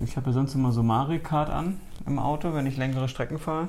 Ich 0.00 0.16
habe 0.16 0.26
ja 0.26 0.32
sonst 0.32 0.54
immer 0.54 0.70
so 0.70 0.84
Mario 0.84 1.18
Kart 1.18 1.50
an 1.50 1.80
im 2.06 2.20
Auto, 2.20 2.54
wenn 2.54 2.66
ich 2.66 2.76
längere 2.76 3.08
Strecken 3.08 3.40
fahre. 3.40 3.68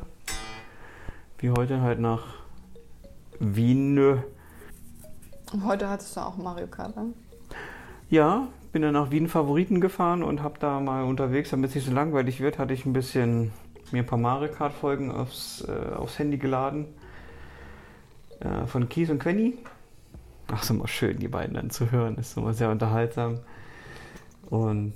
Wie 1.39 1.49
heute 1.49 1.81
halt 1.81 1.99
nach 1.99 2.21
Wien. 3.39 4.21
Heute 5.65 5.89
hattest 5.89 6.15
du 6.15 6.21
auch 6.21 6.37
Mario 6.37 6.67
Kart 6.67 6.95
an? 6.97 7.15
Ja, 8.11 8.47
bin 8.71 8.83
dann 8.83 8.93
nach 8.93 9.09
Wien 9.09 9.27
Favoriten 9.27 9.81
gefahren 9.81 10.21
und 10.21 10.43
habe 10.43 10.59
da 10.59 10.79
mal 10.79 11.03
unterwegs, 11.03 11.49
damit 11.49 11.69
es 11.69 11.75
nicht 11.77 11.87
so 11.87 11.93
langweilig 11.93 12.41
wird, 12.41 12.59
hatte 12.59 12.75
ich 12.75 12.85
ein 12.85 12.93
bisschen 12.93 13.51
mir 13.91 14.03
ein 14.03 14.05
paar 14.05 14.19
Mario 14.19 14.53
Kart 14.53 14.73
Folgen 14.73 15.09
aufs, 15.09 15.65
äh, 15.67 15.95
aufs 15.95 16.19
Handy 16.19 16.37
geladen. 16.37 16.85
Äh, 18.39 18.67
von 18.67 18.87
Kies 18.87 19.09
und 19.09 19.17
Quenny. 19.17 19.57
Ach, 20.51 20.61
ist 20.61 20.69
immer 20.69 20.87
schön, 20.87 21.17
die 21.17 21.27
beiden 21.27 21.55
dann 21.55 21.71
zu 21.71 21.89
hören. 21.89 22.17
Ist 22.17 22.37
immer 22.37 22.53
sehr 22.53 22.69
unterhaltsam. 22.69 23.39
Und 24.51 24.93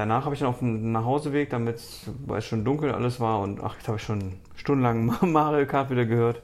danach 0.00 0.24
habe 0.24 0.34
ich 0.34 0.40
dann 0.40 0.48
auf 0.48 0.58
dem 0.58 0.92
Nachhauseweg, 0.92 1.50
damit 1.50 1.80
weil 2.26 2.38
es 2.38 2.44
schon 2.46 2.64
dunkel 2.64 2.92
alles 2.92 3.20
war 3.20 3.40
und 3.40 3.62
ach, 3.62 3.76
jetzt 3.76 3.86
habe 3.88 3.98
ich 3.98 4.02
schon 4.02 4.34
stundenlang 4.56 5.14
Mario 5.32 5.66
Kart 5.66 5.90
wieder 5.90 6.06
gehört, 6.06 6.42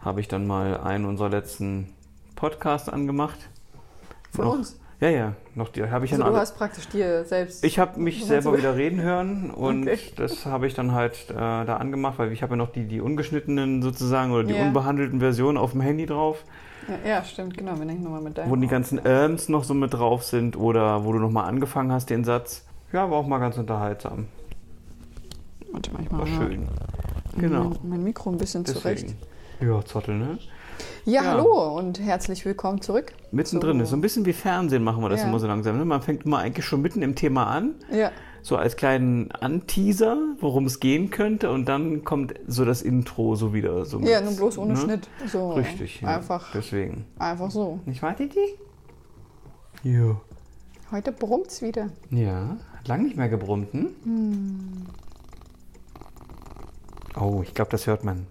habe 0.00 0.20
ich 0.20 0.28
dann 0.28 0.46
mal 0.46 0.78
einen 0.80 1.04
unserer 1.04 1.28
letzten 1.28 1.88
Podcasts 2.36 2.88
angemacht. 2.88 3.38
Von 4.30 4.46
uns? 4.46 4.78
Ja, 5.00 5.10
ja, 5.10 5.32
noch 5.54 5.68
die 5.68 5.82
habe 5.90 6.06
ich 6.06 6.12
Also 6.12 6.24
dann 6.24 6.32
du 6.32 6.38
hast 6.38 6.56
praktisch 6.56 6.88
dir 6.88 7.24
selbst. 7.24 7.62
Ich 7.64 7.78
habe 7.78 8.00
mich 8.00 8.24
selber 8.24 8.52
du- 8.52 8.58
wieder 8.58 8.76
reden 8.76 9.00
hören 9.02 9.50
und 9.54 9.82
Okay. 9.88 9.98
das 10.16 10.46
habe 10.46 10.66
ich 10.66 10.72
dann 10.74 10.92
halt 10.92 11.28
äh, 11.30 11.34
da 11.34 11.76
angemacht, 11.76 12.18
weil 12.18 12.32
ich 12.32 12.42
habe 12.42 12.52
ja 12.52 12.56
noch 12.56 12.72
die, 12.72 12.86
die 12.86 13.00
ungeschnittenen 13.02 13.82
sozusagen 13.82 14.32
oder 14.32 14.44
die 14.44 14.54
Ja. 14.54 14.62
unbehandelten 14.62 15.20
Versionen 15.20 15.58
auf 15.58 15.72
dem 15.72 15.82
Handy 15.82 16.06
drauf, 16.06 16.44
Ja, 17.04 17.08
ja, 17.16 17.24
stimmt, 17.24 17.56
genau. 17.58 17.78
Wir 17.78 17.84
denken 17.86 18.04
nochmal 18.04 18.22
mit 18.22 18.38
deinem. 18.38 18.50
wo 18.50 18.56
die 18.56 18.68
ganzen 18.68 19.04
Erms 19.04 19.48
noch 19.50 19.64
so 19.64 19.74
mit 19.74 19.92
drauf 19.92 20.22
sind 20.22 20.56
oder 20.56 21.04
wo 21.04 21.12
du 21.12 21.18
nochmal 21.18 21.44
angefangen 21.48 21.92
hast, 21.92 22.08
den 22.10 22.24
Satz. 22.24 22.65
Ja, 22.92 23.10
war 23.10 23.18
auch 23.18 23.26
mal 23.26 23.38
ganz 23.38 23.58
unterhaltsam. 23.58 24.26
Warte 25.72 25.92
mal, 25.92 26.02
ich 26.02 26.10
mach 26.10 26.18
War 26.20 26.26
mal 26.26 26.48
schön. 26.50 26.68
Genau. 27.38 27.64
Mein, 27.64 27.78
mein 27.90 28.04
Mikro 28.04 28.30
ein 28.30 28.38
bisschen 28.38 28.64
zurecht. 28.64 29.04
Deswegen. 29.60 29.70
Ja, 29.72 29.84
Zottel, 29.84 30.16
ne? 30.16 30.38
Ja, 31.04 31.22
Ja. 31.22 31.30
hallo 31.32 31.76
und 31.78 32.00
herzlich 32.00 32.44
willkommen 32.44 32.80
zurück. 32.80 33.12
Mittendrin 33.32 33.80
ist 33.80 33.90
so 33.90 33.96
ein 33.96 34.00
bisschen 34.00 34.26
wie 34.26 34.32
Fernsehen 34.32 34.84
machen 34.84 35.02
wir 35.02 35.08
das 35.08 35.20
Ja. 35.22 35.28
immer 35.28 35.38
so 35.38 35.46
langsam. 35.46 35.78
Ne? 35.78 35.84
Man 35.84 36.02
fängt 36.02 36.24
immer 36.24 36.38
eigentlich 36.38 36.66
schon 36.66 36.82
mitten 36.82 37.02
im 37.02 37.14
Thema 37.14 37.46
an, 37.46 37.74
Ja, 37.90 38.10
so 38.42 38.56
als 38.56 38.76
kleinen 38.76 39.30
Anteaser, 39.32 40.16
worum 40.40 40.66
es 40.66 40.78
gehen 40.78 41.10
könnte 41.10 41.50
und 41.50 41.66
dann 41.66 42.04
kommt 42.04 42.34
so 42.46 42.64
das 42.64 42.82
Intro 42.82 43.34
so 43.34 43.52
wieder. 43.54 43.84
So 43.86 43.98
ja 44.00 44.20
mit, 44.20 44.28
nur 44.30 44.36
bloß 44.36 44.58
ohne 44.58 44.74
ne? 44.74 44.78
Schnitt. 44.80 45.08
So, 45.26 45.52
Richtig, 45.52 46.02
ja. 46.02 46.16
Einfach, 46.16 46.52
Deswegen. 46.52 47.06
einfach 47.18 47.50
so. 47.50 47.80
Nicht 47.86 48.02
wahr, 48.02 48.14
Titi? 48.14 48.38
Ja. 49.82 50.20
Heute 50.92 51.10
brummt's 51.12 51.62
wieder. 51.62 51.88
Ja, 52.10 52.56
lang 52.86 53.04
nicht 53.04 53.16
mehr 53.16 53.28
gebrummt, 53.28 53.72
hm? 53.72 54.86
Oh, 57.18 57.42
ich 57.42 57.54
glaube, 57.54 57.70
das 57.70 57.86
hört 57.86 58.04
man. 58.04 58.26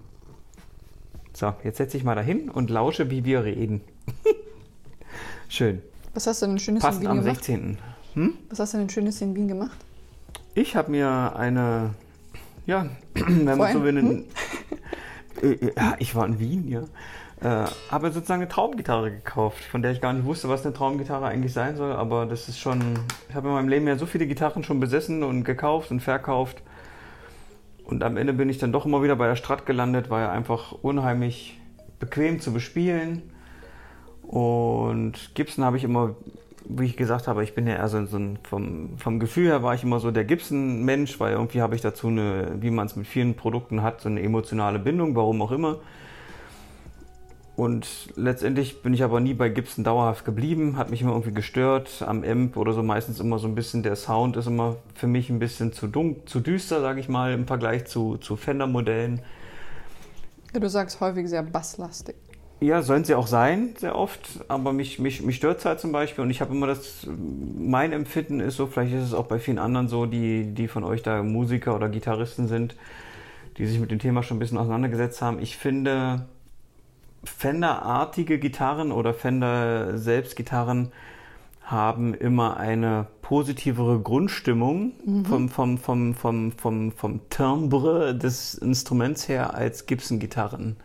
So, 1.33 1.53
jetzt 1.63 1.77
setze 1.77 1.97
ich 1.97 2.03
mal 2.03 2.15
dahin 2.15 2.49
und 2.49 2.69
lausche, 2.69 3.09
wie 3.09 3.25
wir 3.25 3.43
reden. 3.43 3.81
Schön. 5.49 5.81
Was 6.13 6.27
hast 6.27 6.41
du 6.41 6.45
denn 6.45 6.59
Schönes 6.59 6.81
Passend 6.81 7.03
in 7.03 7.09
am 7.09 7.17
Wien 7.17 7.23
gemacht? 7.23 7.43
16. 7.43 7.77
Was 8.49 8.59
hast 8.59 8.73
du 8.73 8.77
denn 8.77 8.89
Schönes 8.89 9.21
in 9.21 9.35
Wien 9.35 9.47
gemacht? 9.47 9.77
Ich 10.53 10.75
habe 10.75 10.91
mir 10.91 11.35
eine, 11.35 11.93
ja, 12.65 12.89
wenn 13.13 13.57
man 13.57 13.73
so 13.73 13.83
will, 13.83 13.97
einen, 13.97 14.25
äh, 15.41 15.71
ja, 15.75 15.95
ich 15.99 16.15
war 16.15 16.25
in 16.25 16.39
Wien, 16.39 16.67
ja, 16.69 16.83
äh, 17.41 17.65
habe 17.91 18.11
sozusagen 18.11 18.41
eine 18.41 18.49
Traumgitarre 18.49 19.11
gekauft, 19.11 19.63
von 19.63 19.81
der 19.81 19.91
ich 19.91 20.01
gar 20.01 20.13
nicht 20.13 20.25
wusste, 20.25 20.47
was 20.47 20.65
eine 20.65 20.73
Traumgitarre 20.73 21.27
eigentlich 21.27 21.53
sein 21.53 21.75
soll, 21.75 21.91
aber 21.91 22.25
das 22.25 22.47
ist 22.47 22.59
schon, 22.59 22.81
ich 23.29 23.35
habe 23.35 23.49
in 23.49 23.53
meinem 23.53 23.69
Leben 23.69 23.87
ja 23.87 23.97
so 23.97 24.05
viele 24.05 24.25
Gitarren 24.25 24.63
schon 24.63 24.79
besessen 24.79 25.23
und 25.23 25.43
gekauft 25.43 25.91
und 25.91 25.99
verkauft 25.99 26.61
und 27.83 28.03
am 28.03 28.17
Ende 28.17 28.33
bin 28.33 28.49
ich 28.49 28.57
dann 28.57 28.71
doch 28.71 28.85
immer 28.85 29.03
wieder 29.03 29.15
bei 29.15 29.27
der 29.27 29.35
Strat 29.35 29.65
gelandet, 29.65 30.09
war 30.09 30.21
ja 30.21 30.31
einfach 30.31 30.71
unheimlich 30.81 31.59
bequem 31.99 32.39
zu 32.39 32.53
bespielen 32.53 33.21
und 34.21 35.35
Gibson 35.35 35.63
habe 35.65 35.77
ich 35.77 35.83
immer, 35.83 36.15
wie 36.63 36.85
ich 36.85 36.97
gesagt 36.97 37.27
habe, 37.27 37.43
ich 37.43 37.53
bin 37.53 37.67
ja 37.67 37.75
eher 37.75 37.87
so, 37.89 38.05
so 38.05 38.17
ein, 38.17 38.39
vom, 38.43 38.97
vom 38.97 39.19
Gefühl 39.19 39.47
her 39.47 39.61
war 39.61 39.75
ich 39.75 39.83
immer 39.83 39.99
so 39.99 40.09
der 40.09 40.23
Gibson-Mensch, 40.23 41.19
weil 41.19 41.33
irgendwie 41.33 41.61
habe 41.61 41.75
ich 41.75 41.81
dazu 41.81 42.07
eine, 42.07 42.55
wie 42.59 42.71
man 42.71 42.87
es 42.87 42.95
mit 42.95 43.07
vielen 43.07 43.35
Produkten 43.35 43.83
hat, 43.83 44.01
so 44.01 44.09
eine 44.09 44.21
emotionale 44.21 44.79
Bindung, 44.79 45.15
warum 45.15 45.41
auch 45.41 45.51
immer. 45.51 45.77
Und 47.55 47.87
letztendlich 48.17 48.81
bin 48.81 48.93
ich 48.93 49.03
aber 49.03 49.21
nie 49.21 49.33
bei 49.33 49.47
Gibson 49.47 49.85
dauerhaft 49.85 50.25
geblieben, 50.25 50.75
hat 50.75 50.89
mich 50.89 51.01
immer 51.01 51.11
irgendwie 51.11 51.33
gestört. 51.33 52.03
Am 52.05 52.23
Amp 52.23 52.57
oder 52.57 52.73
so 52.73 52.83
meistens 52.83 53.21
immer 53.21 53.39
so 53.39 53.47
ein 53.47 53.55
bisschen, 53.55 53.81
der 53.81 53.95
Sound 53.95 54.35
ist 54.35 54.47
immer 54.47 54.75
für 54.93 55.07
mich 55.07 55.29
ein 55.29 55.39
bisschen 55.39 55.71
zu 55.71 55.87
dunkel, 55.87 56.25
zu 56.25 56.41
düster, 56.41 56.81
sage 56.81 56.99
ich 56.99 57.07
mal, 57.07 57.33
im 57.33 57.47
Vergleich 57.47 57.85
zu, 57.85 58.17
zu 58.17 58.35
Fender-Modellen. 58.35 59.21
Ja, 60.53 60.59
du 60.59 60.69
sagst 60.69 60.99
häufig 60.99 61.29
sehr 61.29 61.43
basslastig. 61.43 62.15
Ja, 62.59 62.81
sollen 62.81 63.03
sie 63.03 63.15
auch 63.15 63.27
sein, 63.27 63.73
sehr 63.77 63.95
oft, 63.95 64.43
aber 64.47 64.73
mich, 64.73 64.99
mich, 64.99 65.21
mich 65.21 65.35
stört 65.35 65.59
es 65.59 65.65
halt 65.65 65.79
zum 65.79 65.91
Beispiel 65.91 66.23
und 66.23 66.31
ich 66.31 66.39
habe 66.39 66.53
immer 66.53 66.67
das, 66.67 67.05
mein 67.07 67.91
Empfinden 67.91 68.39
ist 68.39 68.55
so, 68.55 68.65
vielleicht 68.67 68.93
ist 68.93 69.03
es 69.03 69.13
auch 69.13 69.27
bei 69.27 69.39
vielen 69.39 69.59
anderen 69.59 69.89
so, 69.89 70.05
die, 70.05 70.53
die 70.53 70.69
von 70.69 70.85
euch 70.85 71.03
da 71.03 71.21
Musiker 71.21 71.75
oder 71.75 71.89
Gitarristen 71.89 72.47
sind, 72.47 72.75
die 73.57 73.65
sich 73.65 73.79
mit 73.79 73.91
dem 73.91 73.99
Thema 73.99 74.23
schon 74.23 74.37
ein 74.37 74.39
bisschen 74.39 74.57
auseinandergesetzt 74.57 75.21
haben. 75.21 75.39
Ich 75.39 75.57
finde, 75.57 76.25
Fender-artige 77.25 78.39
Gitarren 78.39 78.91
oder 78.91 79.13
Fender 79.13 79.97
selbst 79.97 80.35
Gitarren 80.35 80.91
haben 81.63 82.13
immer 82.13 82.57
eine 82.57 83.07
positivere 83.21 83.99
Grundstimmung 83.99 84.93
vom, 85.23 85.49
vom, 85.49 85.77
vom, 85.79 86.13
vom, 86.13 86.51
vom, 86.51 86.91
vom 86.91 87.29
Timbre 87.29 88.15
des 88.15 88.53
Instruments 88.53 89.27
her 89.27 89.55
als 89.55 89.87
Gibson-Gitarren. 89.87 90.77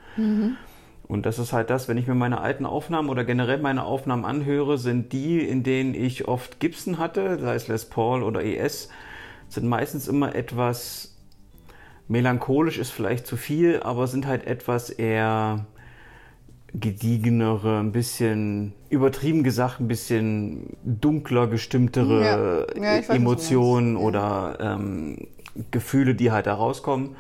Und 1.07 1.27
das 1.27 1.39
ist 1.39 1.53
halt 1.53 1.71
das, 1.71 1.89
wenn 1.89 1.99
ich 1.99 2.07
mir 2.07 2.15
meine 2.15 2.41
alten 2.41 2.65
Aufnahmen 2.65 3.11
oder 3.11 3.25
generell 3.25 3.59
meine 3.59 3.85
Aufnahmen 3.85 4.25
anhöre, 4.25 4.79
sind 4.79 5.13
die, 5.13 5.41
in 5.41 5.63
denen 5.63 5.95
ich 5.95 6.29
oft 6.29 6.61
Gibson 6.61 6.99
hatte, 6.99 7.39
sei 7.41 7.55
es 7.57 7.69
Les 7.69 7.85
Paul 7.85 8.23
oder 8.23 8.43
ES, 8.43 8.89
sind 9.49 9.67
meistens 9.67 10.09
immer 10.09 10.35
etwas 10.35 11.17
melancholisch 12.09 12.79
ist 12.79 12.91
vielleicht 12.91 13.27
zu 13.27 13.37
viel, 13.37 13.81
aber 13.83 14.07
sind 14.07 14.27
halt 14.27 14.47
etwas 14.47 14.91
eher 14.91 15.67
gediegenere, 16.75 17.79
ein 17.81 17.93
bisschen 17.93 18.73
übertrieben 18.91 19.43
gesagt, 19.43 19.81
ein 19.81 19.89
bisschen 19.89 20.77
dunkler 20.85 21.47
gestimmtere 21.47 22.67
Ja. 22.77 22.83
Ja, 22.83 22.99
weiß, 22.99 23.09
Emotionen. 23.11 23.95
Ja. 23.97 24.01
oder 24.03 24.59
ähm, 24.61 25.17
Gefühle, 25.71 26.15
die 26.15 26.31
halt 26.31 26.47
da 26.47 26.55
rauskommen. 26.55 27.17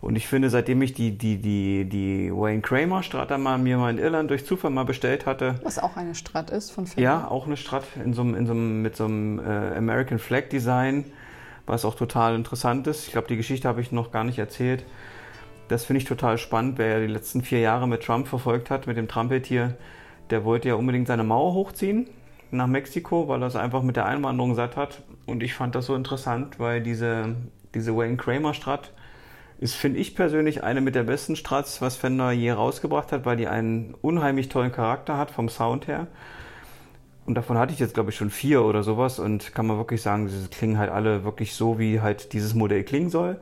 Und 0.00 0.16
ich 0.16 0.28
finde, 0.28 0.50
seitdem 0.50 0.82
ich 0.82 0.92
die, 0.92 1.16
die, 1.16 1.38
die, 1.38 1.86
die 1.86 2.30
Wayne 2.30 2.60
Kramer 2.60 3.02
Strata 3.02 3.38
mal 3.38 3.56
mir 3.56 3.78
mal 3.78 3.90
in 3.90 3.98
Irland 3.98 4.28
durch 4.30 4.44
Zufall 4.44 4.70
mal 4.70 4.84
bestellt 4.84 5.24
hatte, 5.24 5.54
Was 5.62 5.78
auch 5.78 5.96
eine 5.96 6.14
Strat 6.14 6.50
ist 6.50 6.70
von 6.72 6.86
Fender. 6.86 7.02
ja, 7.02 7.28
auch 7.28 7.46
eine 7.46 7.56
Strat 7.56 7.84
in 8.04 8.12
so 8.12 8.20
einem, 8.20 8.34
in 8.34 8.46
so 8.46 8.52
einem, 8.52 8.82
mit 8.82 8.96
so 8.96 9.06
einem 9.06 9.38
äh, 9.38 9.76
American 9.76 10.18
Flag 10.18 10.50
Design, 10.50 11.06
was 11.64 11.86
auch 11.86 11.94
total 11.94 12.34
interessant 12.34 12.86
ist. 12.86 13.06
Ich 13.06 13.12
glaube, 13.12 13.28
die 13.28 13.36
Geschichte 13.38 13.66
habe 13.66 13.80
ich 13.80 13.92
noch 13.92 14.12
gar 14.12 14.24
nicht 14.24 14.38
erzählt. 14.38 14.84
Das 15.68 15.84
finde 15.84 15.98
ich 15.98 16.04
total 16.04 16.38
spannend. 16.38 16.78
Wer 16.78 16.98
ja 16.98 17.00
die 17.00 17.12
letzten 17.12 17.42
vier 17.42 17.60
Jahre 17.60 17.88
mit 17.88 18.02
Trump 18.02 18.28
verfolgt 18.28 18.70
hat, 18.70 18.86
mit 18.86 18.96
dem 18.96 19.08
Trumpetier, 19.08 19.76
der 20.30 20.44
wollte 20.44 20.68
ja 20.68 20.74
unbedingt 20.74 21.06
seine 21.06 21.24
Mauer 21.24 21.54
hochziehen 21.54 22.08
nach 22.50 22.66
Mexiko, 22.66 23.28
weil 23.28 23.42
er 23.42 23.48
es 23.48 23.56
einfach 23.56 23.82
mit 23.82 23.96
der 23.96 24.06
Einwanderung 24.06 24.54
satt 24.54 24.76
hat. 24.76 25.02
Und 25.26 25.42
ich 25.42 25.54
fand 25.54 25.74
das 25.74 25.86
so 25.86 25.94
interessant, 25.94 26.58
weil 26.58 26.82
diese, 26.82 27.34
diese 27.74 27.96
Wayne 27.96 28.16
Kramer 28.16 28.54
Strat 28.54 28.92
ist, 29.58 29.74
finde 29.74 30.00
ich 30.00 30.14
persönlich, 30.14 30.62
eine 30.62 30.80
mit 30.80 30.94
der 30.94 31.04
besten 31.04 31.36
Strats, 31.36 31.80
was 31.80 31.96
Fender 31.96 32.32
je 32.32 32.50
rausgebracht 32.52 33.12
hat, 33.12 33.24
weil 33.24 33.36
die 33.36 33.48
einen 33.48 33.94
unheimlich 34.02 34.48
tollen 34.48 34.72
Charakter 34.72 35.16
hat 35.16 35.30
vom 35.30 35.48
Sound 35.48 35.86
her. 35.88 36.06
Und 37.26 37.36
davon 37.36 37.56
hatte 37.56 37.72
ich 37.72 37.78
jetzt, 37.78 37.94
glaube 37.94 38.10
ich, 38.10 38.16
schon 38.16 38.30
vier 38.30 38.62
oder 38.62 38.82
sowas 38.82 39.18
und 39.18 39.54
kann 39.54 39.66
man 39.66 39.78
wirklich 39.78 40.02
sagen, 40.02 40.28
sie 40.28 40.48
klingen 40.48 40.78
halt 40.78 40.90
alle 40.90 41.24
wirklich 41.24 41.54
so, 41.54 41.78
wie 41.78 42.00
halt 42.00 42.34
dieses 42.34 42.54
Modell 42.54 42.84
klingen 42.84 43.08
soll. 43.08 43.38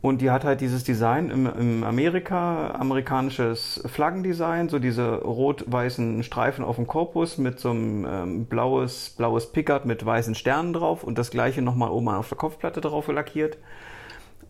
Und 0.00 0.20
die 0.20 0.30
hat 0.30 0.44
halt 0.44 0.60
dieses 0.60 0.84
Design 0.84 1.28
im, 1.30 1.46
im 1.46 1.82
Amerika, 1.82 2.70
amerikanisches 2.70 3.82
Flaggendesign, 3.86 4.68
so 4.68 4.78
diese 4.78 5.16
rot-weißen 5.22 6.22
Streifen 6.22 6.64
auf 6.64 6.76
dem 6.76 6.86
Korpus 6.86 7.36
mit 7.36 7.58
so 7.58 7.70
einem 7.70 8.06
ähm, 8.08 8.44
blaues, 8.44 9.10
blaues 9.10 9.50
Pickard 9.50 9.86
mit 9.86 10.04
weißen 10.06 10.36
Sternen 10.36 10.72
drauf 10.72 11.02
und 11.02 11.18
das 11.18 11.30
gleiche 11.30 11.62
nochmal 11.62 11.90
oben 11.90 12.08
auf 12.10 12.28
der 12.28 12.38
Kopfplatte 12.38 12.80
drauf 12.80 13.08
lackiert. 13.08 13.58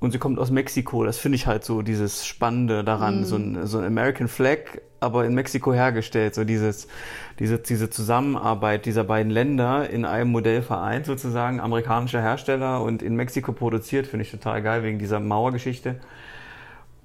Und 0.01 0.13
sie 0.13 0.19
kommt 0.19 0.39
aus 0.39 0.51
Mexiko. 0.51 1.05
Das 1.05 1.19
finde 1.19 1.37
ich 1.37 1.47
halt 1.47 1.65
so 1.65 1.83
dieses 1.83 2.25
Spannende 2.25 2.85
daran. 2.85 3.25
So, 3.25 3.37
ein, 3.37 3.67
so 3.67 3.79
ein 3.79 3.85
American 3.85 4.29
Flag, 4.29 4.59
aber 5.01 5.25
in 5.25 5.35
Mexiko 5.35 5.73
hergestellt. 5.73 6.35
So 6.35 6.45
dieses, 6.45 6.87
diese, 7.41 7.59
diese 7.59 7.91
Zusammenarbeit 7.91 8.87
dieser 8.87 9.03
beiden 9.03 9.31
Länder 9.31 9.91
in 9.91 10.05
einem 10.05 10.31
Modell 10.31 10.63
vereint, 10.63 11.07
sozusagen. 11.07 11.59
Amerikanischer 11.59 12.23
Hersteller 12.23 12.83
und 12.83 13.03
in 13.03 13.17
Mexiko 13.17 13.53
produziert, 13.53 14.07
finde 14.07 14.25
ich 14.25 14.31
total 14.31 14.63
geil 14.63 14.85
wegen 14.85 15.01
dieser 15.01 15.19
Mauergeschichte. 15.19 15.97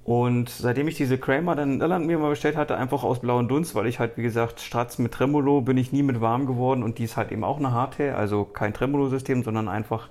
Und 0.04 0.50
seitdem 0.50 0.86
ich 0.86 0.96
diese 0.96 1.16
Kramer 1.16 1.56
dann 1.56 1.74
in 1.74 1.80
Irland 1.80 2.06
mir 2.06 2.18
mal 2.18 2.28
bestellt 2.28 2.56
hatte, 2.56 2.76
einfach 2.76 3.04
aus 3.04 3.20
blauen 3.20 3.48
Dunst, 3.48 3.74
weil 3.74 3.86
ich 3.86 3.98
halt, 3.98 4.18
wie 4.18 4.22
gesagt, 4.22 4.60
Stratz 4.60 4.98
mit 4.98 5.12
Tremolo 5.12 5.62
bin 5.62 5.78
ich 5.78 5.92
nie 5.92 6.02
mit 6.02 6.20
warm 6.20 6.44
geworden 6.46 6.82
und 6.82 6.98
die 6.98 7.04
ist 7.04 7.16
halt 7.16 7.32
eben 7.32 7.42
auch 7.42 7.56
eine 7.56 7.72
Hardtail, 7.72 8.14
also 8.14 8.44
kein 8.44 8.74
Tremolo-System, 8.74 9.42
sondern 9.42 9.66
einfach, 9.66 10.10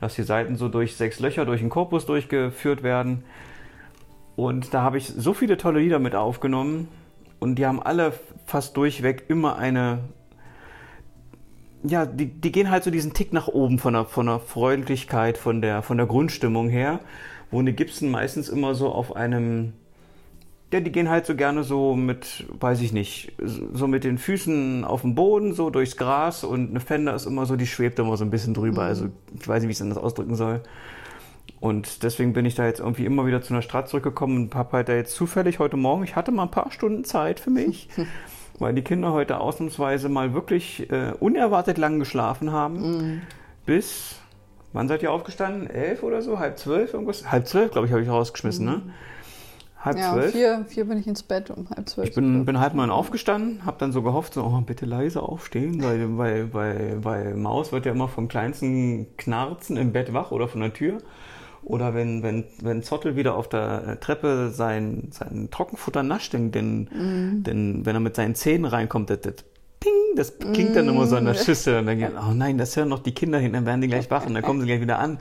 dass 0.00 0.14
die 0.14 0.22
Seiten 0.22 0.56
so 0.56 0.68
durch 0.68 0.96
sechs 0.96 1.20
Löcher 1.20 1.44
durch 1.44 1.60
den 1.60 1.70
Korpus 1.70 2.06
durchgeführt 2.06 2.82
werden. 2.82 3.24
Und 4.36 4.74
da 4.74 4.82
habe 4.82 4.98
ich 4.98 5.06
so 5.06 5.32
viele 5.32 5.56
tolle 5.56 5.80
Lieder 5.80 5.98
mit 5.98 6.14
aufgenommen 6.14 6.88
und 7.40 7.56
die 7.56 7.66
haben 7.66 7.82
alle 7.82 8.12
fast 8.44 8.76
durchweg 8.76 9.24
immer 9.28 9.56
eine 9.56 10.00
ja, 11.82 12.04
die, 12.04 12.26
die 12.26 12.50
gehen 12.50 12.70
halt 12.70 12.82
so 12.82 12.90
diesen 12.90 13.12
Tick 13.12 13.32
nach 13.32 13.46
oben 13.46 13.78
von 13.78 13.94
der, 13.94 14.06
von 14.06 14.26
der 14.26 14.40
Freundlichkeit, 14.40 15.38
von 15.38 15.62
der, 15.62 15.82
von 15.82 15.96
der 15.98 16.06
Grundstimmung 16.06 16.68
her 16.68 17.00
wo 17.50 17.58
eine 17.58 17.72
Gibson 17.72 18.10
meistens 18.10 18.48
immer 18.48 18.74
so 18.74 18.90
auf 18.90 19.14
einem, 19.14 19.72
ja, 20.72 20.80
die 20.80 20.90
gehen 20.90 21.08
halt 21.08 21.26
so 21.26 21.36
gerne 21.36 21.62
so 21.62 21.94
mit, 21.94 22.44
weiß 22.58 22.80
ich 22.80 22.92
nicht, 22.92 23.32
so 23.38 23.86
mit 23.86 24.02
den 24.02 24.18
Füßen 24.18 24.84
auf 24.84 25.02
dem 25.02 25.14
Boden, 25.14 25.52
so 25.52 25.70
durchs 25.70 25.96
Gras 25.96 26.42
und 26.42 26.70
eine 26.70 26.80
Fender 26.80 27.14
ist 27.14 27.26
immer 27.26 27.46
so, 27.46 27.56
die 27.56 27.66
schwebt 27.66 27.98
immer 27.98 28.16
so 28.16 28.24
ein 28.24 28.30
bisschen 28.30 28.52
drüber. 28.52 28.82
Mhm. 28.82 28.88
Also 28.88 29.06
ich 29.38 29.46
weiß 29.46 29.62
nicht, 29.62 29.68
wie 29.68 29.72
ich 29.72 29.78
es 29.78 29.82
anders 29.82 29.98
ausdrücken 29.98 30.34
soll. 30.34 30.60
Und 31.60 32.02
deswegen 32.02 32.32
bin 32.32 32.44
ich 32.44 32.56
da 32.56 32.66
jetzt 32.66 32.80
irgendwie 32.80 33.06
immer 33.06 33.26
wieder 33.26 33.42
zu 33.42 33.54
einer 33.54 33.62
Stadt 33.62 33.88
zurückgekommen 33.88 34.36
und 34.36 34.54
habe 34.54 34.72
halt 34.72 34.88
da 34.88 34.94
jetzt 34.94 35.14
zufällig 35.14 35.60
heute 35.60 35.76
Morgen, 35.76 36.02
ich 36.02 36.16
hatte 36.16 36.32
mal 36.32 36.42
ein 36.42 36.50
paar 36.50 36.72
Stunden 36.72 37.04
Zeit 37.04 37.38
für 37.38 37.50
mich, 37.50 37.88
weil 38.58 38.74
die 38.74 38.82
Kinder 38.82 39.12
heute 39.12 39.38
ausnahmsweise 39.38 40.08
mal 40.08 40.34
wirklich 40.34 40.90
äh, 40.90 41.12
unerwartet 41.18 41.78
lang 41.78 42.00
geschlafen 42.00 42.50
haben. 42.50 42.80
Mhm. 42.80 43.22
Bis 43.64 44.16
Wann 44.72 44.88
seid 44.88 45.02
ihr 45.02 45.10
aufgestanden? 45.10 45.70
Elf 45.70 46.02
oder 46.02 46.20
so? 46.20 46.38
Halb 46.38 46.58
zwölf? 46.58 46.92
Irgendwas? 46.92 47.30
Halb 47.32 47.48
zwölf, 47.48 47.70
glaube 47.72 47.86
ich, 47.86 47.92
habe 47.94 48.02
ich 48.02 48.10
rausgeschmissen, 48.10 48.66
ne? 48.66 48.72
mhm. 48.72 48.86
ne? 48.88 48.94
Halb 49.78 49.98
ja, 49.98 50.12
zwölf? 50.12 50.32
Vier, 50.32 50.64
vier 50.68 50.84
bin 50.86 50.98
ich 50.98 51.06
ins 51.06 51.22
Bett 51.22 51.50
um 51.50 51.68
halb 51.70 51.88
zwölf. 51.88 52.08
Ich 52.08 52.14
bin, 52.14 52.44
bin 52.44 52.58
halb 52.58 52.74
neun 52.74 52.90
aufgestanden, 52.90 53.64
habe 53.64 53.76
dann 53.78 53.92
so 53.92 54.02
gehofft, 54.02 54.34
so, 54.34 54.44
oh, 54.44 54.60
bitte 54.60 54.86
leise 54.86 55.22
aufstehen, 55.22 55.82
weil, 55.82 56.18
weil, 56.18 56.52
weil, 56.52 57.04
weil 57.04 57.34
Maus 57.34 57.72
wird 57.72 57.86
ja 57.86 57.92
immer 57.92 58.08
vom 58.08 58.28
kleinsten 58.28 59.06
Knarzen 59.16 59.76
im 59.76 59.92
Bett 59.92 60.12
wach 60.12 60.30
oder 60.30 60.48
von 60.48 60.60
der 60.60 60.72
Tür. 60.72 60.98
Oder 61.62 61.94
wenn, 61.94 62.22
wenn, 62.22 62.44
wenn 62.62 62.84
Zottel 62.84 63.16
wieder 63.16 63.34
auf 63.34 63.48
der 63.48 63.98
Treppe 63.98 64.50
sein, 64.50 65.08
sein 65.10 65.48
Trockenfutter 65.50 66.04
nascht, 66.04 66.32
denn, 66.32 66.52
denn, 66.52 66.88
mhm. 66.92 67.42
denn 67.42 67.84
wenn 67.84 67.96
er 67.96 68.00
mit 68.00 68.14
seinen 68.14 68.36
Zähnen 68.36 68.66
reinkommt, 68.66 69.10
das, 69.10 69.20
das 69.20 69.34
das 70.16 70.38
klingt 70.38 70.74
dann 70.74 70.88
immer 70.88 71.06
so 71.06 71.16
an 71.16 71.24
der 71.24 71.34
mm. 71.34 71.38
Schüssel. 71.38 71.78
Und 71.78 71.86
dann 71.86 71.98
gehen, 71.98 72.12
oh 72.18 72.32
nein, 72.32 72.58
das 72.58 72.76
hören 72.76 72.88
noch 72.88 73.00
die 73.00 73.12
Kinder 73.12 73.38
hin, 73.38 73.52
dann 73.52 73.66
werden 73.66 73.80
die 73.80 73.88
gleich 73.88 74.10
wach 74.10 74.26
und 74.26 74.34
dann 74.34 74.42
kommen 74.42 74.60
sie 74.60 74.66
gleich 74.66 74.80
wieder 74.80 74.98
an. 74.98 75.18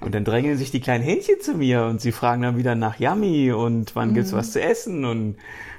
Und 0.00 0.14
dann 0.14 0.24
drängen 0.24 0.56
sich 0.56 0.70
die 0.70 0.80
kleinen 0.80 1.02
Hähnchen 1.02 1.40
zu 1.40 1.54
mir 1.54 1.84
und 1.84 2.00
sie 2.00 2.12
fragen 2.12 2.42
dann 2.42 2.56
wieder 2.56 2.74
nach 2.74 2.98
Yummy 3.00 3.52
und 3.52 3.96
wann 3.96 4.14
gibt's 4.14 4.32
mm. 4.32 4.36
was 4.36 4.52
zu 4.52 4.62
essen 4.62 5.04
und 5.04 5.36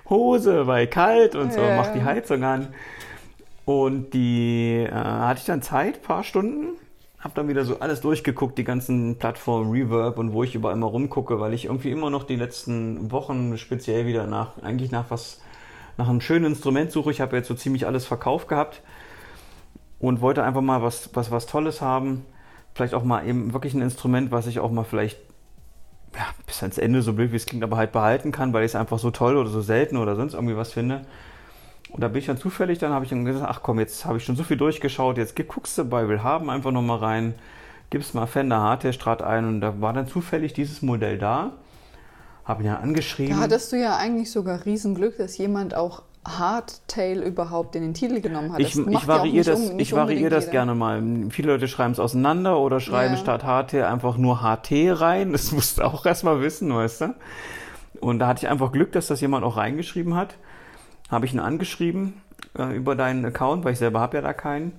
Hose, 0.10 0.68
weil 0.68 0.88
kalt 0.88 1.36
und 1.36 1.54
so, 1.54 1.62
ja. 1.62 1.78
macht 1.78 1.96
die 1.96 2.04
Heizung 2.04 2.44
an. 2.44 2.68
Und 3.66 4.14
die 4.14 4.86
äh, 4.88 4.92
hatte 4.92 5.40
ich 5.40 5.46
dann 5.46 5.62
Zeit, 5.62 6.04
paar 6.04 6.24
Stunden, 6.24 6.78
hab 7.20 7.34
dann 7.34 7.48
wieder 7.48 7.66
so 7.66 7.80
alles 7.80 8.02
durchgeguckt, 8.02 8.58
die 8.58 8.64
ganzen 8.64 9.18
Plattformen, 9.18 9.72
Reverb 9.72 10.20
und 10.20 10.34
wo 10.34 10.44
ich 10.44 10.54
überall 10.54 10.76
mal 10.76 10.86
rumgucke, 10.86 11.40
weil 11.40 11.56
ich 11.56 11.66
irgendwie 11.66 11.90
immer 11.90 12.12
noch 12.12 12.24
die 12.24 12.36
letzten 12.36 13.12
Wochen 13.12 13.58
speziell 13.58 14.06
wieder 14.06 14.28
nach, 14.28 14.62
eigentlich 14.62 14.92
nach 14.92 15.10
was 15.10 15.42
nach 15.98 16.10
einem 16.10 16.22
schönen 16.22 16.46
Instrument 16.46 16.92
suche. 16.92 17.12
Ich 17.12 17.22
habe 17.22 17.36
jetzt 17.36 17.48
so 17.48 17.54
ziemlich 17.54 17.88
alles 17.88 18.06
verkauft 18.06 18.48
gehabt 18.48 18.82
und 20.00 20.22
wollte 20.22 20.44
einfach 20.44 20.62
mal 20.62 20.82
was, 20.82 21.10
was, 21.14 21.32
was 21.32 21.46
Tolles 21.46 21.82
haben. 21.82 22.26
Vielleicht 22.74 22.94
auch 22.94 23.04
mal 23.04 23.26
eben 23.28 23.54
wirklich 23.54 23.74
ein 23.74 23.82
Instrument, 23.82 24.32
was 24.32 24.48
ich 24.48 24.60
auch 24.60 24.72
mal 24.72 24.84
vielleicht 24.84 25.18
ja, 26.16 26.28
bis 26.46 26.62
ans 26.62 26.78
Ende, 26.78 27.02
so 27.02 27.14
blöd 27.14 27.32
wie 27.32 27.38
es 27.38 27.46
klingt, 27.46 27.64
aber 27.64 27.78
halt 27.78 27.92
behalten 27.92 28.32
kann, 28.32 28.54
weil 28.54 28.64
ich 28.64 28.72
es 28.72 28.76
einfach 28.76 29.00
so 29.00 29.12
toll 29.12 29.38
oder 29.38 29.50
so 29.50 29.62
selten 29.62 29.98
oder 29.98 30.16
sonst 30.16 30.34
irgendwie 30.34 30.56
was 30.56 30.74
finde. 30.74 31.02
Und 31.90 32.02
da 32.02 32.08
bin 32.08 32.20
ich 32.20 32.26
dann 32.26 32.38
zufällig, 32.38 32.80
dann 32.80 32.92
habe 32.92 33.06
ich 33.06 33.10
dann 33.10 33.26
gesagt, 33.26 33.46
ach 33.48 33.62
komm, 33.64 33.80
jetzt 33.80 34.06
habe 34.06 34.18
ich 34.18 34.26
schon 34.26 34.36
so 34.36 34.44
viel 34.44 34.58
durchgeschaut, 34.58 35.18
jetzt 35.18 35.36
guckst 35.48 35.78
du 35.78 35.86
bei 35.86 36.08
Willhaben 36.08 36.50
einfach 36.50 36.72
nochmal 36.72 36.98
rein, 36.98 37.36
gibst 37.90 38.16
mal 38.16 38.28
Fender 38.28 38.60
Hardtail 38.60 38.94
Strat 38.94 39.22
ein 39.22 39.46
und 39.46 39.62
da 39.62 39.80
war 39.82 39.94
dann 39.94 40.08
zufällig 40.08 40.54
dieses 40.54 40.82
Modell 40.82 41.18
da 41.18 41.54
habe 42.46 42.64
ihn 42.64 42.68
ja 42.68 42.78
angeschrieben. 42.78 43.36
Da 43.36 43.42
hattest 43.42 43.72
du 43.72 43.78
ja 43.78 43.98
eigentlich 43.98 44.32
sogar 44.32 44.66
Riesenglück, 44.66 45.18
dass 45.18 45.38
jemand 45.38 45.76
auch 45.76 46.04
Hardtail 46.28 47.22
überhaupt 47.22 47.76
in 47.76 47.84
den 47.84 47.94
Titel 47.94 48.20
genommen 48.20 48.54
hat. 48.54 48.60
ich, 48.60 48.76
ich 48.76 49.08
variiere 49.08 49.46
das, 49.46 49.70
um, 49.70 49.80
ich 49.80 49.94
variiere 49.94 50.30
das 50.30 50.50
gerne 50.50 50.74
mal. 50.74 51.02
Viele 51.30 51.52
Leute 51.52 51.68
schreiben 51.68 51.92
es 51.92 52.00
auseinander 52.00 52.60
oder 52.60 52.80
schreiben 52.80 53.14
ja. 53.14 53.20
statt 53.20 53.44
Hardtail 53.44 53.86
einfach 53.86 54.18
nur 54.18 54.42
HT 54.42 54.72
rein. 55.00 55.32
Das 55.32 55.52
musst 55.52 55.78
du 55.78 55.84
auch 55.84 56.06
erstmal 56.06 56.42
wissen, 56.42 56.74
weißt 56.74 57.02
du. 57.02 57.16
Und 58.00 58.20
da 58.20 58.28
hatte 58.28 58.46
ich 58.46 58.50
einfach 58.50 58.72
Glück, 58.72 58.92
dass 58.92 59.08
das 59.08 59.22
jemand 59.22 59.44
auch 59.44 59.58
reingeschrieben 59.58 60.16
hat. 60.16 60.36
Habe 61.10 61.26
ich 61.26 61.34
ihn 61.34 61.40
angeschrieben 61.40 62.22
äh, 62.58 62.76
über 62.76 62.96
deinen 62.96 63.24
Account, 63.26 63.64
weil 63.64 63.74
ich 63.74 63.80
selber 63.80 64.00
habe 64.00 64.18
ja 64.18 64.22
da 64.22 64.34
keinen. 64.34 64.74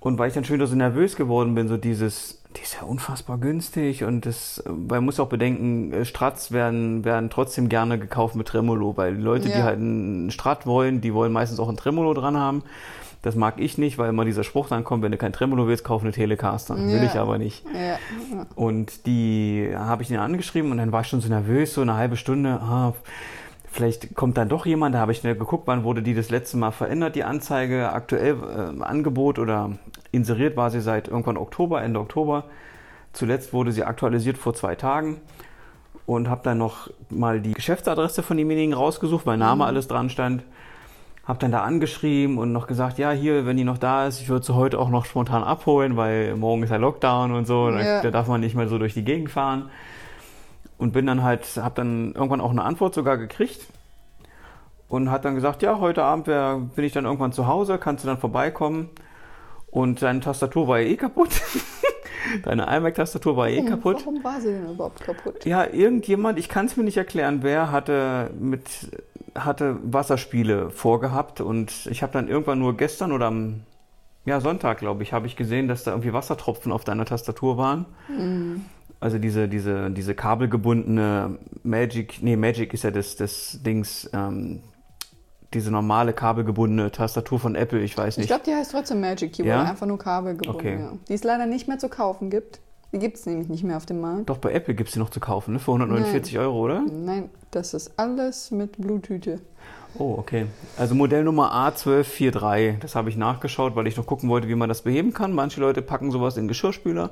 Und 0.00 0.18
weil 0.18 0.28
ich 0.28 0.34
dann 0.34 0.44
schon 0.44 0.54
wieder 0.54 0.66
so 0.66 0.74
nervös 0.74 1.16
geworden 1.16 1.54
bin, 1.54 1.68
so 1.68 1.76
dieses, 1.76 2.41
die 2.56 2.62
ist 2.62 2.74
ja 2.74 2.82
unfassbar 2.82 3.38
günstig 3.38 4.04
und 4.04 4.26
das, 4.26 4.62
man 4.66 5.04
muss 5.04 5.20
auch 5.20 5.28
bedenken, 5.28 5.92
äh, 5.92 6.04
Strats 6.04 6.52
werden, 6.52 7.04
werden 7.04 7.30
trotzdem 7.30 7.68
gerne 7.68 7.98
gekauft 7.98 8.34
mit 8.34 8.48
Tremolo, 8.48 8.96
weil 8.96 9.16
die 9.16 9.22
Leute, 9.22 9.48
ja. 9.48 9.56
die 9.56 9.62
halt 9.62 9.78
einen 9.78 10.30
Strat 10.30 10.66
wollen, 10.66 11.00
die 11.00 11.14
wollen 11.14 11.32
meistens 11.32 11.58
auch 11.60 11.68
ein 11.68 11.76
Tremolo 11.76 12.14
dran 12.14 12.36
haben. 12.36 12.62
Das 13.22 13.36
mag 13.36 13.60
ich 13.60 13.78
nicht, 13.78 13.98
weil 13.98 14.08
immer 14.08 14.24
dieser 14.24 14.42
Spruch 14.42 14.68
dann 14.68 14.82
kommt, 14.82 15.04
wenn 15.04 15.12
du 15.12 15.18
kein 15.18 15.32
Tremolo 15.32 15.68
willst, 15.68 15.84
kauf 15.84 16.02
eine 16.02 16.10
Telecaster. 16.10 16.76
Ja. 16.76 16.86
Will 16.88 17.04
ich 17.04 17.14
aber 17.14 17.38
nicht. 17.38 17.64
Ja. 17.72 17.98
Und 18.56 19.06
die 19.06 19.70
habe 19.76 20.02
ich 20.02 20.08
den 20.08 20.18
angeschrieben 20.18 20.72
und 20.72 20.78
dann 20.78 20.90
war 20.90 21.02
ich 21.02 21.06
schon 21.06 21.20
so 21.20 21.28
nervös, 21.28 21.74
so 21.74 21.82
eine 21.82 21.94
halbe 21.94 22.16
Stunde, 22.16 22.60
ah, 22.60 22.94
vielleicht 23.72 24.14
kommt 24.14 24.36
dann 24.36 24.48
doch 24.48 24.66
jemand, 24.66 24.94
da 24.94 25.00
habe 25.00 25.12
ich 25.12 25.22
geguckt, 25.22 25.66
wann 25.66 25.82
wurde 25.82 26.02
die 26.02 26.14
das 26.14 26.30
letzte 26.30 26.56
Mal 26.58 26.70
verändert, 26.70 27.16
die 27.16 27.24
Anzeige, 27.24 27.92
aktuell 27.92 28.36
äh, 28.36 28.82
Angebot 28.82 29.38
oder 29.38 29.72
inseriert 30.12 30.56
war 30.56 30.70
sie 30.70 30.80
seit 30.80 31.08
irgendwann 31.08 31.38
Oktober, 31.38 31.82
Ende 31.82 31.98
Oktober. 31.98 32.44
Zuletzt 33.12 33.52
wurde 33.52 33.72
sie 33.72 33.84
aktualisiert 33.84 34.38
vor 34.38 34.54
zwei 34.54 34.74
Tagen 34.74 35.20
und 36.06 36.28
habe 36.28 36.42
dann 36.44 36.58
noch 36.58 36.90
mal 37.08 37.40
die 37.40 37.52
Geschäftsadresse 37.52 38.22
von 38.22 38.36
demjenigen 38.36 38.74
rausgesucht, 38.74 39.26
weil 39.26 39.38
Name 39.38 39.64
mhm. 39.64 39.68
alles 39.68 39.88
dran 39.88 40.10
stand. 40.10 40.44
Habe 41.24 41.38
dann 41.38 41.52
da 41.52 41.62
angeschrieben 41.62 42.36
und 42.36 42.52
noch 42.52 42.66
gesagt, 42.66 42.98
ja, 42.98 43.12
hier, 43.12 43.46
wenn 43.46 43.56
die 43.56 43.64
noch 43.64 43.78
da 43.78 44.06
ist, 44.08 44.20
ich 44.20 44.28
würde 44.28 44.44
sie 44.44 44.54
heute 44.54 44.78
auch 44.78 44.90
noch 44.90 45.04
spontan 45.04 45.44
abholen, 45.44 45.96
weil 45.96 46.34
morgen 46.34 46.64
ist 46.64 46.70
ja 46.70 46.76
Lockdown 46.76 47.32
und 47.32 47.46
so, 47.46 47.70
ja. 47.70 48.02
da 48.02 48.10
darf 48.10 48.26
man 48.26 48.40
nicht 48.40 48.56
mehr 48.56 48.66
so 48.66 48.76
durch 48.76 48.92
die 48.92 49.04
Gegend 49.04 49.30
fahren. 49.30 49.70
Und 50.78 50.92
bin 50.92 51.06
dann 51.06 51.22
halt, 51.22 51.46
habe 51.56 51.74
dann 51.76 52.12
irgendwann 52.12 52.40
auch 52.40 52.50
eine 52.50 52.62
Antwort 52.62 52.94
sogar 52.94 53.16
gekriegt 53.16 53.66
und 54.88 55.10
hat 55.10 55.24
dann 55.24 55.34
gesagt, 55.34 55.62
ja, 55.62 55.78
heute 55.78 56.02
Abend 56.02 56.26
wär, 56.26 56.58
bin 56.74 56.84
ich 56.84 56.92
dann 56.92 57.04
irgendwann 57.04 57.32
zu 57.32 57.46
Hause, 57.46 57.78
kannst 57.78 58.04
du 58.04 58.08
dann 58.08 58.18
vorbeikommen. 58.18 58.90
Und 59.70 60.02
deine 60.02 60.20
Tastatur 60.20 60.68
war 60.68 60.80
ja 60.80 60.88
eh 60.88 60.96
kaputt. 60.96 61.30
Deine 62.44 62.64
iMac-Tastatur 62.64 63.36
war 63.36 63.48
eh 63.48 63.56
warum, 63.56 63.68
kaputt. 63.68 63.96
Warum 64.00 64.22
war 64.22 64.40
sie 64.40 64.52
denn 64.52 64.70
überhaupt 64.70 65.00
kaputt? 65.00 65.44
Ja, 65.44 65.66
irgendjemand, 65.66 66.38
ich 66.38 66.48
kann 66.48 66.66
es 66.66 66.76
mir 66.76 66.84
nicht 66.84 66.96
erklären, 66.96 67.38
wer 67.42 67.72
hatte 67.72 68.30
mit 68.38 68.90
hatte 69.34 69.78
Wasserspiele 69.82 70.70
vorgehabt 70.70 71.40
und 71.40 71.86
ich 71.86 72.02
habe 72.02 72.12
dann 72.12 72.28
irgendwann 72.28 72.58
nur 72.58 72.76
gestern 72.76 73.12
oder 73.12 73.26
am 73.26 73.62
ja, 74.24 74.40
Sonntag, 74.40 74.78
glaube 74.78 75.02
ich, 75.02 75.12
habe 75.12 75.26
ich 75.26 75.36
gesehen, 75.36 75.68
dass 75.68 75.84
da 75.84 75.92
irgendwie 75.92 76.12
Wassertropfen 76.12 76.70
auf 76.70 76.84
deiner 76.84 77.04
Tastatur 77.04 77.56
waren. 77.56 77.86
Mhm. 78.08 78.66
Also 79.02 79.18
diese, 79.18 79.48
diese, 79.48 79.90
diese 79.90 80.14
kabelgebundene 80.14 81.36
Magic, 81.64 82.22
nee, 82.22 82.36
Magic 82.36 82.72
ist 82.72 82.84
ja 82.84 82.92
das, 82.92 83.16
das 83.16 83.58
Dings, 83.60 84.08
ähm, 84.12 84.60
diese 85.52 85.72
normale 85.72 86.12
kabelgebundene 86.12 86.92
Tastatur 86.92 87.40
von 87.40 87.56
Apple, 87.56 87.80
ich 87.80 87.98
weiß 87.98 88.16
nicht. 88.16 88.26
Ich 88.26 88.28
glaube, 88.28 88.44
die 88.46 88.54
heißt 88.54 88.70
trotzdem 88.70 89.00
Magic 89.00 89.32
Keyboard, 89.32 89.64
ja? 89.64 89.64
einfach 89.64 89.88
nur 89.88 89.98
kabelgebunden. 89.98 90.54
Okay. 90.54 90.78
Ja. 90.78 90.92
Die 91.08 91.14
es 91.14 91.24
leider 91.24 91.46
nicht 91.46 91.66
mehr 91.66 91.78
zu 91.78 91.88
kaufen 91.88 92.30
gibt. 92.30 92.60
Die 92.92 93.00
gibt 93.00 93.16
es 93.16 93.26
nämlich 93.26 93.48
nicht 93.48 93.64
mehr 93.64 93.76
auf 93.76 93.86
dem 93.86 94.00
Markt. 94.00 94.30
Doch, 94.30 94.38
bei 94.38 94.52
Apple 94.52 94.74
gibt 94.74 94.90
es 94.90 94.92
die 94.92 95.00
noch 95.00 95.10
zu 95.10 95.18
kaufen, 95.18 95.54
ne? 95.54 95.58
Für 95.58 95.72
149 95.72 96.34
Nein. 96.34 96.44
Euro, 96.44 96.60
oder? 96.60 96.82
Nein, 96.82 97.28
das 97.50 97.74
ist 97.74 97.98
alles 97.98 98.52
mit 98.52 98.80
Bluetooth. 98.80 99.40
Oh, 99.98 100.14
okay. 100.16 100.46
Also 100.78 100.94
Modell 100.94 101.24
Nummer 101.24 101.52
A1243. 101.52 102.78
Das 102.78 102.94
habe 102.94 103.08
ich 103.08 103.16
nachgeschaut, 103.16 103.74
weil 103.74 103.88
ich 103.88 103.96
noch 103.96 104.06
gucken 104.06 104.28
wollte, 104.28 104.46
wie 104.46 104.54
man 104.54 104.68
das 104.68 104.82
beheben 104.82 105.12
kann. 105.12 105.32
Manche 105.32 105.60
Leute 105.60 105.82
packen 105.82 106.12
sowas 106.12 106.36
in 106.36 106.46
Geschirrspüler. 106.46 107.10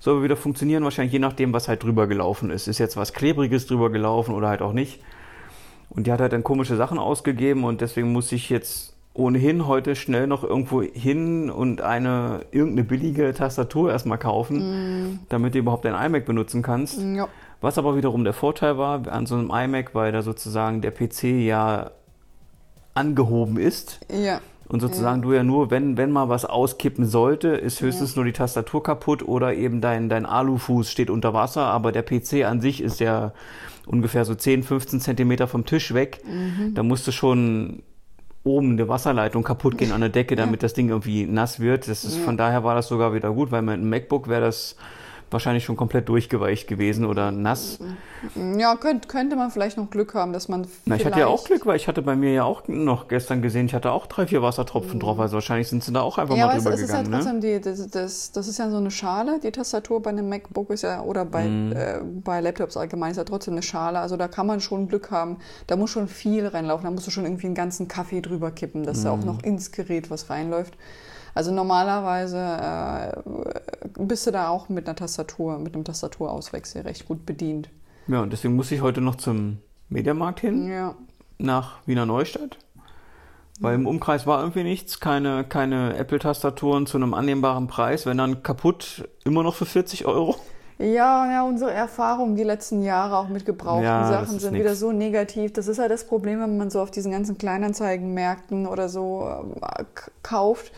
Soll 0.00 0.22
wieder 0.22 0.36
funktionieren, 0.36 0.82
wahrscheinlich 0.82 1.12
je 1.12 1.18
nachdem, 1.18 1.52
was 1.52 1.68
halt 1.68 1.84
drüber 1.84 2.06
gelaufen 2.06 2.50
ist. 2.50 2.66
Ist 2.66 2.78
jetzt 2.78 2.96
was 2.96 3.12
Klebriges 3.12 3.66
drüber 3.66 3.90
gelaufen 3.90 4.34
oder 4.34 4.48
halt 4.48 4.62
auch 4.62 4.72
nicht. 4.72 5.00
Und 5.90 6.06
die 6.06 6.12
hat 6.12 6.20
halt 6.20 6.32
dann 6.32 6.42
komische 6.42 6.76
Sachen 6.76 6.98
ausgegeben 6.98 7.64
und 7.64 7.80
deswegen 7.80 8.12
muss 8.12 8.32
ich 8.32 8.48
jetzt 8.48 8.94
ohnehin 9.12 9.66
heute 9.66 9.96
schnell 9.96 10.26
noch 10.26 10.44
irgendwo 10.44 10.82
hin 10.82 11.50
und 11.50 11.82
eine 11.82 12.46
irgendeine 12.52 12.84
billige 12.84 13.34
Tastatur 13.34 13.90
erstmal 13.90 14.18
kaufen, 14.18 15.08
mm. 15.08 15.18
damit 15.28 15.54
du 15.54 15.58
überhaupt 15.58 15.84
dein 15.84 15.94
iMac 15.94 16.24
benutzen 16.24 16.62
kannst. 16.62 17.00
Ja. 17.00 17.28
Was 17.60 17.76
aber 17.76 17.96
wiederum 17.96 18.24
der 18.24 18.32
Vorteil 18.32 18.78
war 18.78 19.06
an 19.08 19.26
so 19.26 19.34
einem 19.34 19.50
iMac, 19.50 19.94
weil 19.94 20.12
da 20.12 20.22
sozusagen 20.22 20.80
der 20.80 20.92
PC 20.92 21.24
ja 21.44 21.90
angehoben 22.94 23.58
ist. 23.58 24.00
Ja. 24.10 24.40
Und 24.70 24.78
sozusagen 24.78 25.20
ja. 25.20 25.28
du 25.28 25.32
ja 25.34 25.42
nur, 25.42 25.72
wenn, 25.72 25.96
wenn 25.96 26.12
mal 26.12 26.28
was 26.28 26.44
auskippen 26.44 27.04
sollte, 27.04 27.48
ist 27.48 27.80
höchstens 27.80 28.14
ja. 28.14 28.20
nur 28.20 28.24
die 28.24 28.32
Tastatur 28.32 28.84
kaputt 28.84 29.26
oder 29.26 29.52
eben 29.52 29.80
dein, 29.80 30.08
dein 30.08 30.26
Alufuß 30.26 30.88
steht 30.88 31.10
unter 31.10 31.34
Wasser, 31.34 31.62
aber 31.62 31.90
der 31.90 32.02
PC 32.02 32.44
an 32.44 32.60
sich 32.60 32.80
ist 32.80 33.00
ja 33.00 33.32
ungefähr 33.86 34.24
so 34.24 34.36
10, 34.36 34.62
15 34.62 35.00
Zentimeter 35.00 35.48
vom 35.48 35.66
Tisch 35.66 35.92
weg. 35.92 36.20
Mhm. 36.24 36.74
Da 36.74 36.84
musst 36.84 37.04
du 37.08 37.10
schon 37.10 37.82
oben 38.44 38.72
eine 38.72 38.86
Wasserleitung 38.86 39.42
kaputt 39.42 39.76
gehen 39.76 39.90
an 39.90 40.02
der 40.02 40.10
Decke, 40.10 40.36
damit 40.36 40.62
ja. 40.62 40.66
das 40.66 40.74
Ding 40.74 40.88
irgendwie 40.88 41.26
nass 41.26 41.58
wird. 41.58 41.88
Das 41.88 42.04
ist, 42.04 42.18
Von 42.18 42.36
daher 42.36 42.62
war 42.62 42.76
das 42.76 42.86
sogar 42.86 43.12
wieder 43.12 43.32
gut, 43.32 43.50
weil 43.50 43.62
mit 43.62 43.74
einem 43.74 43.90
MacBook 43.90 44.28
wäre 44.28 44.42
das 44.42 44.76
wahrscheinlich 45.30 45.64
schon 45.64 45.76
komplett 45.76 46.08
durchgeweicht 46.08 46.66
gewesen 46.68 47.04
oder 47.04 47.30
nass. 47.30 47.78
Ja, 48.58 48.76
könnte, 48.76 49.08
könnte 49.08 49.36
man 49.36 49.50
vielleicht 49.50 49.76
noch 49.76 49.90
Glück 49.90 50.14
haben, 50.14 50.32
dass 50.32 50.48
man. 50.48 50.66
Na, 50.84 50.96
ich 50.96 51.04
hatte 51.04 51.20
ja 51.20 51.26
auch 51.26 51.44
Glück, 51.44 51.66
weil 51.66 51.76
ich 51.76 51.88
hatte 51.88 52.02
bei 52.02 52.16
mir 52.16 52.32
ja 52.32 52.44
auch 52.44 52.68
noch 52.68 53.08
gestern 53.08 53.42
gesehen, 53.42 53.66
ich 53.66 53.74
hatte 53.74 53.92
auch 53.92 54.06
drei, 54.06 54.26
vier 54.26 54.42
Wassertropfen 54.42 54.94
mhm. 54.94 55.00
drauf. 55.00 55.20
Also 55.20 55.34
wahrscheinlich 55.34 55.68
sind 55.68 55.84
sie 55.84 55.92
da 55.92 56.02
auch 56.02 56.18
einfach 56.18 56.36
ja, 56.36 56.46
mal 56.46 56.58
drüber 56.58 56.72
es 56.74 56.80
gegangen. 56.80 57.06
Ist 57.06 57.12
halt 57.12 57.22
trotzdem 57.24 57.40
ne? 57.40 57.58
die, 57.58 57.60
das, 57.60 57.90
das, 57.90 58.32
das, 58.32 58.48
ist 58.48 58.58
ja 58.58 58.70
so 58.70 58.76
eine 58.76 58.90
Schale, 58.90 59.40
die 59.40 59.50
Tastatur 59.50 60.02
bei 60.02 60.10
einem 60.10 60.28
MacBook 60.28 60.70
ist 60.70 60.82
ja, 60.82 61.02
oder 61.02 61.24
bei, 61.24 61.44
mhm. 61.44 61.72
äh, 61.72 62.00
bei 62.02 62.40
Laptops 62.40 62.76
allgemein 62.76 63.12
ist 63.12 63.16
ja 63.16 63.24
trotzdem 63.24 63.54
eine 63.54 63.62
Schale. 63.62 64.00
Also 64.00 64.16
da 64.16 64.28
kann 64.28 64.46
man 64.46 64.60
schon 64.60 64.88
Glück 64.88 65.10
haben. 65.10 65.38
Da 65.66 65.76
muss 65.76 65.90
schon 65.90 66.08
viel 66.08 66.46
reinlaufen. 66.46 66.84
Da 66.84 66.90
musst 66.90 67.06
du 67.06 67.10
schon 67.10 67.24
irgendwie 67.24 67.46
einen 67.46 67.54
ganzen 67.54 67.88
Kaffee 67.88 68.20
drüber 68.20 68.50
kippen, 68.50 68.84
dass 68.84 68.98
mhm. 68.98 69.04
da 69.04 69.10
auch 69.12 69.24
noch 69.24 69.42
ins 69.42 69.72
Gerät 69.72 70.10
was 70.10 70.30
reinläuft. 70.30 70.74
Also 71.34 71.52
normalerweise 71.52 72.38
äh, 72.38 73.98
bist 73.98 74.26
du 74.26 74.30
da 74.30 74.48
auch 74.48 74.68
mit 74.68 74.86
einer 74.86 74.96
Tastatur, 74.96 75.58
mit 75.58 75.74
einem 75.74 75.84
Tastaturauswechsel 75.84 76.82
recht 76.82 77.06
gut 77.06 77.26
bedient. 77.26 77.70
Ja, 78.08 78.22
und 78.22 78.32
deswegen 78.32 78.56
muss 78.56 78.70
ich 78.72 78.82
heute 78.82 79.00
noch 79.00 79.16
zum 79.16 79.58
Mediamarkt 79.88 80.40
hin, 80.40 80.68
ja. 80.68 80.94
nach 81.38 81.78
Wiener 81.86 82.06
Neustadt. 82.06 82.58
Weil 83.62 83.74
im 83.74 83.86
Umkreis 83.86 84.26
war 84.26 84.40
irgendwie 84.40 84.62
nichts, 84.62 85.00
keine, 85.00 85.44
keine 85.44 85.94
Apple-Tastaturen 85.96 86.86
zu 86.86 86.96
einem 86.96 87.12
annehmbaren 87.12 87.66
Preis, 87.66 88.06
wenn 88.06 88.16
dann 88.16 88.42
kaputt, 88.42 89.06
immer 89.24 89.42
noch 89.42 89.54
für 89.54 89.66
40 89.66 90.06
Euro. 90.06 90.36
Ja, 90.78 91.30
ja, 91.30 91.42
unsere 91.42 91.70
Erfahrungen 91.70 92.36
die 92.36 92.42
letzten 92.42 92.82
Jahre 92.82 93.18
auch 93.18 93.28
mit 93.28 93.44
gebrauchten 93.44 93.84
ja, 93.84 94.08
Sachen 94.08 94.38
sind 94.38 94.52
nix. 94.52 94.64
wieder 94.64 94.74
so 94.74 94.92
negativ. 94.92 95.52
Das 95.52 95.68
ist 95.68 95.78
halt 95.78 95.90
das 95.90 96.06
Problem, 96.06 96.40
wenn 96.40 96.56
man 96.56 96.70
so 96.70 96.80
auf 96.80 96.90
diesen 96.90 97.12
ganzen 97.12 97.36
Kleinanzeigenmärkten 97.36 98.66
oder 98.66 98.88
so 98.88 99.28
äh, 99.60 99.84
kauft 100.22 100.72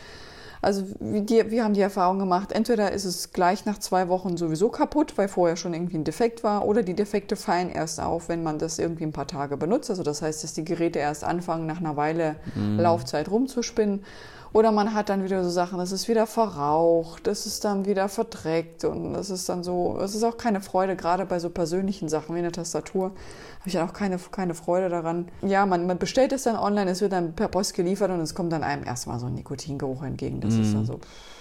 also 0.62 0.84
wir, 1.00 1.50
wir 1.50 1.64
haben 1.64 1.74
die 1.74 1.80
Erfahrung 1.80 2.20
gemacht, 2.20 2.52
entweder 2.52 2.92
ist 2.92 3.04
es 3.04 3.32
gleich 3.32 3.66
nach 3.66 3.78
zwei 3.78 4.08
Wochen 4.08 4.36
sowieso 4.36 4.68
kaputt, 4.68 5.18
weil 5.18 5.26
vorher 5.26 5.56
schon 5.56 5.74
irgendwie 5.74 5.96
ein 5.96 6.04
Defekt 6.04 6.44
war, 6.44 6.64
oder 6.64 6.84
die 6.84 6.94
Defekte 6.94 7.34
fallen 7.34 7.68
erst 7.68 8.00
auf, 8.00 8.28
wenn 8.28 8.44
man 8.44 8.58
das 8.58 8.78
irgendwie 8.78 9.02
ein 9.02 9.12
paar 9.12 9.26
Tage 9.26 9.56
benutzt. 9.56 9.90
Also 9.90 10.04
das 10.04 10.22
heißt, 10.22 10.44
dass 10.44 10.52
die 10.54 10.64
Geräte 10.64 11.00
erst 11.00 11.24
anfangen, 11.24 11.66
nach 11.66 11.80
einer 11.80 11.96
Weile 11.96 12.36
mhm. 12.54 12.78
Laufzeit 12.78 13.28
rumzuspinnen. 13.28 14.04
Oder 14.52 14.70
man 14.70 14.92
hat 14.92 15.08
dann 15.08 15.24
wieder 15.24 15.42
so 15.42 15.50
Sachen, 15.50 15.78
das 15.78 15.92
ist 15.92 16.08
wieder 16.08 16.26
verraucht, 16.26 17.26
das 17.26 17.46
ist 17.46 17.64
dann 17.64 17.86
wieder 17.86 18.08
verdreckt 18.08 18.84
und 18.84 19.14
das 19.14 19.30
ist 19.30 19.48
dann 19.48 19.64
so, 19.64 19.98
es 20.02 20.14
ist 20.14 20.24
auch 20.24 20.36
keine 20.36 20.60
Freude, 20.60 20.94
gerade 20.94 21.24
bei 21.24 21.38
so 21.38 21.48
persönlichen 21.48 22.10
Sachen 22.10 22.34
wie 22.34 22.40
eine 22.40 22.52
Tastatur, 22.52 23.04
habe 23.04 23.66
ich 23.66 23.72
dann 23.72 23.88
auch 23.88 23.94
keine, 23.94 24.18
keine 24.18 24.54
Freude 24.54 24.90
daran. 24.90 25.28
Ja, 25.40 25.64
man, 25.64 25.86
man 25.86 25.98
bestellt 25.98 26.32
es 26.32 26.42
dann 26.42 26.56
online, 26.56 26.90
es 26.90 27.00
wird 27.00 27.12
dann 27.12 27.32
per 27.32 27.48
Post 27.48 27.74
geliefert 27.74 28.10
und 28.10 28.20
es 28.20 28.34
kommt 28.34 28.52
dann 28.52 28.62
einem 28.62 28.84
erstmal 28.84 29.18
so 29.18 29.26
ein 29.26 29.34
Nikotingeruch 29.34 30.02
entgegen. 30.02 30.40
Das 30.40 30.54
mm. 30.54 30.62
ist 30.62 30.74
dann 30.74 30.84
so. 30.84 30.94
Pff 30.94 31.31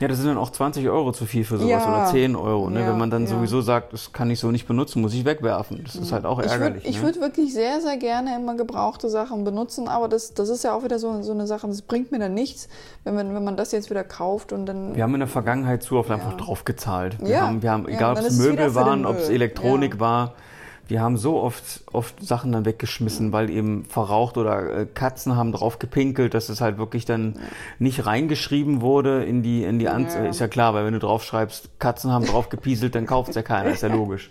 ja, 0.00 0.06
das 0.06 0.18
sind 0.18 0.28
dann 0.28 0.38
auch 0.38 0.50
20 0.50 0.88
Euro 0.88 1.12
zu 1.12 1.26
viel 1.26 1.44
für 1.44 1.58
sowas 1.58 1.70
ja. 1.70 1.88
oder 1.88 2.06
10 2.06 2.36
Euro. 2.36 2.70
Ne? 2.70 2.80
Ja, 2.80 2.88
Wenn 2.88 2.98
man 2.98 3.10
dann 3.10 3.24
ja. 3.24 3.28
sowieso 3.28 3.60
sagt, 3.60 3.92
das 3.92 4.12
kann 4.12 4.30
ich 4.30 4.38
so 4.38 4.50
nicht 4.50 4.66
benutzen, 4.66 5.02
muss 5.02 5.12
ich 5.12 5.24
wegwerfen. 5.24 5.82
Das 5.84 5.96
ist 5.96 6.12
halt 6.12 6.24
auch 6.24 6.38
ärgerlich. 6.38 6.84
Ich 6.84 7.02
würde 7.02 7.18
ne? 7.18 7.24
würd 7.24 7.34
wirklich 7.36 7.52
sehr, 7.52 7.80
sehr 7.80 7.96
gerne 7.96 8.36
immer 8.36 8.56
gebrauchte 8.56 9.08
Sachen 9.08 9.44
benutzen, 9.44 9.88
aber 9.88 10.08
das, 10.08 10.34
das 10.34 10.48
ist 10.48 10.62
ja 10.64 10.72
auch 10.72 10.84
wieder 10.84 10.98
so, 10.98 11.22
so 11.22 11.32
eine 11.32 11.46
Sache, 11.46 11.66
das 11.66 11.82
bringt 11.82 12.12
mir 12.12 12.18
dann 12.20 12.34
nichts, 12.34 12.68
wenn 13.04 13.14
man, 13.14 13.34
wenn 13.34 13.42
man 13.42 13.56
das 13.56 13.72
jetzt 13.72 13.90
wieder 13.90 14.04
kauft 14.04 14.52
und 14.52 14.66
dann. 14.66 14.94
Wir 14.94 15.02
haben 15.02 15.14
in 15.14 15.20
der 15.20 15.28
Vergangenheit 15.28 15.82
zu 15.82 15.96
oft 15.96 16.10
einfach 16.10 16.36
drauf 16.36 16.64
gezahlt. 16.64 17.16
Wir 17.20 17.42
haben, 17.42 17.62
wir 17.62 17.70
haben 17.70 17.88
egal 17.88 18.16
ob 18.16 18.24
es 18.24 18.38
Möbel 18.38 18.74
waren, 18.74 19.04
ob 19.04 19.18
es 19.18 19.28
Elektronik 19.28 19.98
war, 19.98 20.34
wir 20.88 21.02
haben 21.02 21.18
so 21.18 21.40
oft, 21.40 21.82
oft 21.92 22.24
Sachen 22.24 22.50
dann 22.52 22.64
weggeschmissen, 22.64 23.30
weil 23.30 23.50
eben 23.50 23.84
verraucht 23.84 24.38
oder 24.38 24.80
äh, 24.80 24.86
Katzen 24.86 25.36
haben 25.36 25.52
drauf 25.52 25.78
gepinkelt, 25.78 26.32
dass 26.32 26.48
es 26.48 26.62
halt 26.62 26.78
wirklich 26.78 27.04
dann 27.04 27.36
nicht 27.78 28.06
reingeschrieben 28.06 28.80
wurde 28.80 29.22
in 29.24 29.42
die, 29.42 29.64
in 29.64 29.78
die 29.78 29.88
Anzeige. 29.88 30.24
Ja. 30.24 30.30
Ist 30.30 30.40
ja 30.40 30.48
klar, 30.48 30.72
weil 30.72 30.86
wenn 30.86 30.94
du 30.94 30.98
draufschreibst, 30.98 31.78
Katzen 31.78 32.10
haben 32.10 32.24
drauf 32.24 32.48
gepieselt, 32.48 32.94
dann 32.94 33.04
kauft 33.04 33.28
es 33.30 33.36
ja 33.36 33.42
keiner, 33.42 33.70
ist 33.70 33.82
ja 33.82 33.90
logisch. 33.90 34.30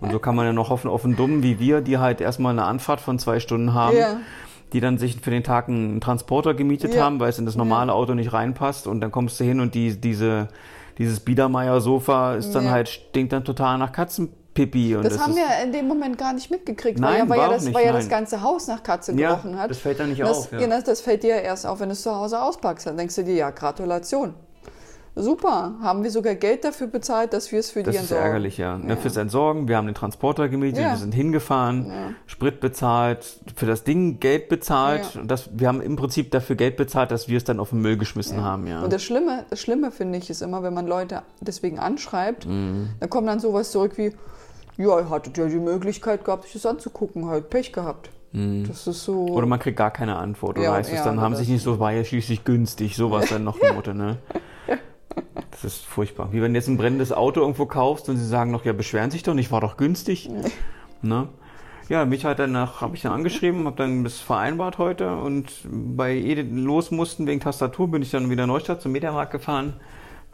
Und 0.00 0.10
so 0.10 0.18
kann 0.18 0.34
man 0.34 0.46
ja 0.46 0.52
noch 0.52 0.68
hoffen 0.68 0.90
auf 0.90 1.04
einen 1.04 1.16
Dummen 1.16 1.44
wie 1.44 1.60
wir, 1.60 1.80
die 1.80 1.98
halt 1.98 2.20
erstmal 2.20 2.52
eine 2.52 2.64
Anfahrt 2.64 3.00
von 3.00 3.18
zwei 3.18 3.38
Stunden 3.38 3.72
haben. 3.72 3.96
Ja 3.96 4.16
die 4.72 4.80
dann 4.80 4.98
sich 4.98 5.20
für 5.20 5.30
den 5.30 5.44
Tag 5.44 5.68
einen 5.68 6.00
Transporter 6.00 6.52
gemietet 6.52 6.94
ja. 6.94 7.04
haben, 7.04 7.20
weil 7.20 7.28
es 7.28 7.38
in 7.38 7.46
das 7.46 7.54
normale 7.54 7.92
ja. 7.92 7.94
Auto 7.94 8.14
nicht 8.14 8.32
reinpasst 8.32 8.88
und 8.88 9.00
dann 9.00 9.12
kommst 9.12 9.38
du 9.38 9.44
hin 9.44 9.60
und 9.60 9.76
die, 9.76 10.00
diese, 10.00 10.48
dieses 10.98 11.20
Biedermeier-Sofa 11.20 12.34
ist 12.34 12.56
dann 12.56 12.64
ja. 12.64 12.70
halt, 12.72 12.88
stinkt 12.88 13.32
dann 13.32 13.44
total 13.44 13.78
nach 13.78 13.92
Katzen 13.92 14.30
Pipi. 14.54 14.96
Und 14.96 15.04
das, 15.04 15.14
das 15.14 15.22
haben 15.22 15.34
wir 15.34 15.46
in 15.62 15.72
dem 15.72 15.88
Moment 15.88 16.16
gar 16.16 16.32
nicht 16.32 16.50
mitgekriegt, 16.50 16.98
nein, 16.98 17.28
weil, 17.28 17.38
ja, 17.38 17.44
ja, 17.44 17.52
das, 17.52 17.64
nicht, 17.64 17.74
weil 17.74 17.84
ja 17.84 17.92
das 17.92 18.08
ganze 18.08 18.40
Haus 18.40 18.68
nach 18.68 18.82
Katze 18.82 19.14
gerochen 19.14 19.52
ja, 19.52 19.58
hat. 19.58 19.70
Das 19.70 19.78
fällt 19.78 19.98
ja 19.98 20.06
nicht 20.06 20.20
das, 20.20 20.38
auf. 20.38 20.52
Ja. 20.52 20.58
Genau, 20.58 20.80
das 20.80 21.00
fällt 21.00 21.24
dir 21.24 21.34
erst 21.34 21.66
auf, 21.66 21.80
wenn 21.80 21.88
du 21.88 21.94
es 21.94 22.02
zu 22.02 22.14
Hause 22.14 22.40
auspackst. 22.40 22.86
Dann 22.86 22.96
denkst 22.96 23.16
du 23.16 23.24
dir, 23.24 23.34
ja, 23.34 23.50
Gratulation. 23.50 24.34
Super, 25.16 25.74
haben 25.80 26.02
wir 26.02 26.10
sogar 26.10 26.34
Geld 26.34 26.64
dafür 26.64 26.88
bezahlt, 26.88 27.32
dass 27.32 27.52
wir 27.52 27.60
es 27.60 27.70
für 27.70 27.84
das 27.84 27.92
die 27.92 27.98
entsorgen. 27.98 28.20
Das 28.20 28.26
ist 28.26 28.32
ärgerlich, 28.32 28.58
ja. 28.58 28.78
Ne, 28.78 28.90
ja. 28.90 28.96
Fürs 28.96 29.16
Entsorgen, 29.16 29.68
wir 29.68 29.76
haben 29.76 29.86
den 29.86 29.94
Transporter 29.94 30.48
gemietet, 30.48 30.80
wir 30.80 30.96
sind 30.96 31.14
hingefahren. 31.14 32.16
Sprit 32.26 32.58
bezahlt, 32.58 33.38
für 33.54 33.66
das 33.66 33.84
Ding 33.84 34.18
Geld 34.18 34.48
bezahlt. 34.48 35.14
Und 35.14 35.30
das, 35.30 35.50
wir 35.52 35.68
haben 35.68 35.80
im 35.80 35.94
Prinzip 35.94 36.32
dafür 36.32 36.56
Geld 36.56 36.76
bezahlt, 36.76 37.12
dass 37.12 37.28
wir 37.28 37.36
es 37.36 37.44
dann 37.44 37.60
auf 37.60 37.70
den 37.70 37.80
Müll 37.80 37.96
geschmissen 37.96 38.42
haben, 38.42 38.66
ja. 38.66 38.82
Und 38.82 38.92
das 38.92 39.04
Schlimme, 39.04 39.44
das 39.50 39.60
Schlimme 39.60 39.92
finde 39.92 40.18
ich, 40.18 40.30
ist 40.30 40.42
immer, 40.42 40.64
wenn 40.64 40.74
man 40.74 40.88
Leute 40.88 41.22
deswegen 41.40 41.78
anschreibt, 41.78 42.46
mhm. 42.46 42.88
dann 42.98 43.08
kommt 43.08 43.28
dann 43.28 43.38
sowas 43.38 43.70
zurück 43.70 43.96
wie, 43.96 44.12
ja, 44.76 44.98
ihr 45.00 45.10
hattet 45.10 45.38
ja 45.38 45.46
die 45.46 45.56
Möglichkeit 45.56 46.24
gehabt, 46.24 46.44
sich 46.44 46.54
das 46.54 46.66
anzugucken, 46.66 47.26
halt 47.26 47.50
Pech 47.50 47.72
gehabt. 47.72 48.10
Mhm. 48.32 48.66
Das 48.66 48.86
ist 48.86 49.04
so. 49.04 49.26
Oder 49.26 49.46
man 49.46 49.58
kriegt 49.60 49.76
gar 49.76 49.90
keine 49.90 50.16
Antwort. 50.16 50.58
Oder 50.58 50.66
ja, 50.66 50.72
heißt 50.74 50.92
es 50.92 51.02
dann, 51.04 51.20
haben 51.20 51.36
sich 51.36 51.48
nicht 51.48 51.62
so, 51.62 51.78
war 51.78 51.92
ja 51.92 52.04
schließlich 52.04 52.44
günstig, 52.44 52.96
sowas 52.96 53.28
dann 53.28 53.44
noch 53.44 53.60
eine 53.62 53.72
Mutter, 53.72 53.94
ne? 53.94 54.18
Das 55.52 55.64
ist 55.64 55.84
furchtbar. 55.84 56.32
Wie 56.32 56.42
wenn 56.42 56.52
du 56.52 56.58
jetzt 56.58 56.68
ein 56.68 56.76
brennendes 56.76 57.12
Auto 57.12 57.40
irgendwo 57.40 57.66
kaufst 57.66 58.08
und 58.08 58.16
sie 58.16 58.26
sagen 58.26 58.50
noch, 58.50 58.64
ja, 58.64 58.72
beschweren 58.72 59.12
sich 59.12 59.22
doch 59.22 59.34
nicht, 59.34 59.52
war 59.52 59.60
doch 59.60 59.76
günstig. 59.76 60.28
ne? 61.02 61.28
Ja, 61.88 62.04
mich 62.06 62.24
hat 62.24 62.38
danach, 62.38 62.80
habe 62.80 62.96
ich 62.96 63.02
dann 63.02 63.12
angeschrieben, 63.12 63.66
habe 63.66 63.76
dann 63.76 64.02
bis 64.02 64.18
vereinbart 64.18 64.78
heute 64.78 65.16
und 65.16 65.52
bei 65.64 66.16
Edith 66.16 66.48
los 66.50 66.90
mussten 66.90 67.26
wegen 67.26 67.40
Tastatur, 67.40 67.88
bin 67.88 68.02
ich 68.02 68.10
dann 68.10 68.30
wieder 68.30 68.46
Neustadt 68.46 68.80
zum 68.80 68.92
Mediamarkt 68.92 69.32
gefahren, 69.32 69.74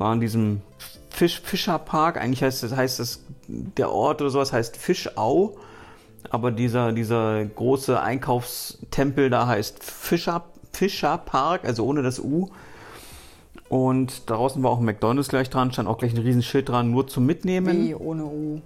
war 0.00 0.14
in 0.14 0.20
diesem 0.20 0.62
Fisch, 1.10 1.40
Fischerpark, 1.40 2.16
eigentlich 2.16 2.42
heißt 2.42 2.62
das, 2.62 2.74
heißt 2.74 2.98
das, 2.98 3.20
der 3.46 3.92
Ort 3.92 4.22
oder 4.22 4.30
sowas 4.30 4.52
heißt 4.52 4.76
Fischau, 4.76 5.58
aber 6.30 6.50
dieser, 6.50 6.92
dieser 6.92 7.44
große 7.44 8.00
Einkaufstempel 8.00 9.28
da 9.28 9.46
heißt 9.46 9.84
Fischer, 9.84 10.44
Fischerpark, 10.72 11.64
also 11.64 11.84
ohne 11.84 12.02
das 12.02 12.18
U. 12.18 12.48
Und 13.68 14.28
draußen 14.28 14.62
war 14.62 14.70
auch 14.70 14.78
ein 14.78 14.84
McDonalds 14.84 15.28
gleich 15.28 15.50
dran, 15.50 15.72
stand 15.72 15.88
auch 15.88 15.98
gleich 15.98 16.12
ein 16.12 16.18
Riesenschild 16.18 16.68
dran, 16.68 16.90
nur 16.90 17.06
zum 17.06 17.26
Mitnehmen. 17.26 17.88
Wie, 17.88 17.94
ohne 17.94 18.24
U? 18.24 18.60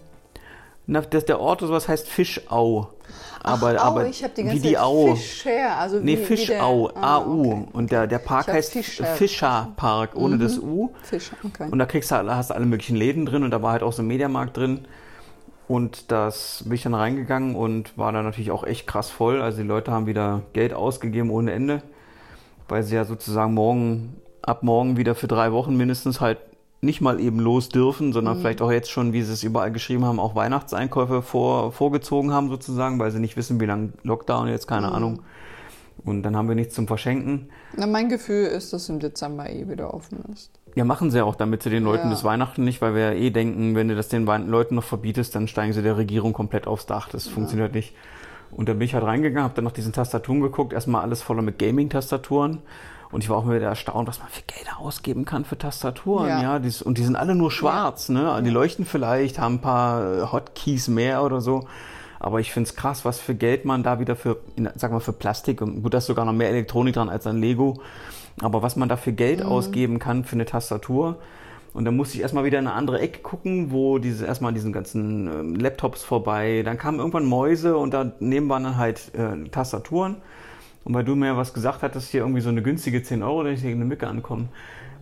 Na, 0.87 1.01
das, 1.01 1.25
der 1.25 1.41
Ort 1.41 1.63
oder 1.63 1.69
sowas 1.69 1.89
heißt 1.89 2.09
Fischau. 2.09 2.91
Aber, 3.43 3.75
Ach, 3.79 3.85
aber 3.85 4.07
ich 4.07 4.25
die 4.37 4.43
ganze 4.43 4.57
wie 4.57 4.69
die 4.69 4.79
Au. 4.79 5.15
Fischer, 5.15 5.77
also 5.79 6.01
nee, 6.01 6.19
wie, 6.19 6.25
Fischau, 6.25 6.89
wie 6.89 6.97
ah, 6.97 7.19
AU. 7.19 7.41
Okay. 7.41 7.69
Und 7.73 7.93
der, 7.93 8.07
der 8.07 8.19
Park 8.19 8.49
heißt 8.49 8.73
Fischer, 8.73 9.05
Fischerpark, 9.05 10.17
ohne 10.17 10.37
mhm. 10.37 10.41
das 10.41 10.59
U. 10.59 10.91
Fischer, 11.03 11.37
okay. 11.45 11.69
Und 11.71 11.79
da 11.79 11.85
kriegst 11.85 12.11
du, 12.11 12.17
hast 12.17 12.51
du 12.51 12.55
alle 12.55 12.65
möglichen 12.65 12.97
Läden 12.97 13.27
drin 13.27 13.45
und 13.45 13.51
da 13.51 13.61
war 13.61 13.73
halt 13.73 13.83
auch 13.83 13.93
so 13.93 14.03
ein 14.03 14.07
Mediamarkt 14.07 14.57
drin. 14.57 14.87
Und 15.69 16.11
das 16.11 16.63
bin 16.65 16.75
ich 16.75 16.83
dann 16.83 16.95
reingegangen 16.95 17.55
und 17.55 17.97
war 17.97 18.13
dann 18.13 18.25
natürlich 18.25 18.51
auch 18.51 18.65
echt 18.65 18.87
krass 18.87 19.11
voll. 19.11 19.41
Also 19.41 19.63
die 19.63 19.69
Leute 19.69 19.93
haben 19.93 20.07
wieder 20.07 20.43
Geld 20.53 20.75
ausgegeben 20.75 21.31
ohne 21.31 21.53
Ende, 21.53 21.83
weil 22.69 22.83
sie 22.83 22.95
ja 22.95 23.05
sozusagen 23.05 23.55
morgen, 23.55 24.17
ab 24.43 24.63
morgen 24.63 24.97
wieder 24.97 25.15
für 25.15 25.29
drei 25.29 25.53
Wochen 25.53 25.77
mindestens 25.77 26.21
halt 26.21 26.39
nicht 26.85 27.01
mal 27.01 27.21
eben 27.21 27.41
los 27.41 27.69
dürfen, 27.69 28.13
sondern 28.13 28.37
mhm. 28.37 28.41
vielleicht 28.41 28.63
auch 28.63 28.71
jetzt 28.71 28.91
schon, 28.91 29.13
wie 29.13 29.23
sie 29.23 29.33
es 29.33 29.43
überall 29.43 29.73
geschrieben 29.73 30.05
haben, 30.05 30.21
auch 30.21 30.35
Weihnachtseinkäufe 30.35 31.23
vor, 31.23 31.73
vorgezogen 31.73 32.33
haben 32.33 32.49
sozusagen, 32.49 32.99
weil 32.99 33.11
sie 33.11 33.19
nicht 33.19 33.37
wissen, 33.37 33.61
wie 33.61 33.67
lange 33.67 33.93
Lockdown 34.03 34.49
jetzt, 34.49 34.67
keine 34.67 34.89
mhm. 34.89 34.93
Ahnung. 34.93 35.23
Und 36.05 36.23
dann 36.23 36.37
haben 36.37 36.49
wir 36.49 36.55
nichts 36.55 36.75
zum 36.75 36.87
Verschenken. 36.87 37.49
Na, 37.77 37.87
mein 37.87 38.09
Gefühl 38.09 38.47
ist, 38.47 38.73
dass 38.73 38.89
im 38.89 38.99
Dezember 38.99 39.49
eh 39.49 39.69
wieder 39.69 39.95
offen 39.95 40.19
ist. 40.33 40.51
Ja, 40.75 40.85
machen 40.85 41.11
sie 41.11 41.23
auch, 41.23 41.37
damit 41.37 41.63
sie 41.63 41.71
den 41.71 41.85
Leuten 41.85 42.05
ja. 42.05 42.11
das 42.11 42.25
Weihnachten 42.25 42.65
nicht, 42.65 42.83
weil 42.83 42.95
wir 42.95 43.13
ja 43.13 43.13
eh 43.13 43.31
denken, 43.31 43.75
wenn 43.75 43.89
du 43.89 43.95
das 43.95 44.09
den 44.09 44.27
Leuten 44.27 44.75
noch 44.75 44.85
verbietest, 44.85 45.35
dann 45.35 45.49
steigen 45.49 45.73
sie 45.73 45.83
der 45.83 45.97
Regierung 45.97 46.33
komplett 46.33 46.67
aufs 46.67 46.87
Dach. 46.87 47.09
Das 47.09 47.27
ja. 47.27 47.33
funktioniert 47.33 47.75
nicht. 47.75 47.95
Und 48.51 48.69
dann 48.69 48.79
bin 48.79 48.87
ich 48.87 48.95
halt 48.95 49.05
reingegangen, 49.05 49.45
habe 49.45 49.55
dann 49.55 49.65
nach 49.65 49.73
diesen 49.73 49.93
Tastaturen 49.93 50.41
geguckt, 50.41 50.73
erstmal 50.73 51.03
alles 51.03 51.23
voller 51.23 51.43
mit 51.43 51.59
Gaming-Tastaturen. 51.59 52.59
Und 53.11 53.23
ich 53.23 53.31
war 53.31 53.39
auch 53.39 53.45
immer 53.45 53.55
wieder 53.55 53.69
erstaunt, 53.69 54.09
was 54.09 54.19
man 54.19 54.29
für 54.29 54.43
Geld 54.43 54.67
ausgeben 54.77 55.25
kann 55.25 55.45
für 55.45 55.57
Tastaturen. 55.57 56.29
Ja. 56.29 56.43
ja 56.43 56.59
dies, 56.59 56.83
und 56.83 56.99
die 56.99 57.05
sind 57.05 57.17
alle 57.17 57.35
nur 57.35 57.51
schwarz. 57.51 58.09
Ja. 58.09 58.37
Ne? 58.37 58.43
Die 58.43 58.51
leuchten 58.51 58.85
vielleicht, 58.85 59.39
haben 59.39 59.57
ein 59.57 59.61
paar 59.61 60.33
Hotkeys 60.33 60.89
mehr 60.89 61.23
oder 61.23 61.41
so. 61.41 61.67
Aber 62.19 62.41
ich 62.41 62.53
finde 62.53 62.69
es 62.69 62.75
krass, 62.77 63.05
was 63.05 63.21
für 63.21 63.35
Geld 63.35 63.67
man 63.67 63.83
da 63.83 64.01
wieder 64.01 64.17
für, 64.17 64.39
sag 64.77 64.93
mal, 64.93 65.01
für 65.01 65.13
Plastik 65.13 65.61
und 65.61 65.83
gut, 65.83 65.93
da 65.93 65.99
ist 65.99 66.07
sogar 66.07 66.25
noch 66.25 66.33
mehr 66.33 66.49
Elektronik 66.49 66.95
dran 66.95 67.11
als 67.11 67.27
an 67.27 67.39
Lego. 67.39 67.83
Aber 68.41 68.63
was 68.63 68.77
man 68.77 68.89
da 68.89 68.97
für 68.97 69.13
Geld 69.13 69.41
mhm. 69.41 69.47
ausgeben 69.47 69.99
kann 69.99 70.25
für 70.25 70.35
eine 70.35 70.47
Tastatur. 70.47 71.19
Und 71.75 71.85
dann 71.85 71.97
musste 71.97 72.15
ich 72.15 72.23
erstmal 72.23 72.45
wieder 72.45 72.61
in 72.61 72.67
eine 72.67 72.77
andere 72.77 73.01
Ecke 73.01 73.21
gucken, 73.21 73.73
wo 73.73 73.99
diese 73.99 74.25
erstmal 74.27 74.55
diesen 74.55 74.73
ganzen 74.73 75.57
äh, 75.57 75.61
Laptops 75.61 76.03
vorbei. 76.05 76.63
Dann 76.65 76.79
kamen 76.79 76.99
irgendwann 76.99 77.27
Mäuse 77.27 77.77
und 77.77 77.93
daneben 77.93 78.49
waren 78.49 78.63
dann 78.65 78.77
halt 78.79 79.13
äh, 79.15 79.49
Tastaturen. 79.51 80.17
Und 80.85 80.95
weil 80.95 81.05
du 81.05 81.17
mir 81.17 81.37
was 81.37 81.55
gesagt 81.55 81.83
hattest, 81.83 82.11
hier 82.11 82.21
irgendwie 82.21 82.41
so 82.41 82.51
eine 82.51 82.63
günstige 82.63 83.03
10 83.03 83.23
Euro, 83.23 83.43
dass 83.43 83.55
ich 83.55 83.63
hier 83.63 83.71
eine 83.71 83.85
Mücke 83.85 84.07
ankommen 84.07 84.51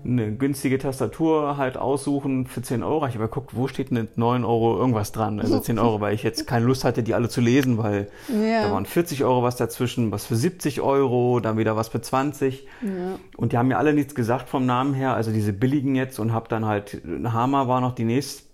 eine 0.04 0.32
günstige 0.32 0.78
Tastatur 0.78 1.56
halt 1.56 1.76
aussuchen 1.76 2.46
für 2.46 2.62
10 2.62 2.82
Euro. 2.82 3.06
Ich 3.06 3.14
habe 3.14 3.24
geguckt, 3.24 3.50
wo 3.54 3.68
steht 3.68 3.90
denn 3.90 4.08
9 4.16 4.44
Euro 4.44 4.76
irgendwas 4.76 5.12
dran? 5.12 5.38
Also 5.40 5.60
10 5.60 5.78
Euro, 5.78 6.00
weil 6.00 6.14
ich 6.14 6.22
jetzt 6.22 6.46
keine 6.46 6.66
Lust 6.66 6.84
hatte, 6.84 7.02
die 7.02 7.14
alle 7.14 7.28
zu 7.28 7.40
lesen, 7.40 7.78
weil 7.78 8.08
ja. 8.28 8.64
da 8.64 8.72
waren 8.72 8.86
40 8.86 9.24
Euro 9.24 9.42
was 9.42 9.56
dazwischen, 9.56 10.10
was 10.10 10.26
für 10.26 10.36
70 10.36 10.80
Euro, 10.80 11.40
dann 11.40 11.56
wieder 11.56 11.76
was 11.76 11.88
für 11.88 12.00
20. 12.00 12.66
Ja. 12.82 12.88
Und 13.36 13.52
die 13.52 13.58
haben 13.58 13.68
mir 13.68 13.78
alle 13.78 13.94
nichts 13.94 14.14
gesagt 14.14 14.48
vom 14.48 14.66
Namen 14.66 14.94
her, 14.94 15.14
also 15.14 15.30
diese 15.30 15.52
billigen 15.52 15.94
jetzt 15.94 16.18
und 16.18 16.32
habe 16.32 16.48
dann 16.48 16.66
halt, 16.66 17.00
Hammer 17.24 17.68
war 17.68 17.80
noch 17.80 17.94
die 17.94 18.04
nächste 18.04 18.51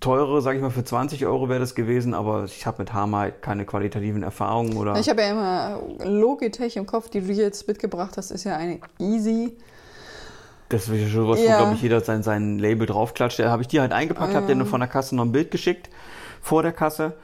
teure, 0.00 0.42
sage 0.42 0.58
ich 0.58 0.62
mal, 0.62 0.70
für 0.70 0.84
20 0.84 1.26
Euro 1.26 1.48
wäre 1.48 1.60
das 1.60 1.74
gewesen, 1.74 2.14
aber 2.14 2.44
ich 2.44 2.66
habe 2.66 2.82
mit 2.82 2.92
Hammer 2.92 3.30
keine 3.30 3.64
qualitativen 3.64 4.22
Erfahrungen 4.22 4.76
oder. 4.76 4.98
Ich 4.98 5.08
habe 5.08 5.22
ja 5.22 5.30
immer 5.30 5.80
Logitech 6.04 6.76
im 6.76 6.86
Kopf, 6.86 7.08
die 7.10 7.20
du 7.20 7.32
jetzt 7.32 7.68
mitgebracht 7.68 8.16
hast, 8.16 8.30
ist 8.30 8.44
ja 8.44 8.56
eine 8.56 8.80
Easy. 8.98 9.56
Das 10.68 10.88
ist 10.88 11.00
ja 11.00 11.08
schon 11.08 11.28
was, 11.28 11.40
ja. 11.40 11.54
wo, 11.54 11.58
glaube 11.58 11.74
ich, 11.74 11.82
jeder 11.82 12.00
sein, 12.00 12.22
sein 12.22 12.58
Label 12.58 12.86
draufklatscht. 12.86 13.38
Da 13.38 13.50
habe 13.50 13.62
ich 13.62 13.68
die 13.68 13.80
halt 13.80 13.92
eingepackt, 13.92 14.32
ja. 14.32 14.40
habe 14.40 14.54
dir 14.54 14.66
von 14.66 14.80
der 14.80 14.88
Kasse 14.88 15.16
noch 15.16 15.24
ein 15.24 15.32
Bild 15.32 15.50
geschickt 15.50 15.88
vor 16.42 16.62
der 16.62 16.72
Kasse. 16.72 17.14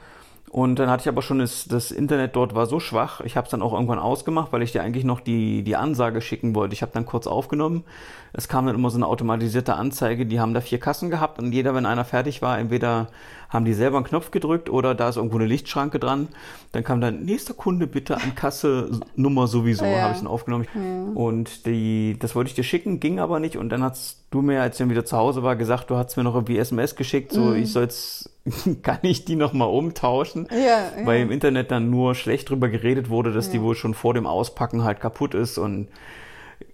Und 0.49 0.79
dann 0.79 0.89
hatte 0.89 1.01
ich 1.01 1.09
aber 1.09 1.21
schon 1.21 1.39
das, 1.39 1.65
das 1.65 1.91
Internet 1.91 2.35
dort 2.35 2.55
war 2.55 2.65
so 2.65 2.79
schwach. 2.79 3.19
Ich 3.21 3.35
habe 3.35 3.45
es 3.45 3.51
dann 3.51 3.61
auch 3.61 3.73
irgendwann 3.73 3.99
ausgemacht, 3.99 4.53
weil 4.53 4.61
ich 4.61 4.71
dir 4.71 4.83
eigentlich 4.83 5.03
noch 5.03 5.19
die, 5.19 5.63
die 5.63 5.75
Ansage 5.75 6.21
schicken 6.21 6.55
wollte. 6.55 6.73
Ich 6.73 6.81
habe 6.81 6.93
dann 6.93 7.05
kurz 7.05 7.27
aufgenommen. 7.27 7.83
Es 8.31 8.47
kam 8.47 8.65
dann 8.65 8.75
immer 8.75 8.89
so 8.89 8.97
eine 8.97 9.07
automatisierte 9.07 9.75
Anzeige. 9.75 10.25
Die 10.25 10.39
haben 10.39 10.53
da 10.53 10.61
vier 10.61 10.79
Kassen 10.79 11.09
gehabt 11.09 11.39
und 11.39 11.51
jeder, 11.51 11.75
wenn 11.75 11.85
einer 11.85 12.05
fertig 12.05 12.41
war, 12.41 12.57
entweder 12.57 13.07
haben 13.55 13.65
die 13.65 13.73
selber 13.73 13.97
einen 13.97 14.05
Knopf 14.05 14.31
gedrückt 14.31 14.69
oder 14.69 14.93
da 14.93 15.09
ist 15.09 15.15
irgendwo 15.15 15.37
eine 15.37 15.47
Lichtschranke 15.47 15.97
dran. 15.97 16.27
Dann 16.71 16.83
kam 16.83 17.01
dann, 17.01 17.23
nächster 17.23 17.53
Kunde 17.53 17.87
bitte 17.87 18.17
an 18.17 18.35
Kasse 18.35 18.91
Nummer 19.15 19.47
sowieso, 19.47 19.85
ja. 19.85 20.01
habe 20.01 20.13
ich 20.13 20.19
dann 20.19 20.27
aufgenommen. 20.27 20.67
Ja. 20.75 21.19
Und 21.19 21.65
die, 21.65 22.17
das 22.19 22.35
wollte 22.35 22.49
ich 22.49 22.55
dir 22.55 22.63
schicken, 22.63 22.99
ging 22.99 23.19
aber 23.19 23.39
nicht. 23.39 23.57
Und 23.57 23.69
dann 23.69 23.81
hast 23.81 24.25
du 24.29 24.41
mir, 24.41 24.61
als 24.61 24.75
ich 24.75 24.79
dann 24.79 24.89
wieder 24.89 25.05
zu 25.05 25.17
Hause 25.17 25.41
war, 25.41 25.55
gesagt, 25.55 25.89
du 25.89 25.95
hast 25.95 26.15
mir 26.17 26.23
noch 26.23 26.35
irgendwie 26.35 26.57
SMS 26.57 26.95
geschickt, 26.95 27.31
so 27.31 27.41
mhm. 27.41 27.55
ich 27.55 27.71
soll's, 27.71 28.29
kann 28.83 28.99
ich 29.01 29.25
die 29.25 29.35
nochmal 29.35 29.69
umtauschen? 29.69 30.47
Ja, 30.51 30.57
ja. 30.57 31.05
Weil 31.05 31.21
im 31.21 31.31
Internet 31.31 31.71
dann 31.71 31.89
nur 31.89 32.13
schlecht 32.13 32.49
drüber 32.49 32.69
geredet 32.69 33.09
wurde, 33.09 33.33
dass 33.33 33.49
die 33.49 33.61
wohl 33.61 33.75
schon 33.75 33.93
vor 33.93 34.13
dem 34.13 34.27
Auspacken 34.27 34.83
halt 34.83 34.99
kaputt 34.99 35.33
ist 35.33 35.57
und 35.57 35.87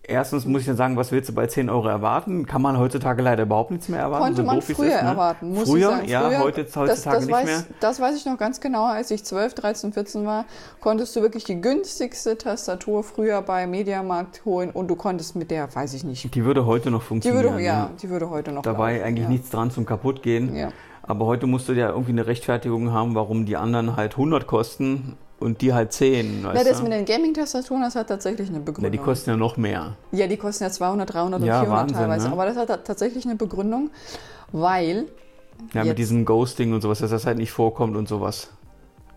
Erstens 0.03 0.45
muss 0.45 0.61
ich 0.61 0.67
dann 0.67 0.75
sagen, 0.75 0.97
was 0.97 1.11
willst 1.11 1.29
du 1.29 1.33
bei 1.33 1.47
10 1.47 1.69
Euro 1.69 1.87
erwarten? 1.87 2.45
Kann 2.45 2.61
man 2.61 2.77
heutzutage 2.77 3.21
leider 3.21 3.43
überhaupt 3.43 3.71
nichts 3.71 3.87
mehr 3.87 3.99
erwarten. 3.99 4.25
Konnte 4.25 4.41
so 4.41 4.47
man 4.47 4.61
früher 4.61 4.95
ist, 4.95 5.03
ne? 5.03 5.09
erwarten, 5.09 5.53
muss 5.53 5.69
früher, 5.69 6.01
ich 6.03 6.11
sagen. 6.11 6.31
Ja, 6.31 6.39
heute, 6.39 6.61
heutzutage 6.61 6.87
das, 6.87 7.03
das 7.03 7.25
nicht 7.25 7.31
weiß, 7.31 7.45
mehr. 7.45 7.63
Das 7.79 7.99
weiß 7.99 8.17
ich 8.17 8.25
noch 8.25 8.37
ganz 8.37 8.59
genau. 8.59 8.85
Als 8.85 9.11
ich 9.11 9.23
12, 9.23 9.53
13, 9.53 9.93
14 9.93 10.25
war, 10.25 10.45
konntest 10.79 11.15
du 11.15 11.21
wirklich 11.21 11.43
die 11.43 11.61
günstigste 11.61 12.37
Tastatur 12.37 13.03
früher 13.03 13.41
bei 13.41 13.67
Mediamarkt 13.67 14.43
holen 14.43 14.71
und 14.71 14.87
du 14.87 14.95
konntest 14.95 15.35
mit 15.35 15.51
der, 15.51 15.73
weiß 15.73 15.93
ich 15.93 16.03
nicht. 16.03 16.33
Die 16.33 16.45
würde 16.45 16.65
heute 16.65 16.91
noch 16.91 17.03
funktionieren. 17.03 17.43
Die 17.43 17.49
würde, 17.51 17.63
ja, 17.63 17.89
die 18.01 18.09
würde 18.09 18.29
heute 18.29 18.51
noch 18.51 18.63
Dabei 18.63 18.93
laufen, 18.93 19.05
eigentlich 19.05 19.23
ja. 19.25 19.29
nichts 19.29 19.49
dran 19.49 19.71
zum 19.71 19.85
kaputtgehen. 19.85 20.55
Ja. 20.55 20.69
Aber 21.03 21.25
heute 21.25 21.47
musst 21.47 21.69
du 21.69 21.73
ja 21.73 21.89
irgendwie 21.89 22.11
eine 22.11 22.27
Rechtfertigung 22.27 22.91
haben, 22.91 23.15
warum 23.15 23.45
die 23.45 23.55
anderen 23.55 23.95
halt 23.95 24.13
100 24.13 24.45
kosten 24.45 25.17
und 25.41 25.61
die 25.61 25.73
halt 25.73 25.91
10. 25.91 26.43
Ja, 26.43 26.63
das 26.63 26.77
du? 26.77 26.83
mit 26.83 26.93
den 26.93 27.05
Gaming-Tastaturen, 27.05 27.81
das 27.81 27.95
hat 27.95 28.07
tatsächlich 28.07 28.49
eine 28.49 28.59
Begründung. 28.59 28.85
Ja, 28.85 28.89
die 28.89 28.97
kosten 28.97 29.31
ja 29.31 29.37
noch 29.37 29.57
mehr. 29.57 29.97
Ja, 30.11 30.27
die 30.27 30.37
kosten 30.37 30.63
ja 30.63 30.69
200, 30.69 31.13
300 31.13 31.41
und 31.41 31.47
ja, 31.47 31.61
400 31.61 31.79
Wahnsinn, 31.79 31.97
teilweise. 31.97 32.27
Ne? 32.27 32.33
Aber 32.33 32.45
das 32.45 32.57
hat 32.57 32.85
tatsächlich 32.85 33.25
eine 33.25 33.35
Begründung, 33.35 33.89
weil. 34.51 35.07
Ja, 35.73 35.83
mit 35.83 35.97
diesem 35.97 36.25
Ghosting 36.25 36.73
und 36.73 36.81
sowas, 36.81 36.99
dass 36.99 37.11
das 37.11 37.25
halt 37.25 37.37
nicht 37.37 37.51
vorkommt 37.51 37.95
und 37.95 38.07
sowas. 38.07 38.49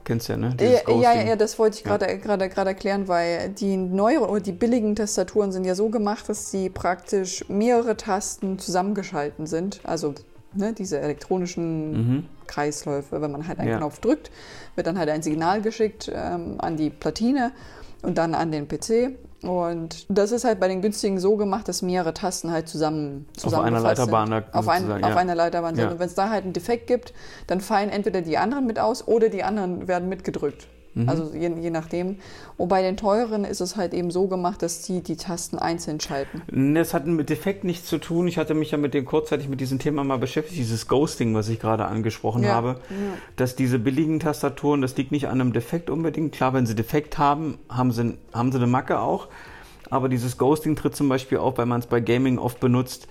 Kennst 0.05 0.29
ja, 0.29 0.37
ne? 0.37 0.55
Ja, 0.61 0.95
ja, 0.95 1.23
ja, 1.23 1.37
das 1.37 1.59
wollte 1.59 1.79
ich 1.79 1.85
gerade 1.85 2.07
ja. 2.07 2.17
gerade 2.17 2.51
gerade 2.51 2.71
erklären, 2.71 3.09
weil 3.09 3.49
die 3.49 3.79
neueren 3.79 4.29
oder 4.29 4.41
die 4.41 4.53
billigen 4.53 4.95
Tastaturen 4.95 5.51
sind 5.51 5.65
ja 5.65 5.75
so 5.75 5.89
gemacht, 5.89 6.29
dass 6.29 6.51
sie 6.51 6.69
praktisch 6.69 7.49
mehrere 7.49 7.97
Tasten 7.97 8.59
zusammengeschalten 8.59 9.47
sind. 9.47 9.81
Also 9.83 10.15
ne, 10.53 10.75
diese 10.75 11.01
elektronischen 11.01 11.93
mhm. 11.93 12.25
Kreisläufe. 12.47 13.21
Wenn 13.21 13.31
man 13.31 13.47
halt 13.47 13.59
einen 13.59 13.71
ja. 13.71 13.77
Knopf 13.79 14.01
drückt, 14.01 14.31
wird 14.75 14.87
dann 14.87 14.99
halt 14.99 15.09
ein 15.11 15.23
Signal 15.23 15.63
geschickt 15.63 16.11
ähm, 16.13 16.57
an 16.59 16.77
die 16.77 16.91
Platine 16.91 17.53
und 18.03 18.19
dann 18.19 18.35
an 18.35 18.53
den 18.53 18.69
PC. 18.69 19.17
Und 19.43 20.07
das 20.09 20.33
ist 20.33 20.45
halt 20.45 20.59
bei 20.59 20.69
den 20.69 20.81
günstigen 20.81 21.19
so 21.19 21.37
gemacht, 21.37 21.69
dass 21.69 21.83
mehrere 21.83 22.15
Tasten 22.15 22.51
halt 22.51 22.69
zusammen 22.69 23.27
Auf 23.43 23.55
einer 23.55 23.81
Leiterbahn. 23.81 24.29
Sind. 24.29 24.55
Auf, 24.55 24.69
ein, 24.69 24.89
ja. 24.89 24.97
auf 25.07 25.17
einer 25.17 25.35
Leiterbahn 25.35 25.77
sind. 25.77 25.93
Und 25.93 25.99
wenn 25.99 26.07
es 26.07 26.15
da 26.15 26.31
halt 26.31 26.45
einen 26.45 26.55
Defekt 26.55 26.87
gibt, 26.87 27.13
dann 27.47 27.61
fallen 27.61 27.91
entweder 27.91 28.23
die 28.23 28.39
anderen 28.39 28.67
mit 28.67 28.79
aus 28.79 29.07
oder 29.07 29.29
die 29.29 29.43
anderen 29.43 29.87
werden 29.87 30.09
mitgedrückt. 30.09 30.67
Mhm. 30.95 31.09
Also 31.09 31.33
je, 31.35 31.53
je, 31.61 31.71
nachdem. 31.71 32.17
Und 32.57 32.69
bei 32.69 32.83
den 32.83 32.97
teuren 32.97 33.45
ist 33.45 33.61
es 33.61 33.77
halt 33.77 33.95
eben 33.95 34.11
so 34.11 34.29
gemacht, 34.29 34.63
dass 34.63 34.83
die 34.83 35.03
die 35.03 35.17
Tasten 35.17 35.59
einzeln 35.59 36.01
schalten. 36.01 36.43
Das 36.75 36.95
hat 36.95 37.07
mit 37.07 37.31
Defekt 37.31 37.65
nichts 37.65 37.89
zu 37.89 37.99
tun. 37.99 38.29
Ich 38.29 38.39
hatte 38.39 38.55
mich 38.55 38.71
ja 38.71 38.79
mit 38.79 38.95
dem 38.95 39.05
kurzzeitig 39.05 39.49
mit 39.49 39.61
diesem 39.61 39.79
Thema 39.79 40.05
mal 40.05 40.19
beschäftigt, 40.19 40.59
dieses 40.59 40.87
Ghosting, 40.87 41.35
was 41.35 41.49
ich 41.49 41.59
gerade 41.59 41.87
angesprochen 41.87 42.45
ja. 42.45 42.55
habe. 42.55 42.81
Ja. 42.91 43.19
Dass 43.37 43.57
diese 43.57 43.79
billigen 43.79 44.21
Tastaturen, 44.21 44.81
das 44.83 44.97
liegt 44.97 45.11
nicht 45.11 45.27
an 45.27 45.41
einem 45.41 45.53
Defekt 45.53 45.91
unbedingt. 45.91 46.33
Klar, 46.33 46.55
wenn 46.55 46.67
sie 46.67 46.75
Defekt 46.75 47.19
haben, 47.19 47.59
haben 47.69 47.91
sie, 47.91 48.17
haben 48.33 48.53
sie 48.53 48.59
eine 48.59 48.67
Macke 48.67 49.01
auch. 49.01 49.29
Aber 49.91 50.09
dieses 50.09 50.39
Ghosting 50.39 50.77
tritt 50.77 50.97
zum 50.97 51.09
Beispiel 51.09 51.39
auf, 51.39 51.59
weil 51.59 51.67
man 51.67 51.81
es 51.81 51.87
bei 51.87 52.01
Gaming 52.01 52.39
oft 52.39 52.61
benutzt 52.61 53.09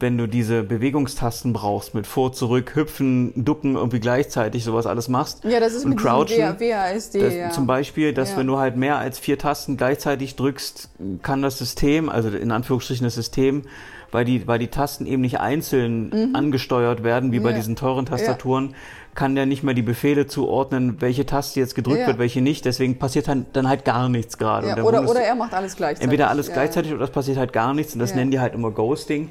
wenn 0.00 0.18
du 0.18 0.26
diese 0.26 0.62
Bewegungstasten 0.62 1.52
brauchst, 1.52 1.94
mit 1.94 2.06
vor, 2.06 2.32
zurück, 2.32 2.74
hüpfen, 2.74 3.32
ducken, 3.36 3.76
irgendwie 3.76 4.00
gleichzeitig 4.00 4.64
sowas 4.64 4.86
alles 4.86 5.08
machst. 5.08 5.44
Ja, 5.44 5.60
das 5.60 5.74
ist 5.74 5.84
und 5.84 5.90
mit 5.90 6.00
Crouchen, 6.00 6.38
WASD. 6.38 7.20
Das, 7.20 7.34
ja. 7.34 7.50
Zum 7.50 7.66
Beispiel, 7.66 8.12
dass 8.12 8.32
ja. 8.32 8.38
wenn 8.38 8.46
du 8.46 8.58
halt 8.58 8.76
mehr 8.76 8.98
als 8.98 9.18
vier 9.18 9.38
Tasten 9.38 9.76
gleichzeitig 9.76 10.36
drückst, 10.36 10.90
kann 11.22 11.42
das 11.42 11.58
System, 11.58 12.08
also 12.08 12.28
in 12.28 12.50
Anführungsstrichen 12.50 13.04
das 13.04 13.14
System, 13.14 13.62
weil 14.10 14.24
die, 14.24 14.46
weil 14.46 14.58
die 14.58 14.68
Tasten 14.68 15.06
eben 15.06 15.22
nicht 15.22 15.40
einzeln 15.40 16.10
mhm. 16.10 16.34
angesteuert 16.34 17.04
werden, 17.04 17.32
wie 17.32 17.36
ja. 17.36 17.42
bei 17.42 17.52
diesen 17.52 17.76
teuren 17.76 18.06
Tastaturen, 18.06 18.74
kann 19.14 19.34
der 19.34 19.46
nicht 19.46 19.62
mehr 19.62 19.74
die 19.74 19.82
Befehle 19.82 20.26
zuordnen, 20.26 21.00
welche 21.00 21.26
Taste 21.26 21.58
jetzt 21.60 21.74
gedrückt 21.74 22.00
ja. 22.00 22.06
wird, 22.06 22.18
welche 22.18 22.40
nicht. 22.40 22.64
Deswegen 22.64 22.98
passiert 22.98 23.28
dann, 23.28 23.46
dann 23.52 23.68
halt 23.68 23.84
gar 23.84 24.08
nichts 24.08 24.38
gerade. 24.38 24.68
Ja, 24.68 24.82
oder, 24.82 25.08
oder 25.08 25.20
er 25.20 25.34
macht 25.34 25.52
alles 25.52 25.76
gleichzeitig. 25.76 26.04
Entweder 26.04 26.30
alles 26.30 26.52
gleichzeitig 26.52 26.92
oder 26.92 27.04
es 27.04 27.10
passiert 27.10 27.36
halt 27.36 27.52
gar 27.52 27.74
nichts. 27.74 27.94
Und 27.94 28.00
das 28.00 28.14
nennen 28.14 28.30
die 28.30 28.40
halt 28.40 28.54
immer 28.54 28.70
Ghosting. 28.70 29.30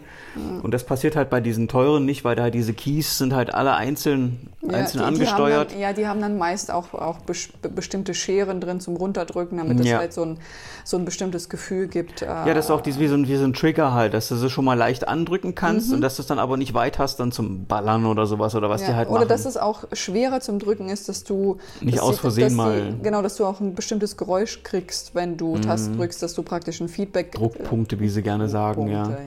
Und 0.61 0.73
das 0.73 0.83
passiert 0.83 1.15
halt 1.15 1.29
bei 1.29 1.41
diesen 1.41 1.67
teuren 1.67 2.05
nicht, 2.05 2.23
weil 2.23 2.35
da 2.35 2.43
halt 2.43 2.53
diese 2.53 2.73
Keys 2.73 3.17
sind 3.17 3.33
halt 3.33 3.53
alle 3.53 3.73
einzeln, 3.73 4.49
einzeln 4.67 5.01
die, 5.01 5.07
angesteuert. 5.07 5.71
Die 5.71 5.73
dann, 5.75 5.81
ja, 5.81 5.93
die 5.93 6.07
haben 6.07 6.21
dann 6.21 6.37
meist 6.37 6.71
auch, 6.71 6.93
auch 6.93 7.19
bestimmte 7.75 8.13
Scheren 8.13 8.61
drin 8.61 8.79
zum 8.79 8.95
Runterdrücken, 8.95 9.57
damit 9.57 9.79
es 9.79 9.93
halt 9.93 10.13
so 10.13 10.23
ein, 10.23 10.37
so 10.89 10.97
ein 10.97 11.05
bestimmtes 11.05 11.49
Gefühl 11.49 11.87
gibt. 11.87 12.21
Äh, 12.21 12.25
ja, 12.25 12.53
das 12.53 12.65
ist 12.65 12.71
auch 12.71 12.85
wie, 12.85 13.07
so 13.07 13.15
ein, 13.15 13.27
wie 13.27 13.35
so 13.35 13.43
ein 13.43 13.53
Trigger 13.53 13.93
halt, 13.93 14.13
dass 14.13 14.29
du 14.29 14.35
sie 14.35 14.49
schon 14.49 14.65
mal 14.65 14.73
leicht 14.73 15.07
andrücken 15.07 15.55
kannst 15.55 15.89
mhm. 15.89 15.95
und 15.95 16.01
dass 16.01 16.15
du 16.15 16.21
es 16.21 16.27
dann 16.27 16.39
aber 16.39 16.57
nicht 16.57 16.73
weit 16.73 16.99
hast, 16.99 17.19
dann 17.19 17.31
zum 17.31 17.65
Ballern 17.65 18.05
oder 18.05 18.25
sowas 18.25 18.55
oder 18.55 18.69
was 18.69 18.81
die 18.81 18.87
halt 18.87 19.07
oder 19.07 19.19
machen. 19.19 19.25
Oder 19.25 19.35
dass 19.35 19.45
es 19.45 19.57
auch 19.57 19.85
schwerer 19.93 20.41
zum 20.41 20.59
Drücken 20.59 20.89
ist, 20.89 21.09
dass 21.09 21.23
du 21.23 21.57
nicht 21.81 21.97
dass 21.97 22.03
aus 22.03 22.19
Versehen 22.19 22.55
mal 22.55 22.93
die, 22.93 23.03
genau, 23.03 23.21
dass 23.21 23.35
du 23.35 23.45
auch 23.45 23.59
ein 23.59 23.75
bestimmtes 23.75 24.17
Geräusch 24.17 24.63
kriegst, 24.63 25.15
wenn 25.15 25.37
du 25.37 25.55
mhm. 25.55 25.61
Tasten 25.61 25.97
drückst, 25.97 26.21
dass 26.23 26.33
du 26.33 26.43
praktisch 26.43 26.81
ein 26.81 26.89
Feedback 26.89 27.31
Druckpunkte, 27.33 27.99
wie 27.99 28.09
sie 28.09 28.21
gerne 28.21 28.49
sagen, 28.49 28.87
ja. 28.87 29.09
ja. 29.09 29.17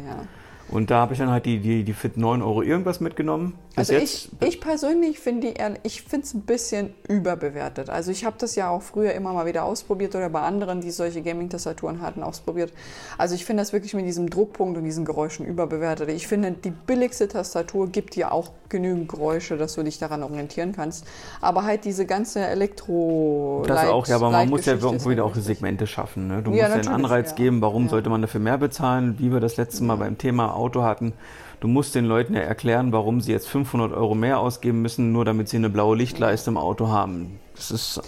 Und 0.72 0.90
da 0.90 1.00
habe 1.00 1.12
ich 1.12 1.18
dann 1.18 1.30
halt 1.30 1.44
die, 1.46 1.58
die, 1.58 1.84
die 1.84 1.92
Fit 1.92 2.16
9 2.16 2.42
Euro 2.42 2.62
irgendwas 2.62 3.00
mitgenommen. 3.00 3.54
Bis 3.76 3.90
also 3.90 3.94
ich, 3.94 4.30
ich 4.40 4.60
persönlich 4.60 5.18
finde 5.18 5.52
die, 5.52 5.64
ich 5.82 6.02
finde 6.02 6.26
es 6.26 6.34
ein 6.34 6.42
bisschen 6.42 6.94
überbewertet. 7.08 7.90
Also 7.90 8.10
ich 8.10 8.24
habe 8.24 8.36
das 8.38 8.54
ja 8.54 8.70
auch 8.70 8.82
früher 8.82 9.12
immer 9.12 9.32
mal 9.32 9.46
wieder 9.46 9.64
ausprobiert 9.64 10.14
oder 10.14 10.28
bei 10.30 10.40
anderen, 10.40 10.80
die 10.80 10.90
solche 10.90 11.22
Gaming-Tastaturen 11.22 12.00
hatten, 12.00 12.22
ausprobiert. 12.22 12.72
Also 13.18 13.34
ich 13.34 13.44
finde 13.44 13.62
das 13.62 13.72
wirklich 13.72 13.94
mit 13.94 14.06
diesem 14.06 14.30
Druckpunkt 14.30 14.78
und 14.78 14.84
diesen 14.84 15.04
Geräuschen 15.04 15.46
überbewertet. 15.46 16.08
Ich 16.08 16.26
finde, 16.26 16.52
die 16.52 16.70
billigste 16.70 17.28
Tastatur 17.28 17.88
gibt 17.88 18.16
dir 18.16 18.32
auch 18.32 18.50
genügend 18.72 19.08
Geräusche, 19.08 19.56
dass 19.56 19.74
du 19.74 19.84
dich 19.84 19.98
daran 19.98 20.22
orientieren 20.24 20.72
kannst. 20.72 21.06
Aber 21.40 21.62
halt 21.62 21.84
diese 21.84 22.06
ganze 22.06 22.40
Elektro. 22.40 23.62
Das 23.66 23.86
auch, 23.86 24.06
ja, 24.08 24.16
aber 24.16 24.30
man 24.30 24.48
muss 24.48 24.66
ja 24.66 24.74
irgendwo 24.74 25.10
wieder 25.10 25.24
auch 25.24 25.34
Segmente 25.36 25.86
schaffen. 25.86 26.26
Ne? 26.26 26.42
Du 26.42 26.52
ja, 26.52 26.68
musst 26.68 26.86
ja 26.86 26.92
einen 26.92 27.04
Anreiz 27.04 27.30
ja. 27.30 27.36
geben, 27.36 27.60
warum 27.60 27.84
ja. 27.84 27.90
sollte 27.90 28.10
man 28.10 28.22
dafür 28.22 28.40
mehr 28.40 28.58
bezahlen, 28.58 29.16
wie 29.18 29.30
wir 29.30 29.40
das 29.40 29.56
letzte 29.56 29.84
Mal 29.84 29.96
beim 29.96 30.18
Thema 30.18 30.54
Auto 30.62 30.82
hatten. 30.82 31.12
Du 31.60 31.68
musst 31.68 31.94
den 31.94 32.06
Leuten 32.06 32.34
ja 32.34 32.40
erklären, 32.40 32.92
warum 32.92 33.20
sie 33.20 33.32
jetzt 33.32 33.48
500 33.48 33.92
Euro 33.92 34.14
mehr 34.14 34.40
ausgeben 34.40 34.82
müssen, 34.82 35.12
nur 35.12 35.24
damit 35.24 35.48
sie 35.48 35.56
eine 35.56 35.70
blaue 35.70 35.96
Lichtleiste 35.96 36.50
im 36.50 36.56
Auto 36.56 36.88
haben. 36.88 37.38
Das 37.54 37.70
ist 37.70 38.00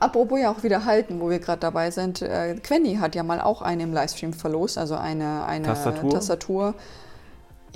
Apropos 0.00 0.38
ja 0.40 0.50
auch 0.50 0.62
wieder 0.62 0.84
halten, 0.84 1.20
wo 1.20 1.30
wir 1.30 1.38
gerade 1.38 1.60
dabei 1.60 1.90
sind. 1.90 2.20
Äh, 2.20 2.56
Quenny 2.62 2.96
hat 2.96 3.14
ja 3.14 3.22
mal 3.22 3.40
auch 3.40 3.62
eine 3.62 3.82
im 3.84 3.92
Livestream 3.92 4.32
verlost, 4.32 4.76
also 4.76 4.96
eine, 4.96 5.44
eine 5.46 5.66
Tastatur. 5.66 6.10
Tastatur 6.10 6.74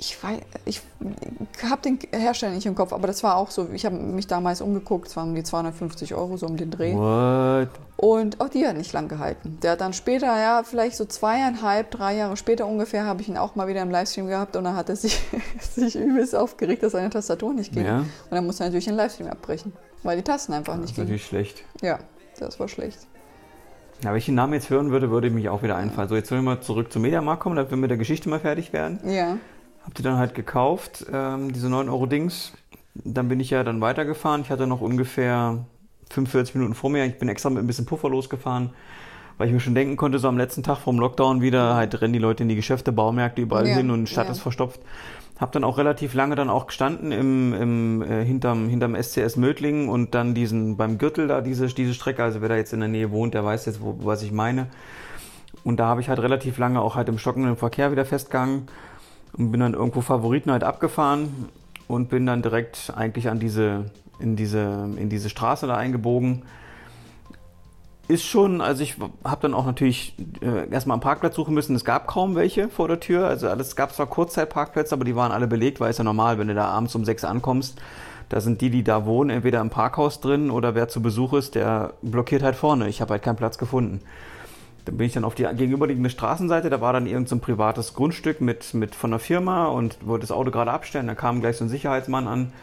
ich 0.01 0.21
weiß, 0.21 0.39
ich 0.65 0.81
habe 1.63 1.81
den 1.83 1.99
Hersteller 2.11 2.53
nicht 2.53 2.65
im 2.65 2.73
Kopf, 2.73 2.91
aber 2.91 3.05
das 3.05 3.21
war 3.21 3.35
auch 3.37 3.51
so. 3.51 3.69
Ich 3.71 3.85
habe 3.85 3.95
mich 3.95 4.25
damals 4.25 4.59
umgeguckt, 4.59 5.07
es 5.07 5.15
waren 5.15 5.29
um 5.29 5.35
die 5.35 5.43
250 5.43 6.15
Euro 6.15 6.37
so 6.37 6.47
um 6.47 6.57
den 6.57 6.71
Dreh. 6.71 6.95
What? 6.95 7.69
Und 8.01 8.41
auch 8.41 8.49
die 8.49 8.65
hat 8.65 8.75
nicht 8.75 8.93
lang 8.93 9.07
gehalten. 9.09 9.59
Der 9.61 9.73
hat 9.73 9.81
dann 9.81 9.93
später, 9.93 10.25
ja, 10.25 10.63
vielleicht 10.63 10.95
so 10.95 11.05
zweieinhalb, 11.05 11.91
drei 11.91 12.15
Jahre 12.15 12.35
später 12.35 12.65
ungefähr, 12.65 13.05
habe 13.05 13.21
ich 13.21 13.29
ihn 13.29 13.37
auch 13.37 13.53
mal 13.53 13.67
wieder 13.67 13.83
im 13.83 13.91
Livestream 13.91 14.25
gehabt 14.25 14.55
und 14.55 14.63
dann 14.63 14.75
hat 14.75 14.89
er 14.89 14.95
sich, 14.95 15.21
sich 15.59 15.95
übelst 15.95 16.35
aufgeregt, 16.35 16.81
dass 16.81 16.93
seine 16.93 17.11
Tastatur 17.11 17.53
nicht 17.53 17.73
ging. 17.73 17.85
Ja. 17.85 17.99
Und 17.99 18.07
dann 18.31 18.43
musste 18.47 18.63
er 18.63 18.69
natürlich 18.69 18.85
den 18.85 18.95
Livestream 18.95 19.27
abbrechen, 19.27 19.71
weil 20.01 20.17
die 20.17 20.23
Tasten 20.23 20.53
einfach 20.53 20.77
nicht 20.77 20.95
gingen. 20.95 21.09
Das 21.09 21.15
ist 21.15 21.31
natürlich 21.31 21.53
schlecht. 21.53 21.63
Ja, 21.83 21.99
das 22.39 22.59
war 22.59 22.67
schlecht. 22.67 22.97
Ja, 24.03 24.09
wenn 24.09 24.17
ich 24.17 24.25
den 24.25 24.33
Namen 24.33 24.53
jetzt 24.53 24.71
hören 24.71 24.89
würde, 24.89 25.11
würde 25.11 25.29
mich 25.29 25.47
auch 25.49 25.61
wieder 25.61 25.75
einfallen. 25.75 26.09
So, 26.09 26.15
jetzt 26.15 26.31
wollen 26.31 26.43
wir 26.43 26.55
mal 26.55 26.61
zurück 26.61 26.91
zum 26.91 27.03
Mediamarkt 27.03 27.43
kommen, 27.43 27.55
damit 27.55 27.69
wir 27.69 27.77
mit 27.77 27.91
der 27.91 27.99
Geschichte 27.99 28.29
mal 28.29 28.39
fertig 28.39 28.73
werden. 28.73 28.99
Ja. 29.07 29.37
Hab 29.85 29.93
die 29.93 30.01
dann 30.01 30.17
halt 30.17 30.33
gekauft, 30.33 31.05
ähm, 31.13 31.53
diese 31.53 31.69
9 31.69 31.87
Euro 31.87 32.07
Dings. 32.07 32.53
Dann 32.95 33.27
bin 33.27 33.39
ich 33.39 33.51
ja 33.51 33.63
dann 33.63 33.79
weitergefahren. 33.79 34.41
Ich 34.41 34.49
hatte 34.49 34.65
noch 34.65 34.81
ungefähr 34.81 35.65
45 36.11 36.55
Minuten 36.55 36.73
vor 36.73 36.89
mir. 36.89 37.05
Ich 37.05 37.17
bin 37.17 37.29
extra 37.29 37.49
mit 37.49 37.63
ein 37.63 37.67
bisschen 37.67 37.85
Puffer 37.85 38.09
losgefahren, 38.09 38.71
weil 39.37 39.47
ich 39.47 39.53
mir 39.53 39.59
schon 39.59 39.75
denken 39.75 39.97
konnte, 39.97 40.19
so 40.19 40.27
am 40.27 40.37
letzten 40.37 40.63
Tag 40.63 40.77
vom 40.77 40.99
Lockdown 40.99 41.41
wieder, 41.41 41.75
halt 41.75 42.01
rennen 42.01 42.13
die 42.13 42.19
Leute 42.19 42.43
in 42.43 42.49
die 42.49 42.55
Geschäfte, 42.55 42.91
Baumärkte 42.91 43.41
überall 43.41 43.67
ja, 43.67 43.75
hin 43.75 43.89
und 43.89 44.07
Stadt 44.07 44.25
ja. 44.25 44.31
ist 44.31 44.39
verstopft. 44.39 44.81
Hab 45.39 45.51
dann 45.53 45.63
auch 45.63 45.79
relativ 45.79 46.13
lange 46.13 46.35
dann 46.35 46.51
auch 46.51 46.67
gestanden 46.67 47.11
im, 47.11 47.53
im 47.53 48.01
äh, 48.03 48.23
hinterm, 48.23 48.69
hinterm 48.69 48.95
SCS 48.95 49.37
Mödling 49.37 49.89
und 49.89 50.13
dann 50.13 50.35
diesen 50.35 50.77
beim 50.77 50.99
Gürtel 50.99 51.27
da 51.27 51.41
diese, 51.41 51.65
diese 51.67 51.95
Strecke, 51.95 52.23
also 52.23 52.41
wer 52.41 52.49
da 52.49 52.55
jetzt 52.57 52.73
in 52.73 52.79
der 52.79 52.89
Nähe 52.89 53.09
wohnt, 53.09 53.33
der 53.33 53.43
weiß 53.43 53.65
jetzt, 53.65 53.81
wo, 53.81 53.97
was 54.03 54.21
ich 54.21 54.31
meine. 54.31 54.67
Und 55.63 55.79
da 55.79 55.87
habe 55.87 56.01
ich 56.01 56.09
halt 56.09 56.19
relativ 56.19 56.57
lange 56.57 56.81
auch 56.81 56.95
halt 56.95 57.09
im 57.09 57.17
stockenden 57.17 57.55
Verkehr 57.55 57.91
wieder 57.91 58.05
festgegangen 58.05 58.67
und 59.33 59.51
bin 59.51 59.59
dann 59.59 59.73
irgendwo 59.73 60.01
Favoriten 60.01 60.51
halt 60.51 60.63
abgefahren 60.63 61.49
und 61.87 62.09
bin 62.09 62.25
dann 62.25 62.41
direkt 62.41 62.93
eigentlich 62.95 63.29
an 63.29 63.39
diese, 63.39 63.85
in 64.21 64.35
diese, 64.35 64.89
in 64.97 65.09
diese 65.09 65.29
Straße 65.29 65.67
da 65.67 65.75
eingebogen. 65.75 66.43
Ist 68.07 68.25
schon, 68.25 68.59
also 68.59 68.83
ich 68.83 68.97
habe 69.23 69.41
dann 69.41 69.53
auch 69.53 69.65
natürlich 69.65 70.15
äh, 70.41 70.69
erstmal 70.69 70.95
einen 70.95 71.01
Parkplatz 71.01 71.35
suchen 71.35 71.53
müssen. 71.53 71.75
Es 71.75 71.85
gab 71.85 72.07
kaum 72.07 72.35
welche 72.35 72.67
vor 72.67 72.87
der 72.87 72.99
Tür. 72.99 73.27
Also 73.27 73.47
alles 73.47 73.75
gab 73.75 73.93
zwar 73.93 74.07
Kurzzeitparkplätze, 74.07 74.93
aber 74.93 75.05
die 75.05 75.15
waren 75.15 75.31
alle 75.31 75.47
belegt, 75.47 75.79
weil 75.79 75.91
es 75.91 75.97
ja 75.97 76.03
normal, 76.03 76.37
wenn 76.37 76.49
du 76.49 76.53
da 76.53 76.65
abends 76.67 76.93
um 76.95 77.05
sechs 77.05 77.23
ankommst, 77.23 77.79
da 78.27 78.41
sind 78.41 78.61
die, 78.61 78.69
die 78.69 78.83
da 78.83 79.05
wohnen, 79.05 79.29
entweder 79.29 79.61
im 79.61 79.69
Parkhaus 79.69 80.19
drin 80.19 80.51
oder 80.51 80.73
wer 80.73 80.87
zu 80.87 81.01
Besuch 81.01 81.33
ist, 81.33 81.55
der 81.55 81.93
blockiert 82.01 82.43
halt 82.43 82.55
vorne. 82.55 82.87
Ich 82.87 83.01
habe 83.01 83.11
halt 83.11 83.23
keinen 83.23 83.35
Platz 83.35 83.57
gefunden. 83.57 84.01
Dann 84.85 84.97
bin 84.97 85.05
ich 85.05 85.13
dann 85.13 85.25
auf 85.25 85.35
die 85.35 85.43
gegenüberliegende 85.43 86.09
Straßenseite, 86.09 86.69
da 86.69 86.81
war 86.81 86.93
dann 86.93 87.05
irgendein 87.05 87.27
so 87.27 87.37
privates 87.39 87.93
Grundstück 87.93 88.41
mit, 88.41 88.73
mit 88.73 88.95
von 88.95 89.11
der 89.11 89.19
Firma 89.19 89.67
und 89.67 90.05
wollte 90.07 90.21
das 90.23 90.31
Auto 90.31 90.49
gerade 90.49 90.71
abstellen. 90.71 91.07
Da 91.07 91.15
kam 91.15 91.41
gleich 91.41 91.57
so 91.57 91.65
ein 91.65 91.69
Sicherheitsmann 91.69 92.27
an. 92.27 92.53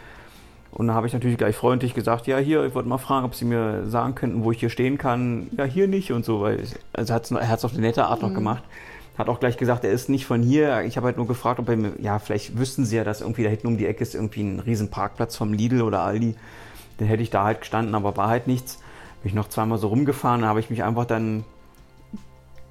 Und 0.71 0.87
da 0.87 0.93
habe 0.93 1.07
ich 1.07 1.13
natürlich 1.13 1.37
gleich 1.37 1.55
freundlich 1.55 1.93
gesagt, 1.93 2.27
ja 2.27 2.37
hier, 2.37 2.63
ich 2.63 2.75
wollte 2.75 2.87
mal 2.87 2.99
fragen, 2.99 3.25
ob 3.25 3.35
Sie 3.35 3.45
mir 3.45 3.87
sagen 3.87 4.15
könnten, 4.15 4.43
wo 4.43 4.51
ich 4.51 4.59
hier 4.59 4.69
stehen 4.69 4.97
kann. 4.97 5.49
Ja, 5.57 5.63
hier 5.63 5.87
nicht 5.87 6.11
und 6.11 6.25
so, 6.25 6.41
weil 6.41 6.59
ich, 6.59 6.75
also 6.93 7.13
hat's, 7.13 7.31
er 7.31 7.47
hat 7.47 7.59
es 7.59 7.65
auf 7.65 7.73
eine 7.73 7.81
nette 7.81 8.05
Art 8.05 8.21
mhm. 8.21 8.27
noch 8.27 8.35
gemacht. 8.35 8.63
Hat 9.17 9.27
auch 9.27 9.39
gleich 9.39 9.57
gesagt, 9.57 9.83
er 9.83 9.91
ist 9.91 10.07
nicht 10.09 10.25
von 10.25 10.41
hier. 10.41 10.83
Ich 10.83 10.95
habe 10.95 11.07
halt 11.07 11.17
nur 11.17 11.27
gefragt, 11.27 11.59
ob 11.59 11.67
er 11.67 11.75
mir, 11.75 11.91
ja, 11.99 12.19
vielleicht 12.19 12.57
wüssten 12.57 12.85
Sie 12.85 12.95
ja, 12.95 13.03
dass 13.03 13.21
irgendwie 13.21 13.43
da 13.43 13.49
hinten 13.49 13.67
um 13.67 13.77
die 13.77 13.85
Ecke 13.85 14.01
ist 14.01 14.15
irgendwie 14.15 14.41
ein 14.41 14.59
riesen 14.59 14.89
Parkplatz 14.89 15.35
vom 15.35 15.51
Lidl 15.53 15.81
oder 15.81 16.01
Aldi. 16.01 16.35
Dann 16.97 17.07
hätte 17.07 17.23
ich 17.23 17.29
da 17.29 17.43
halt 17.43 17.61
gestanden, 17.61 17.95
aber 17.95 18.15
war 18.15 18.29
halt 18.29 18.47
nichts. 18.47 18.77
Bin 19.21 19.29
ich 19.29 19.35
noch 19.35 19.49
zweimal 19.49 19.77
so 19.77 19.87
rumgefahren, 19.87 20.41
da 20.41 20.47
habe 20.47 20.61
ich 20.61 20.69
mich 20.69 20.83
einfach 20.83 21.05
dann 21.05 21.43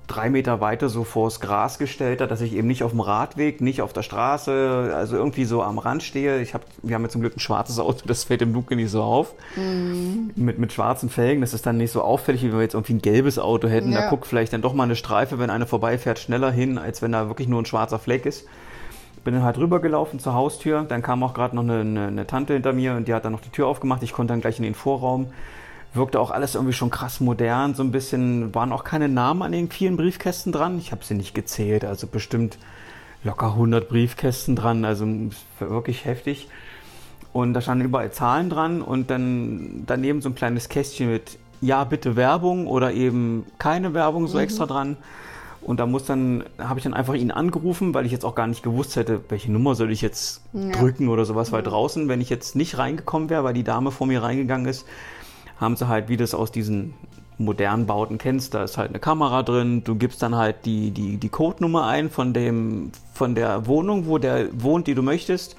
drei 0.09 0.31
Meter 0.31 0.61
weiter 0.61 0.89
so 0.89 1.05
vors 1.05 1.39
Gras 1.39 1.79
gestellt 1.79 2.21
hat, 2.21 2.31
dass 2.31 2.41
ich 2.41 2.55
eben 2.55 2.67
nicht 2.67 2.83
auf 2.83 2.91
dem 2.91 3.01
Radweg, 3.01 3.61
nicht 3.61 3.83
auf 3.83 3.93
der 3.93 4.03
Straße, 4.03 4.93
also 4.95 5.17
irgendwie 5.17 5.45
so 5.45 5.63
am 5.63 5.79
Rand 5.79 6.03
stehe. 6.03 6.41
Ich 6.41 6.55
hab, 6.55 6.63
wir 6.83 6.95
haben 6.95 7.03
ja 7.03 7.09
zum 7.11 7.21
Glück 7.21 7.37
ein 7.37 7.41
schwarzes 7.41 7.79
Auto, 7.79 8.07
das 8.07 8.25
fällt 8.25 8.43
im 8.43 8.53
Dunkeln 8.53 8.81
nicht 8.81 8.91
so 8.91 9.03
auf. 9.03 9.35
Mhm. 9.55 10.31
Mit, 10.35 10.59
mit 10.59 10.73
schwarzen 10.73 11.11
Felgen, 11.11 11.43
das 11.43 11.55
ist 11.55 11.67
dann 11.67 11.77
nicht 11.77 11.93
so 11.93 12.03
auffällig, 12.03 12.43
wie 12.43 12.49
wenn 12.49 12.57
wir 12.59 12.63
jetzt 12.63 12.75
irgendwie 12.75 12.95
ein 12.95 13.03
gelbes 13.03 13.39
Auto 13.39 13.69
hätten. 13.69 13.93
Ja. 13.93 14.03
Da 14.03 14.09
guckt 14.09 14.27
vielleicht 14.27 14.53
dann 14.53 14.63
doch 14.63 14.73
mal 14.73 14.85
eine 14.85 14.97
Streife, 14.97 15.39
wenn 15.39 15.51
eine 15.51 15.67
vorbeifährt, 15.67 16.19
schneller 16.19 16.51
hin, 16.51 16.79
als 16.79 17.03
wenn 17.03 17.13
da 17.13 17.29
wirklich 17.29 17.47
nur 17.47 17.61
ein 17.61 17.67
schwarzer 17.67 17.99
Fleck 17.99 18.25
ist. 18.27 18.47
Bin 19.25 19.35
dann 19.35 19.43
halt 19.43 19.59
rübergelaufen 19.59 20.21
zur 20.21 20.33
Haustür, 20.33 20.85
dann 20.89 21.03
kam 21.03 21.23
auch 21.23 21.35
gerade 21.35 21.55
noch 21.55 21.63
eine, 21.63 21.81
eine, 21.81 22.07
eine 22.07 22.27
Tante 22.27 22.55
hinter 22.55 22.73
mir 22.73 22.95
und 22.95 23.09
die 23.09 23.15
hat 23.15 23.27
dann 23.27 23.33
noch 23.33 23.41
die 23.41 23.51
Tür 23.51 23.67
aufgemacht. 23.67 24.03
Ich 24.03 24.13
konnte 24.13 24.33
dann 24.33 24.41
gleich 24.41 24.59
in 24.59 24.65
den 24.65 24.75
Vorraum 24.75 25.27
wirkte 25.95 26.21
auch 26.21 26.31
alles 26.31 26.55
irgendwie 26.55 26.75
schon 26.75 26.91
krass 26.91 27.21
modern, 27.21 27.75
so 27.75 27.83
ein 27.83 27.93
bisschen, 27.93 28.55
waren 28.55 28.73
auch 28.73 28.85
keine 28.85 29.09
Namen 29.09 29.43
an 29.43 29.53
den 29.53 29.71
vielen 29.71 29.97
Briefkästen 29.97 30.53
dran. 30.53 30.79
Ich 30.79 30.93
habe 30.93 31.05
sie 31.05 31.15
nicht 31.15 31.35
gezählt, 31.35 31.85
also 31.85 32.07
bestimmt 32.07 32.59
locker 33.25 33.49
100 33.49 33.89
Briefkästen 33.89 34.57
dran, 34.57 34.85
also 34.85 35.07
wirklich 35.59 36.05
heftig. 36.05 36.49
Und 37.33 37.55
da 37.55 37.61
standen 37.61 37.85
überall 37.85 38.11
Zahlen 38.11 38.51
dran 38.51 38.83
und 38.83 39.11
dann 39.11 39.85
daneben 39.87 40.23
so 40.23 40.29
ein 40.29 40.35
kleines 40.35 40.69
Kästchen 40.69 41.11
mit 41.11 41.39
Ja, 41.61 41.85
bitte 41.85 42.17
Werbung 42.17 42.67
oder 42.67 42.93
eben 42.93 43.45
keine 43.59 43.95
Werbung 43.95 44.27
so 44.29 44.39
mhm. 44.39 44.45
extra 44.45 44.67
dran. 44.67 44.97
Und 45.61 45.81
da 45.81 45.87
muss 45.87 46.05
dann, 46.05 46.45
habe 46.59 46.79
ich 46.79 46.85
dann 46.85 46.95
einfach 46.95 47.15
ihn 47.15 47.31
angerufen, 47.31 47.93
weil 47.93 48.07
ich 48.07 48.13
jetzt 48.13 48.25
auch 48.25 48.35
gar 48.35 48.47
nicht 48.47 48.63
gewusst 48.63 48.97
hätte, 48.97 49.21
welche 49.29 49.53
Nummer 49.53 49.75
soll 49.75 49.91
ich 49.91 50.01
jetzt 50.01 50.43
ja. 50.53 50.71
drücken 50.71 51.09
oder 51.09 51.25
sowas, 51.25 51.53
weil 51.53 51.63
mhm. 51.63 51.67
draußen, 51.67 52.09
wenn 52.09 52.21
ich 52.21 52.31
jetzt 52.31 52.57
nicht 52.57 52.79
reingekommen 52.79 53.29
wäre, 53.29 53.45
weil 53.45 53.55
die 53.55 53.65
Dame 53.65 53.91
vor 53.91 54.07
mir 54.07 54.23
reingegangen 54.23 54.67
ist, 54.67 54.87
haben 55.61 55.77
sie 55.77 55.89
halt, 55.89 56.09
wie 56.09 56.17
das 56.17 56.35
aus 56.35 56.53
diesen 56.53 56.95
modernen 57.39 57.87
Bauten 57.87 58.19
kennst, 58.19 58.55
da 58.55 58.65
ist 58.65 58.77
halt 58.79 58.91
eine 58.91 58.99
Kamera 58.99 59.43
drin, 59.43 59.85
du 59.85 59.95
gibst 59.95 60.23
dann 60.23 60.35
halt 60.35 60.65
die, 60.65 60.91
die, 60.91 61.17
die 61.17 61.29
Codenummer 61.29 61.87
ein 61.87 62.11
von, 62.11 62.33
dem, 62.33 62.91
von 63.13 63.35
der 63.35 63.67
Wohnung, 63.67 64.07
wo 64.07 64.19
der 64.19 64.49
wohnt, 64.53 64.87
die 64.87 64.95
du 64.95 65.03
möchtest. 65.03 65.57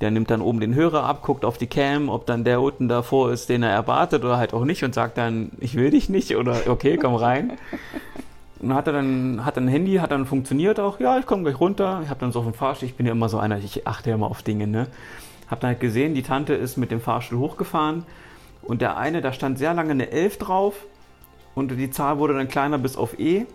Der 0.00 0.10
nimmt 0.10 0.30
dann 0.30 0.40
oben 0.40 0.60
den 0.60 0.74
Hörer 0.74 1.02
ab, 1.02 1.22
guckt 1.22 1.44
auf 1.44 1.58
die 1.58 1.66
Cam, 1.66 2.08
ob 2.08 2.24
dann 2.24 2.44
der 2.44 2.62
unten 2.62 2.88
davor 2.88 3.32
ist, 3.32 3.48
den 3.48 3.64
er 3.64 3.70
erwartet 3.70 4.24
oder 4.24 4.36
halt 4.38 4.54
auch 4.54 4.64
nicht 4.64 4.84
und 4.84 4.94
sagt 4.94 5.18
dann, 5.18 5.50
ich 5.58 5.74
will 5.74 5.90
dich 5.90 6.08
nicht 6.08 6.36
oder 6.36 6.56
okay, 6.68 6.96
komm 6.96 7.16
rein. 7.16 7.52
Und 8.60 8.74
hat 8.74 8.86
er 8.86 8.92
dann, 8.92 9.44
hat 9.44 9.58
ein 9.58 9.68
Handy, 9.68 9.96
hat 9.96 10.12
dann 10.12 10.24
funktioniert 10.24 10.78
auch, 10.80 11.00
ja, 11.00 11.18
ich 11.18 11.26
komme 11.26 11.42
gleich 11.42 11.60
runter. 11.60 12.00
Ich 12.04 12.10
habe 12.10 12.20
dann 12.20 12.32
so 12.32 12.40
auf 12.40 12.44
dem 12.44 12.54
Fahrstuhl, 12.54 12.88
ich 12.88 12.94
bin 12.94 13.06
ja 13.06 13.12
immer 13.12 13.28
so 13.28 13.38
einer, 13.38 13.58
ich 13.58 13.86
achte 13.86 14.10
ja 14.10 14.16
immer 14.16 14.30
auf 14.30 14.42
Dinge, 14.42 14.66
ne. 14.66 14.86
Hab 15.48 15.60
dann 15.60 15.68
halt 15.68 15.80
gesehen, 15.80 16.14
die 16.14 16.22
Tante 16.22 16.54
ist 16.54 16.76
mit 16.76 16.90
dem 16.90 17.00
Fahrstuhl 17.00 17.38
hochgefahren 17.38 18.04
und 18.68 18.82
der 18.82 18.98
eine, 18.98 19.22
da 19.22 19.32
stand 19.32 19.58
sehr 19.58 19.72
lange 19.72 19.92
eine 19.92 20.12
11 20.12 20.36
drauf 20.36 20.74
und 21.54 21.70
die 21.70 21.90
Zahl 21.90 22.18
wurde 22.18 22.34
dann 22.34 22.48
kleiner 22.48 22.78
bis 22.78 22.96
auf 22.96 23.18
E. 23.18 23.46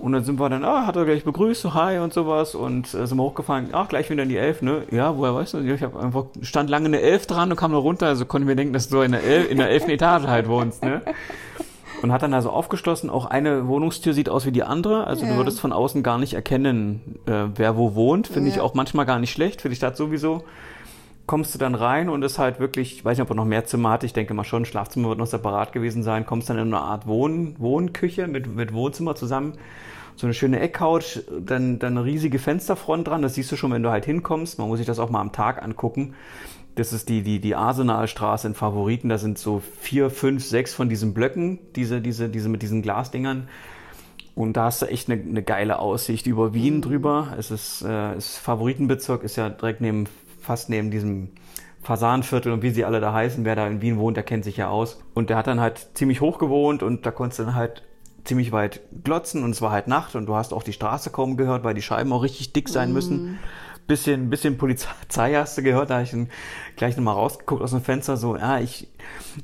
Und 0.00 0.12
dann 0.12 0.24
sind 0.24 0.40
wir 0.40 0.48
dann, 0.48 0.64
ah, 0.64 0.86
hat 0.86 0.96
er 0.96 1.04
gleich 1.04 1.24
begrüßt, 1.24 1.60
so 1.60 1.74
hi 1.74 1.98
und 1.98 2.12
sowas 2.12 2.54
und 2.54 2.92
äh, 2.94 3.06
sind 3.06 3.18
wir 3.18 3.22
hochgefahren, 3.22 3.68
ach, 3.72 3.88
gleich 3.88 4.08
wieder 4.08 4.22
in 4.22 4.30
die 4.30 4.38
11, 4.38 4.62
ne? 4.62 4.82
Ja, 4.90 5.16
woher 5.16 5.34
weißt 5.34 5.54
du? 5.54 5.58
Ich 5.58 5.82
habe 5.82 6.00
einfach, 6.00 6.24
stand 6.40 6.70
lange 6.70 6.86
eine 6.86 7.00
11 7.00 7.26
dran 7.26 7.50
und 7.50 7.56
kam 7.56 7.72
da 7.72 7.78
runter, 7.78 8.06
also 8.06 8.24
konnte 8.24 8.46
mir 8.46 8.56
denken, 8.56 8.72
dass 8.72 8.88
du 8.88 9.02
in 9.02 9.12
der, 9.12 9.22
11, 9.22 9.50
in 9.50 9.58
der 9.58 9.68
11. 9.68 9.88
Etage 9.88 10.26
halt 10.26 10.48
wohnst, 10.48 10.82
ne? 10.82 11.02
Und 12.02 12.12
hat 12.12 12.22
dann 12.22 12.32
also 12.32 12.48
aufgeschlossen, 12.48 13.10
auch 13.10 13.26
eine 13.26 13.68
Wohnungstür 13.68 14.14
sieht 14.14 14.30
aus 14.30 14.46
wie 14.46 14.52
die 14.52 14.62
andere, 14.62 15.06
also 15.06 15.26
ja. 15.26 15.32
du 15.32 15.36
würdest 15.36 15.60
von 15.60 15.72
außen 15.72 16.02
gar 16.02 16.16
nicht 16.16 16.32
erkennen, 16.32 17.20
äh, 17.26 17.48
wer 17.54 17.76
wo 17.76 17.94
wohnt, 17.94 18.26
finde 18.26 18.48
ja. 18.48 18.56
ich 18.56 18.60
auch 18.62 18.72
manchmal 18.72 19.04
gar 19.04 19.18
nicht 19.18 19.32
schlecht, 19.32 19.60
für 19.60 19.68
die 19.68 19.76
Stadt 19.76 19.98
sowieso 19.98 20.42
kommst 21.30 21.54
du 21.54 21.60
dann 21.60 21.76
rein 21.76 22.08
und 22.08 22.24
ist 22.24 22.40
halt 22.40 22.58
wirklich, 22.58 22.92
ich 22.94 23.04
weiß 23.04 23.16
nicht, 23.16 23.22
ob 23.22 23.30
er 23.30 23.36
noch 23.36 23.44
mehr 23.44 23.64
Zimmer 23.64 23.90
hat, 23.90 24.02
ich 24.02 24.12
denke 24.12 24.34
mal 24.34 24.42
schon, 24.42 24.64
Schlafzimmer 24.64 25.10
wird 25.10 25.18
noch 25.20 25.28
separat 25.28 25.72
gewesen 25.72 26.02
sein, 26.02 26.26
kommst 26.26 26.50
dann 26.50 26.58
in 26.58 26.74
eine 26.74 26.80
Art 26.80 27.06
Wohn 27.06 27.54
Wohnküche 27.56 28.26
mit, 28.26 28.52
mit 28.52 28.74
Wohnzimmer 28.74 29.14
zusammen, 29.14 29.52
so 30.16 30.26
eine 30.26 30.34
schöne 30.34 30.58
Eckcouch, 30.58 31.20
dann, 31.40 31.78
dann 31.78 31.96
eine 31.96 32.04
riesige 32.04 32.40
Fensterfront 32.40 33.06
dran, 33.06 33.22
das 33.22 33.36
siehst 33.36 33.52
du 33.52 33.54
schon, 33.54 33.70
wenn 33.70 33.84
du 33.84 33.90
halt 33.90 34.06
hinkommst, 34.06 34.58
man 34.58 34.66
muss 34.66 34.78
sich 34.78 34.88
das 34.88 34.98
auch 34.98 35.08
mal 35.08 35.20
am 35.20 35.30
Tag 35.30 35.62
angucken. 35.62 36.14
Das 36.74 36.92
ist 36.92 37.08
die, 37.08 37.22
die, 37.22 37.38
die 37.38 37.54
Arsenalstraße 37.54 38.48
in 38.48 38.54
Favoriten, 38.54 39.08
da 39.08 39.16
sind 39.16 39.38
so 39.38 39.62
vier, 39.78 40.10
fünf, 40.10 40.44
sechs 40.44 40.74
von 40.74 40.88
diesen 40.88 41.14
Blöcken, 41.14 41.60
diese, 41.76 42.00
diese, 42.00 42.28
diese 42.28 42.48
mit 42.48 42.62
diesen 42.62 42.82
Glasdingern. 42.82 43.48
Und 44.34 44.56
da 44.56 44.64
hast 44.64 44.82
du 44.82 44.86
echt 44.86 45.08
eine, 45.08 45.22
eine 45.22 45.44
geile 45.44 45.78
Aussicht 45.78 46.26
über 46.26 46.54
Wien 46.54 46.82
drüber. 46.82 47.34
Es 47.38 47.52
ist, 47.52 47.82
äh, 47.82 48.16
ist 48.16 48.38
Favoritenbezirk, 48.38 49.22
ist 49.22 49.36
ja 49.36 49.48
direkt 49.48 49.80
neben 49.80 50.06
fast 50.50 50.68
neben 50.68 50.90
diesem 50.90 51.28
Fasanviertel 51.80 52.50
und 52.50 52.62
wie 52.62 52.70
sie 52.70 52.84
alle 52.84 52.98
da 52.98 53.12
heißen, 53.12 53.44
wer 53.44 53.54
da 53.54 53.68
in 53.68 53.82
Wien 53.82 53.98
wohnt, 53.98 54.16
der 54.16 54.24
kennt 54.24 54.42
sich 54.42 54.56
ja 54.56 54.68
aus. 54.68 55.00
Und 55.14 55.30
der 55.30 55.36
hat 55.36 55.46
dann 55.46 55.60
halt 55.60 55.90
ziemlich 55.94 56.20
hoch 56.20 56.38
gewohnt 56.38 56.82
und 56.82 57.06
da 57.06 57.12
konntest 57.12 57.38
du 57.38 57.44
dann 57.44 57.54
halt 57.54 57.84
ziemlich 58.24 58.50
weit 58.50 58.80
glotzen 59.04 59.44
und 59.44 59.52
es 59.52 59.62
war 59.62 59.70
halt 59.70 59.86
Nacht 59.86 60.16
und 60.16 60.26
du 60.26 60.34
hast 60.34 60.52
auch 60.52 60.64
die 60.64 60.72
Straße 60.72 61.10
kaum 61.10 61.36
gehört, 61.36 61.62
weil 61.62 61.74
die 61.74 61.82
Scheiben 61.82 62.12
auch 62.12 62.24
richtig 62.24 62.52
dick 62.52 62.68
sein 62.68 62.92
mm. 62.92 63.38
Bisschen, 63.90 64.30
bisschen 64.30 64.56
Polizei 64.56 65.34
hast 65.34 65.58
du 65.58 65.64
gehört, 65.64 65.90
da 65.90 65.94
habe 65.94 66.04
ich 66.04 66.12
dann 66.12 66.28
gleich 66.76 66.96
nochmal 66.96 67.14
rausgeguckt 67.14 67.60
aus 67.60 67.72
dem 67.72 67.82
Fenster, 67.82 68.16
so, 68.16 68.36
ja, 68.36 68.60
ich, 68.60 68.86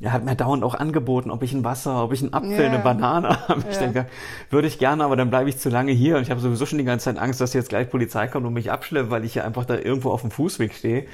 er 0.01 0.13
hat 0.13 0.25
mir 0.25 0.37
dauernd 0.37 0.63
auch 0.63 0.77
angeboten, 0.77 1.33
ob 1.33 1.43
ich 1.43 1.53
ein 1.53 1.65
Wasser, 1.65 2.05
ob 2.05 2.13
ich 2.13 2.23
einen 2.23 2.33
Apfel, 2.33 2.53
yeah. 2.53 2.67
eine 2.69 2.79
Banane 2.79 3.29
habe. 3.49 3.65
Ich 3.69 3.77
yeah. 3.77 3.87
denke, 3.87 4.07
würde 4.51 4.69
ich 4.69 4.79
gerne, 4.79 5.03
aber 5.03 5.17
dann 5.17 5.31
bleibe 5.31 5.49
ich 5.49 5.59
zu 5.59 5.69
lange 5.69 5.91
hier 5.91 6.17
und 6.17 6.23
ich 6.23 6.31
habe 6.31 6.41
sowieso 6.41 6.65
schon 6.65 6.79
die 6.79 6.85
ganze 6.85 7.07
Zeit 7.07 7.19
Angst, 7.19 7.41
dass 7.41 7.55
jetzt 7.55 7.71
gleich 7.71 7.91
Polizei 7.91 8.29
kommt 8.29 8.47
und 8.47 8.53
mich 8.53 8.71
abschleppt, 8.71 9.11
weil 9.11 9.25
ich 9.25 9.35
ja 9.35 9.43
einfach 9.43 9.65
da 9.65 9.77
irgendwo 9.77 10.11
auf 10.13 10.21
dem 10.21 10.31
Fußweg 10.31 10.75
stehe. 10.75 11.07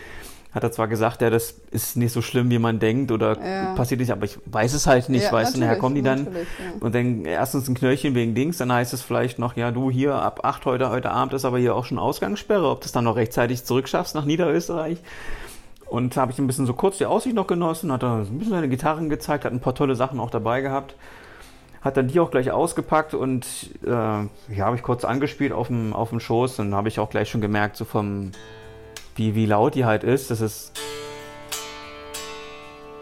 Hat 0.55 0.63
er 0.63 0.71
zwar 0.71 0.87
gesagt, 0.87 1.23
ja, 1.23 1.31
das 1.31 1.55
ist 1.71 1.97
nicht 1.97 2.13
so 2.13 2.21
schlimm, 2.21 2.51
wie 2.51 2.59
man 2.59 2.79
denkt 2.79 3.11
oder 3.11 3.39
ja. 3.43 3.75
passiert 3.75 4.01
nicht, 4.01 4.11
aber 4.11 4.27
ich 4.27 4.39
weiß 4.45 4.75
es 4.75 4.87
halt 4.87 5.09
nicht, 5.09 5.25
ja, 5.25 5.33
weißt 5.33 5.57
du, 5.57 5.61
nachher 5.61 5.79
kommen 5.79 5.95
die 5.95 6.03
dann 6.03 6.27
ja. 6.27 6.31
und 6.81 6.95
dann 6.95 7.25
erstens 7.25 7.69
ein 7.69 7.75
Knöllchen 7.75 8.15
wegen 8.15 8.35
Dings, 8.35 8.59
dann 8.59 8.71
heißt 8.71 8.93
es 8.93 9.01
vielleicht 9.01 9.39
noch, 9.39 9.57
ja, 9.57 9.71
du 9.71 9.91
hier 9.91 10.15
ab 10.15 10.41
8 10.45 10.67
heute, 10.67 10.91
heute 10.91 11.11
Abend 11.11 11.33
ist 11.33 11.47
aber 11.47 11.59
hier 11.59 11.75
auch 11.75 11.87
schon 11.87 11.99
Ausgangssperre, 11.99 12.69
ob 12.69 12.83
du 12.83 12.87
es 12.87 12.93
dann 12.93 13.05
noch 13.05 13.17
rechtzeitig 13.17 13.65
zurückschaffst 13.65 14.15
nach 14.15 14.27
Niederösterreich. 14.27 14.99
Und 15.87 16.17
habe 16.17 16.33
ich 16.33 16.39
ein 16.39 16.47
bisschen 16.47 16.65
so 16.65 16.73
kurz 16.73 16.97
die 16.97 17.05
Aussicht 17.05 17.35
noch 17.35 17.47
genossen, 17.47 17.93
hat 17.93 18.03
er 18.03 18.21
ein 18.21 18.39
bisschen 18.39 18.55
seine 18.55 18.69
Gitarren 18.69 19.11
gezeigt, 19.11 19.45
hat 19.45 19.53
ein 19.53 19.61
paar 19.61 19.75
tolle 19.75 19.95
Sachen 19.95 20.21
auch 20.21 20.31
dabei 20.31 20.63
gehabt. 20.63 20.95
Hat 21.83 21.99
dann 21.99 22.09
die 22.09 22.19
auch 22.19 22.31
gleich 22.31 22.51
ausgepackt 22.51 23.13
und 23.13 23.47
äh, 23.85 23.91
ja, 23.91 24.29
habe 24.59 24.77
ich 24.77 24.83
kurz 24.83 25.05
angespielt 25.05 25.53
auf 25.53 25.67
dem, 25.67 25.93
auf 25.93 26.09
dem 26.09 26.21
Schoß. 26.21 26.57
Dann 26.57 26.75
habe 26.75 26.89
ich 26.89 26.99
auch 26.99 27.11
gleich 27.11 27.29
schon 27.29 27.43
gemerkt, 27.43 27.77
so 27.77 27.85
vom, 27.85 28.31
wie, 29.17 29.35
wie 29.35 29.47
laut 29.47 29.75
die 29.75 29.85
halt 29.85 30.05
ist. 30.05 30.31
Das 30.31 30.41
ist, 30.41 30.73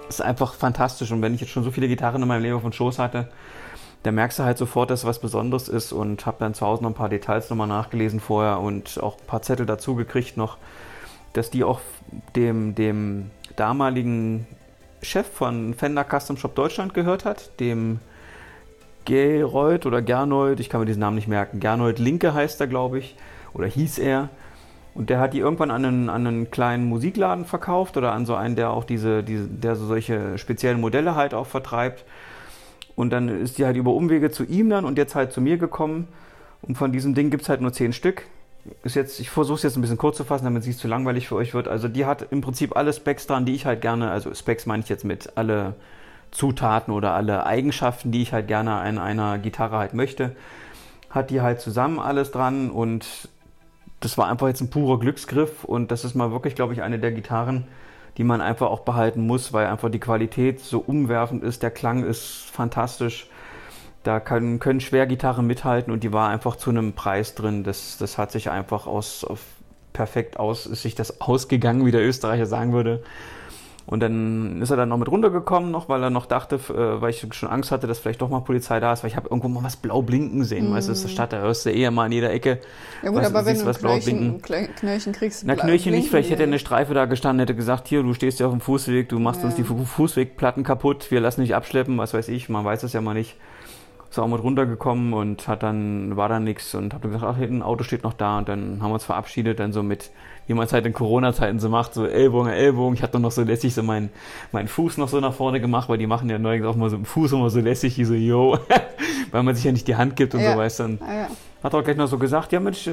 ist 0.09 0.23
einfach 0.23 0.55
fantastisch. 0.55 1.11
Und 1.13 1.23
wenn 1.23 1.35
ich 1.35 1.41
jetzt 1.41 1.51
schon 1.51 1.65
so 1.65 1.71
viele 1.71 1.89
Gitarren 1.89 2.23
in 2.23 2.29
meinem 2.29 2.43
Leben 2.43 2.57
auf 2.57 2.63
dem 2.63 2.73
Schoß 2.73 2.99
hatte, 2.99 3.29
da 4.03 4.13
merkst 4.13 4.39
du 4.39 4.45
halt 4.45 4.57
sofort, 4.57 4.91
dass 4.91 5.05
was 5.05 5.21
Besonderes 5.21 5.69
ist 5.69 5.93
und 5.93 6.25
habe 6.25 6.39
dann 6.41 6.55
zu 6.55 6.67
Hause 6.67 6.83
noch 6.83 6.91
ein 6.91 6.95
paar 6.95 7.11
Details 7.11 7.51
nochmal 7.51 7.69
nachgelesen 7.69 8.19
vorher 8.19 8.59
und 8.61 9.03
auch 9.03 9.19
ein 9.19 9.27
paar 9.27 9.43
Zettel 9.43 9.67
dazu 9.67 9.95
gekriegt 9.95 10.37
noch, 10.37 10.57
dass 11.35 11.51
die 11.51 11.65
auch 11.65 11.81
dem, 12.35 12.75
dem 12.75 13.31
damaligen 13.57 14.47
Chef 15.03 15.27
von 15.31 15.75
Fender 15.75 16.05
Custom 16.05 16.37
Shop 16.37 16.55
Deutschland 16.55 16.95
gehört 16.95 17.25
hat, 17.25 17.61
dem 17.61 18.01
Gerold 19.05 19.87
oder 19.87 20.03
Gernold, 20.03 20.61
ich 20.61 20.69
kann 20.69 20.81
mir 20.81 20.87
diesen 20.87 21.01
Namen 21.01 21.17
nicht 21.17 21.29
merken, 21.29 21.61
Gernold 21.61 21.99
Linke 21.99 22.33
heißt 22.33 22.61
er, 22.61 22.67
glaube 22.67 22.99
ich, 22.99 23.17
oder 23.53 23.67
hieß 23.67 23.99
er. 23.99 24.29
Und 24.95 25.11
der 25.11 25.21
hat 25.21 25.35
die 25.35 25.39
irgendwann 25.39 25.71
an 25.71 25.85
einen, 25.85 26.11
an 26.11 26.27
einen 26.27 26.51
kleinen 26.51 26.85
Musikladen 26.85 27.45
verkauft 27.45 27.97
oder 27.97 28.13
an 28.13 28.27
so 28.27 28.35
einen, 28.35 28.57
der 28.57 28.71
auch 28.71 28.85
diese, 28.85 29.23
diese, 29.23 29.47
der 29.47 29.77
so 29.77 29.87
solche 29.87 30.37
speziellen 30.39 30.81
Modelle 30.81 31.15
halt 31.15 31.33
auch 31.33 31.47
vertreibt. 31.47 32.05
Und 32.97 33.11
dann 33.11 33.29
ist 33.29 33.59
die 33.59 33.65
halt 33.65 33.77
über 33.77 33.93
Umwege 33.93 34.31
zu 34.31 34.45
ihm 34.45 34.69
dann 34.69 34.85
und 34.85 34.99
jetzt 34.99 35.15
halt 35.15 35.33
zu 35.33 35.41
mir 35.41 35.59
gekommen. 35.59 36.09
Und 36.63 36.77
von 36.77 36.93
diesem 36.93 37.15
Ding 37.15 37.31
gibt 37.31 37.45
es 37.45 37.49
halt 37.49 37.61
nur 37.61 37.73
zehn 37.73 37.93
Stück 37.93 38.25
ist 38.83 38.95
jetzt, 38.95 39.21
ich 39.21 39.31
versuche 39.31 39.57
es 39.57 39.63
jetzt 39.63 39.77
ein 39.77 39.81
bisschen 39.81 39.99
kurz 39.99 40.17
zu 40.17 40.25
fassen, 40.25 40.45
damit 40.45 40.63
es 40.63 40.67
nicht 40.67 40.79
zu 40.79 40.89
langweilig 40.89 41.29
für 41.29 41.37
euch 41.37 41.55
wird. 41.55 41.69
Also 41.69 41.89
die 41.89 42.07
hat 42.07 42.27
im 42.31 42.41
Prinzip 42.41 42.77
alle 42.77 42.93
Specs 42.93 43.27
dran, 43.27 43.47
die 43.47 43.55
ich 43.55 43.67
halt 43.67 43.81
gerne, 43.81 44.11
also 44.11 44.35
Specs 44.35 44.67
meine 44.67 44.83
ich 44.83 44.89
jetzt 44.89 45.05
mit 45.05 45.37
alle 45.37 45.75
Zutaten 46.31 46.93
oder 46.93 47.15
alle 47.15 47.47
Eigenschaften, 47.47 48.13
die 48.13 48.23
ich 48.23 48.33
halt 48.33 48.49
gerne 48.49 48.75
an 48.75 48.99
einer 48.99 49.39
Gitarre 49.39 49.79
halt 49.79 49.95
möchte, 49.95 50.37
hat 51.09 51.31
die 51.31 51.41
halt 51.41 51.61
zusammen 51.61 51.99
alles 51.99 52.31
dran 52.31 52.71
und 52.71 53.29
das 54.01 54.19
war 54.19 54.29
einfach 54.29 54.49
jetzt 54.49 54.61
ein 54.61 54.71
purer 54.71 54.99
Glücksgriff 54.99 55.65
und 55.65 55.91
das 55.91 56.05
ist 56.05 56.15
mal 56.15 56.33
wirklich, 56.33 56.55
glaube 56.55 56.73
ich, 56.73 56.83
eine 56.83 56.99
der 56.99 57.13
Gitarren, 57.13 57.67
die 58.17 58.25
man 58.25 58.41
einfach 58.41 58.69
auch 58.69 58.81
behalten 58.81 59.27
muss, 59.27 59.53
weil 59.53 59.67
einfach 59.67 59.91
die 59.91 60.01
Qualität 60.01 60.61
so 60.61 60.79
umwerfend 60.79 61.43
ist, 61.45 61.63
der 61.63 61.71
Klang 61.71 62.05
ist 62.05 62.51
fantastisch 62.51 63.29
da 64.03 64.19
können, 64.19 64.59
können 64.61 64.81
Schwergitarren 64.81 65.47
mithalten 65.47 65.93
und 65.93 66.03
die 66.03 66.13
war 66.13 66.31
einfach 66.31 66.57
zu 66.57 66.71
einem 66.71 66.95
Preis 66.95 67.35
drin. 67.35 67.65
Das, 67.65 67.99
das 67.99 68.17
hat 68.17 68.33
sich 68.33 68.51
einfach 68.51 68.87
aus, 68.87 69.27
perfekt 69.93 70.39
aus, 70.39 70.67
ist 70.67 70.83
sich 70.83 70.95
das 70.95 71.21
ausgegangen, 71.21 71.85
wie 71.85 71.91
der 71.91 72.07
Österreicher 72.07 72.47
sagen 72.47 72.73
würde. 72.73 73.03
Und 73.87 74.01
dann 74.01 74.63
ist 74.63 74.71
er 74.71 74.77
dann 74.77 74.89
noch 74.89 74.99
mit 74.99 75.09
runtergekommen, 75.09 75.71
noch, 75.71 75.89
weil 75.89 76.03
er 76.03 76.11
noch 76.11 76.27
dachte, 76.27 76.57
äh, 76.57 77.01
weil 77.01 77.11
ich 77.11 77.27
schon 77.33 77.49
Angst 77.49 77.73
hatte, 77.73 77.87
dass 77.87 77.99
vielleicht 77.99 78.21
doch 78.21 78.29
mal 78.29 78.41
Polizei 78.41 78.79
da 78.79 78.93
ist, 78.93 79.03
weil 79.03 79.11
ich 79.11 79.17
habe 79.17 79.29
irgendwo 79.29 79.49
mal 79.49 79.65
was 79.65 79.77
blau 79.77 80.03
blinken 80.03 80.45
sehen. 80.45 80.71
Mm. 80.71 80.75
Weißt 80.75 80.89
du, 80.89 80.93
das 80.93 81.05
ist 81.05 81.11
Stadt, 81.11 81.33
da 81.33 81.39
hörst 81.39 81.67
du 81.67 81.71
eher 81.71 81.91
mal 81.91 82.07
in 82.07 82.13
jeder 82.13 82.33
Ecke. 82.33 82.61
Ja 83.03 83.11
gut, 83.11 83.21
was, 83.21 83.27
aber 83.27 83.47
wenn 83.47 83.59
du 83.59 83.67
was 83.67 83.79
Knöllchen, 83.79 84.41
Knöllchen 84.43 85.13
kriegst, 85.13 85.45
Na, 85.47 85.57
Knöllchen 85.57 85.93
nicht, 85.93 86.09
vielleicht 86.09 86.31
hätte 86.31 86.45
eine 86.45 86.59
Streife 86.59 86.95
da 86.95 87.07
gestanden, 87.07 87.41
hätte 87.41 87.55
gesagt, 87.55 87.89
hier, 87.89 88.03
du 88.03 88.15
stehst 88.15 88.39
ja 88.39 88.47
auf 88.47 88.53
dem 88.53 88.61
Fußweg, 88.61 89.09
du 89.09 89.19
machst 89.19 89.41
ja. 89.41 89.47
uns 89.47 89.57
die 89.57 89.65
Fußwegplatten 89.65 90.63
kaputt, 90.63 91.11
wir 91.11 91.21
lassen 91.21 91.41
dich 91.41 91.55
abschleppen, 91.55 91.99
was 91.99 92.15
weiß 92.15 92.29
ich, 92.29 92.49
man 92.49 92.65
weiß 92.65 92.83
es 92.83 92.93
ja 92.93 93.01
mal 93.01 93.15
nicht 93.15 93.37
ist 94.11 94.19
auch 94.19 94.27
mit 94.27 94.43
runtergekommen 94.43 95.13
und 95.13 95.47
hat 95.47 95.63
dann, 95.63 96.17
war 96.17 96.29
da 96.29 96.41
nichts 96.41 96.75
und 96.75 96.93
hab 96.93 97.03
dann 97.03 97.13
gesagt, 97.13 97.37
ach, 97.37 97.41
ein 97.41 97.63
Auto 97.63 97.85
steht 97.85 98.03
noch 98.03 98.13
da 98.13 98.39
und 98.39 98.49
dann 98.49 98.83
haben 98.83 98.91
wir 98.91 98.95
uns 98.95 99.05
verabschiedet, 99.05 99.61
dann 99.61 99.73
so 99.73 99.85
mit, 99.85 100.11
wie 100.49 100.55
man 100.55 100.67
es 100.67 100.73
halt 100.73 100.85
in 100.85 100.93
Corona-Zeiten 100.93 101.61
so 101.61 101.69
macht, 101.69 101.95
so 101.95 102.07
Ellbogen, 102.07 102.51
Ellbogen. 102.51 102.95
Ich 102.95 103.03
hatte 103.05 103.15
dann 103.15 103.23
noch 103.23 103.31
so 103.31 103.43
lässig 103.43 103.73
so 103.73 103.85
meinen, 103.85 104.11
meinen 104.51 104.67
Fuß 104.67 104.97
noch 104.97 105.09
so 105.09 105.21
nach 105.21 105.33
vorne 105.33 105.61
gemacht, 105.61 105.89
weil 105.89 105.99
die 105.99 106.09
machen 106.09 106.29
ja 106.29 106.41
neulich 106.41 106.65
auch 106.65 106.75
mal 106.75 106.91
so 106.91 106.97
im 106.97 107.05
Fuß 107.05 107.33
immer 107.33 107.51
so 107.51 107.61
lässig, 107.61 107.99
wie 107.99 108.05
so, 108.05 108.15
yo, 108.15 108.59
weil 109.31 109.45
man 109.45 109.55
sich 109.55 109.65
ja 109.65 109.71
nicht 109.71 109.87
die 109.87 109.95
Hand 109.95 110.17
gibt 110.17 110.35
und 110.35 110.41
ja. 110.41 110.53
so, 110.53 110.59
weißt 110.59 110.81
du. 110.81 110.85
Ah, 111.01 111.15
ja. 111.15 111.29
Hat 111.63 111.75
auch 111.75 111.85
gleich 111.85 111.97
noch 111.97 112.09
so 112.09 112.19
gesagt, 112.19 112.51
ja 112.53 112.59
Mensch, 112.59 112.89
äh, 112.89 112.93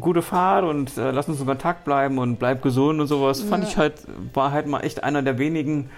gute 0.00 0.22
Fahrt 0.22 0.64
und 0.64 0.96
äh, 0.96 1.10
lass 1.10 1.28
uns 1.28 1.40
in 1.40 1.46
Kontakt 1.46 1.84
bleiben 1.84 2.16
und 2.16 2.38
bleib 2.38 2.62
gesund 2.62 2.98
und 3.00 3.08
sowas. 3.08 3.42
Ja. 3.42 3.48
Fand 3.48 3.64
ich 3.64 3.76
halt, 3.76 3.94
war 4.32 4.52
halt 4.52 4.68
mal 4.68 4.80
echt 4.80 5.04
einer 5.04 5.20
der 5.20 5.38
wenigen 5.38 5.90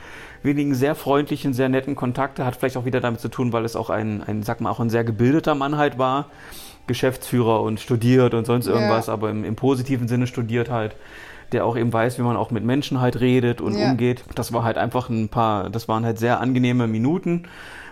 wenigen 0.43 0.75
sehr 0.75 0.95
freundlichen, 0.95 1.53
sehr 1.55 1.69
netten 1.69 1.97
Kontakte. 1.97 2.45
Hat 2.45 2.57
vielleicht 2.57 2.77
auch 2.77 2.85
wieder 2.85 3.01
damit 3.01 3.21
zu 3.21 3.29
tun, 3.29 3.53
weil 3.53 3.65
es 3.65 3.77
auch 3.77 3.91
ein, 3.91 4.23
ein 4.23 4.43
sag 4.43 4.61
mal, 4.61 4.71
auch 4.71 4.81
ein 4.81 4.91
sehr 4.91 5.05
gebildeter 5.05 5.55
Mann 5.55 5.77
halt 5.77 5.99
war. 5.99 6.27
Geschäftsführer 6.87 7.63
und 7.63 7.81
studiert 7.81 8.35
und 8.35 8.47
sonst 8.47 8.67
irgendwas, 8.67 9.07
ja. 9.07 9.13
aber 9.13 9.31
im, 9.31 9.45
im, 9.45 9.57
positiven 9.57 10.09
Sinne 10.09 10.27
studiert 10.27 10.71
halt, 10.71 10.97
der 11.53 11.67
auch 11.67 11.77
eben 11.77 11.93
weiß, 11.93 12.19
wie 12.19 12.23
man 12.23 12.37
auch 12.37 12.51
mit 12.51 12.65
Menschen 12.65 13.01
halt 13.01 13.21
redet 13.21 13.61
und 13.61 13.77
ja. 13.77 13.91
umgeht. 13.91 14.25
Das 14.35 14.53
war 14.53 14.65
halt 14.65 14.79
einfach 14.79 15.11
ein 15.11 15.29
paar, 15.29 15.71
das 15.71 15.87
waren 15.87 16.05
halt 16.05 16.19
sehr 16.19 16.41
angenehme 16.41 16.89
Minuten 16.89 17.45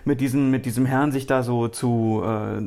mit 0.06 0.20
diesem, 0.20 0.50
mit 0.50 0.66
diesem 0.66 0.86
Herrn 0.86 1.12
sich 1.12 1.26
da 1.26 1.42
so 1.42 1.68
zu, 1.68 2.22
äh, 2.24 2.58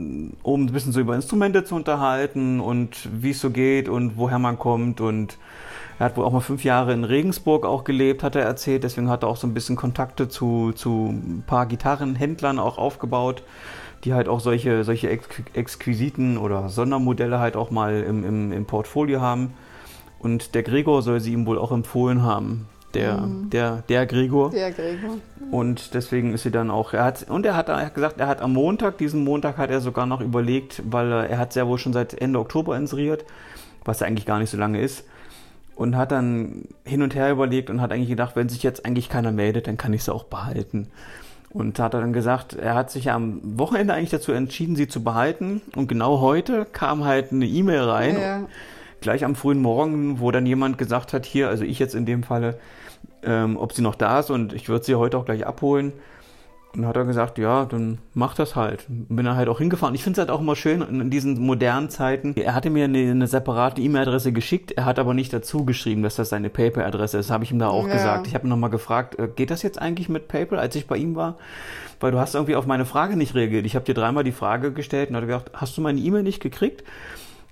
um 0.44 0.64
ein 0.66 0.72
bisschen 0.72 0.92
so 0.92 1.00
über 1.00 1.16
Instrumente 1.16 1.64
zu 1.64 1.74
unterhalten 1.76 2.60
und 2.60 3.10
wie 3.12 3.32
es 3.32 3.40
so 3.40 3.50
geht 3.50 3.90
und 3.90 4.18
woher 4.18 4.40
man 4.40 4.60
kommt 4.60 5.02
und 5.02 5.38
er 6.00 6.06
hat 6.06 6.16
wohl 6.16 6.24
auch 6.24 6.32
mal 6.32 6.40
fünf 6.40 6.64
Jahre 6.64 6.94
in 6.94 7.04
Regensburg 7.04 7.66
auch 7.66 7.84
gelebt, 7.84 8.24
hat 8.24 8.38
er 8.38 8.44
erzählt. 8.44 8.86
Deswegen 8.86 9.10
hat 9.10 9.24
er 9.24 9.30
auch 9.30 9.36
so 9.36 9.46
ein 9.46 9.54
bisschen 9.54 9.76
Kontakte 9.76 10.30
zu, 10.30 10.72
zu 10.72 11.10
ein 11.10 11.44
paar 11.46 11.66
Gitarrenhändlern 11.66 12.58
auch 12.58 12.78
aufgebaut, 12.78 13.44
die 14.06 14.14
halt 14.14 14.30
auch 14.30 14.40
solche, 14.40 14.86
solche 14.86 15.10
Ex 15.10 15.28
Exquisiten 15.54 16.38
oder 16.38 16.70
Sondermodelle 16.70 17.40
halt 17.40 17.58
auch 17.58 17.70
mal 17.70 18.02
im, 18.02 18.24
im, 18.24 18.54
im 18.54 18.66
Portfolio 18.66 19.20
haben. 19.20 19.54
Und 20.20 20.56
der 20.56 20.64
Gregor 20.64 21.02
soll 21.02 21.20
sie 21.20 21.34
ihm 21.34 21.46
wohl 21.46 21.58
auch 21.58 21.74
empfohlen 21.74 22.24
haben. 22.24 22.70
Der, 22.94 23.18
mhm. 23.18 23.50
der, 23.50 23.84
der 23.90 24.06
Gregor. 24.06 24.52
Der 24.52 24.72
Gregor. 24.72 25.18
Und 25.52 25.94
deswegen 25.94 26.34
ist 26.34 26.44
sie 26.44 26.52
dann 26.52 26.72
auch, 26.72 26.94
er 26.94 27.04
hat, 27.04 27.30
und 27.30 27.46
er 27.46 27.58
hat, 27.58 27.68
er 27.68 27.86
hat 27.86 27.94
gesagt, 27.94 28.22
er 28.22 28.28
hat 28.28 28.42
am 28.42 28.54
Montag, 28.54 28.98
diesen 29.00 29.26
Montag 29.26 29.58
hat 29.58 29.70
er 29.70 29.82
sogar 29.82 30.06
noch 30.06 30.22
überlegt, 30.22 30.82
weil 30.90 31.12
er, 31.12 31.38
hat 31.38 31.52
sehr 31.52 31.68
wohl 31.68 31.78
schon 31.78 31.92
seit 31.92 32.14
Ende 32.14 32.40
Oktober 32.40 32.78
inseriert, 32.78 33.26
was 33.84 34.02
eigentlich 34.02 34.26
gar 34.26 34.40
nicht 34.40 34.50
so 34.50 34.58
lange 34.58 34.80
ist 34.80 35.04
und 35.80 35.96
hat 35.96 36.12
dann 36.12 36.66
hin 36.84 37.02
und 37.02 37.16
her 37.16 37.32
überlegt 37.32 37.70
und 37.70 37.80
hat 37.80 37.94
eigentlich 37.94 38.10
gedacht, 38.10 38.36
wenn 38.36 38.50
sich 38.50 38.64
jetzt 38.64 38.86
eigentlich 38.86 39.08
keiner 39.08 39.32
meldet, 39.32 39.66
dann 39.66 39.78
kann 39.78 39.94
ich 39.94 40.04
sie 40.04 40.14
auch 40.14 40.26
behalten. 40.26 40.90
Und 41.52 41.80
hat 41.80 41.94
dann 41.94 42.12
gesagt, 42.12 42.54
er 42.54 42.76
hat 42.76 42.92
sich 42.92 43.06
ja 43.06 43.16
am 43.16 43.40
Wochenende 43.58 43.94
eigentlich 43.94 44.10
dazu 44.10 44.34
entschieden, 44.34 44.76
sie 44.76 44.90
zu 44.90 45.06
behalten. 45.06 45.62
Und 45.78 45.88
genau 45.88 46.20
heute 46.20 46.66
kam 46.66 47.06
halt 47.06 47.32
eine 47.32 47.46
E-Mail 47.46 47.84
rein, 47.84 48.20
ja. 48.20 48.42
gleich 49.00 49.24
am 49.24 49.36
frühen 49.36 49.62
Morgen, 49.62 50.20
wo 50.20 50.32
dann 50.32 50.46
jemand 50.46 50.78
gesagt 50.78 51.14
hat, 51.14 51.26
hier, 51.26 51.48
also 51.48 51.64
ich 51.64 51.80
jetzt 51.80 51.96
in 51.96 52.06
dem 52.06 52.24
Falle, 52.24 52.60
ähm, 53.24 53.56
ob 53.56 53.72
sie 53.72 53.82
noch 53.82 53.96
da 53.96 54.20
ist 54.20 54.32
und 54.32 54.52
ich 54.52 54.68
würde 54.68 54.84
sie 54.84 54.96
heute 54.96 55.18
auch 55.18 55.24
gleich 55.24 55.48
abholen. 55.48 55.94
Und 56.76 56.86
hat 56.86 56.96
er 56.96 57.06
gesagt, 57.06 57.40
ja, 57.40 57.66
dann 57.66 57.98
mach 58.14 58.36
das 58.36 58.56
halt. 58.56 58.86
Bin 58.88 59.26
dann 59.26 59.36
halt 59.36 59.50
auch 59.50 59.58
hingefahren. 59.58 59.96
Ich 59.96 60.04
finde 60.04 60.22
es 60.22 60.28
halt 60.28 60.30
auch 60.30 60.40
immer 60.40 60.56
schön 60.56 60.82
in 60.84 61.10
diesen 61.10 61.42
modernen 61.42 61.90
Zeiten. 61.90 62.36
Er 62.36 62.54
hatte 62.54 62.70
mir 62.70 62.84
eine, 62.84 63.10
eine 63.10 63.26
separate 63.26 63.82
E-Mail-Adresse 63.82 64.32
geschickt, 64.32 64.74
er 64.74 64.86
hat 64.86 65.00
aber 65.00 65.16
nicht 65.16 65.34
dazu 65.34 65.66
geschrieben, 65.66 66.04
dass 66.04 66.16
das 66.16 66.30
seine 66.30 66.50
PayPal-Adresse 66.50 67.18
ist. 67.18 67.32
Habe 67.32 67.44
ich 67.44 67.52
ihm 67.52 67.58
da 67.58 67.70
auch 67.70 67.88
ja. 67.88 67.94
gesagt. 67.94 68.28
Ich 68.28 68.36
habe 68.36 68.46
ihn 68.46 68.50
nochmal 68.50 68.70
gefragt, 68.70 69.18
äh, 69.18 69.28
geht 69.36 69.50
das 69.50 69.64
jetzt 69.64 69.82
eigentlich 69.82 70.10
mit 70.10 70.28
PayPal, 70.28 70.60
als 70.60 70.76
ich 70.76 70.86
bei 70.86 70.98
ihm 70.98 71.16
war? 71.16 71.38
Weil 72.00 72.12
du 72.12 72.20
hast 72.20 72.36
irgendwie 72.36 72.56
auf 72.56 72.68
meine 72.68 72.86
Frage 72.86 73.18
nicht 73.18 73.34
reagiert. 73.34 73.66
Ich 73.66 73.76
habe 73.76 73.86
dir 73.86 73.96
dreimal 73.96 74.24
die 74.24 74.32
Frage 74.32 74.72
gestellt 74.72 75.10
und 75.10 75.16
hat 75.16 75.26
gesagt, 75.26 75.52
hast 75.54 75.76
du 75.76 75.82
meine 75.82 76.00
E-Mail 76.00 76.24
nicht 76.24 76.40
gekriegt? 76.40 76.84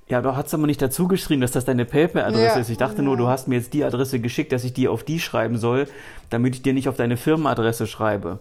Ja, 0.10 0.22
du 0.22 0.38
hast 0.38 0.54
aber 0.54 0.68
nicht 0.68 0.82
dazu 0.82 1.10
geschrieben, 1.10 1.42
dass 1.42 1.52
das 1.52 1.66
deine 1.66 1.84
PayPal-Adresse 1.84 2.42
ja, 2.42 2.56
ist. 2.56 2.70
Ich 2.70 2.78
dachte 2.78 2.98
ja. 2.98 3.04
nur, 3.04 3.18
du 3.18 3.28
hast 3.28 3.50
mir 3.50 3.56
jetzt 3.56 3.74
die 3.74 3.84
Adresse 3.84 4.22
geschickt, 4.22 4.54
dass 4.54 4.64
ich 4.64 4.72
die 4.72 4.88
auf 4.88 5.04
die 5.04 5.20
schreiben 5.20 5.58
soll, 5.58 5.88
damit 6.30 6.56
ich 6.56 6.62
dir 6.62 6.74
nicht 6.74 6.88
auf 6.88 6.96
deine 6.96 7.18
Firmenadresse 7.18 7.88
schreibe. 7.88 8.40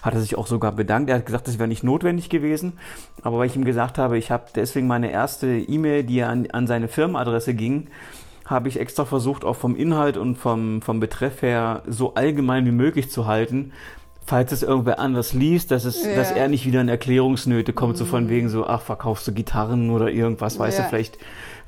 Hat 0.00 0.14
er 0.14 0.20
sich 0.20 0.38
auch 0.38 0.46
sogar 0.46 0.70
bedankt. 0.70 1.10
Er 1.10 1.16
hat 1.16 1.26
gesagt, 1.26 1.48
das 1.48 1.58
wäre 1.58 1.66
nicht 1.66 1.82
notwendig 1.82 2.30
gewesen. 2.30 2.74
Aber 3.22 3.38
weil 3.38 3.48
ich 3.48 3.56
ihm 3.56 3.64
gesagt 3.64 3.98
habe, 3.98 4.16
ich 4.16 4.30
habe 4.30 4.44
deswegen 4.54 4.86
meine 4.86 5.10
erste 5.10 5.48
E-Mail, 5.48 6.04
die 6.04 6.22
an, 6.22 6.46
an 6.52 6.68
seine 6.68 6.86
Firmenadresse 6.86 7.52
ging, 7.52 7.88
habe 8.46 8.68
ich 8.68 8.78
extra 8.78 9.04
versucht, 9.04 9.44
auch 9.44 9.56
vom 9.56 9.74
Inhalt 9.74 10.16
und 10.16 10.36
vom, 10.36 10.82
vom 10.82 11.00
Betreff 11.00 11.42
her 11.42 11.82
so 11.88 12.14
allgemein 12.14 12.64
wie 12.64 12.70
möglich 12.70 13.10
zu 13.10 13.26
halten, 13.26 13.72
falls 14.28 14.52
es 14.52 14.62
irgendwer 14.62 14.98
anders 14.98 15.32
liest, 15.32 15.70
dass 15.70 15.86
es, 15.86 16.04
ja. 16.04 16.14
dass 16.14 16.30
er 16.32 16.48
nicht 16.48 16.66
wieder 16.66 16.82
in 16.82 16.88
Erklärungsnöte 16.88 17.72
kommt, 17.72 17.94
mhm. 17.94 17.96
so 17.96 18.04
von 18.04 18.24
mhm. 18.24 18.28
wegen 18.28 18.48
so, 18.50 18.66
ach, 18.66 18.82
verkaufst 18.82 19.26
du 19.26 19.32
Gitarren 19.32 19.90
oder 19.90 20.10
irgendwas, 20.10 20.58
weißt 20.58 20.78
ja. 20.78 20.84
du, 20.84 20.90
vielleicht, 20.90 21.16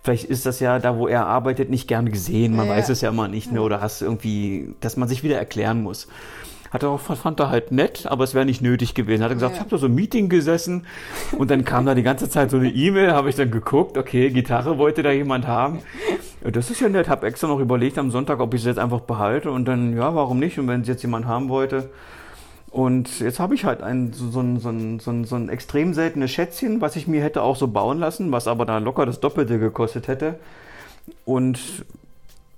vielleicht 0.02 0.26
ist 0.26 0.44
das 0.44 0.60
ja 0.60 0.78
da, 0.78 0.98
wo 0.98 1.08
er 1.08 1.26
arbeitet, 1.26 1.70
nicht 1.70 1.88
gern 1.88 2.10
gesehen, 2.10 2.54
man 2.54 2.66
ja. 2.66 2.74
weiß 2.74 2.90
es 2.90 3.00
ja 3.00 3.08
immer 3.08 3.28
nicht, 3.28 3.50
ne, 3.50 3.62
oder 3.62 3.80
hast 3.80 4.02
irgendwie, 4.02 4.74
dass 4.80 4.98
man 4.98 5.08
sich 5.08 5.22
wieder 5.22 5.38
erklären 5.38 5.82
muss. 5.82 6.06
Hat 6.70 6.82
er 6.82 6.90
auch, 6.90 7.00
fand 7.00 7.40
er 7.40 7.48
halt 7.48 7.72
nett, 7.72 8.06
aber 8.06 8.24
es 8.24 8.34
wäre 8.34 8.44
nicht 8.44 8.62
nötig 8.62 8.94
gewesen. 8.94 9.24
Hat 9.24 9.32
er 9.32 9.34
gesagt, 9.34 9.54
ich 9.54 9.60
habe 9.60 9.70
da 9.70 9.78
so 9.78 9.86
ein 9.86 9.94
Meeting 9.94 10.28
gesessen 10.28 10.86
und 11.36 11.50
dann 11.50 11.64
kam 11.64 11.84
da 11.84 11.96
die 11.96 12.04
ganze 12.04 12.28
Zeit 12.28 12.50
so 12.50 12.58
eine 12.58 12.68
E-Mail, 12.68 13.10
habe 13.10 13.28
ich 13.28 13.34
dann 13.34 13.50
geguckt, 13.50 13.98
okay, 13.98 14.30
Gitarre 14.30 14.78
wollte 14.78 15.02
da 15.02 15.10
jemand 15.10 15.48
haben. 15.48 15.80
Das 16.44 16.70
ist 16.70 16.80
ja 16.80 16.88
nett. 16.88 17.08
Habe 17.08 17.26
extra 17.26 17.48
noch 17.48 17.58
überlegt 17.58 17.98
am 17.98 18.12
Sonntag, 18.12 18.38
ob 18.38 18.54
ich 18.54 18.60
es 18.60 18.66
jetzt 18.66 18.78
einfach 18.78 19.00
behalte 19.00 19.50
und 19.50 19.64
dann, 19.64 19.96
ja, 19.96 20.14
warum 20.14 20.38
nicht? 20.38 20.60
Und 20.60 20.68
wenn 20.68 20.82
es 20.82 20.86
jetzt 20.86 21.02
jemand 21.02 21.26
haben 21.26 21.48
wollte. 21.48 21.90
Und 22.70 23.18
jetzt 23.18 23.40
habe 23.40 23.54
ich 23.54 23.64
halt 23.64 23.82
ein, 23.82 24.12
so, 24.12 24.30
so, 24.30 24.42
so, 24.58 24.72
so, 24.98 25.24
so 25.24 25.36
ein 25.36 25.48
extrem 25.48 25.92
seltenes 25.92 26.30
Schätzchen, 26.30 26.80
was 26.80 26.94
ich 26.94 27.08
mir 27.08 27.22
hätte 27.22 27.42
auch 27.42 27.56
so 27.56 27.66
bauen 27.66 27.98
lassen, 27.98 28.30
was 28.30 28.46
aber 28.46 28.64
da 28.64 28.78
locker 28.78 29.06
das 29.06 29.18
Doppelte 29.18 29.58
gekostet 29.58 30.06
hätte. 30.06 30.38
Und 31.24 31.58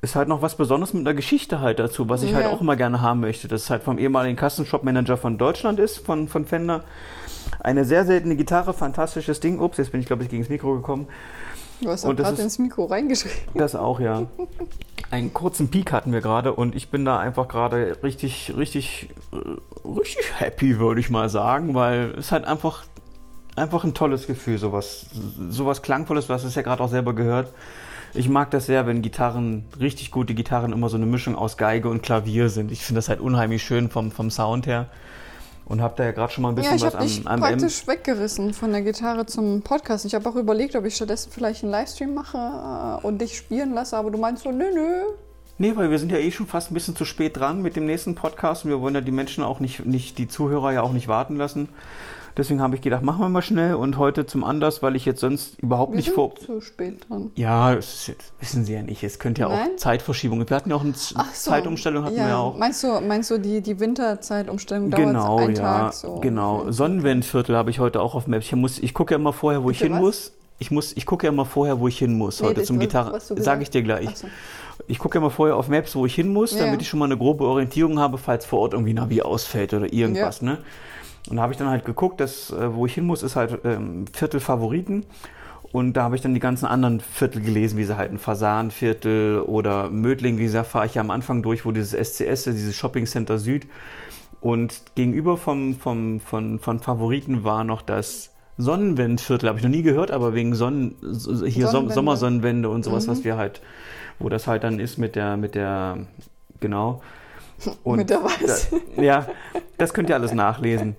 ist 0.02 0.16
halt 0.16 0.28
noch 0.28 0.42
was 0.42 0.56
Besonderes 0.56 0.92
mit 0.92 1.06
einer 1.06 1.14
Geschichte 1.14 1.60
halt 1.60 1.78
dazu, 1.78 2.08
was 2.08 2.22
ich 2.24 2.34
halt 2.34 2.42
ja. 2.42 2.50
halt 2.50 2.58
auch 2.58 2.60
immer 2.60 2.76
gerne 2.76 3.00
haben 3.00 3.20
möchte. 3.20 3.48
Das 3.48 3.62
ist 3.62 3.70
halt 3.70 3.84
vom 3.84 3.98
ehemaligen 3.98 4.36
Kassenshop-Manager 4.36 5.16
von 5.16 5.38
Deutschland 5.38 5.78
ist, 5.78 5.98
von, 5.98 6.28
von 6.28 6.44
Fender. 6.44 6.82
Eine 7.60 7.84
sehr 7.84 8.04
seltene 8.04 8.36
Gitarre, 8.36 8.74
fantastisches 8.74 9.40
Ding. 9.40 9.60
Ups, 9.60 9.78
jetzt 9.78 9.92
bin 9.92 10.00
ich, 10.00 10.06
glaube 10.06 10.24
ich, 10.24 10.28
gegen 10.28 10.42
das 10.42 10.50
Mikro 10.50 10.74
gekommen. 10.74 11.06
Du 11.80 11.88
hast 11.88 12.04
auch 12.04 12.14
gerade 12.14 12.42
ins 12.42 12.58
Mikro 12.58 12.84
reingeschrieben. 12.84 13.38
Das 13.54 13.74
auch, 13.74 14.00
ja. 14.00 14.26
Einen 15.12 15.34
kurzen 15.34 15.68
Peak 15.68 15.92
hatten 15.92 16.10
wir 16.10 16.22
gerade 16.22 16.54
und 16.54 16.74
ich 16.74 16.88
bin 16.88 17.04
da 17.04 17.18
einfach 17.18 17.46
gerade 17.46 17.98
richtig, 18.02 18.54
richtig, 18.56 19.10
äh, 19.30 19.86
richtig 19.86 20.40
happy, 20.40 20.78
würde 20.78 21.00
ich 21.00 21.10
mal 21.10 21.28
sagen, 21.28 21.74
weil 21.74 22.14
es 22.16 22.32
halt 22.32 22.46
einfach, 22.46 22.84
einfach 23.54 23.84
ein 23.84 23.92
tolles 23.92 24.26
Gefühl, 24.26 24.56
sowas, 24.56 25.04
sowas 25.50 25.82
Klangvolles, 25.82 26.30
was 26.30 26.44
es 26.44 26.54
ja 26.54 26.62
gerade 26.62 26.82
auch 26.82 26.88
selber 26.88 27.14
gehört. 27.14 27.52
Ich 28.14 28.30
mag 28.30 28.50
das 28.52 28.64
sehr, 28.64 28.86
wenn 28.86 29.02
Gitarren, 29.02 29.66
richtig 29.78 30.12
gute 30.12 30.32
Gitarren 30.32 30.72
immer 30.72 30.88
so 30.88 30.96
eine 30.96 31.04
Mischung 31.04 31.36
aus 31.36 31.58
Geige 31.58 31.90
und 31.90 32.02
Klavier 32.02 32.48
sind. 32.48 32.72
Ich 32.72 32.82
finde 32.82 33.00
das 33.00 33.10
halt 33.10 33.20
unheimlich 33.20 33.62
schön 33.62 33.90
vom, 33.90 34.12
vom 34.12 34.30
Sound 34.30 34.66
her. 34.66 34.88
Und 35.64 35.80
habe 35.80 35.94
da 35.96 36.04
ja 36.04 36.12
gerade 36.12 36.32
schon 36.32 36.42
mal 36.42 36.50
ein 36.50 36.54
bisschen 36.54 36.78
ja, 36.78 36.86
was 36.86 36.94
am, 36.94 37.06
dich 37.06 37.26
am 37.26 37.40
praktisch 37.40 37.82
M 37.82 37.88
weggerissen 37.88 38.52
von 38.52 38.72
der 38.72 38.82
Gitarre 38.82 39.26
zum 39.26 39.62
Podcast. 39.62 40.04
Ich 40.04 40.14
habe 40.14 40.28
auch 40.28 40.36
überlegt, 40.36 40.74
ob 40.76 40.84
ich 40.84 40.96
stattdessen 40.96 41.30
vielleicht 41.32 41.62
einen 41.62 41.72
Livestream 41.72 42.14
mache 42.14 43.00
äh, 43.02 43.06
und 43.06 43.20
dich 43.20 43.36
spielen 43.36 43.72
lasse, 43.72 43.96
aber 43.96 44.10
du 44.10 44.18
meinst 44.18 44.42
so, 44.42 44.50
nö, 44.50 44.66
nö. 44.74 45.02
Nee, 45.58 45.76
weil 45.76 45.90
wir 45.90 45.98
sind 45.98 46.10
ja 46.10 46.18
eh 46.18 46.30
schon 46.30 46.46
fast 46.46 46.70
ein 46.70 46.74
bisschen 46.74 46.96
zu 46.96 47.04
spät 47.04 47.36
dran 47.36 47.62
mit 47.62 47.76
dem 47.76 47.86
nächsten 47.86 48.14
Podcast 48.14 48.64
und 48.64 48.70
wir 48.70 48.80
wollen 48.80 48.94
ja 48.94 49.00
die 49.00 49.12
Menschen 49.12 49.44
auch 49.44 49.60
nicht, 49.60 49.86
nicht 49.86 50.18
die 50.18 50.26
Zuhörer 50.26 50.72
ja 50.72 50.82
auch 50.82 50.92
nicht 50.92 51.08
warten 51.08 51.36
lassen. 51.36 51.68
Deswegen 52.36 52.62
habe 52.62 52.74
ich 52.74 52.80
gedacht, 52.80 53.02
machen 53.02 53.20
wir 53.20 53.28
mal 53.28 53.42
schnell 53.42 53.74
und 53.74 53.98
heute 53.98 54.24
zum 54.24 54.42
Anlass, 54.42 54.82
weil 54.82 54.96
ich 54.96 55.04
jetzt 55.04 55.20
sonst 55.20 55.58
überhaupt 55.58 55.92
wir 55.92 55.96
nicht 55.96 56.06
sind 56.06 56.14
vor. 56.14 56.34
zu 56.34 56.60
spät 56.60 57.08
dran. 57.08 57.30
Ja, 57.34 57.74
das 57.74 58.10
wissen 58.40 58.64
Sie 58.64 58.72
ja 58.72 58.82
nicht. 58.82 59.02
Es 59.02 59.18
könnte 59.18 59.42
ja 59.42 59.48
Nein? 59.48 59.70
auch 59.72 59.76
Zeitverschiebung. 59.76 60.48
Wir 60.48 60.56
hatten 60.56 60.70
ja 60.70 60.76
auch 60.76 60.84
eine 60.84 60.94
so. 60.94 61.16
Zeitumstellung 61.34 62.04
hatten 62.04 62.16
ja. 62.16 62.28
wir 62.28 62.38
auch. 62.38 62.56
Meinst 62.56 62.82
du, 62.82 63.00
meinst 63.00 63.30
du 63.30 63.38
die, 63.38 63.60
die 63.60 63.78
Winterzeitumstellung 63.78 64.90
dauert 64.90 65.04
genau, 65.04 65.36
einen 65.38 65.56
ja, 65.56 65.62
Tag? 65.62 65.92
So 65.92 66.20
genau. 66.20 66.70
Sonnenwendviertel 66.70 67.54
habe 67.54 67.70
ich 67.70 67.80
heute 67.80 68.00
auch 68.00 68.14
auf 68.14 68.26
Maps. 68.26 68.46
Ich, 68.46 68.52
muss, 68.52 68.78
ich 68.78 68.94
gucke 68.94 69.12
ja 69.14 69.18
immer 69.18 69.32
vorher, 69.32 69.62
wo 69.62 69.66
Bitte 69.66 69.76
ich 69.76 69.82
hin 69.82 69.92
was? 69.94 70.00
muss. 70.00 70.32
Ich, 70.58 70.70
muss, 70.70 70.96
ich 70.96 71.06
gucke 71.06 71.26
ja 71.26 71.32
immer 71.32 71.44
vorher, 71.44 71.80
wo 71.80 71.88
ich 71.88 71.98
hin 71.98 72.16
muss 72.16 72.40
nee, 72.40 72.46
heute 72.46 72.62
zum 72.62 72.78
Gitarre. 72.78 73.18
Sage 73.20 73.62
ich 73.62 73.70
dir 73.70 73.82
gleich. 73.82 74.16
So. 74.16 74.28
Ich 74.86 74.98
gucke 74.98 75.18
ja 75.18 75.20
mal 75.20 75.30
vorher 75.30 75.56
auf 75.56 75.68
Maps, 75.68 75.94
wo 75.96 76.06
ich 76.06 76.14
hin 76.14 76.32
muss, 76.32 76.52
ja. 76.52 76.64
damit 76.64 76.82
ich 76.82 76.88
schon 76.88 76.98
mal 76.98 77.06
eine 77.06 77.16
grobe 77.16 77.44
Orientierung 77.44 77.98
habe, 77.98 78.16
falls 78.16 78.46
vor 78.46 78.60
Ort 78.60 78.72
irgendwie 78.72 78.94
Navi 78.94 79.22
ausfällt 79.22 79.74
oder 79.74 79.92
irgendwas. 79.92 80.40
Ja. 80.40 80.46
Ne? 80.46 80.58
Und 81.28 81.36
da 81.36 81.42
habe 81.42 81.52
ich 81.52 81.58
dann 81.58 81.68
halt 81.68 81.84
geguckt, 81.84 82.20
dass, 82.20 82.50
äh, 82.50 82.74
wo 82.74 82.86
ich 82.86 82.94
hin 82.94 83.04
muss, 83.04 83.22
ist 83.22 83.36
halt 83.36 83.60
ähm, 83.64 84.06
Viertel 84.12 84.40
Favoriten. 84.40 85.04
Und 85.72 85.94
da 85.94 86.02
habe 86.02 86.16
ich 86.16 86.20
dann 86.20 86.34
die 86.34 86.40
ganzen 86.40 86.66
anderen 86.66 87.00
Viertel 87.00 87.40
gelesen, 87.40 87.78
wie 87.78 87.84
sie 87.84 87.96
halt 87.96 88.12
ein 88.12 88.18
Fasanviertel 88.18 89.40
oder 89.40 89.88
Mödling, 89.88 90.36
wie 90.36 90.44
gesagt, 90.44 90.68
fahre 90.68 90.86
ich 90.86 90.94
ja 90.94 91.00
am 91.00 91.10
Anfang 91.10 91.42
durch, 91.42 91.64
wo 91.64 91.72
dieses 91.72 91.92
SCS, 91.92 92.44
dieses 92.44 92.76
Shopping 92.76 93.06
Center 93.06 93.38
Süd. 93.38 93.66
Und 94.42 94.82
gegenüber 94.96 95.36
vom, 95.36 95.74
vom, 95.74 96.20
von, 96.20 96.58
von 96.58 96.80
Favoriten 96.80 97.44
war 97.44 97.64
noch 97.64 97.80
das 97.80 98.32
Sonnenwendviertel, 98.58 99.48
habe 99.48 99.58
ich 99.58 99.64
noch 99.64 99.70
nie 99.70 99.82
gehört, 99.82 100.10
aber 100.10 100.34
wegen 100.34 100.54
Sonnen, 100.54 100.96
hier 101.00 101.68
Sonnenwende. 101.68 101.94
Sommersonnenwende 101.94 102.68
und 102.68 102.84
sowas, 102.84 103.06
mhm. 103.06 103.10
was 103.12 103.24
wir 103.24 103.36
halt, 103.36 103.62
wo 104.18 104.28
das 104.28 104.46
halt 104.46 104.64
dann 104.64 104.78
ist 104.78 104.98
mit 104.98 105.16
der, 105.16 105.36
mit 105.36 105.54
der, 105.54 105.98
genau. 106.60 107.02
Und 107.84 107.98
Mit 107.98 108.10
der 108.10 108.22
Weiß. 108.22 108.68
Da, 108.96 109.02
ja, 109.02 109.26
das 109.78 109.94
könnt 109.94 110.08
ihr 110.08 110.16
alles 110.16 110.32
nachlesen. 110.32 110.96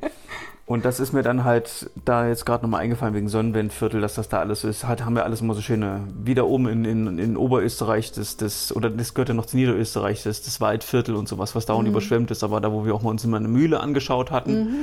Und 0.66 0.86
das 0.86 1.02
ist 1.02 1.12
mir 1.12 1.24
dann 1.24 1.44
halt 1.44 1.92
da 2.06 2.28
jetzt 2.28 2.46
gerade 2.46 2.64
nochmal 2.64 2.82
eingefallen 2.82 3.14
wegen 3.14 3.28
Sonnenwendviertel, 3.28 4.00
dass 4.00 4.16
das 4.16 4.30
da 4.30 4.40
alles 4.40 4.64
ist. 4.64 4.88
Halt 4.88 5.04
haben 5.04 5.14
wir 5.14 5.26
alles 5.26 5.42
immer 5.42 5.56
so 5.56 5.62
schöne, 5.62 6.08
wieder 6.24 6.48
oben 6.48 6.68
in, 6.68 6.86
in, 6.86 7.20
in 7.20 7.38
Oberösterreich, 7.38 8.14
das, 8.14 8.38
das, 8.38 8.74
oder 8.74 8.90
das 8.90 9.14
gehört 9.14 9.28
ja 9.28 9.36
noch 9.36 9.46
zu 9.46 9.58
Niederösterreich, 9.58 10.24
das, 10.24 10.42
das 10.42 10.62
Waldviertel 10.62 11.16
und 11.16 11.28
sowas, 11.28 11.54
was 11.54 11.66
da 11.66 11.78
mhm. 11.78 11.88
überschwemmt 11.88 12.32
ist. 12.32 12.46
Aber 12.46 12.62
da, 12.62 12.72
wo 12.72 12.86
wir 12.86 12.96
auch 12.96 13.02
mal 13.02 13.10
uns 13.10 13.26
immer 13.26 13.38
eine 13.38 13.50
Mühle 13.50 13.82
angeschaut 13.82 14.32
hatten, 14.32 14.54
mhm. 14.54 14.76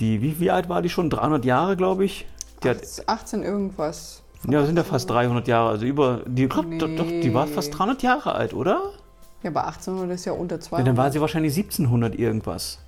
die, 0.00 0.22
wie, 0.22 0.40
wie 0.40 0.50
alt 0.50 0.68
war 0.68 0.82
die 0.82 0.88
schon? 0.88 1.08
300 1.08 1.44
Jahre, 1.44 1.76
glaube 1.76 2.04
ich? 2.04 2.26
Die 2.64 2.70
18, 2.70 3.04
hat, 3.06 3.08
18 3.08 3.42
irgendwas. 3.44 4.22
Ja, 4.48 4.66
sind 4.66 4.76
ja 4.76 4.82
fast 4.82 5.08
300 5.08 5.46
Jahre. 5.46 5.70
Also 5.70 5.86
über, 5.86 6.22
die, 6.26 6.46
nee. 6.46 6.78
doch, 6.78 7.06
die 7.06 7.32
war 7.32 7.46
fast 7.46 7.78
300 7.78 8.02
Jahre 8.02 8.34
alt, 8.34 8.54
oder? 8.54 8.80
Ja, 9.42 9.50
aber 9.50 9.66
1800 9.66 10.14
ist 10.14 10.24
ja 10.24 10.32
unter 10.32 10.60
200. 10.60 10.86
Ja, 10.86 10.92
dann 10.92 10.96
war 10.96 11.12
sie 11.12 11.20
wahrscheinlich 11.20 11.56
1700 11.56 12.18
irgendwas. 12.18 12.78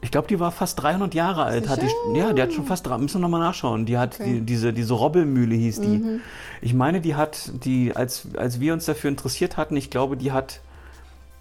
Ich 0.00 0.10
glaube, 0.10 0.28
die 0.28 0.38
war 0.38 0.52
fast 0.52 0.82
300 0.82 1.14
Jahre 1.14 1.44
alt. 1.44 1.68
Hat 1.68 1.80
die, 1.80 2.18
ja, 2.18 2.34
die 2.34 2.42
hat 2.42 2.52
schon 2.52 2.66
fast, 2.66 2.86
müssen 2.86 3.14
wir 3.14 3.20
nochmal 3.20 3.40
nachschauen. 3.40 3.86
Die 3.86 3.96
hat 3.96 4.20
okay. 4.20 4.34
die, 4.34 4.40
diese, 4.42 4.74
diese 4.74 4.92
Robbelmühle 4.92 5.54
hieß 5.54 5.80
die. 5.80 5.98
Mhm. 5.98 6.20
Ich 6.60 6.74
meine, 6.74 7.00
die 7.00 7.14
hat, 7.14 7.50
die, 7.64 7.96
als, 7.96 8.28
als 8.36 8.60
wir 8.60 8.74
uns 8.74 8.84
dafür 8.84 9.08
interessiert 9.08 9.56
hatten, 9.56 9.76
ich 9.76 9.88
glaube, 9.88 10.18
die 10.18 10.30
hat 10.30 10.60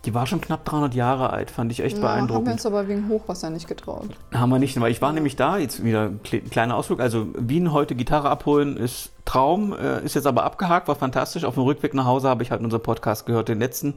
die 0.05 0.13
war 0.13 0.27
schon 0.27 0.41
knapp 0.41 0.65
300 0.65 0.93
Jahre 0.93 1.29
alt, 1.29 1.49
fand 1.49 1.71
ich 1.71 1.79
echt 1.79 1.97
ja, 1.97 2.01
beeindruckend. 2.01 2.35
Haben 2.35 2.45
wir 2.45 2.51
uns 2.53 2.65
aber 2.65 2.87
wegen 2.89 3.07
Hochwasser 3.07 3.49
nicht 3.49 3.67
getraut. 3.67 4.09
Haben 4.33 4.49
wir 4.49 4.59
nicht, 4.59 4.79
weil 4.79 4.91
ich 4.91 5.01
war 5.01 5.13
nämlich 5.13 5.37
da, 5.37 5.57
jetzt 5.57 5.83
wieder 5.83 6.09
ein 6.09 6.49
kleiner 6.49 6.75
Ausflug. 6.75 6.99
Also 6.99 7.27
Wien 7.37 7.71
heute 7.71 7.95
Gitarre 7.95 8.29
abholen 8.29 8.75
ist 8.75 9.11
Traum, 9.23 9.73
äh, 9.73 10.03
ist 10.03 10.15
jetzt 10.15 10.27
aber 10.27 10.43
abgehakt, 10.43 10.89
war 10.89 10.95
fantastisch. 10.95 11.45
Auf 11.45 11.53
dem 11.53 11.63
Rückweg 11.63 11.93
nach 11.93 12.03
Hause 12.03 12.27
habe 12.27 12.43
ich 12.43 12.51
halt 12.51 12.61
unseren 12.61 12.83
Podcast 12.83 13.25
gehört, 13.25 13.47
den 13.47 13.59
letzten, 13.59 13.93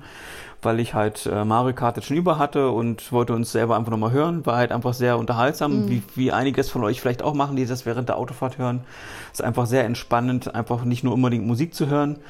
weil 0.63 0.79
ich 0.79 0.95
halt 0.95 1.27
äh, 1.27 1.45
Mario 1.45 1.75
Kart 1.75 1.97
jetzt 1.97 2.07
schon 2.07 2.17
über 2.17 2.39
hatte 2.39 2.71
und 2.71 3.11
wollte 3.11 3.33
uns 3.33 3.51
selber 3.51 3.77
einfach 3.77 3.91
nochmal 3.91 4.13
hören. 4.13 4.47
War 4.47 4.57
halt 4.59 4.71
einfach 4.71 4.95
sehr 4.95 5.19
unterhaltsam, 5.19 5.87
mhm. 5.87 5.89
wie, 5.89 6.03
wie 6.15 6.31
einiges 6.31 6.71
von 6.71 6.85
euch 6.85 7.01
vielleicht 7.01 7.25
auch 7.25 7.35
machen, 7.35 7.57
die 7.57 7.67
das 7.67 7.85
während 7.85 8.09
der 8.09 8.19
Autofahrt 8.19 8.59
hören. 8.59 8.85
Ist 9.33 9.43
einfach 9.43 9.67
sehr 9.67 9.85
entspannend, 9.85 10.55
einfach 10.55 10.85
nicht 10.85 11.03
nur 11.03 11.15
unbedingt 11.15 11.45
Musik 11.45 11.75
zu 11.75 11.89
hören 11.89 12.21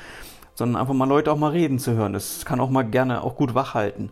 sondern 0.56 0.80
einfach 0.80 0.94
mal 0.94 1.08
Leute 1.08 1.30
auch 1.30 1.36
mal 1.36 1.52
reden 1.52 1.78
zu 1.78 1.92
hören. 1.92 2.14
Das 2.14 2.44
kann 2.44 2.58
auch 2.58 2.70
mal 2.70 2.82
gerne 2.82 3.22
auch 3.22 3.36
gut 3.36 3.54
wachhalten. 3.54 4.10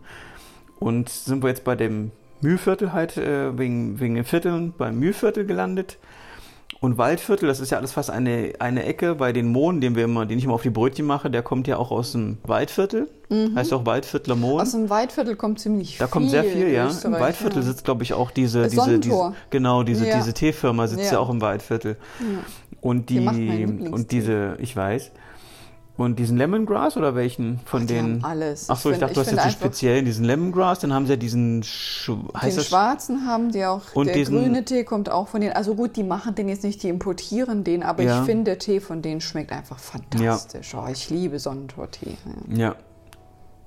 Und 0.79 1.09
sind 1.09 1.43
wir 1.43 1.49
jetzt 1.49 1.65
bei 1.65 1.75
dem 1.75 2.13
Mühlviertel 2.43 2.93
halt, 2.93 3.17
äh, 3.17 3.59
wegen, 3.59 3.99
wegen 3.99 4.15
den 4.15 4.25
Vierteln 4.25 4.75
beim 4.77 4.99
Mühlviertel 4.99 5.47
gelandet. 5.47 5.99
Und 6.81 6.99
Waldviertel, 6.99 7.49
das 7.49 7.61
ist 7.61 7.71
ja 7.71 7.79
alles 7.79 7.93
fast 7.93 8.11
eine, 8.11 8.53
eine 8.59 8.85
Ecke 8.85 9.15
bei 9.15 9.33
den 9.33 9.51
Mohn, 9.51 9.81
den 9.81 9.97
wir 9.97 10.05
immer, 10.05 10.27
den 10.27 10.37
ich 10.37 10.45
immer 10.45 10.53
auf 10.53 10.63
die 10.63 10.71
Brötchen 10.71 11.07
mache, 11.07 11.31
der 11.31 11.43
kommt 11.43 11.67
ja 11.67 11.79
auch 11.79 11.91
aus 11.91 12.13
dem 12.13 12.37
Waldviertel. 12.43 13.09
Mhm. 13.31 13.57
Heißt 13.57 13.73
auch 13.73 13.87
Waldviertler 13.87 14.37
Mohn. 14.37 14.61
Aus 14.61 14.73
dem 14.73 14.91
Waldviertel 14.91 15.37
kommt 15.37 15.61
ziemlich 15.61 15.97
da 15.97 16.05
viel. 16.05 16.07
Da 16.07 16.13
kommt 16.13 16.31
sehr 16.31 16.45
viel, 16.45 16.69
ja. 16.69 16.91
Im 17.05 17.13
Waldviertel 17.13 17.63
ja. 17.63 17.69
sitzt, 17.69 17.87
glaube 17.87 18.03
ich, 18.03 18.13
auch 18.13 18.31
diese, 18.31 18.69
diese, 18.69 18.99
diese, 18.99 19.33
genau, 19.49 19.83
diese, 19.83 20.07
ja. 20.07 20.17
diese 20.17 20.35
Teefirma 20.35 20.87
sitzt 20.87 21.07
ja. 21.07 21.13
ja. 21.13 21.19
auch 21.21 21.31
im 21.31 21.41
Waldviertel. 21.41 21.97
Und 22.83 23.09
die, 23.09 23.27
die 23.27 23.89
und 23.89 24.13
diese, 24.13 24.59
ich 24.61 24.77
weiß. 24.77 25.11
Und 25.97 26.19
diesen 26.19 26.37
Lemongrass 26.37 26.97
oder 26.97 27.15
welchen 27.15 27.61
von 27.67 27.83
Ach, 27.83 27.87
denen? 27.87 28.25
alles. 28.25 28.69
Ach 28.69 28.77
so, 28.77 28.91
ich, 28.91 28.97
ich 28.97 29.01
dachte, 29.01 29.15
du 29.15 29.21
hast 29.21 29.31
jetzt 29.31 29.45
den 29.45 29.51
speziellen, 29.53 30.05
diesen 30.05 30.25
Lemongrass, 30.25 30.81
dann 30.81 30.93
haben 30.93 31.07
sie 31.07 31.13
ja 31.13 31.17
diesen 31.17 31.63
Sch 31.63 32.11
Den 32.43 32.61
schwarzen 32.61 33.29
haben 33.29 33.53
die 33.53 33.65
auch. 33.65 33.83
Und 33.95 34.09
der 34.09 34.17
diesen, 34.17 34.37
grüne 34.37 34.65
Tee 34.65 34.83
kommt 34.83 35.09
auch 35.09 35.29
von 35.29 35.41
denen. 35.41 35.53
Also 35.53 35.77
gut, 35.77 35.95
die 35.95 36.03
machen 36.03 36.35
den 36.35 36.49
jetzt 36.49 36.65
nicht, 36.65 36.83
die 36.83 36.89
importieren 36.89 37.63
den, 37.63 37.85
aber 37.85 38.03
ja. 38.03 38.21
ich 38.21 38.27
finde, 38.27 38.45
der 38.45 38.59
Tee 38.59 38.81
von 38.81 39.03
denen 39.03 39.21
schmeckt 39.21 39.53
einfach 39.53 39.79
fantastisch. 39.79 40.73
Ja. 40.73 40.85
Oh, 40.85 40.91
ich 40.91 41.11
liebe 41.11 41.39
Sonnentor-Tee. 41.39 42.17
Ja. 42.49 42.57
ja. 42.57 42.77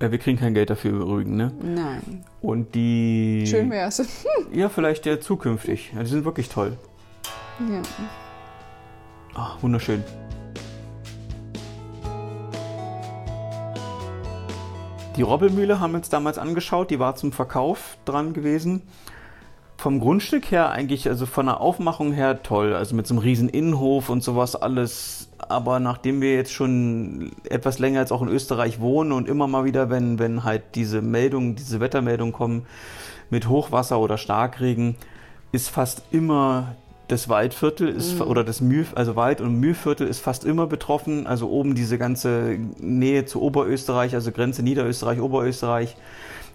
Ja, 0.00 0.12
wir 0.12 0.18
kriegen 0.18 0.38
kein 0.38 0.54
Geld 0.54 0.70
dafür 0.70 0.92
übrigens, 1.00 1.36
ne? 1.36 1.52
Nein. 1.60 2.24
Und 2.40 2.74
die. 2.76 3.44
Schön 3.48 3.68
wär's. 3.70 4.00
ja, 4.52 4.68
vielleicht 4.68 5.06
ja 5.06 5.18
zukünftig. 5.20 5.92
Ja, 5.92 6.04
die 6.04 6.08
sind 6.08 6.24
wirklich 6.24 6.48
toll. 6.48 6.76
Ja. 7.58 7.82
Ach, 9.34 9.60
wunderschön. 9.60 10.04
Die 15.18 15.22
Robbelmühle 15.22 15.80
haben 15.80 15.94
wir 15.94 15.96
uns 15.98 16.10
damals 16.10 16.38
angeschaut, 16.38 16.90
die 16.90 17.00
war 17.00 17.16
zum 17.16 17.32
Verkauf 17.32 17.98
dran 18.04 18.34
gewesen. 18.34 18.82
Vom 19.76 19.98
Grundstück 19.98 20.52
her 20.52 20.70
eigentlich, 20.70 21.08
also 21.08 21.26
von 21.26 21.46
der 21.46 21.60
Aufmachung 21.60 22.12
her 22.12 22.44
toll, 22.44 22.72
also 22.72 22.94
mit 22.94 23.08
so 23.08 23.14
einem 23.14 23.24
riesen 23.24 23.48
Innenhof 23.48 24.10
und 24.10 24.22
sowas 24.22 24.54
alles. 24.54 25.28
Aber 25.38 25.80
nachdem 25.80 26.20
wir 26.20 26.34
jetzt 26.34 26.52
schon 26.52 27.32
etwas 27.50 27.80
länger 27.80 27.98
jetzt 27.98 28.12
auch 28.12 28.22
in 28.22 28.28
Österreich 28.28 28.78
wohnen 28.78 29.10
und 29.10 29.28
immer 29.28 29.48
mal 29.48 29.64
wieder, 29.64 29.90
wenn, 29.90 30.20
wenn 30.20 30.44
halt 30.44 30.62
diese 30.76 31.02
Meldungen, 31.02 31.56
diese 31.56 31.80
Wettermeldungen 31.80 32.32
kommen 32.32 32.66
mit 33.28 33.48
Hochwasser 33.48 33.98
oder 33.98 34.18
Starkregen, 34.18 34.94
ist 35.50 35.68
fast 35.68 36.04
immer 36.12 36.76
das 37.08 37.28
Waldviertel 37.28 37.88
ist, 37.88 38.16
mhm. 38.16 38.22
oder 38.22 38.44
das 38.44 38.60
Mühl, 38.60 38.86
also 38.94 39.16
Wald- 39.16 39.40
und 39.40 39.58
Mühlviertel 39.58 40.06
ist 40.06 40.20
fast 40.20 40.44
immer 40.44 40.66
betroffen. 40.66 41.26
Also 41.26 41.48
oben 41.48 41.74
diese 41.74 41.98
ganze 41.98 42.58
Nähe 42.78 43.24
zu 43.24 43.40
Oberösterreich, 43.42 44.14
also 44.14 44.30
Grenze 44.30 44.62
Niederösterreich, 44.62 45.20
Oberösterreich, 45.20 45.96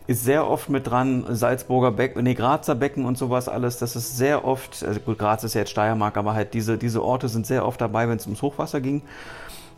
ist 0.05 0.23
sehr 0.23 0.47
oft 0.47 0.69
mit 0.69 0.87
dran. 0.87 1.25
Salzburger 1.29 1.91
Becken, 1.91 2.23
nee, 2.23 2.35
Grazer 2.35 2.75
Becken 2.75 3.05
und 3.05 3.17
sowas 3.17 3.49
alles. 3.49 3.77
Das 3.79 3.95
ist 3.95 4.15
sehr 4.15 4.45
oft, 4.45 4.83
also 4.83 4.99
gut, 4.99 5.17
Graz 5.17 5.43
ist 5.43 5.55
ja 5.55 5.61
jetzt 5.61 5.71
Steiermark, 5.71 6.17
aber 6.17 6.35
halt 6.35 6.53
diese, 6.53 6.77
diese 6.77 7.03
Orte 7.03 7.29
sind 7.29 7.47
sehr 7.47 7.65
oft 7.65 7.81
dabei, 7.81 8.07
wenn 8.07 8.17
es 8.17 8.25
ums 8.25 8.41
Hochwasser 8.41 8.79
ging. 8.79 9.01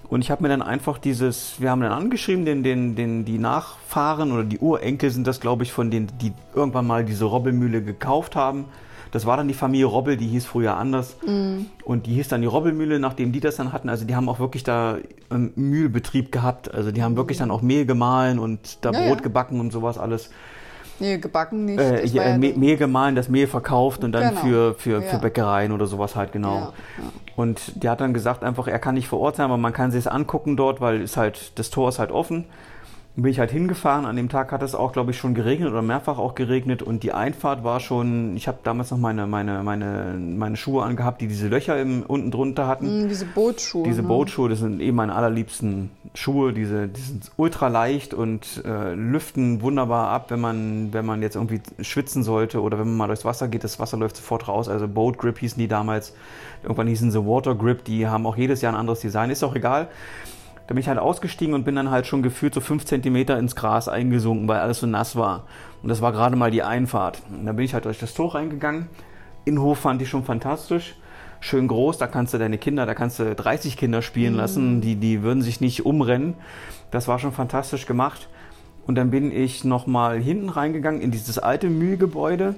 Und 0.09 0.21
ich 0.21 0.29
habe 0.29 0.43
mir 0.43 0.49
dann 0.49 0.61
einfach 0.61 0.97
dieses, 0.97 1.59
wir 1.59 1.71
haben 1.71 1.81
dann 1.81 1.91
angeschrieben, 1.91 2.45
den, 2.45 2.63
den, 2.63 2.95
den, 2.95 3.25
die 3.25 3.39
Nachfahren 3.39 4.31
oder 4.31 4.43
die 4.43 4.59
Urenkel 4.59 5.09
sind 5.09 5.25
das, 5.25 5.39
glaube 5.39 5.63
ich, 5.63 5.71
von 5.71 5.89
denen, 5.89 6.11
die 6.21 6.33
irgendwann 6.53 6.85
mal 6.85 7.05
diese 7.05 7.25
Robbelmühle 7.25 7.81
gekauft 7.81 8.35
haben. 8.35 8.65
Das 9.15 9.25
war 9.25 9.37
dann 9.37 9.47
die 9.47 9.53
Familie 9.53 9.85
Robbel, 9.85 10.17
die 10.17 10.27
hieß 10.27 10.45
früher 10.45 10.75
anders. 10.75 11.15
Mm. 11.25 11.67
Und 11.85 12.05
die 12.05 12.15
hieß 12.15 12.27
dann 12.27 12.41
die 12.41 12.47
Robbelmühle, 12.47 12.99
nachdem 12.99 13.31
die 13.31 13.39
das 13.39 13.55
dann 13.55 13.71
hatten. 13.71 13.87
Also 13.87 14.03
die 14.03 14.13
haben 14.13 14.27
auch 14.27 14.39
wirklich 14.39 14.65
da 14.65 14.97
einen 15.29 15.53
Mühlbetrieb 15.55 16.33
gehabt. 16.33 16.73
Also 16.75 16.91
die 16.91 17.01
haben 17.01 17.15
wirklich 17.15 17.37
dann 17.37 17.49
auch 17.49 17.61
Mehl 17.61 17.85
gemahlen 17.85 18.39
und 18.39 18.83
da 18.83 18.91
ja, 18.91 19.07
Brot 19.07 19.19
ja. 19.19 19.23
gebacken 19.23 19.61
und 19.61 19.71
sowas 19.71 19.97
alles. 19.97 20.31
Nee, 20.99 21.17
gebacken 21.17 21.63
nicht. 21.63 21.79
Äh, 21.79 22.05
ja, 22.07 22.27
ja 22.27 22.37
Mehl 22.37 22.75
gemahlen, 22.75 23.15
das 23.15 23.29
Mehl 23.29 23.47
verkauft 23.47 24.03
und 24.03 24.11
dann 24.11 24.31
genau. 24.31 24.41
für, 24.41 24.73
für, 24.73 25.01
für 25.01 25.17
Bäckereien 25.19 25.71
oder 25.71 25.85
sowas 25.85 26.17
halt, 26.17 26.33
genau. 26.33 26.73
Und 27.37 27.81
der 27.81 27.91
hat 27.91 28.01
dann 28.01 28.13
gesagt 28.13 28.43
einfach, 28.43 28.67
er 28.67 28.79
kann 28.79 28.95
nicht 28.95 29.07
vor 29.07 29.21
Ort 29.21 29.37
sein, 29.37 29.45
aber 29.45 29.55
man 29.55 29.71
kann 29.71 29.91
sich 29.91 29.99
es 29.99 30.07
angucken 30.07 30.57
dort, 30.57 30.81
weil 30.81 30.99
ist 30.99 31.15
halt, 31.15 31.57
das 31.57 31.69
Tor 31.69 31.87
ist 31.87 31.99
halt 31.99 32.11
offen 32.11 32.43
bin 33.21 33.31
ich 33.31 33.39
halt 33.39 33.51
hingefahren. 33.51 34.05
An 34.05 34.17
dem 34.17 34.27
Tag 34.27 34.51
hat 34.51 34.61
es 34.61 34.75
auch, 34.75 34.91
glaube 34.91 35.11
ich, 35.11 35.17
schon 35.17 35.33
geregnet 35.33 35.71
oder 35.71 35.81
mehrfach 35.81 36.17
auch 36.17 36.35
geregnet. 36.35 36.83
Und 36.83 37.03
die 37.03 37.13
Einfahrt 37.13 37.63
war 37.63 37.79
schon, 37.79 38.35
ich 38.35 38.49
habe 38.49 38.57
damals 38.63 38.91
noch 38.91 38.97
meine, 38.97 39.25
meine, 39.25 39.63
meine, 39.63 40.15
meine 40.19 40.57
Schuhe 40.57 40.83
angehabt, 40.83 41.21
die 41.21 41.27
diese 41.27 41.47
Löcher 41.47 41.79
im, 41.79 42.03
unten 42.03 42.29
drunter 42.29 42.67
hatten. 42.67 43.05
Mm, 43.05 43.07
diese 43.07 43.25
Bootschuhe. 43.25 43.83
Diese 43.83 44.01
ne? 44.01 44.07
Bootschuhe, 44.09 44.49
das 44.49 44.59
sind 44.59 44.81
eben 44.81 44.97
meine 44.97 45.15
allerliebsten 45.15 45.91
Schuhe. 46.13 46.51
Diese, 46.51 46.89
die 46.89 46.99
sind 46.99 47.31
ultra 47.37 47.69
leicht 47.69 48.13
und 48.13 48.61
äh, 48.65 48.93
lüften 48.93 49.61
wunderbar 49.61 50.09
ab, 50.09 50.29
wenn 50.29 50.41
man, 50.41 50.91
wenn 50.91 51.05
man 51.05 51.21
jetzt 51.21 51.35
irgendwie 51.35 51.61
schwitzen 51.79 52.21
sollte 52.23 52.61
oder 52.61 52.77
wenn 52.77 52.87
man 52.87 52.97
mal 52.97 53.07
durchs 53.07 53.23
Wasser 53.23 53.47
geht. 53.47 53.63
Das 53.63 53.79
Wasser 53.79 53.95
läuft 53.95 54.17
sofort 54.17 54.49
raus. 54.49 54.67
Also 54.67 54.89
Boat 54.89 55.17
Grip 55.17 55.39
hießen 55.39 55.57
die 55.57 55.69
damals. 55.69 56.13
Irgendwann 56.63 56.87
hießen 56.87 57.11
sie 57.11 57.25
Water 57.25 57.55
Grip. 57.55 57.85
Die 57.85 58.07
haben 58.07 58.25
auch 58.25 58.35
jedes 58.35 58.61
Jahr 58.61 58.73
ein 58.73 58.79
anderes 58.79 58.99
Design. 58.99 59.29
Ist 59.29 59.41
auch 59.43 59.55
egal. 59.55 59.87
Da 60.67 60.73
bin 60.73 60.81
ich 60.81 60.87
halt 60.87 60.97
ausgestiegen 60.97 61.53
und 61.53 61.63
bin 61.63 61.75
dann 61.75 61.91
halt 61.91 62.07
schon 62.07 62.23
gefühlt 62.23 62.53
so 62.53 62.61
fünf 62.61 62.85
Zentimeter 62.85 63.37
ins 63.37 63.55
Gras 63.55 63.87
eingesunken, 63.87 64.47
weil 64.47 64.59
alles 64.59 64.79
so 64.79 64.87
nass 64.87 65.15
war. 65.15 65.45
Und 65.83 65.89
das 65.89 66.01
war 66.01 66.11
gerade 66.11 66.35
mal 66.35 66.49
die 66.49 66.63
Einfahrt. 66.63 67.21
Und 67.29 67.45
da 67.45 67.51
bin 67.51 67.65
ich 67.65 67.73
halt 67.73 67.85
durch 67.85 67.99
das 67.99 68.13
Tor 68.15 68.33
reingegangen. 68.33 68.87
Innenhof 69.45 69.79
fand 69.79 70.01
ich 70.01 70.09
schon 70.09 70.23
fantastisch. 70.23 70.95
Schön 71.39 71.67
groß, 71.67 71.99
da 71.99 72.07
kannst 72.07 72.33
du 72.33 72.39
deine 72.39 72.57
Kinder, 72.57 72.87
da 72.87 72.95
kannst 72.95 73.19
du 73.19 73.35
30 73.35 73.77
Kinder 73.77 74.01
spielen 74.01 74.33
mhm. 74.33 74.39
lassen, 74.39 74.81
die, 74.81 74.95
die 74.95 75.21
würden 75.21 75.43
sich 75.43 75.61
nicht 75.61 75.85
umrennen. 75.85 76.33
Das 76.89 77.07
war 77.07 77.19
schon 77.19 77.31
fantastisch 77.31 77.85
gemacht. 77.85 78.27
Und 78.87 78.95
dann 78.95 79.11
bin 79.11 79.31
ich 79.31 79.63
nochmal 79.63 80.19
hinten 80.19 80.49
reingegangen 80.49 81.01
in 81.01 81.11
dieses 81.11 81.37
alte 81.37 81.69
Mühlgebäude. 81.69 82.55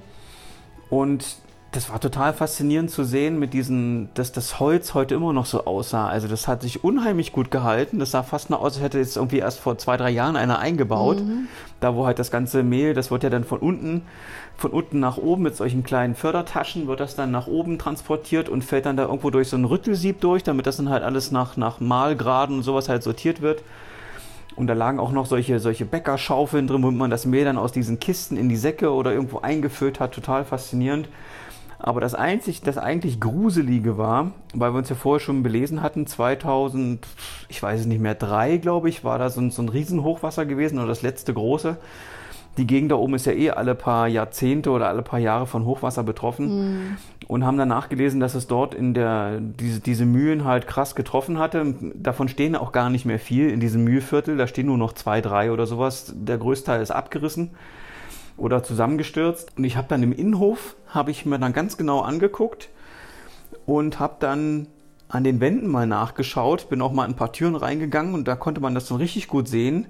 Und 0.90 1.38
das 1.78 1.92
war 1.92 2.00
total 2.00 2.34
faszinierend 2.34 2.90
zu 2.90 3.04
sehen, 3.04 3.38
mit 3.38 3.54
diesen, 3.54 4.10
dass 4.16 4.32
das 4.32 4.60
Holz 4.60 4.96
heute 4.96 5.14
immer 5.14 5.32
noch 5.32 5.46
so 5.46 5.66
aussah. 5.66 6.08
Also 6.08 6.28
das 6.28 6.48
hat 6.48 6.64
sich 6.64 6.84
unheimlich 6.84 7.32
gut 7.32 7.52
gehalten. 7.52 8.00
Das 8.00 8.10
sah 8.10 8.24
fast 8.24 8.50
nur 8.50 8.62
aus, 8.62 8.74
als 8.74 8.82
hätte 8.82 8.98
jetzt 8.98 9.16
irgendwie 9.16 9.38
erst 9.38 9.60
vor 9.60 9.78
zwei, 9.78 9.96
drei 9.96 10.10
Jahren 10.10 10.36
einer 10.38 10.58
eingebaut. 10.58 11.20
Mhm. 11.20 11.48
Da 11.80 11.96
wo 11.96 12.08
halt 12.08 12.18
das 12.18 12.32
ganze 12.32 12.64
Mehl, 12.64 12.96
das 12.96 13.12
wird 13.12 13.22
ja 13.22 13.30
dann 13.30 13.44
von 13.44 13.60
unten, 13.60 14.02
von 14.58 14.72
unten 14.72 15.00
nach 15.00 15.18
oben 15.18 15.44
mit 15.44 15.56
solchen 15.56 15.84
kleinen 15.84 16.16
Fördertaschen, 16.16 16.88
wird 16.88 17.00
das 17.00 17.16
dann 17.16 17.30
nach 17.30 17.46
oben 17.46 17.78
transportiert 17.78 18.50
und 18.50 18.64
fällt 18.64 18.88
dann 18.88 18.98
da 18.98 19.04
irgendwo 19.04 19.30
durch 19.30 19.50
so 19.50 19.56
ein 19.56 19.66
Rüttelsieb 19.66 20.20
durch, 20.20 20.42
damit 20.42 20.66
das 20.66 20.78
dann 20.78 20.90
halt 20.90 21.04
alles 21.04 21.30
nach, 21.30 21.58
nach 21.58 21.80
Mahlgraden 21.80 22.56
und 22.56 22.64
sowas 22.64 22.90
halt 22.90 23.04
sortiert 23.04 23.44
wird. 23.44 23.62
Und 24.56 24.66
da 24.66 24.74
lagen 24.74 25.00
auch 25.00 25.12
noch 25.12 25.28
solche, 25.28 25.60
solche 25.60 25.86
Bäckerschaufeln 25.86 26.66
drin, 26.66 26.82
wo 26.82 26.90
man 26.90 27.12
das 27.12 27.28
Mehl 27.28 27.46
dann 27.46 27.60
aus 27.60 27.72
diesen 27.72 28.00
Kisten 28.00 28.36
in 28.36 28.50
die 28.50 28.58
Säcke 28.58 28.92
oder 28.92 29.14
irgendwo 29.14 29.42
eingefüllt 29.42 30.00
hat. 30.00 30.16
Total 30.16 30.44
faszinierend. 30.44 31.08
Aber 31.80 32.02
das, 32.02 32.16
einzig, 32.16 32.62
das 32.62 32.78
eigentlich 32.78 33.20
Gruselige 33.20 33.98
war, 33.98 34.32
weil 34.54 34.74
wir 34.74 34.80
uns 34.80 34.90
ja 34.90 34.96
vorher 34.96 35.24
schon 35.24 35.44
belesen 35.44 35.84
hatten, 35.84 36.08
2000, 36.08 37.06
ich 37.50 37.62
weiß 37.62 37.82
es 37.82 37.86
nicht 37.86 38.02
mehr, 38.02 38.16
drei, 38.16 38.58
glaube 38.58 38.90
ich, 38.90 39.04
war 39.04 39.20
da 39.20 39.30
so 39.30 39.42
ein, 39.42 39.52
so 39.52 39.62
ein 39.62 39.70
Riesenhochwasser 39.70 40.46
gewesen 40.46 40.80
oder 40.80 40.88
das 40.88 41.04
letzte 41.04 41.34
große. 41.34 41.78
Die 42.58 42.66
Gegend 42.66 42.92
da 42.92 42.96
oben 42.96 43.14
ist 43.14 43.28
ja 43.28 43.34
eh 43.34 43.52
alle 43.52 43.76
paar 43.76 44.08
Jahrzehnte 44.08 44.72
oder 44.72 44.88
alle 44.88 45.04
paar 45.04 45.20
Jahre 45.20 45.46
von 45.46 45.66
Hochwasser 45.66 46.02
betroffen. 46.02 46.48
Mhm. 46.48 46.98
Und 47.28 47.46
haben 47.46 47.58
dann 47.58 47.68
nachgelesen, 47.68 48.20
dass 48.20 48.34
es 48.34 48.48
dort 48.48 48.74
in 48.74 48.96
der, 48.96 49.40
diese, 49.40 49.80
diese 49.80 50.06
Mühlen 50.06 50.46
halt 50.46 50.66
krass 50.66 50.96
getroffen 50.96 51.38
hatte. 51.38 51.76
Davon 51.94 52.30
stehen 52.30 52.56
auch 52.56 52.72
gar 52.72 52.90
nicht 52.90 53.06
mehr 53.06 53.20
viel 53.20 53.50
in 53.50 53.60
diesem 53.60 53.84
Mühlviertel. 53.84 54.38
Da 54.38 54.48
stehen 54.48 54.66
nur 54.66 54.78
noch 54.78 54.94
zwei, 54.94 55.22
drei 55.22 55.52
oder 55.52 55.68
sowas. 55.68 56.14
Der 56.16 56.40
größte 56.40 56.68
Teil 56.68 56.82
ist 56.82 56.90
abgerissen 56.90 57.52
oder 58.38 58.64
zusammengestürzt. 58.64 59.58
Und 59.58 59.64
ich 59.64 59.76
habe 59.76 59.88
dann 59.88 60.04
im 60.04 60.14
Innenhof, 60.14 60.76
habe 60.88 61.12
ich 61.12 61.26
mir 61.26 61.40
dann 61.40 61.54
ganz 61.54 61.78
genau 61.78 62.02
angeguckt 62.02 62.70
und 63.66 64.00
habe 64.00 64.16
dann 64.20 64.68
an 65.10 65.24
den 65.24 65.40
Wänden 65.40 65.68
mal 65.68 65.88
nachgeschaut, 65.88 66.70
bin 66.70 66.82
auch 66.82 66.92
mal 66.92 67.06
in 67.06 67.12
ein 67.12 67.16
paar 67.16 67.32
Türen 67.32 67.56
reingegangen 67.56 68.14
und 68.14 68.28
da 68.28 68.36
konnte 68.36 68.62
man 68.62 68.76
das 68.76 68.88
dann 68.88 68.98
richtig 68.98 69.28
gut 69.28 69.48
sehen. 69.48 69.88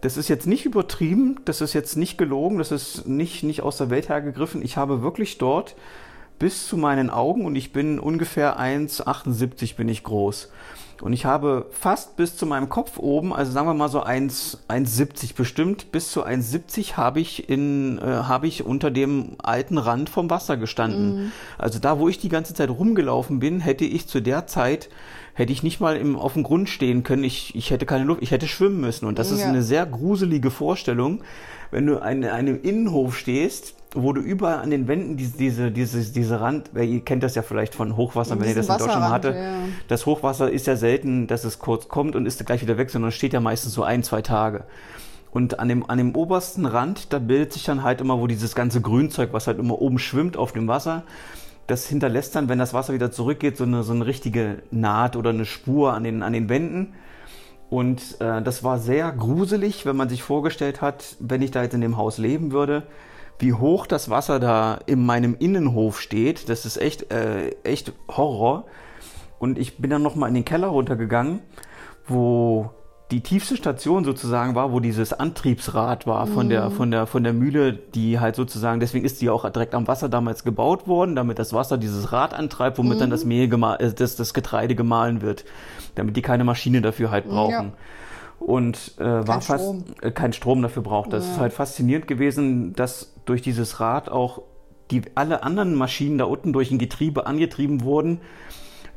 Das 0.00 0.16
ist 0.16 0.28
jetzt 0.28 0.46
nicht 0.46 0.66
übertrieben, 0.66 1.40
das 1.44 1.60
ist 1.60 1.74
jetzt 1.74 1.96
nicht 1.96 2.18
gelogen, 2.18 2.58
das 2.58 2.72
ist 2.72 3.06
nicht, 3.06 3.44
nicht 3.44 3.62
aus 3.62 3.76
der 3.76 3.88
Welt 3.88 4.08
hergegriffen. 4.08 4.60
Ich 4.62 4.76
habe 4.76 5.02
wirklich 5.02 5.38
dort 5.38 5.76
bis 6.40 6.66
zu 6.66 6.76
meinen 6.76 7.08
Augen 7.08 7.44
und 7.44 7.54
ich 7.54 7.72
bin 7.72 8.00
ungefähr 8.00 8.58
1,78 8.58 9.76
bin 9.76 9.88
ich 9.88 10.02
groß. 10.02 10.50
Und 11.02 11.12
ich 11.12 11.24
habe 11.24 11.66
fast 11.72 12.16
bis 12.16 12.36
zu 12.36 12.46
meinem 12.46 12.68
Kopf 12.68 12.96
oben, 12.96 13.32
also 13.34 13.50
sagen 13.50 13.66
wir 13.66 13.74
mal 13.74 13.88
so 13.88 14.04
1,70 14.04 15.34
bestimmt, 15.34 15.90
bis 15.90 16.12
zu 16.12 16.24
1,70 16.24 16.94
habe 16.94 17.18
ich 17.18 17.48
in, 17.48 17.98
äh, 17.98 18.02
habe 18.02 18.46
ich 18.46 18.64
unter 18.64 18.92
dem 18.92 19.32
alten 19.42 19.78
Rand 19.78 20.08
vom 20.08 20.30
Wasser 20.30 20.56
gestanden. 20.56 21.16
Mhm. 21.16 21.32
Also 21.58 21.80
da, 21.80 21.98
wo 21.98 22.08
ich 22.08 22.20
die 22.20 22.28
ganze 22.28 22.54
Zeit 22.54 22.70
rumgelaufen 22.70 23.40
bin, 23.40 23.58
hätte 23.58 23.84
ich 23.84 24.06
zu 24.06 24.22
der 24.22 24.46
Zeit 24.46 24.88
hätte 25.34 25.52
ich 25.52 25.62
nicht 25.62 25.80
mal 25.80 25.96
im, 25.96 26.16
auf 26.16 26.34
dem 26.34 26.42
Grund 26.42 26.68
stehen 26.68 27.02
können. 27.02 27.24
Ich, 27.24 27.54
ich 27.56 27.70
hätte 27.70 27.86
keine 27.86 28.04
Luft, 28.04 28.22
ich 28.22 28.32
hätte 28.32 28.46
schwimmen 28.46 28.80
müssen. 28.80 29.06
Und 29.06 29.18
das 29.18 29.30
ja. 29.30 29.36
ist 29.36 29.42
eine 29.44 29.62
sehr 29.62 29.86
gruselige 29.86 30.50
Vorstellung, 30.50 31.22
wenn 31.70 31.86
du 31.86 31.94
in 31.94 32.24
einem 32.24 32.60
Innenhof 32.62 33.16
stehst 33.16 33.74
wo 33.94 34.12
du 34.12 34.20
überall 34.20 34.58
an 34.58 34.70
den 34.70 34.88
Wänden 34.88 35.16
diese, 35.16 35.36
diese, 35.36 35.70
diese, 35.70 36.12
diese 36.12 36.40
Rand, 36.40 36.70
ihr 36.74 37.00
kennt 37.00 37.22
das 37.22 37.34
ja 37.34 37.42
vielleicht 37.42 37.74
von 37.74 37.96
Hochwasser, 37.96 38.40
wenn 38.40 38.48
ihr 38.48 38.54
das 38.54 38.68
in 38.68 38.78
Deutschland 38.78 39.10
hatte. 39.10 39.34
Ja. 39.34 39.52
Das 39.88 40.06
Hochwasser 40.06 40.50
ist 40.50 40.66
ja 40.66 40.76
selten, 40.76 41.26
dass 41.26 41.44
es 41.44 41.58
kurz 41.58 41.88
kommt 41.88 42.16
und 42.16 42.26
ist 42.26 42.44
gleich 42.46 42.62
wieder 42.62 42.78
weg, 42.78 42.90
sondern 42.90 43.12
steht 43.12 43.32
ja 43.32 43.40
meistens 43.40 43.74
so 43.74 43.82
ein, 43.82 44.02
zwei 44.02 44.22
Tage. 44.22 44.64
Und 45.30 45.58
an 45.58 45.68
dem, 45.68 45.88
an 45.88 45.98
dem 45.98 46.14
obersten 46.14 46.66
Rand, 46.66 47.12
da 47.12 47.18
bildet 47.18 47.52
sich 47.52 47.64
dann 47.64 47.82
halt 47.82 48.00
immer, 48.00 48.20
wo 48.20 48.26
dieses 48.26 48.54
ganze 48.54 48.80
Grünzeug, 48.80 49.32
was 49.32 49.46
halt 49.46 49.58
immer 49.58 49.80
oben 49.80 49.98
schwimmt 49.98 50.36
auf 50.36 50.52
dem 50.52 50.68
Wasser, 50.68 51.04
das 51.66 51.86
hinterlässt 51.86 52.34
dann, 52.34 52.48
wenn 52.48 52.58
das 52.58 52.74
Wasser 52.74 52.92
wieder 52.92 53.10
zurückgeht, 53.10 53.56
so 53.56 53.64
eine, 53.64 53.82
so 53.82 53.92
eine 53.92 54.06
richtige 54.06 54.62
Naht 54.70 55.16
oder 55.16 55.30
eine 55.30 55.46
Spur 55.46 55.94
an 55.94 56.04
den, 56.04 56.22
an 56.22 56.32
den 56.32 56.48
Wänden. 56.48 56.94
Und 57.70 58.20
äh, 58.20 58.42
das 58.42 58.62
war 58.62 58.78
sehr 58.78 59.10
gruselig, 59.12 59.86
wenn 59.86 59.96
man 59.96 60.10
sich 60.10 60.22
vorgestellt 60.22 60.82
hat, 60.82 61.16
wenn 61.20 61.40
ich 61.40 61.50
da 61.50 61.62
jetzt 61.62 61.72
in 61.72 61.80
dem 61.80 61.96
Haus 61.96 62.18
leben 62.18 62.52
würde, 62.52 62.82
wie 63.38 63.52
hoch 63.52 63.86
das 63.86 64.10
Wasser 64.10 64.38
da 64.40 64.78
in 64.86 65.04
meinem 65.04 65.36
Innenhof 65.38 66.00
steht. 66.00 66.48
Das 66.48 66.64
ist 66.64 66.76
echt, 66.76 67.12
äh, 67.12 67.50
echt 67.64 67.92
Horror. 68.08 68.64
Und 69.38 69.58
ich 69.58 69.78
bin 69.78 69.90
dann 69.90 70.02
nochmal 70.02 70.28
in 70.28 70.34
den 70.34 70.44
Keller 70.44 70.68
runtergegangen, 70.68 71.40
wo 72.06 72.70
die 73.10 73.20
tiefste 73.20 73.56
Station 73.56 74.04
sozusagen 74.04 74.54
war, 74.54 74.72
wo 74.72 74.80
dieses 74.80 75.12
Antriebsrad 75.12 76.06
war 76.06 76.26
von 76.26 76.48
der, 76.48 76.70
mhm. 76.70 76.72
von 76.72 76.90
der, 76.90 77.06
von 77.06 77.24
der 77.24 77.34
Mühle, 77.34 77.74
die 77.74 78.18
halt 78.18 78.36
sozusagen, 78.36 78.80
deswegen 78.80 79.04
ist 79.04 79.20
die 79.20 79.28
auch 79.28 79.48
direkt 79.50 79.74
am 79.74 79.86
Wasser 79.86 80.08
damals 80.08 80.44
gebaut 80.44 80.88
worden, 80.88 81.14
damit 81.14 81.38
das 81.38 81.52
Wasser 81.52 81.76
dieses 81.76 82.12
Rad 82.12 82.32
antreibt, 82.32 82.78
womit 82.78 82.94
mhm. 82.94 83.00
dann 83.00 83.10
das 83.10 83.24
Mehl, 83.24 83.52
äh, 83.52 83.92
das, 83.92 84.16
das 84.16 84.32
Getreide 84.32 84.74
gemahlen 84.74 85.20
wird, 85.20 85.44
damit 85.94 86.16
die 86.16 86.22
keine 86.22 86.44
Maschine 86.44 86.80
dafür 86.80 87.10
halt 87.10 87.28
brauchen. 87.28 87.52
Ja 87.52 87.72
und 88.46 88.94
äh, 88.98 89.04
war 89.04 89.24
kein 89.24 89.42
fast 89.42 89.64
Strom. 89.64 89.84
Äh, 90.00 90.10
kein 90.10 90.32
Strom 90.32 90.62
dafür 90.62 90.82
braucht. 90.82 91.12
Das 91.12 91.24
ja. 91.26 91.32
ist 91.32 91.38
halt 91.38 91.52
faszinierend 91.52 92.08
gewesen, 92.08 92.74
dass 92.74 93.11
durch 93.24 93.42
dieses 93.42 93.80
Rad 93.80 94.08
auch 94.08 94.42
die 94.90 95.02
alle 95.14 95.42
anderen 95.42 95.74
Maschinen 95.74 96.18
da 96.18 96.24
unten 96.24 96.52
durch 96.52 96.70
ein 96.70 96.78
Getriebe 96.78 97.26
angetrieben 97.26 97.82
wurden, 97.82 98.20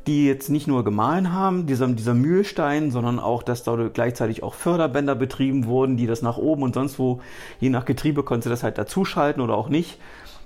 die 0.08 0.26
jetzt 0.26 0.50
nicht 0.50 0.68
nur 0.68 0.84
gemahlen 0.84 1.34
haben, 1.34 1.66
dieser, 1.66 1.88
dieser 1.88 2.14
Mühlstein, 2.14 2.92
sondern 2.92 3.20
auch, 3.20 3.42
dass 3.42 3.64
da 3.64 3.76
gleichzeitig 3.92 4.44
auch 4.44 4.54
Förderbänder 4.54 5.16
betrieben 5.16 5.66
wurden, 5.66 5.98
die 5.98 6.06
das 6.06 6.22
nach 6.22 6.38
oben 6.38 6.64
und 6.64 6.76
sonst 6.76 7.00
wo, 7.00 7.22
je 7.60 7.70
nach 7.70 7.86
Getriebe 7.86 8.24
konnte 8.24 8.50
das 8.50 8.62
halt 8.62 8.78
dazuschalten 8.78 9.42
oder 9.42 9.56
auch 9.56 9.70
nicht. 9.70 9.98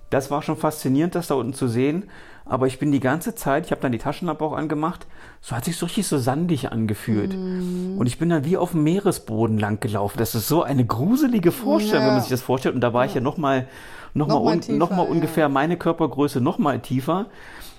Das 0.10 0.32
war 0.32 0.42
schon 0.42 0.56
faszinierend, 0.56 1.16
das 1.16 1.28
da 1.28 1.36
unten 1.36 1.54
zu 1.54 1.68
sehen. 1.68 2.10
Aber 2.50 2.66
ich 2.66 2.80
bin 2.80 2.92
die 2.92 3.00
ganze 3.00 3.36
Zeit, 3.36 3.68
ich 3.68 3.72
habe 3.72 3.82
dann 3.82 3.92
die 3.92 4.00
Taschenlampe 4.00 4.44
auch 4.44 4.54
angemacht, 4.54 5.06
so 5.40 5.56
hat 5.56 5.66
sich 5.66 5.78
so 5.78 5.86
richtig 5.86 6.08
so 6.08 6.18
sandig 6.18 6.72
angefühlt. 6.72 7.34
Mm. 7.34 7.98
Und 8.00 8.08
ich 8.08 8.18
bin 8.18 8.30
dann 8.30 8.44
wie 8.44 8.58
auf 8.58 8.72
dem 8.72 8.84
Meeresboden 8.84 9.60
lang 9.60 9.80
gelaufen. 9.80 10.18
Das 10.18 10.34
ist 10.34 10.48
so 10.48 10.64
eine 10.64 10.84
gruselige 10.84 11.52
Vorstellung, 11.52 12.02
ja. 12.02 12.08
wenn 12.08 12.14
man 12.16 12.22
sich 12.22 12.32
das 12.32 12.42
vorstellt. 12.42 12.74
Und 12.74 12.82
da 12.82 12.92
war 12.92 13.04
ja. 13.04 13.10
ich 13.10 13.16
ja 13.16 13.22
nochmal 13.22 13.68
noch 14.16 14.28
mal, 14.28 14.34
noch 14.34 14.44
mal, 14.44 14.54
un, 14.56 14.78
noch 14.78 14.90
mal 14.90 15.04
ja. 15.04 15.10
ungefähr 15.10 15.50
meine 15.50 15.78
Körpergröße 15.78 16.42
noch 16.42 16.58
mal 16.58 16.80
tiefer. 16.80 17.28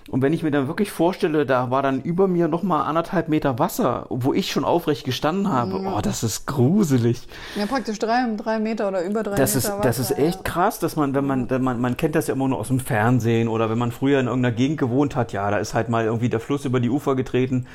Und 0.09 0.23
wenn 0.23 0.33
ich 0.33 0.43
mir 0.43 0.51
dann 0.51 0.67
wirklich 0.67 0.91
vorstelle, 0.91 1.47
da 1.47 1.71
war 1.71 1.83
dann 1.83 2.01
über 2.01 2.27
mir 2.27 2.49
noch 2.49 2.63
mal 2.63 2.83
anderthalb 2.83 3.29
Meter 3.29 3.59
Wasser, 3.59 4.07
wo 4.09 4.33
ich 4.33 4.51
schon 4.51 4.65
aufrecht 4.65 5.05
gestanden 5.05 5.53
habe, 5.53 5.81
ja. 5.83 5.97
oh, 5.97 6.01
das 6.01 6.25
ist 6.25 6.47
gruselig. 6.47 7.29
Ja, 7.55 7.67
praktisch 7.67 7.99
drei, 7.99 8.27
drei 8.37 8.59
Meter 8.59 8.89
oder 8.89 9.05
über 9.05 9.23
drei 9.23 9.37
das 9.37 9.55
Meter 9.55 9.59
ist, 9.59 9.73
Wasser. 9.73 9.83
Das 9.83 9.99
ist 9.99 10.19
echt 10.19 10.39
ja. 10.39 10.43
krass, 10.43 10.79
dass 10.79 10.97
man, 10.97 11.15
wenn 11.15 11.27
man, 11.27 11.49
wenn 11.51 11.63
man, 11.63 11.81
man 11.81 11.97
kennt 11.97 12.15
das 12.15 12.27
ja 12.27 12.35
immer 12.35 12.49
nur 12.49 12.59
aus 12.59 12.69
dem 12.69 12.81
Fernsehen 12.81 13.47
oder 13.47 13.71
wenn 13.71 13.79
man 13.79 13.93
früher 13.93 14.19
in 14.19 14.27
irgendeiner 14.27 14.55
Gegend 14.55 14.79
gewohnt 14.79 15.15
hat, 15.15 15.33
ja, 15.33 15.49
da 15.51 15.59
ist 15.59 15.75
halt 15.75 15.89
mal 15.89 16.05
irgendwie 16.05 16.29
der 16.29 16.41
Fluss 16.41 16.65
über 16.65 16.81
die 16.81 16.91
Ufer 16.91 17.15
getreten 17.15 17.67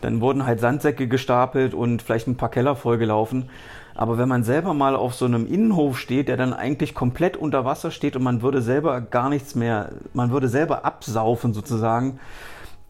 Dann 0.00 0.20
wurden 0.20 0.46
halt 0.46 0.60
Sandsäcke 0.60 1.06
gestapelt 1.06 1.74
und 1.74 2.02
vielleicht 2.02 2.28
ein 2.28 2.36
paar 2.36 2.50
Keller 2.50 2.76
vollgelaufen. 2.76 3.50
Aber 3.94 4.18
wenn 4.18 4.28
man 4.28 4.42
selber 4.42 4.74
mal 4.74 4.96
auf 4.96 5.14
so 5.14 5.24
einem 5.24 5.46
Innenhof 5.46 5.98
steht, 5.98 6.28
der 6.28 6.36
dann 6.36 6.52
eigentlich 6.52 6.94
komplett 6.94 7.36
unter 7.36 7.64
Wasser 7.64 7.90
steht 7.90 8.16
und 8.16 8.22
man 8.22 8.42
würde 8.42 8.60
selber 8.60 9.00
gar 9.00 9.28
nichts 9.28 9.54
mehr, 9.54 9.92
man 10.12 10.30
würde 10.30 10.48
selber 10.48 10.84
absaufen 10.84 11.54
sozusagen, 11.54 12.18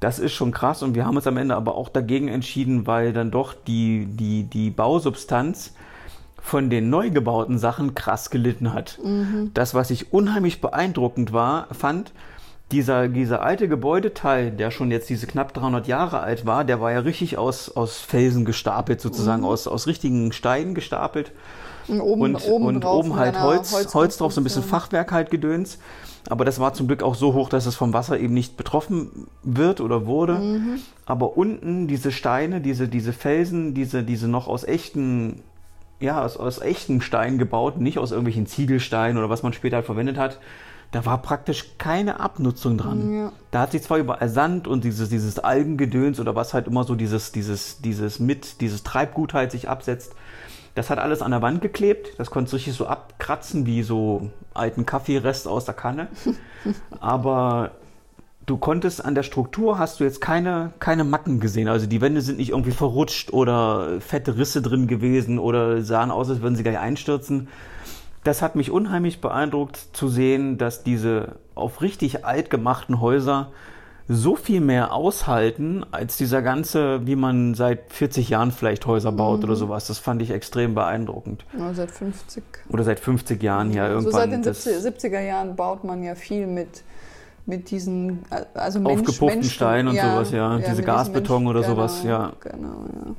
das 0.01 0.19
ist 0.19 0.33
schon 0.33 0.51
krass. 0.51 0.83
Und 0.83 0.95
wir 0.95 1.07
haben 1.07 1.17
uns 1.17 1.27
am 1.27 1.37
Ende 1.37 1.57
aber 1.57 1.75
auch 1.77 1.89
dagegen 1.89 2.29
entschieden, 2.29 2.87
weil 2.87 3.13
dann 3.13 3.31
doch 3.31 3.55
die, 3.55 4.07
die, 4.07 4.45
die 4.45 4.71
Bausubstanz 4.71 5.75
von 6.41 6.69
den 6.69 6.91
neu 6.91 7.11
gebauten 7.11 7.59
Sachen 7.59 7.95
krass 7.95 8.29
gelitten 8.29 8.75
hat. 8.75 8.99
Mhm. 9.03 9.51
Das, 9.55 9.75
was 9.75 9.91
ich 9.91 10.13
unheimlich 10.13 10.61
beeindruckend 10.61 11.33
war, 11.33 11.69
fand, 11.73 12.13
dieser, 12.75 13.07
dieser 13.07 13.41
alte 13.43 13.69
Gebäudeteil, 13.69 14.51
der 14.51 14.73
schon 14.73 14.91
jetzt 14.91 15.09
diese 15.09 15.29
knapp 15.29 15.55
300 15.55 15.87
Jahre 15.87 16.19
alt 16.19 16.45
war, 16.45 16.65
der 16.65 16.81
war 16.81 16.91
ja 16.91 16.99
richtig 16.99 17.39
aus, 17.39 17.71
aus 17.71 18.01
Felsen 18.01 18.45
gestapelt, 18.45 19.01
sozusagen, 19.01 19.43
mhm. 19.43 19.49
aus, 19.49 19.69
aus 19.69 19.87
richtigen 19.87 20.33
Steinen 20.33 20.75
gestapelt. 20.75 21.31
Und 21.87 22.01
oben, 22.01 22.23
und, 22.23 22.45
oben, 22.45 22.65
und 22.67 22.85
oben 22.85 23.15
halt 23.15 23.41
Holz, 23.41 23.95
Holz 23.95 24.17
drauf, 24.17 24.33
so 24.33 24.41
ein 24.41 24.45
bisschen 24.45 24.65
Fachwerk 24.65 25.13
halt 25.13 25.31
gedöns. 25.31 25.79
Aber 26.29 26.45
das 26.45 26.59
war 26.59 26.75
zum 26.75 26.89
Glück 26.89 27.05
auch 27.05 27.15
so 27.15 27.33
hoch, 27.35 27.49
dass 27.49 27.67
es 27.67 27.77
vom 27.77 27.93
Wasser 27.93 28.19
eben 28.19 28.35
nicht 28.35 28.57
betroffen 28.57 29.29
wird 29.45 29.81
oder 29.81 30.07
wurde. 30.07 30.35
Mhm. 30.35 30.81
Aber 31.07 31.37
unten 31.37 31.87
diese 31.87 32.11
Steine, 32.11 32.61
diese, 32.61 32.89
diese 32.89 33.13
Felsen, 33.13 33.75
diese, 33.75 34.03
diese 34.03 34.27
noch 34.27 34.49
aus 34.49 34.65
echten, 34.65 35.43
ja, 36.01 36.25
aus, 36.25 36.37
aus 36.39 36.61
echten 36.61 37.03
Steinen 37.03 37.39
gebaut, 37.39 37.79
nicht 37.79 37.99
aus 37.99 38.11
irgendwelchen 38.11 38.47
Ziegelsteinen 38.47 39.17
oder 39.17 39.31
was 39.31 39.45
man 39.45 39.53
später 39.53 39.77
halt 39.77 39.87
verwendet 39.87 40.19
hat, 40.19 40.41
da 40.91 41.05
war 41.05 41.23
praktisch 41.23 41.77
keine 41.79 42.21
Abnutzung 42.21 42.79
dran. 42.79 43.13
Ja. 43.13 43.33
Da 43.51 43.61
hat 43.61 43.73
sich 43.73 43.83
zwar 43.83 43.99
überall 43.99 44.29
Sand 44.29 44.69
und 44.69 44.85
dieses, 44.85 45.09
dieses 45.09 45.39
Algengedöns 45.39 46.21
oder 46.21 46.35
was 46.35 46.55
halt 46.55 46.67
immer 46.67 46.85
so 46.85 46.95
dieses, 46.95 47.33
dieses, 47.33 47.81
dieses 47.81 48.21
mit, 48.21 48.61
dieses 48.61 48.83
Treibgut 48.83 49.35
halt 49.35 49.51
sich 49.51 49.69
absetzt. 49.69 50.15
Das 50.75 50.91
hat 50.91 50.99
alles 50.99 51.23
an 51.23 51.31
der 51.31 51.43
Wand 51.43 51.61
geklebt. 51.63 52.19
Das 52.19 52.31
konnte 52.31 52.51
du 52.51 52.57
richtig 52.57 52.75
so 52.75 52.87
abkratzen 52.87 53.67
wie 53.67 53.83
so 53.83 54.31
alten 54.55 54.87
Kaffeerest 54.87 55.47
aus 55.47 55.65
der 55.65 55.75
Kanne. 55.75 56.09
Aber 57.01 57.73
du 58.47 58.57
konntest 58.57 59.05
an 59.05 59.15
der 59.15 59.23
Struktur 59.23 59.79
hast 59.79 60.01
du 60.01 60.05
jetzt 60.05 60.21
keine, 60.21 60.73
keine 60.81 61.05
Macken 61.05 61.41
gesehen. 61.41 61.69
Also 61.69 61.87
die 61.87 62.01
Wände 62.01 62.21
sind 62.21 62.39
nicht 62.39 62.51
irgendwie 62.51 62.73
verrutscht 62.73 63.33
oder 63.33 64.01
fette 64.01 64.37
Risse 64.37 64.63
drin 64.63 64.87
gewesen 64.87 65.39
oder 65.39 65.83
sahen 65.83 66.11
aus, 66.11 66.29
als 66.29 66.41
würden 66.41 66.57
sie 66.57 66.63
gleich 66.63 66.79
einstürzen 66.79 67.49
das 68.25 68.43
hat 68.43 68.57
mich 68.57 68.71
unheimlich 68.71 69.21
beeindruckt 69.21 69.77
zu 69.93 70.09
sehen, 70.09 70.59
dass 70.59 70.83
diese 70.83 71.37
auf 71.55 71.83
richtig 71.83 72.25
alt 72.25 72.51
gemachten 72.51 73.01
Häuser 73.01 73.53
so 74.07 74.37
viel 74.37 74.61
mehr 74.61 74.93
aushalten 74.93 75.85
als 75.91 76.17
dieser 76.17 76.43
ganze, 76.43 77.07
wie 77.07 77.17
man 77.17 77.55
seit 77.55 77.91
40 77.93 78.29
Jahren 78.29 78.51
vielleicht 78.51 78.87
Häuser 78.87 79.13
baut 79.13 79.39
mhm. 79.39 79.45
oder 79.45 79.57
sowas. 79.57 79.87
Das 79.87 79.99
fand 79.99 80.21
ich 80.21 80.31
extrem 80.31 80.75
beeindruckend. 80.75 81.45
Ja, 81.57 81.73
seit 81.73 81.91
50. 81.91 82.43
Oder 82.69 82.85
seit 82.85 83.01
50 83.01 83.43
Jahren, 83.43 83.73
ja, 83.73 83.89
irgendwann. 83.89 84.13
So 84.13 84.19
seit 84.19 84.33
den 84.33 84.43
70, 84.43 85.13
er 85.13 85.23
Jahren 85.23 85.57
baut 85.57 85.85
man 85.85 86.03
ja 86.03 86.15
viel 86.15 86.47
mit, 86.47 86.83
mit 87.47 87.71
diesen, 87.71 88.25
also 88.53 88.79
Mensch, 88.79 89.01
Aufgepufften 89.01 89.43
Steinen 89.45 89.89
und 89.89 89.95
ja, 89.95 90.13
sowas, 90.13 90.33
ja. 90.33 90.59
ja 90.59 90.69
Diese 90.69 90.83
Gasbeton 90.83 91.47
oder 91.47 91.63
genau, 91.63 91.75
sowas, 91.75 92.05
ja. 92.05 92.33
Genau, 92.41 92.85
ja 93.07 93.15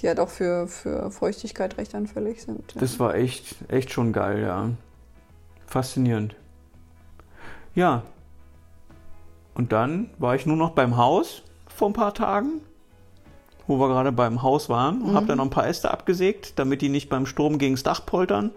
die 0.00 0.08
halt 0.08 0.20
auch 0.20 0.28
für, 0.28 0.66
für 0.66 1.10
Feuchtigkeit 1.10 1.78
recht 1.78 1.94
anfällig 1.94 2.42
sind. 2.42 2.74
Ja. 2.74 2.80
Das 2.80 2.98
war 2.98 3.14
echt, 3.14 3.56
echt 3.68 3.92
schon 3.92 4.12
geil, 4.12 4.42
ja. 4.42 4.70
Faszinierend. 5.66 6.34
Ja. 7.74 8.02
Und 9.54 9.72
dann 9.72 10.10
war 10.18 10.34
ich 10.34 10.46
nur 10.46 10.56
noch 10.56 10.70
beim 10.70 10.96
Haus 10.96 11.42
vor 11.68 11.88
ein 11.88 11.92
paar 11.92 12.14
Tagen, 12.14 12.60
wo 13.66 13.78
wir 13.78 13.88
gerade 13.88 14.12
beim 14.12 14.42
Haus 14.42 14.68
waren 14.68 15.02
und 15.02 15.12
mhm. 15.12 15.16
habe 15.16 15.26
dann 15.26 15.38
noch 15.38 15.44
ein 15.44 15.50
paar 15.50 15.66
Äste 15.66 15.90
abgesägt, 15.90 16.58
damit 16.58 16.82
die 16.82 16.88
nicht 16.88 17.08
beim 17.08 17.26
Sturm 17.26 17.58
gegen 17.58 17.74
das 17.74 17.82
Dach 17.82 18.06
poltern. 18.06 18.50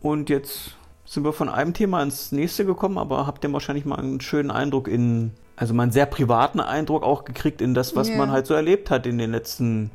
Und 0.00 0.30
jetzt 0.30 0.76
sind 1.04 1.24
wir 1.24 1.32
von 1.32 1.48
einem 1.48 1.74
Thema 1.74 2.02
ins 2.02 2.32
nächste 2.32 2.64
gekommen, 2.64 2.98
aber 2.98 3.26
habt 3.26 3.44
ihr 3.44 3.52
wahrscheinlich 3.52 3.84
mal 3.84 3.98
einen 3.98 4.20
schönen 4.20 4.50
Eindruck 4.50 4.88
in 4.88 5.32
also 5.58 5.74
mal 5.74 5.84
einen 5.84 5.92
sehr 5.92 6.06
privaten 6.06 6.60
Eindruck 6.60 7.02
auch 7.02 7.24
gekriegt 7.24 7.60
in 7.60 7.74
das, 7.74 7.96
was 7.96 8.08
yeah. 8.08 8.16
man 8.16 8.30
halt 8.30 8.46
so 8.46 8.54
erlebt 8.54 8.90
hat 8.90 9.06
in 9.06 9.18
den 9.18 9.32
letzten 9.32 9.90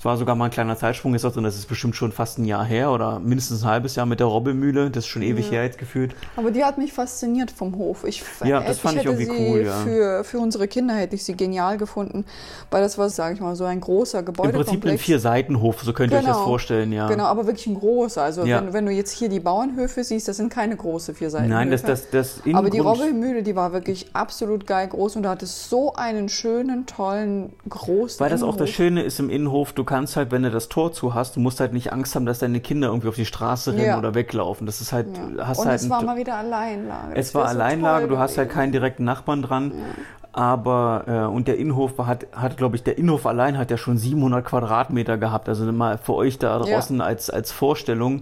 es 0.00 0.06
war 0.06 0.16
sogar 0.16 0.34
mal 0.34 0.46
ein 0.46 0.50
kleiner 0.50 0.78
Zeitsprung 0.78 1.14
ist 1.14 1.26
und 1.26 1.44
das 1.44 1.56
ist 1.56 1.66
bestimmt 1.66 1.94
schon 1.94 2.10
fast 2.10 2.38
ein 2.38 2.46
Jahr 2.46 2.64
her 2.64 2.90
oder 2.90 3.18
mindestens 3.20 3.64
ein 3.64 3.68
halbes 3.68 3.96
Jahr 3.96 4.06
mit 4.06 4.18
der 4.18 4.28
Robbelmühle. 4.28 4.90
Das 4.90 5.04
ist 5.04 5.08
schon 5.08 5.20
ewig 5.20 5.44
ja. 5.44 5.52
her 5.52 5.64
jetzt 5.64 5.76
gefühlt. 5.76 6.14
Aber 6.36 6.50
die 6.50 6.64
hat 6.64 6.78
mich 6.78 6.94
fasziniert 6.94 7.50
vom 7.50 7.76
Hof. 7.76 8.04
Ich, 8.04 8.22
ja, 8.42 8.60
das 8.60 8.78
fand 8.78 8.96
ich, 8.96 9.04
irgendwie 9.04 9.28
cool. 9.28 9.66
Ja. 9.66 9.74
Für, 9.80 10.24
für 10.24 10.38
unsere 10.38 10.68
Kinder 10.68 10.94
hätte 10.94 11.16
ich 11.16 11.24
sie 11.24 11.36
genial 11.36 11.76
gefunden, 11.76 12.24
weil 12.70 12.82
das 12.82 12.96
war, 12.96 13.10
sage 13.10 13.34
ich 13.34 13.40
mal, 13.42 13.54
so 13.56 13.66
ein 13.66 13.78
großer 13.82 14.22
Gebäudekomplex. 14.22 14.72
Im 14.72 14.80
Prinzip 14.80 14.90
ein 14.90 14.98
Vier-Seiten-Hof, 14.98 15.82
so 15.82 15.92
könnt 15.92 16.14
ihr 16.14 16.20
genau. 16.20 16.20
euch 16.20 16.26
das 16.28 16.36
genau. 16.38 16.48
vorstellen, 16.48 16.92
ja. 16.92 17.06
Genau, 17.06 17.24
aber 17.24 17.46
wirklich 17.46 17.66
ein 17.66 17.74
großer. 17.74 18.22
Also 18.22 18.46
ja. 18.46 18.62
wenn, 18.62 18.72
wenn, 18.72 18.86
du 18.86 18.92
jetzt 18.92 19.12
hier 19.12 19.28
die 19.28 19.40
Bauernhöfe 19.40 20.02
siehst, 20.02 20.28
das 20.28 20.38
sind 20.38 20.50
keine 20.50 20.76
große 20.76 21.12
Vier-Seiten. 21.12 21.50
Nein, 21.50 21.70
das, 21.70 21.82
das, 21.82 22.08
das 22.08 22.40
Aber 22.54 22.70
die 22.70 22.78
Robbelmühle, 22.78 23.42
die 23.42 23.54
war 23.54 23.74
wirklich 23.74 24.06
absolut 24.14 24.66
geil 24.66 24.88
groß 24.88 25.16
und 25.16 25.24
da 25.24 25.30
hat 25.32 25.42
es 25.42 25.68
so 25.68 25.92
einen 25.92 26.30
schönen, 26.30 26.86
tollen, 26.86 27.52
großen 27.68 28.18
Weil 28.18 28.30
das 28.30 28.40
Innenhof. 28.40 28.54
auch 28.54 28.58
das 28.58 28.70
Schöne 28.70 29.02
ist 29.02 29.20
im 29.20 29.28
Innenhof, 29.28 29.74
du 29.74 29.89
kannst 29.90 30.16
halt, 30.16 30.30
wenn 30.30 30.44
du 30.44 30.52
das 30.52 30.68
Tor 30.68 30.92
zu 30.92 31.14
hast, 31.14 31.34
du 31.34 31.40
musst 31.40 31.58
halt 31.58 31.72
nicht 31.72 31.92
Angst 31.92 32.14
haben, 32.14 32.24
dass 32.24 32.38
deine 32.38 32.60
Kinder 32.60 32.88
irgendwie 32.88 33.08
auf 33.08 33.16
die 33.16 33.26
Straße 33.26 33.72
rennen 33.72 33.86
ja. 33.86 33.98
oder 33.98 34.14
weglaufen. 34.14 34.64
Das 34.64 34.80
ist 34.80 34.92
halt, 34.92 35.08
ja. 35.36 35.48
hast 35.48 35.58
Und 35.58 35.66
halt. 35.66 35.80
es 35.80 35.90
war 35.90 36.02
mal 36.02 36.16
wieder 36.16 36.36
Alleinlage. 36.36 37.16
Es 37.16 37.34
war 37.34 37.46
Alleinlage, 37.46 38.04
so 38.04 38.10
du 38.12 38.18
hast 38.18 38.38
halt 38.38 38.50
keinen 38.50 38.70
direkten 38.70 39.02
Nachbarn 39.02 39.42
dran. 39.42 39.72
Ja. 39.74 39.84
Aber, 40.32 41.04
äh, 41.08 41.34
und 41.34 41.48
der 41.48 41.58
Innenhof 41.58 41.98
hat, 41.98 42.28
hat 42.32 42.56
glaube 42.56 42.76
ich, 42.76 42.84
der 42.84 42.98
Innenhof 42.98 43.26
allein 43.26 43.58
hat 43.58 43.72
ja 43.72 43.76
schon 43.76 43.98
700 43.98 44.44
Quadratmeter 44.44 45.18
gehabt. 45.18 45.48
Also 45.48 45.70
mal 45.72 45.98
für 45.98 46.14
euch 46.14 46.38
da 46.38 46.56
draußen 46.60 47.00
als, 47.00 47.28
als 47.28 47.50
Vorstellung. 47.50 48.20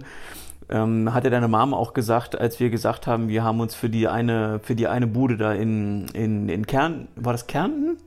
Ähm, 0.71 1.13
hatte 1.13 1.29
deine 1.29 1.47
Mama 1.47 1.77
auch 1.77 1.93
gesagt, 1.93 2.39
als 2.39 2.59
wir 2.59 2.71
gesagt 2.71 3.05
haben, 3.05 3.27
wir 3.27 3.43
haben 3.43 3.59
uns 3.59 3.75
für 3.75 3.89
die 3.89 4.07
eine, 4.07 4.59
für 4.63 4.73
die 4.73 4.87
eine 4.87 5.05
Bude 5.05 5.37
da 5.37 5.53
in, 5.53 6.07
in, 6.13 6.49
in 6.49 6.65
Kärnten, 6.65 7.09
war 7.15 7.33
das 7.33 7.45
Kärnten? 7.45 7.97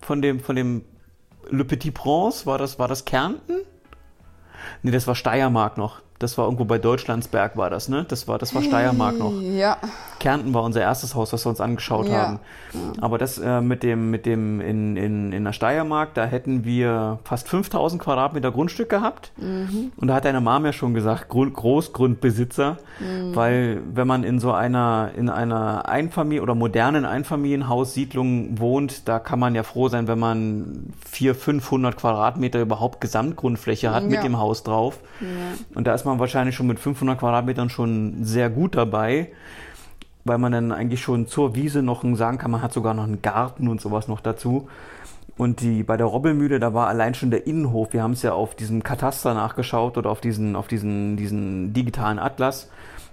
Von 0.00 0.22
dem, 0.22 0.40
von 0.40 0.56
dem 0.56 0.84
Le 1.50 1.64
Petit 1.64 1.92
Prince, 1.92 2.46
war 2.46 2.58
das, 2.58 2.78
war 2.78 2.88
das 2.88 3.04
Kärnten? 3.04 3.60
Nee, 4.82 4.90
das 4.90 5.06
war 5.06 5.14
Steiermark 5.14 5.78
noch. 5.78 6.02
Das 6.18 6.38
war 6.38 6.46
irgendwo 6.46 6.64
bei 6.64 6.78
Deutschlandsberg 6.78 7.56
war 7.56 7.70
das, 7.70 7.88
ne? 7.88 8.04
Das 8.08 8.26
war, 8.26 8.38
das 8.38 8.54
war 8.54 8.62
Steiermark 8.62 9.18
noch. 9.18 9.32
Ja. 9.40 9.76
Kärnten 10.18 10.54
war 10.54 10.62
unser 10.62 10.80
erstes 10.80 11.14
Haus, 11.14 11.30
das 11.30 11.44
wir 11.44 11.50
uns 11.50 11.60
angeschaut 11.60 12.08
ja. 12.08 12.14
haben. 12.16 12.40
Aber 13.00 13.18
das 13.18 13.38
äh, 13.38 13.60
mit 13.60 13.82
dem, 13.82 14.10
mit 14.10 14.26
dem 14.26 14.60
in, 14.60 14.96
in, 14.96 15.32
in 15.32 15.44
der 15.44 15.52
Steiermark, 15.52 16.14
da 16.14 16.24
hätten 16.24 16.64
wir 16.64 17.18
fast 17.24 17.48
5000 17.48 18.02
Quadratmeter 18.02 18.50
Grundstück 18.50 18.88
gehabt. 18.88 19.32
Mhm. 19.36 19.92
Und 19.96 20.08
da 20.08 20.14
hat 20.14 20.24
deine 20.24 20.40
Mom 20.40 20.64
ja 20.64 20.72
schon 20.72 20.94
gesagt, 20.94 21.28
Grund, 21.28 21.54
Großgrundbesitzer. 21.54 22.78
Mhm. 22.98 23.36
Weil 23.36 23.80
wenn 23.92 24.06
man 24.06 24.24
in 24.24 24.38
so 24.38 24.52
einer, 24.52 25.10
in 25.16 25.28
einer 25.28 25.88
Einfamilien- 25.88 26.42
oder 26.42 26.54
modernen 26.54 27.04
Einfamilienhaussiedlung 27.04 28.58
wohnt, 28.58 29.08
da 29.08 29.18
kann 29.18 29.38
man 29.38 29.54
ja 29.54 29.62
froh 29.62 29.88
sein, 29.88 30.08
wenn 30.08 30.18
man 30.18 30.94
400, 31.10 31.42
500 31.42 31.96
Quadratmeter 31.96 32.60
überhaupt 32.60 33.00
Gesamtgrundfläche 33.00 33.92
hat 33.92 34.04
ja. 34.04 34.08
mit 34.08 34.22
dem 34.22 34.38
Haus 34.38 34.62
drauf. 34.62 34.98
Ja. 35.20 35.26
Und 35.74 35.86
da 35.86 35.94
ist 35.94 36.05
man 36.06 36.18
wahrscheinlich 36.18 36.54
schon 36.54 36.66
mit 36.66 36.80
500 36.80 37.18
Quadratmetern 37.18 37.68
schon 37.68 38.24
sehr 38.24 38.48
gut 38.48 38.74
dabei 38.74 39.28
weil 40.26 40.38
man 40.38 40.52
dann 40.52 40.72
eigentlich 40.72 41.00
schon 41.00 41.28
zur 41.28 41.54
Wiese 41.54 41.82
noch 41.82 42.02
sagen 42.16 42.38
kann, 42.38 42.50
man 42.50 42.60
hat 42.60 42.72
sogar 42.72 42.94
noch 42.94 43.04
einen 43.04 43.22
Garten 43.22 43.68
und 43.68 43.80
sowas 43.80 44.08
noch 44.08 44.20
dazu. 44.20 44.68
Und 45.36 45.60
die, 45.60 45.82
bei 45.82 45.96
der 45.96 46.06
Robbelmühle, 46.06 46.58
da 46.58 46.74
war 46.74 46.88
allein 46.88 47.14
schon 47.14 47.30
der 47.30 47.46
Innenhof. 47.46 47.92
Wir 47.92 48.02
haben 48.02 48.12
es 48.12 48.22
ja 48.22 48.32
auf 48.32 48.54
diesem 48.54 48.82
Kataster 48.82 49.34
nachgeschaut 49.34 49.96
oder 49.98 50.10
auf 50.10 50.20
diesen, 50.20 50.56
auf 50.56 50.66
diesen, 50.66 51.16
diesen 51.16 51.72
digitalen 51.72 52.18
Atlas. 52.18 52.70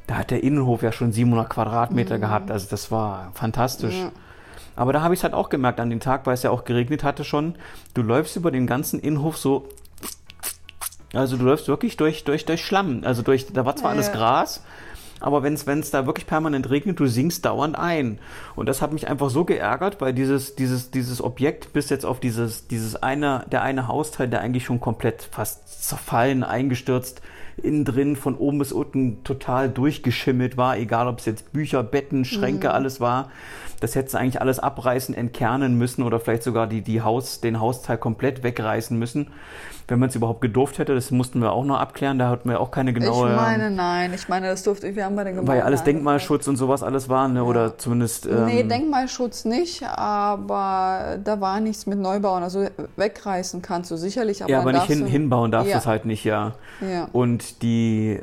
Da 0.08 0.16
hat 0.16 0.32
der 0.32 0.42
Innenhof 0.44 0.82
ja 0.82 0.92
schon 0.92 1.12
700 1.12 1.50
Quadratmeter 1.50 2.18
mhm. 2.18 2.22
gehabt. 2.22 2.52
Also 2.52 2.68
das 2.70 2.92
war 2.92 3.32
fantastisch. 3.36 4.00
Ja. 4.00 4.12
Aber 4.76 4.92
da 4.92 5.02
habe 5.02 5.14
ich 5.14 5.20
es 5.20 5.24
halt 5.24 5.34
auch 5.34 5.50
gemerkt 5.50 5.80
an 5.80 5.90
dem 5.90 6.00
Tag, 6.00 6.26
weil 6.26 6.34
es 6.34 6.44
ja 6.44 6.50
auch 6.50 6.64
geregnet 6.64 7.04
hatte 7.04 7.24
schon. 7.24 7.56
Du 7.94 8.02
läufst 8.02 8.36
über 8.38 8.50
den 8.50 8.66
ganzen 8.66 9.00
Innenhof 9.00 9.38
so. 9.38 9.68
Also 11.14 11.38
du 11.38 11.46
läufst 11.46 11.68
wirklich 11.68 11.96
durch, 11.98 12.24
durch, 12.24 12.46
durch 12.46 12.66
Schlamm. 12.66 13.02
Also 13.04 13.22
durch, 13.22 13.48
da 13.54 13.66
war 13.66 13.76
zwar 13.76 13.92
ja, 13.92 13.96
alles 13.96 14.12
Gras, 14.12 14.64
aber 15.24 15.42
wenn 15.42 15.54
es 15.54 15.92
da 15.92 16.06
wirklich 16.06 16.28
permanent 16.28 16.70
regnet, 16.70 17.00
du 17.00 17.08
sinkst 17.08 17.46
dauernd 17.46 17.78
ein. 17.78 18.20
Und 18.56 18.68
das 18.68 18.82
hat 18.82 18.92
mich 18.92 19.08
einfach 19.08 19.30
so 19.30 19.46
geärgert, 19.46 20.02
weil 20.02 20.14
dieses, 20.14 20.56
dieses, 20.56 20.92
dieses 20.92 21.24
Objekt 21.24 21.72
bis 21.72 21.90
jetzt 21.90 22.06
auf 22.06 22.20
dieses, 22.20 22.68
dieses 22.68 23.02
eine, 23.02 23.46
der 23.50 23.62
eine 23.62 23.88
Hausteil, 23.88 24.28
der 24.28 24.42
eigentlich 24.42 24.66
schon 24.66 24.82
komplett 24.82 25.30
fast 25.32 25.88
zerfallen, 25.88 26.44
eingestürzt, 26.44 27.22
innen 27.56 27.86
drin 27.86 28.16
von 28.18 28.36
oben 28.36 28.60
bis 28.60 28.74
unten 28.74 29.24
total 29.24 29.70
durchgeschimmelt 29.70 30.58
war, 30.58 30.78
egal 30.78 31.08
ob 31.08 31.20
es 31.20 31.26
jetzt 31.26 31.54
Bücher, 31.54 31.84
Betten, 31.84 32.26
Schränke, 32.26 32.68
mhm. 32.68 32.74
alles 32.74 33.00
war. 33.00 33.32
Das 33.84 33.96
hätte 33.96 34.18
eigentlich 34.18 34.40
alles 34.42 34.60
abreißen, 34.60 35.14
entkernen 35.14 35.78
müssen 35.78 36.04
oder 36.04 36.20
vielleicht 36.20 36.44
sogar 36.44 36.68
die, 36.68 36.82
die 36.82 37.02
Haus, 37.02 37.42
den 37.42 37.60
Hausteil 37.60 37.98
komplett 37.98 38.44
wegreißen 38.44 38.98
müssen 38.98 39.28
wenn 39.88 40.00
man 40.00 40.10
es 40.10 40.16
überhaupt 40.16 40.42
gedurft 40.42 40.80
hätte. 40.80 40.96
Das 40.96 41.12
mussten 41.12 41.42
wir 41.42 41.52
auch 41.52 41.66
noch 41.66 41.80
abklären. 41.80 42.18
Da 42.18 42.30
hatten 42.30 42.50
wir 42.50 42.60
auch 42.60 42.72
keine 42.72 42.94
genaue. 42.94 43.32
Ich 43.32 43.36
meine, 43.36 43.70
nein. 43.70 44.14
Ich 44.14 44.30
meine, 44.30 44.48
das 44.48 44.64
durfte. 44.64 44.96
Wir 44.96 45.06
haben 45.06 45.16
bei 45.16 45.24
den 45.24 45.36
Gebäuden 45.36 45.50
Weil 45.50 45.60
ja 45.60 45.66
alles 45.66 45.84
Denkmalschutz 45.84 46.48
und 46.48 46.56
sowas 46.56 46.84
alles 46.84 47.10
war, 47.10 47.28
ne? 47.28 47.40
Ja. 47.40 47.44
oder 47.44 47.78
zumindest... 47.78 48.26
Ähm, 48.26 48.46
nee, 48.46 48.64
Denkmalschutz 48.64 49.46
nicht, 49.46 49.84
aber 49.84 51.18
da 51.24 51.42
war 51.42 51.60
nichts 51.60 51.86
mit 51.86 52.00
Neubauen. 52.00 52.44
Also 52.44 52.68
wegreißen 52.96 53.62
kannst 53.62 53.92
du 53.92 53.98
sicherlich, 53.98 54.44
aber 54.44 54.52
Ja, 54.52 54.60
aber 54.62 54.72
nicht 54.72 54.86
hin, 54.86 55.06
hinbauen 55.06 55.52
darfst 55.52 55.74
du 55.74 55.78
es 55.78 55.86
halt 55.86 56.06
nicht, 56.06 56.24
ja. 56.24 56.54
ja. 56.82 57.10
Und 57.12 57.62
die 57.62 58.20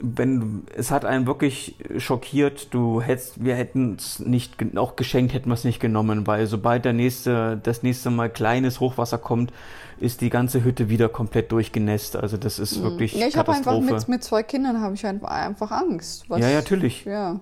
wenn 0.00 0.64
es 0.76 0.90
hat 0.90 1.04
einen 1.04 1.26
wirklich 1.26 1.76
schockiert, 1.98 2.68
du 2.72 3.00
hättest, 3.00 3.44
wir 3.44 3.54
hätten 3.54 3.96
es 3.96 4.18
nicht, 4.20 4.56
auch 4.76 4.96
geschenkt 4.96 5.34
hätten 5.34 5.48
wir 5.48 5.54
es 5.54 5.64
nicht 5.64 5.80
genommen, 5.80 6.26
weil 6.26 6.46
sobald 6.46 6.84
der 6.84 6.92
nächste, 6.92 7.60
das 7.62 7.82
nächste 7.82 8.10
Mal 8.10 8.30
kleines 8.30 8.80
Hochwasser 8.80 9.18
kommt, 9.18 9.52
ist 10.00 10.20
die 10.20 10.30
ganze 10.30 10.64
Hütte 10.64 10.88
wieder 10.88 11.08
komplett 11.08 11.52
durchgenässt. 11.52 12.16
Also 12.16 12.36
das 12.36 12.58
ist 12.58 12.78
mhm. 12.78 12.82
wirklich 12.84 13.14
Ja, 13.14 13.26
ich 13.26 13.36
habe 13.36 13.52
einfach 13.52 13.80
mit, 13.80 14.08
mit 14.08 14.24
zwei 14.24 14.42
Kindern 14.42 14.80
habe 14.80 14.94
ich 14.94 15.06
einfach 15.06 15.70
Angst. 15.70 16.28
Was, 16.28 16.40
ja, 16.40 16.48
ja, 16.48 16.56
natürlich. 16.56 17.04
Ja. 17.04 17.40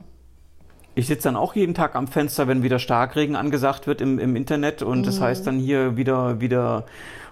Ich 0.95 1.07
sitze 1.07 1.25
dann 1.25 1.37
auch 1.37 1.55
jeden 1.55 1.75
Tag 1.75 1.95
am 1.95 2.09
Fenster, 2.09 2.49
wenn 2.49 2.63
wieder 2.63 2.79
Starkregen 2.79 3.37
angesagt 3.37 3.87
wird 3.87 4.01
im, 4.01 4.19
im 4.19 4.37
Internet 4.37 4.83
und 4.83 5.01
mhm. 5.01 5.05
das 5.05 5.21
heißt 5.21 5.47
dann 5.47 5.59
hier 5.59 5.97
wieder, 5.97 6.41
wieder 6.41 6.85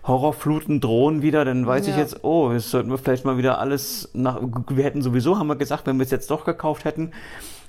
Horrorfluten 0.09 0.80
drohen 0.80 1.22
wieder, 1.22 1.44
dann 1.44 1.66
weiß 1.66 1.86
ja. 1.86 1.92
ich 1.92 1.98
jetzt, 1.98 2.24
oh, 2.24 2.50
jetzt 2.52 2.70
sollten 2.70 2.90
wir 2.90 2.98
vielleicht 2.98 3.24
mal 3.24 3.38
wieder 3.38 3.59
alles 3.59 4.09
nach. 4.14 4.40
Wir 4.68 4.84
hätten 4.84 5.02
sowieso, 5.02 5.38
haben 5.38 5.46
wir 5.46 5.56
gesagt, 5.56 5.86
wenn 5.86 5.98
wir 5.98 6.04
es 6.04 6.11
jetzt 6.11 6.30
doch 6.30 6.44
gekauft 6.44 6.84
hätten, 6.84 7.12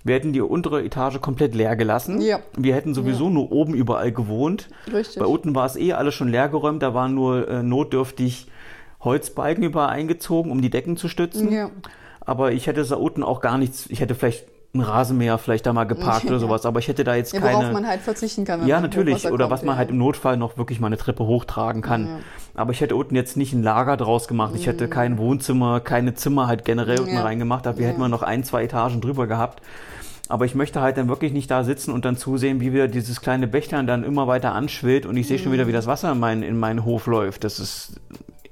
wir 0.03 0.15
hätten 0.15 0.31
die 0.31 0.41
untere 0.41 0.83
Etage 0.83 1.19
komplett 1.19 1.53
leer 1.53 1.75
gelassen. 1.75 2.21
Ja. 2.21 2.39
Wir 2.57 2.73
hätten 2.73 2.93
sowieso 2.93 3.25
ja. 3.25 3.31
nur 3.31 3.51
oben 3.51 3.73
überall 3.73 4.11
gewohnt. 4.11 4.69
Richtig. 4.91 5.19
Bei 5.19 5.25
unten 5.25 5.53
war 5.53 5.65
es 5.65 5.75
eh 5.75 5.93
alles 5.93 6.15
schon 6.15 6.29
leer 6.29 6.49
geräumt, 6.49 6.81
da 6.81 6.93
waren 6.93 7.13
nur 7.13 7.47
äh, 7.47 7.61
notdürftig 7.61 8.47
Holzbalken 9.01 9.63
überall 9.63 9.89
eingezogen, 9.89 10.51
um 10.51 10.61
die 10.61 10.69
Decken 10.69 10.97
zu 10.97 11.09
stützen. 11.09 11.51
Ja. 11.51 11.69
Aber 12.21 12.51
ich 12.53 12.67
hätte 12.67 12.83
da 12.83 12.95
unten 12.95 13.23
auch 13.23 13.41
gar 13.41 13.57
nichts, 13.57 13.87
ich 13.89 13.99
hätte 14.01 14.15
vielleicht 14.15 14.45
ein 14.73 14.81
Rasenmäher 14.81 15.37
vielleicht 15.37 15.65
da 15.65 15.73
mal 15.73 15.83
geparkt 15.85 16.25
ja. 16.25 16.29
oder 16.29 16.39
sowas, 16.39 16.65
aber 16.65 16.79
ich 16.79 16.87
hätte 16.87 17.03
da 17.03 17.15
jetzt 17.15 17.33
ja, 17.33 17.39
keine... 17.39 17.57
Worauf 17.57 17.73
man 17.73 17.87
halt 17.87 18.01
verzichten 18.01 18.45
kann. 18.45 18.65
Ja, 18.67 18.79
natürlich, 18.81 19.25
oder 19.25 19.45
kommt, 19.45 19.51
was 19.51 19.63
man 19.63 19.75
ja. 19.75 19.77
halt 19.79 19.89
im 19.89 19.97
Notfall 19.97 20.37
noch 20.37 20.57
wirklich 20.57 20.79
mal 20.79 20.87
eine 20.87 20.97
Treppe 20.97 21.25
hochtragen 21.25 21.81
kann. 21.81 22.07
Ja. 22.07 22.19
Aber 22.55 22.71
ich 22.71 22.81
hätte 22.81 22.95
unten 22.95 23.15
jetzt 23.15 23.37
nicht 23.37 23.53
ein 23.53 23.63
Lager 23.63 23.97
draus 23.97 24.27
gemacht, 24.27 24.53
ich 24.55 24.67
hätte 24.67 24.87
mhm. 24.87 24.89
kein 24.89 25.17
Wohnzimmer, 25.17 25.79
keine 25.79 26.13
Zimmer 26.13 26.47
halt 26.47 26.65
generell 26.65 26.99
unten 26.99 27.17
reingemacht, 27.17 27.65
aber 27.67 27.77
wir 27.77 27.87
hätten 27.87 27.99
wir 27.99 28.09
noch 28.09 28.23
ein, 28.23 28.43
zwei 28.43 28.63
Etagen 28.63 29.01
drüber 29.01 29.27
gehabt. 29.27 29.61
Aber 30.27 30.45
ich 30.45 30.53
möchte 30.53 30.79
halt 30.79 30.97
dann 30.97 31.07
wirklich 31.07 31.33
nicht 31.33 31.49
da 31.49 31.63
sitzen 31.63 31.91
und 31.91 32.05
dann 32.05 32.15
zusehen, 32.15 32.61
wie 32.61 32.71
wieder 32.71 32.87
dieses 32.87 33.19
kleine 33.19 33.47
Bächlein 33.47 33.87
dann 33.87 34.03
immer 34.03 34.27
weiter 34.27 34.53
anschwillt 34.53 35.07
und 35.07 35.17
ich 35.17 35.27
sehe 35.27 35.39
schon 35.39 35.51
wieder, 35.51 35.65
wie 35.65 35.71
das 35.71 35.87
Wasser 35.87 36.11
in, 36.11 36.19
mein, 36.19 36.43
in 36.43 36.59
meinen 36.59 36.85
Hof 36.85 37.07
läuft. 37.07 37.43
Das 37.43 37.59
ist 37.59 37.99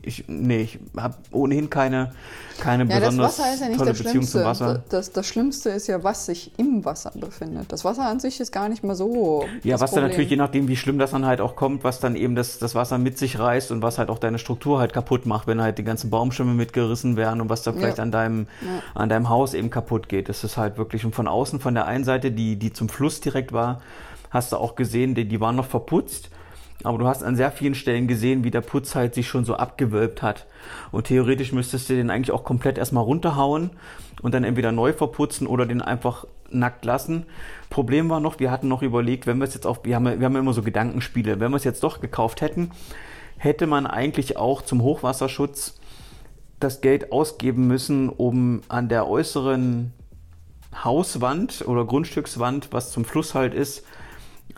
ich, 0.08 0.26
nee, 0.28 0.62
ich 0.62 0.80
habe 0.96 1.16
ohnehin 1.32 1.70
keine, 1.70 2.14
keine 2.60 2.86
ja, 2.86 3.00
besonders 3.00 3.38
ja 3.38 3.76
tolle 3.76 3.94
Beziehung 3.94 4.24
zum 4.24 4.44
Wasser. 4.44 4.84
Das, 4.90 5.12
das 5.12 5.28
Schlimmste 5.28 5.70
ist 5.70 5.88
ja, 5.88 6.04
was 6.04 6.26
sich 6.26 6.52
im 6.58 6.86
Wasser 6.86 7.12
befindet. 7.14 7.72
Das 7.72 7.86
Wasser 7.86 8.06
an 8.06 8.20
sich 8.20 8.40
ist 8.40 8.52
gar 8.52 8.70
nicht 8.70 8.84
mal 8.84 8.96
so. 8.96 9.46
Ja, 9.64 9.80
was 9.80 9.92
Problem. 9.92 10.04
dann 10.04 10.10
natürlich, 10.12 10.30
je 10.30 10.38
nachdem, 10.38 10.68
wie 10.68 10.76
schlimm 10.76 10.98
das 10.98 11.12
dann 11.12 11.26
halt 11.26 11.42
auch 11.42 11.56
kommt, 11.56 11.84
was 11.84 12.00
dann 12.00 12.16
eben 12.16 12.36
das, 12.36 12.58
das 12.58 12.74
Wasser 12.74 12.98
mit 12.98 13.18
sich 13.18 13.38
reißt 13.38 13.72
und 13.72 13.82
was 13.82 13.98
halt 13.98 14.10
auch 14.10 14.20
deine 14.20 14.40
Struktur 14.40 14.80
halt 14.80 14.94
kaputt 14.94 15.26
macht, 15.26 15.48
wenn 15.48 15.62
halt 15.62 15.78
die 15.78 15.84
ganzen 15.84 16.10
Baumstämme 16.10 16.54
mitgerissen 16.54 17.18
werden 17.18 17.42
und 17.42 17.50
was 17.50 17.64
da 17.64 17.74
vielleicht 17.74 17.98
ja. 17.98 18.04
an, 18.04 18.12
deinem, 18.12 18.48
ja. 18.62 18.82
an 18.96 19.10
deinem 19.10 19.30
Haus 19.30 19.54
eben 19.54 19.70
kaputt 19.70 20.10
geht. 20.10 20.30
Das 20.30 20.44
ist 20.44 20.58
halt 20.58 20.78
wirklich 20.78 21.06
und 21.06 21.14
von 21.14 21.28
außen, 21.28 21.60
von 21.60 21.74
der 21.74 21.86
einen 21.86 22.06
Seite, 22.06 22.32
die, 22.32 22.56
die 22.56 22.72
zum 22.72 22.90
Fluss 22.90 23.20
direkt 23.20 23.52
war, 23.52 23.82
hast 24.30 24.52
du 24.54 24.58
auch 24.58 24.76
gesehen, 24.76 25.16
die, 25.16 25.26
die 25.26 25.40
waren 25.40 25.56
noch 25.56 25.68
verputzt 25.68 26.30
aber 26.88 26.98
du 26.98 27.08
hast 27.08 27.22
an 27.22 27.36
sehr 27.36 27.52
vielen 27.52 27.76
Stellen 27.76 28.08
gesehen, 28.08 28.46
wie 28.46 28.52
der 28.52 28.62
Putz 28.62 28.96
halt 28.96 29.14
sich 29.14 29.28
schon 29.28 29.44
so 29.44 29.56
abgewölbt 29.56 30.22
hat. 30.22 30.46
Und 30.92 31.08
theoretisch 31.08 31.52
müsstest 31.52 31.90
du 31.90 31.96
den 31.96 32.10
eigentlich 32.10 32.32
auch 32.32 32.46
komplett 32.46 32.78
erstmal 32.78 33.04
runterhauen 33.04 33.72
und 34.22 34.34
dann 34.34 34.46
entweder 34.46 34.72
neu 34.72 34.94
verputzen 34.94 35.48
oder 35.48 35.66
den 35.66 35.82
einfach 35.82 36.26
nackt 36.50 36.86
lassen. 36.86 37.26
Problem 37.70 38.10
war 38.10 38.22
noch, 38.22 38.40
wir 38.40 38.52
hatten 38.52 38.70
noch 38.70 38.84
überlegt, 38.84 39.28
wenn 39.28 39.38
wir 39.38 39.44
es 39.44 39.54
jetzt 39.54 39.68
auf, 39.68 39.84
wir 39.84 39.98
haben, 39.98 40.06
wir 40.06 40.26
haben 40.26 40.38
immer 40.38 40.54
so 40.54 40.62
Gedankenspiele, 40.62 41.42
wenn 41.42 41.52
wir 41.52 41.58
es 41.58 41.66
jetzt 41.66 41.84
doch 41.84 42.00
gekauft 42.00 42.40
hätten, 42.40 42.72
hätte 43.38 43.68
man 43.68 43.86
eigentlich 43.86 44.38
auch 44.38 44.62
zum 44.62 44.82
Hochwasserschutz 44.82 45.82
das 46.62 46.80
Geld 46.80 47.12
ausgeben 47.12 47.68
müssen, 47.68 48.08
um 48.08 48.62
an 48.70 48.88
der 48.88 49.10
äußeren 49.10 49.92
Hauswand 50.86 51.66
oder 51.68 51.84
Grundstückswand, 51.84 52.70
was 52.72 52.92
zum 52.92 53.04
Fluss 53.04 53.36
halt 53.36 53.54
ist, 53.54 53.84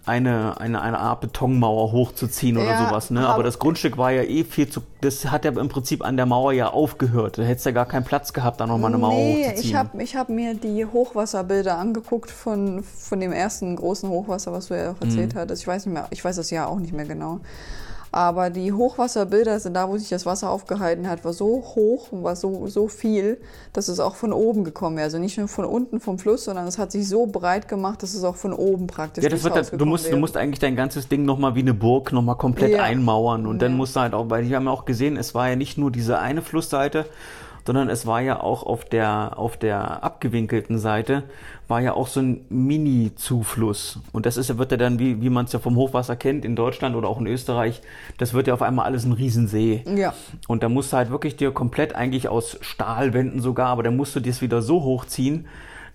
eine, 0.09 0.59
eine, 0.59 0.81
eine 0.81 0.99
Art 0.99 1.21
Betonmauer 1.21 1.91
hochzuziehen 1.91 2.57
oder 2.57 2.65
ja, 2.65 2.87
sowas. 2.87 3.11
Ne? 3.11 3.27
Aber 3.27 3.43
das 3.43 3.59
Grundstück 3.59 3.97
war 3.97 4.11
ja 4.11 4.23
eh 4.23 4.43
viel 4.43 4.67
zu. 4.67 4.81
Das 5.01 5.25
hat 5.31 5.45
ja 5.45 5.51
im 5.51 5.69
Prinzip 5.69 6.03
an 6.03 6.17
der 6.17 6.25
Mauer 6.25 6.51
ja 6.51 6.69
aufgehört. 6.69 7.37
Da 7.37 7.43
hättest 7.43 7.65
du 7.65 7.69
ja 7.69 7.75
gar 7.75 7.85
keinen 7.85 8.03
Platz 8.03 8.33
gehabt, 8.33 8.59
da 8.59 8.67
nochmal 8.67 8.91
eine 8.91 8.97
Mauer 8.97 9.13
nee, 9.13 9.45
hochzuziehen. 9.45 9.69
Ich 9.69 9.75
habe 9.75 10.03
ich 10.03 10.15
hab 10.15 10.29
mir 10.29 10.55
die 10.55 10.85
Hochwasserbilder 10.85 11.77
angeguckt 11.77 12.31
von, 12.31 12.83
von 12.83 13.19
dem 13.19 13.31
ersten 13.31 13.75
großen 13.75 14.09
Hochwasser, 14.09 14.51
was 14.51 14.67
du 14.67 14.77
ja 14.77 14.91
auch 14.91 15.01
erzählt 15.01 15.35
mhm. 15.35 15.39
hattest. 15.39 15.61
Ich 15.61 15.67
weiß 15.67 15.85
nicht 15.85 15.93
mehr, 15.93 16.07
ich 16.09 16.25
weiß 16.25 16.35
das 16.35 16.49
Jahr 16.49 16.67
auch 16.67 16.79
nicht 16.79 16.93
mehr 16.93 17.05
genau. 17.05 17.39
Aber 18.11 18.49
die 18.49 18.73
Hochwasserbilder 18.73 19.59
sind 19.59 19.75
da, 19.75 19.87
wo 19.89 19.97
sich 19.97 20.09
das 20.09 20.25
Wasser 20.25 20.49
aufgehalten 20.49 21.07
hat, 21.07 21.23
war 21.23 21.33
so 21.33 21.63
hoch 21.75 22.11
und 22.11 22.23
war 22.23 22.35
so, 22.35 22.67
so 22.67 22.87
viel, 22.87 23.37
dass 23.73 23.87
es 23.87 23.99
auch 23.99 24.15
von 24.15 24.33
oben 24.33 24.63
gekommen 24.63 24.97
wäre. 24.97 25.05
Also 25.05 25.19
nicht 25.19 25.37
nur 25.37 25.47
von 25.47 25.65
unten 25.65 25.99
vom 25.99 26.17
Fluss, 26.17 26.45
sondern 26.45 26.67
es 26.67 26.77
hat 26.77 26.91
sich 26.91 27.07
so 27.07 27.27
breit 27.27 27.67
gemacht, 27.67 28.01
dass 28.01 28.13
es 28.13 28.23
auch 28.23 28.35
von 28.35 28.53
oben 28.53 28.87
praktisch 28.87 29.23
Ja, 29.23 29.29
das 29.29 29.43
wird 29.43 29.55
das, 29.55 29.71
du 29.71 29.85
musst, 29.85 30.05
wäre. 30.05 30.15
du 30.15 30.19
musst 30.19 30.37
eigentlich 30.37 30.59
dein 30.59 30.75
ganzes 30.75 31.07
Ding 31.07 31.25
nochmal 31.25 31.55
wie 31.55 31.59
eine 31.59 31.73
Burg 31.73 32.11
nochmal 32.11 32.37
komplett 32.37 32.71
ja. 32.71 32.83
einmauern. 32.83 33.45
Und 33.45 33.61
ja. 33.61 33.67
dann 33.67 33.77
musst 33.77 33.95
du 33.95 33.99
halt 33.99 34.13
auch, 34.13 34.29
weil 34.29 34.47
wir 34.47 34.55
haben 34.55 34.65
ja 34.65 34.71
auch 34.71 34.85
gesehen, 34.85 35.15
es 35.15 35.35
war 35.35 35.49
ja 35.49 35.55
nicht 35.55 35.77
nur 35.77 35.91
diese 35.91 36.19
eine 36.19 36.41
Flussseite, 36.41 37.05
sondern 37.69 37.87
es 37.89 38.07
war 38.07 38.19
ja 38.19 38.41
auch 38.41 38.63
auf 38.63 38.83
der, 38.83 39.33
auf 39.37 39.55
der 39.55 40.03
abgewinkelten 40.03 40.79
Seite, 40.79 41.21
war 41.67 41.79
ja 41.79 41.93
auch 41.93 42.07
so 42.07 42.19
ein 42.19 42.43
Mini-Zufluss. 42.49 43.99
Und 44.11 44.25
das 44.25 44.37
ist, 44.37 44.57
wird 44.57 44.71
ja 44.71 44.77
dann, 44.77 44.97
wie, 44.97 45.21
wie 45.21 45.29
man 45.29 45.45
es 45.45 45.53
ja 45.53 45.59
vom 45.59 45.75
Hochwasser 45.75 46.15
kennt, 46.15 46.45
in 46.45 46.55
Deutschland 46.55 46.95
oder 46.95 47.07
auch 47.07 47.19
in 47.19 47.27
Österreich, 47.27 47.83
das 48.17 48.33
wird 48.33 48.47
ja 48.47 48.55
auf 48.55 48.63
einmal 48.63 48.85
alles 48.85 49.05
ein 49.05 49.11
Riesensee. 49.11 49.83
Ja. 49.85 50.15
Und 50.47 50.63
da 50.63 50.67
musst 50.67 50.93
du 50.93 50.97
halt 50.97 51.11
wirklich 51.11 51.35
dir 51.35 51.51
komplett 51.51 51.93
eigentlich 51.93 52.27
aus 52.27 52.57
Stahlwänden 52.61 53.39
sogar, 53.39 53.67
aber 53.67 53.83
dann 53.83 53.95
musst 53.95 54.15
du 54.15 54.19
das 54.19 54.41
wieder 54.41 54.63
so 54.63 54.81
hochziehen, 54.81 55.45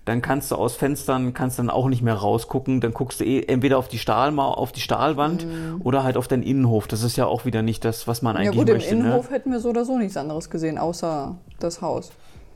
dann 0.05 0.21
kannst 0.21 0.51
du 0.51 0.55
aus 0.55 0.75
Fenstern 0.75 1.33
kannst 1.33 1.57
dann 1.57 1.71
auch 1.71 1.87
nicht 1.87 2.03
mehr 2.03 2.13
rausgucken. 2.13 2.79
Dann 2.79 2.93
guckst 2.93 3.19
du 3.19 3.25
eh 3.25 3.43
entweder 3.43 3.79
auf 3.79 3.87
die 3.87 3.97
Stahlmau 3.97 4.53
auf 4.53 4.71
die 4.71 4.79
Stahlwand 4.79 5.45
mhm. 5.45 5.81
oder 5.83 6.03
halt 6.03 6.15
auf 6.15 6.27
deinen 6.27 6.43
Innenhof. 6.43 6.87
Das 6.87 7.01
ist 7.03 7.15
ja 7.17 7.25
auch 7.25 7.45
wieder 7.45 7.63
nicht 7.63 7.83
das, 7.83 8.07
was 8.07 8.21
man 8.21 8.37
eigentlich 8.37 8.55
möchte. 8.55 8.71
Ja 8.71 8.77
gut, 8.77 8.83
möchte, 8.83 8.93
im 8.93 8.99
ne? 8.99 9.05
Innenhof 9.05 9.29
ne? 9.29 9.35
hätten 9.35 9.51
wir 9.51 9.59
so 9.59 9.69
oder 9.69 9.83
so 9.83 9.97
nichts 9.97 10.15
anderes 10.15 10.49
gesehen, 10.51 10.77
außer 10.77 11.35
das 11.59 11.81
Haus. 11.81 12.11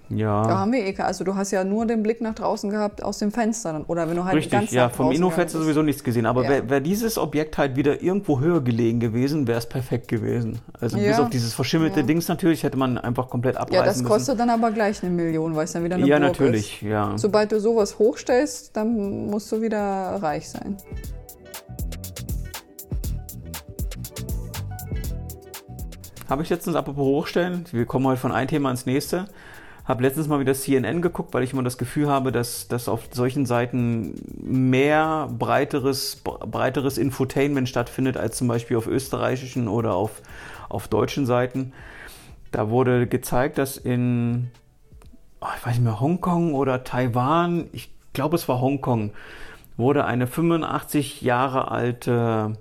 Ja. 0.10 0.44
Da 0.44 0.58
haben 0.58 0.72
wir 0.72 0.86
eh, 0.86 0.96
also 0.98 1.24
du 1.24 1.36
hast 1.36 1.52
ja 1.52 1.64
nur 1.64 1.86
den 1.86 2.02
Blick 2.02 2.20
nach 2.20 2.34
draußen 2.34 2.70
gehabt 2.70 3.04
aus 3.04 3.20
dem 3.20 3.32
Fenster 3.32 3.74
dann. 3.74 3.84
oder 3.84 4.10
wenn 4.10 4.16
du 4.16 4.24
halt 4.26 4.36
Richtig, 4.36 4.52
ganz 4.52 4.72
ja, 4.72 4.90
vom 4.90 5.12
du 5.12 5.30
sowieso 5.48 5.84
nichts 5.84 6.04
gesehen, 6.04 6.26
aber 6.26 6.44
ja. 6.44 6.50
wäre 6.50 6.70
wär 6.70 6.80
dieses 6.82 7.18
Objekt 7.18 7.58
halt 7.58 7.76
wieder 7.76 8.02
irgendwo 8.02 8.40
höher 8.40 8.62
gelegen 8.62 9.00
gewesen, 9.00 9.48
wäre 9.48 9.60
es 9.60 9.68
perfekt 9.68 10.08
gewesen. 10.08 10.60
Also 10.80 10.98
ja. 10.98 11.10
bis 11.10 11.20
auf 11.20 11.30
dieses 11.30 11.54
verschimmelte 11.54 12.00
ja. 12.00 12.06
Dings 12.06 12.28
natürlich 12.28 12.64
hätte 12.64 12.78
man 12.78 12.98
einfach 12.98 13.30
komplett 13.30 13.58
abreißen 13.58 13.76
Ja, 13.76 13.86
das 13.86 14.04
kostet 14.04 14.36
müssen. 14.36 14.48
dann 14.48 14.50
aber 14.50 14.72
gleich 14.72 15.04
eine 15.04 15.12
Million, 15.12 15.56
weil 15.56 15.66
es 15.66 15.74
dann 15.74 15.84
wieder 15.84 15.96
eine 15.96 16.08
Ja, 16.08 16.18
Burg 16.18 16.30
natürlich, 16.32 16.82
ist. 16.82 16.90
ja. 16.90 17.14
Sobald 17.16 17.52
du 17.52 17.60
sowas 17.60 18.00
hochstellst, 18.00 18.76
dann 18.76 19.28
musst 19.28 19.52
du 19.52 19.62
wieder 19.62 19.78
reich 20.22 20.50
sein. 20.50 20.78
Habe 26.28 26.44
ich 26.44 26.50
letztens 26.50 26.76
apropos 26.76 27.04
hochstellen, 27.04 27.66
wir 27.72 27.86
kommen 27.86 28.06
heute 28.06 28.22
von 28.22 28.32
einem 28.32 28.48
Thema 28.48 28.70
ins 28.70 28.86
nächste. 28.86 29.26
Habe 29.90 30.04
letztens 30.04 30.28
mal 30.28 30.40
wieder 30.40 30.54
CNN 30.54 31.02
geguckt, 31.02 31.34
weil 31.34 31.42
ich 31.42 31.52
immer 31.52 31.64
das 31.64 31.80
Gefühl 31.80 32.08
habe, 32.10 32.32
dass, 32.32 32.68
dass 32.68 32.88
auf 32.88 33.08
solchen 33.10 33.48
Seiten 33.48 34.14
mehr 34.40 35.28
breiteres, 35.36 36.18
breiteres 36.18 37.00
Infotainment 37.00 37.68
stattfindet 37.68 38.16
als 38.16 38.38
zum 38.38 38.48
Beispiel 38.48 38.78
auf 38.78 38.86
österreichischen 38.86 39.68
oder 39.68 39.96
auf, 39.96 40.22
auf 40.70 40.90
deutschen 40.90 41.26
Seiten. 41.26 41.74
Da 42.52 42.70
wurde 42.70 43.08
gezeigt, 43.08 43.58
dass 43.58 43.78
in, 43.78 44.52
oh, 45.42 45.48
ich 45.58 45.66
weiß 45.66 45.74
nicht 45.74 45.84
mehr, 45.84 46.00
Hongkong 46.00 46.54
oder 46.54 46.84
Taiwan, 46.84 47.66
ich 47.72 47.90
glaube 48.14 48.36
es 48.36 48.48
war 48.48 48.62
Hongkong, 48.62 49.10
wurde 49.76 50.06
eine 50.06 50.28
85 50.28 51.24
Jahre 51.24 51.72
alte 51.72 52.54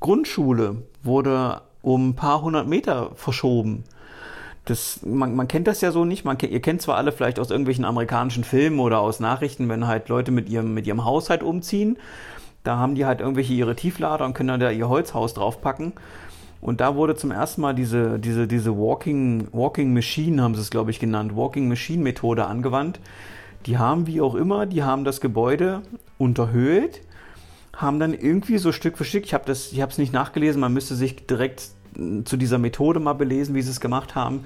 Grundschule 0.00 0.82
wurde 1.02 1.62
um 1.80 2.10
ein 2.10 2.16
paar 2.16 2.42
hundert 2.42 2.68
Meter 2.68 3.12
verschoben. 3.14 3.84
Das, 4.66 5.00
man, 5.04 5.34
man 5.34 5.48
kennt 5.48 5.66
das 5.66 5.80
ja 5.80 5.92
so 5.92 6.04
nicht. 6.04 6.24
Man, 6.24 6.38
ihr 6.40 6.60
kennt 6.60 6.82
zwar 6.82 6.96
alle 6.96 7.12
vielleicht 7.12 7.38
aus 7.38 7.50
irgendwelchen 7.50 7.84
amerikanischen 7.84 8.44
Filmen 8.44 8.80
oder 8.80 9.00
aus 9.00 9.20
Nachrichten, 9.20 9.68
wenn 9.68 9.86
halt 9.86 10.08
Leute 10.08 10.32
mit 10.32 10.48
ihrem, 10.48 10.74
mit 10.74 10.86
ihrem 10.86 11.04
Haus 11.04 11.30
halt 11.30 11.42
umziehen. 11.42 11.96
Da 12.64 12.76
haben 12.76 12.96
die 12.96 13.06
halt 13.06 13.20
irgendwelche 13.20 13.52
ihre 13.52 13.76
Tieflader 13.76 14.24
und 14.24 14.34
können 14.34 14.48
dann 14.48 14.60
da 14.60 14.70
ihr 14.70 14.88
Holzhaus 14.88 15.34
draufpacken. 15.34 15.92
Und 16.60 16.80
da 16.80 16.96
wurde 16.96 17.14
zum 17.14 17.30
ersten 17.30 17.60
Mal 17.60 17.74
diese, 17.74 18.18
diese, 18.18 18.48
diese 18.48 18.76
Walking, 18.76 19.46
Walking 19.52 19.94
Machine, 19.94 20.42
haben 20.42 20.56
sie 20.56 20.62
es, 20.62 20.70
glaube 20.70 20.90
ich, 20.90 20.98
genannt, 20.98 21.36
Walking 21.36 21.68
Machine 21.68 22.02
Methode 22.02 22.46
angewandt. 22.46 22.98
Die 23.66 23.78
haben, 23.78 24.08
wie 24.08 24.20
auch 24.20 24.34
immer, 24.34 24.66
die 24.66 24.82
haben 24.82 25.04
das 25.04 25.20
Gebäude 25.20 25.82
unterhöhlt, 26.18 27.02
haben 27.72 28.00
dann 28.00 28.14
irgendwie 28.14 28.58
so 28.58 28.72
Stück 28.72 28.98
für 28.98 29.04
Stück, 29.04 29.24
ich 29.24 29.34
habe 29.34 29.50
es 29.52 29.98
nicht 29.98 30.12
nachgelesen, 30.12 30.60
man 30.60 30.72
müsste 30.72 30.96
sich 30.96 31.26
direkt 31.26 31.68
zu 32.24 32.36
dieser 32.36 32.58
Methode 32.58 33.00
mal 33.00 33.14
belesen, 33.14 33.54
wie 33.54 33.62
sie 33.62 33.70
es 33.70 33.80
gemacht 33.80 34.14
haben, 34.14 34.44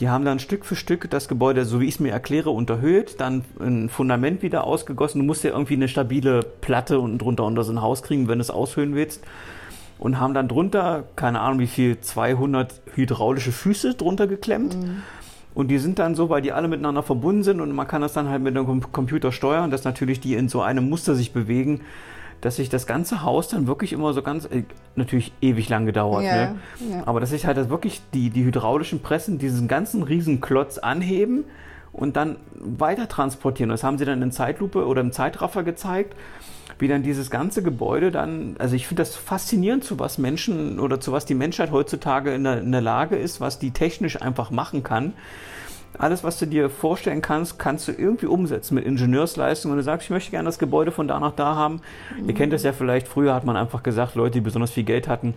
Die 0.00 0.08
haben 0.08 0.24
dann 0.24 0.40
Stück 0.40 0.64
für 0.64 0.74
Stück 0.74 1.08
das 1.10 1.28
Gebäude, 1.28 1.64
so 1.64 1.80
wie 1.80 1.86
ich 1.86 1.94
es 1.94 2.00
mir 2.00 2.10
erkläre, 2.10 2.50
unterhöht, 2.50 3.20
dann 3.20 3.44
ein 3.60 3.88
Fundament 3.88 4.42
wieder 4.42 4.64
ausgegossen. 4.64 5.20
Du 5.20 5.24
musst 5.24 5.44
ja 5.44 5.50
irgendwie 5.50 5.74
eine 5.74 5.86
stabile 5.86 6.42
Platte 6.42 6.98
unten 6.98 7.18
drunter 7.18 7.44
unter 7.44 7.62
so 7.62 7.72
ein 7.72 7.80
Haus 7.80 8.02
kriegen, 8.02 8.26
wenn 8.26 8.38
du 8.38 8.42
es 8.42 8.50
aushöhen 8.50 8.96
willst. 8.96 9.22
Und 10.00 10.18
haben 10.18 10.34
dann 10.34 10.48
drunter, 10.48 11.04
keine 11.14 11.40
Ahnung 11.40 11.60
wie 11.60 11.68
viel, 11.68 12.00
200 12.00 12.82
hydraulische 12.94 13.52
Füße 13.52 13.94
drunter 13.94 14.26
geklemmt. 14.26 14.76
Mhm. 14.76 15.02
Und 15.54 15.68
die 15.68 15.78
sind 15.78 16.00
dann 16.00 16.16
so, 16.16 16.28
weil 16.28 16.42
die 16.42 16.50
alle 16.50 16.66
miteinander 16.66 17.04
verbunden 17.04 17.44
sind 17.44 17.60
und 17.60 17.70
man 17.70 17.86
kann 17.86 18.02
das 18.02 18.12
dann 18.12 18.28
halt 18.28 18.42
mit 18.42 18.56
einem 18.56 18.80
Computer 18.90 19.30
steuern, 19.30 19.70
dass 19.70 19.84
natürlich 19.84 20.18
die 20.18 20.34
in 20.34 20.48
so 20.48 20.62
einem 20.62 20.88
Muster 20.88 21.14
sich 21.14 21.32
bewegen, 21.32 21.82
dass 22.40 22.56
sich 22.56 22.68
das 22.68 22.86
ganze 22.86 23.22
Haus 23.22 23.48
dann 23.48 23.66
wirklich 23.66 23.92
immer 23.92 24.12
so 24.12 24.22
ganz, 24.22 24.44
äh, 24.46 24.64
natürlich 24.96 25.32
ewig 25.40 25.68
lang 25.68 25.86
gedauert, 25.86 26.24
ja, 26.24 26.34
ne? 26.34 26.56
ja. 26.90 27.02
aber 27.06 27.20
dass 27.20 27.30
sich 27.30 27.46
halt 27.46 27.56
das 27.56 27.68
wirklich 27.68 28.02
die, 28.12 28.30
die 28.30 28.44
hydraulischen 28.44 29.00
Pressen 29.00 29.38
diesen 29.38 29.68
ganzen 29.68 30.02
riesen 30.02 30.40
Klotz 30.40 30.78
anheben 30.78 31.44
und 31.92 32.16
dann 32.16 32.36
weiter 32.54 33.08
transportieren. 33.08 33.70
Das 33.70 33.84
haben 33.84 33.98
sie 33.98 34.04
dann 34.04 34.20
in 34.20 34.32
Zeitlupe 34.32 34.86
oder 34.86 35.00
im 35.00 35.12
Zeitraffer 35.12 35.62
gezeigt, 35.62 36.14
wie 36.78 36.88
dann 36.88 37.02
dieses 37.02 37.30
ganze 37.30 37.62
Gebäude 37.62 38.10
dann, 38.10 38.56
also 38.58 38.74
ich 38.74 38.86
finde 38.86 39.02
das 39.02 39.14
faszinierend, 39.14 39.84
zu 39.84 39.98
was 39.98 40.18
Menschen 40.18 40.80
oder 40.80 41.00
zu 41.00 41.12
was 41.12 41.24
die 41.24 41.34
Menschheit 41.34 41.70
heutzutage 41.70 42.34
in 42.34 42.44
der, 42.44 42.58
in 42.58 42.72
der 42.72 42.80
Lage 42.80 43.16
ist, 43.16 43.40
was 43.40 43.58
die 43.58 43.70
technisch 43.70 44.20
einfach 44.20 44.50
machen 44.50 44.82
kann 44.82 45.12
alles, 45.98 46.24
was 46.24 46.38
du 46.38 46.46
dir 46.46 46.70
vorstellen 46.70 47.22
kannst, 47.22 47.58
kannst 47.58 47.88
du 47.88 47.92
irgendwie 47.92 48.26
umsetzen 48.26 48.74
mit 48.74 48.84
Ingenieursleistung. 48.84 49.70
Und 49.70 49.78
du 49.78 49.82
sagst, 49.82 50.06
ich 50.06 50.10
möchte 50.10 50.30
gerne 50.30 50.46
das 50.46 50.58
Gebäude 50.58 50.90
von 50.90 51.08
da 51.08 51.20
nach 51.20 51.32
da 51.32 51.54
haben. 51.54 51.80
Mhm. 52.18 52.28
Ihr 52.28 52.34
kennt 52.34 52.52
das 52.52 52.62
ja 52.62 52.72
vielleicht, 52.72 53.08
früher 53.08 53.34
hat 53.34 53.44
man 53.44 53.56
einfach 53.56 53.82
gesagt, 53.82 54.14
Leute, 54.14 54.32
die 54.32 54.40
besonders 54.40 54.70
viel 54.70 54.84
Geld 54.84 55.08
hatten, 55.08 55.34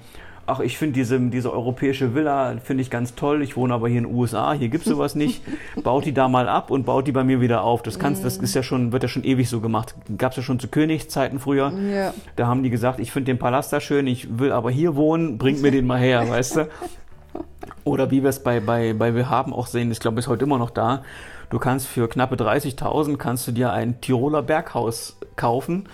ach, 0.47 0.61
ich 0.61 0.77
finde 0.77 0.93
diese, 0.93 1.19
diese 1.19 1.53
europäische 1.53 2.15
Villa, 2.15 2.55
finde 2.63 2.81
ich 2.81 2.89
ganz 2.89 3.15
toll, 3.15 3.41
ich 3.41 3.57
wohne 3.57 3.73
aber 3.73 3.89
hier 3.89 3.99
in 3.99 4.05
den 4.05 4.15
USA, 4.15 4.53
hier 4.53 4.69
gibt 4.69 4.85
es 4.85 4.91
sowas 4.91 5.13
nicht. 5.15 5.43
baut 5.83 6.05
die 6.05 6.13
da 6.13 6.29
mal 6.29 6.47
ab 6.47 6.71
und 6.71 6.85
baut 6.85 7.05
die 7.05 7.11
bei 7.11 7.23
mir 7.23 7.41
wieder 7.41 7.61
auf. 7.63 7.83
Das 7.83 7.99
kannst, 7.99 8.23
das 8.23 8.37
ist 8.37 8.55
ja 8.55 8.63
schon, 8.63 8.91
wird 8.91 9.03
ja 9.03 9.09
schon 9.09 9.23
ewig 9.23 9.49
so 9.49 9.59
gemacht. 9.59 9.93
Gab 10.17 10.31
es 10.31 10.37
ja 10.37 10.43
schon 10.43 10.59
zu 10.59 10.69
Königszeiten 10.69 11.39
früher. 11.39 11.71
Ja. 11.93 12.13
Da 12.37 12.47
haben 12.47 12.63
die 12.63 12.69
gesagt, 12.69 12.99
ich 12.99 13.11
finde 13.11 13.31
den 13.31 13.37
Palast 13.37 13.71
da 13.73 13.81
schön, 13.81 14.07
ich 14.07 14.39
will 14.39 14.51
aber 14.51 14.71
hier 14.71 14.95
wohnen, 14.95 15.37
bringt 15.37 15.61
mir 15.61 15.71
den 15.71 15.85
mal 15.85 15.99
her, 15.99 16.27
weißt 16.27 16.55
du? 16.55 16.67
Oder 17.83 18.11
wie 18.11 18.21
wir 18.21 18.29
es 18.29 18.43
bei, 18.43 18.59
bei, 18.59 18.93
bei 18.93 19.15
Wir 19.15 19.29
haben 19.29 19.53
auch 19.53 19.67
sehen, 19.67 19.91
ich 19.91 19.99
glaube, 19.99 20.19
ist 20.19 20.27
heute 20.27 20.45
immer 20.45 20.57
noch 20.57 20.69
da. 20.69 21.03
Du 21.49 21.59
kannst 21.59 21.87
für 21.87 22.09
knappe 22.09 22.35
30.000 22.35 23.17
kannst 23.17 23.47
du 23.47 23.51
dir 23.51 23.71
ein 23.71 24.01
Tiroler 24.01 24.41
Berghaus 24.41 25.17
kaufen. 25.35 25.87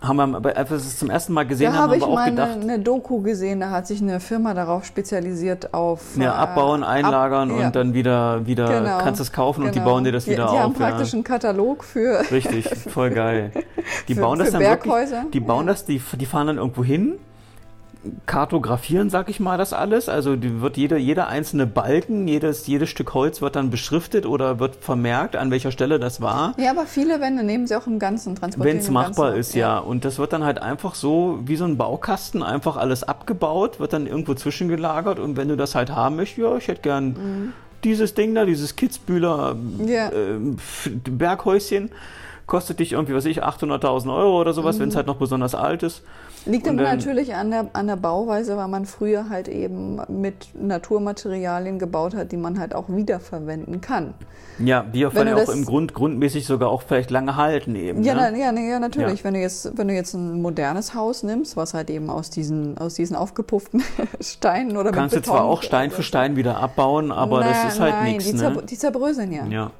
Haben 0.00 0.32
wir, 0.32 0.56
als 0.56 0.70
wir 0.70 0.76
es 0.78 0.98
zum 0.98 1.10
ersten 1.10 1.32
Mal 1.32 1.46
gesehen 1.46 1.72
da 1.72 1.78
haben, 1.78 1.92
haben 1.92 2.00
wir 2.00 2.06
auch 2.08 2.24
gedacht. 2.24 2.38
Da 2.38 2.42
habe 2.42 2.60
ich 2.60 2.66
mal 2.66 2.72
eine 2.72 2.82
Doku 2.82 3.20
gesehen, 3.20 3.60
da 3.60 3.70
hat 3.70 3.86
sich 3.86 4.02
eine 4.02 4.18
Firma 4.18 4.52
darauf 4.52 4.84
spezialisiert 4.84 5.74
auf. 5.74 6.16
Ja, 6.16 6.34
abbauen, 6.34 6.82
einlagern 6.82 7.52
ab, 7.52 7.58
ja. 7.60 7.66
und 7.66 7.76
dann 7.76 7.94
wieder, 7.94 8.44
wieder 8.44 8.80
genau, 8.80 8.98
kannst 8.98 9.20
es 9.20 9.30
kaufen 9.30 9.60
genau. 9.60 9.68
und 9.68 9.74
die 9.76 9.78
genau. 9.78 9.90
bauen 9.92 10.04
dir 10.04 10.10
das 10.10 10.26
wieder 10.26 10.34
die, 10.34 10.42
die 10.42 10.48
auf. 10.48 10.54
Die 10.56 10.62
haben 10.62 10.74
praktisch 10.74 11.12
ja. 11.12 11.14
einen 11.14 11.24
Katalog 11.24 11.84
für. 11.84 12.20
Richtig, 12.32 12.68
voll 12.90 13.10
geil. 13.10 13.52
Die 14.08 14.14
für, 14.14 14.22
bauen 14.22 14.38
das 14.38 14.50
dann 14.50 14.60
Berghäuser. 14.60 15.16
wirklich. 15.16 15.30
Die 15.32 15.40
bauen 15.40 15.66
ja. 15.66 15.72
das, 15.72 15.84
die, 15.84 16.00
die 16.18 16.26
fahren 16.26 16.48
dann 16.48 16.56
irgendwo 16.56 16.82
hin 16.82 17.18
kartografieren, 18.26 19.10
sag 19.10 19.28
ich 19.28 19.38
mal, 19.38 19.58
das 19.58 19.72
alles. 19.72 20.08
Also 20.08 20.36
wird 20.40 20.76
jeder, 20.76 20.96
jeder 20.96 21.28
einzelne 21.28 21.66
Balken, 21.66 22.26
jedes, 22.26 22.66
jedes 22.66 22.88
Stück 22.88 23.14
Holz 23.14 23.40
wird 23.40 23.56
dann 23.56 23.70
beschriftet 23.70 24.26
oder 24.26 24.58
wird 24.58 24.76
vermerkt, 24.76 25.36
an 25.36 25.50
welcher 25.50 25.70
Stelle 25.70 25.98
das 25.98 26.20
war. 26.20 26.54
Ja, 26.58 26.70
aber 26.70 26.86
viele 26.86 27.20
Wände 27.20 27.44
nehmen 27.44 27.66
sie 27.66 27.76
auch 27.76 27.86
im 27.86 27.98
Ganzen 27.98 28.34
transportieren. 28.34 28.76
Wenn 28.76 28.82
es 28.82 28.90
machbar 28.90 29.32
Ganzen, 29.32 29.40
ist, 29.40 29.54
ja. 29.54 29.76
ja. 29.76 29.78
Und 29.78 30.04
das 30.04 30.18
wird 30.18 30.32
dann 30.32 30.44
halt 30.44 30.60
einfach 30.60 30.94
so 30.94 31.38
wie 31.44 31.56
so 31.56 31.64
ein 31.64 31.76
Baukasten 31.76 32.42
einfach 32.42 32.76
alles 32.76 33.04
abgebaut, 33.04 33.78
wird 33.78 33.92
dann 33.92 34.06
irgendwo 34.06 34.34
zwischengelagert 34.34 35.18
und 35.18 35.36
wenn 35.36 35.48
du 35.48 35.56
das 35.56 35.74
halt 35.74 35.90
haben 35.90 36.16
möchtest, 36.16 36.38
ja, 36.38 36.56
ich 36.56 36.68
hätte 36.68 36.82
gern 36.82 37.06
mhm. 37.08 37.52
dieses 37.84 38.14
Ding 38.14 38.34
da, 38.34 38.44
dieses 38.44 38.74
Kitzbühler 38.74 39.56
ja. 39.86 40.08
äh, 40.08 40.38
Berghäuschen, 41.08 41.90
kostet 42.52 42.80
dich 42.80 42.92
irgendwie, 42.92 43.14
was 43.14 43.24
ich, 43.24 43.42
800.000 43.42 44.14
Euro 44.14 44.38
oder 44.38 44.52
sowas, 44.52 44.76
mhm. 44.76 44.80
wenn 44.80 44.88
es 44.90 44.96
halt 44.96 45.06
noch 45.06 45.16
besonders 45.16 45.54
alt 45.54 45.82
ist. 45.82 46.02
Liegt 46.44 46.66
immer 46.66 46.82
natürlich 46.82 47.34
an 47.34 47.50
der, 47.50 47.70
an 47.72 47.86
der 47.86 47.96
Bauweise, 47.96 48.58
weil 48.58 48.68
man 48.68 48.84
früher 48.84 49.30
halt 49.30 49.48
eben 49.48 50.00
mit 50.08 50.48
Naturmaterialien 50.54 51.78
gebaut 51.78 52.14
hat, 52.14 52.30
die 52.30 52.36
man 52.36 52.58
halt 52.58 52.74
auch 52.74 52.84
wiederverwenden 52.88 53.80
kann. 53.80 54.12
Ja, 54.58 54.82
die 54.82 55.06
auf 55.06 55.14
ja 55.14 55.34
auch 55.34 55.48
im 55.48 55.64
Grund 55.64 55.94
grundmäßig 55.94 56.46
sogar 56.46 56.68
auch 56.68 56.82
vielleicht 56.82 57.10
lange 57.10 57.36
halten 57.36 57.74
eben. 57.74 58.02
Ja, 58.02 58.30
ne? 58.30 58.38
ja, 58.38 58.52
ja, 58.52 58.78
natürlich. 58.78 59.20
Ja. 59.20 59.24
Wenn, 59.24 59.34
du 59.34 59.40
jetzt, 59.40 59.78
wenn 59.78 59.88
du 59.88 59.94
jetzt 59.94 60.14
ein 60.14 60.42
modernes 60.42 60.94
Haus 60.94 61.22
nimmst, 61.22 61.56
was 61.56 61.74
halt 61.74 61.88
eben 61.90 62.10
aus 62.10 62.28
diesen, 62.28 62.76
aus 62.76 62.94
diesen 62.94 63.16
aufgepufften 63.16 63.82
Steinen 64.20 64.76
oder 64.76 64.92
Kannst 64.92 65.14
mit 65.14 65.26
du 65.26 65.30
zwar 65.30 65.44
auch 65.44 65.62
Stein 65.62 65.90
für 65.90 66.02
Stein 66.02 66.36
wieder 66.36 66.58
abbauen, 66.58 67.12
aber 67.12 67.40
na, 67.40 67.48
das 67.48 67.74
ist 67.74 67.80
halt 67.80 68.04
nichts. 68.04 68.26
Die, 68.26 68.34
ne? 68.34 68.62
die 68.68 68.78
zerbröseln 68.78 69.32
ja. 69.32 69.46
ja. 69.46 69.70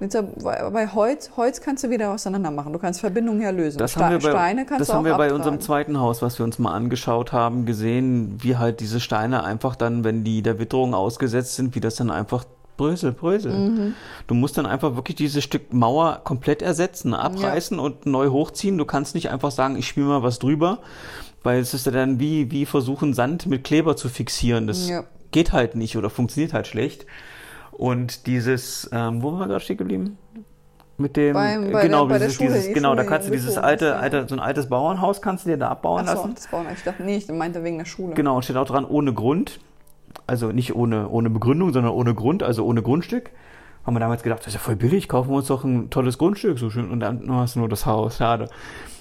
Bei 0.71 0.89
Holz, 0.89 1.33
Holz 1.37 1.61
kannst 1.61 1.85
du 1.85 1.91
wieder 1.91 2.13
auseinander 2.13 2.51
machen. 2.51 2.62
Du 2.71 2.79
kannst 2.79 3.01
Verbindungen 3.01 3.41
herlösen. 3.41 3.79
Das 3.79 3.93
Ste 3.93 4.05
haben 4.05 4.13
wir 4.13 4.19
bei, 4.21 4.31
Steine 4.31 4.67
kannst 4.67 4.81
das 4.81 4.95
haben 4.95 5.05
wir 5.05 5.17
bei 5.17 5.33
unserem 5.33 5.61
zweiten 5.61 5.99
Haus, 5.99 6.23
was 6.23 6.39
wir 6.39 6.45
uns 6.45 6.59
mal 6.59 6.73
angeschaut 6.73 7.33
haben, 7.33 7.67
gesehen, 7.67 8.39
wie 8.43 8.57
halt 8.57 8.81
diese 8.81 9.01
Steine 9.01 9.45
einfach 9.45 9.77
dann, 9.77 10.05
wenn 10.05 10.25
die 10.25 10.43
der 10.43 10.59
Witterung 10.59 10.95
ausgesetzt 10.95 11.57
sind, 11.57 11.75
wie 11.75 11.81
das 11.81 11.97
dann 11.97 12.11
einfach 12.11 12.45
Brösel, 12.77 13.13
Brösel. 13.13 13.53
Mhm. 13.53 13.95
Du 14.27 14.35
musst 14.35 14.59
dann 14.59 14.67
einfach 14.67 14.97
wirklich 14.97 15.17
dieses 15.17 15.45
Stück 15.45 15.73
Mauer 15.73 16.21
komplett 16.25 16.63
ersetzen, 16.63 17.15
abreißen 17.15 17.77
ja. 17.77 17.83
und 17.83 18.07
neu 18.07 18.29
hochziehen. 18.29 18.79
Du 18.79 18.85
kannst 18.85 19.15
nicht 19.15 19.31
einfach 19.31 19.51
sagen, 19.51 19.77
ich 19.77 19.87
spiele 19.87 20.07
mal 20.07 20.23
was 20.23 20.39
drüber, 20.39 20.79
weil 21.43 21.61
es 21.61 21.75
ist 21.75 21.87
ja 21.87 21.93
dann 21.93 22.19
wie, 22.19 22.51
wie 22.51 22.67
versuchen, 22.67 23.15
Sand 23.15 23.47
mit 23.47 23.65
Kleber 23.65 23.97
zu 23.97 24.09
fixieren. 24.09 24.67
Das 24.67 24.89
ja. 24.89 25.05
geht 25.31 25.53
halt 25.53 25.77
nicht 25.77 25.97
oder 25.97 26.11
funktioniert 26.11 26.55
halt 26.55 26.67
schlecht. 26.67 27.07
Und 27.73 28.27
dieses, 28.27 28.89
ähm, 28.93 29.23
wo 29.23 29.33
waren 29.33 29.41
wir 29.41 29.47
gerade 29.49 29.65
stehen 29.65 29.77
geblieben? 29.77 30.19
Mit 31.03 31.17
dem, 31.17 31.35
bei, 31.35 31.59
bei 31.59 31.83
genau, 31.83 32.07
der, 32.07 32.19
dieses, 32.19 32.35
Schule, 32.35 32.55
dieses, 32.55 32.73
genau, 32.73 32.95
da 32.95 33.05
kannst 33.05 33.29
du 33.29 33.33
dieses 33.33 33.59
alte, 33.59 33.97
alte, 33.97 34.27
so 34.29 34.35
ein 34.35 34.41
altes 34.41 34.69
Bauernhaus 34.69 35.21
kannst 35.21 35.45
du 35.45 35.51
dir 35.51 35.59
da 35.59 35.69
abbauen 35.69 36.05
Ach 36.05 36.09
so, 36.09 36.15
lassen. 36.15 36.35
Das 36.35 36.47
Bauen, 36.47 36.67
ich 36.73 36.83
dachte, 36.83 37.03
nee, 37.03 37.17
ich 37.17 37.29
meinte 37.29 37.63
wegen 37.63 37.79
der 37.79 37.85
Schule. 37.85 38.15
Genau, 38.15 38.37
und 38.37 38.45
steht 38.45 38.57
auch 38.57 38.67
dran, 38.67 38.85
ohne 38.85 39.13
Grund 39.13 39.61
also 40.27 40.53
nicht 40.53 40.75
ohne, 40.75 41.09
ohne 41.09 41.31
Begründung, 41.31 41.73
sondern 41.73 41.93
ohne 41.93 42.15
Grund, 42.15 42.43
also 42.43 42.65
ohne 42.65 42.83
Grundstück. 42.83 43.31
Haben 43.85 43.97
wir 43.97 44.01
damals 44.01 44.23
gedacht, 44.23 44.41
das 44.41 44.49
ist 44.49 44.55
ja 44.55 44.61
voll 44.61 44.77
billig, 44.77 45.09
kaufen 45.09 45.31
wir 45.31 45.37
uns 45.37 45.49
doch 45.49 45.65
ein 45.65 45.91
tolles 45.91 46.17
Grundstück, 46.19 46.59
so 46.59 46.71
schön, 46.71 46.91
und 46.91 47.01
dann 47.01 47.31
hast 47.35 47.57
du 47.57 47.61
nur 47.61 47.69
das 47.69 47.85
Haus, 47.85 48.19
schade. 48.19 48.49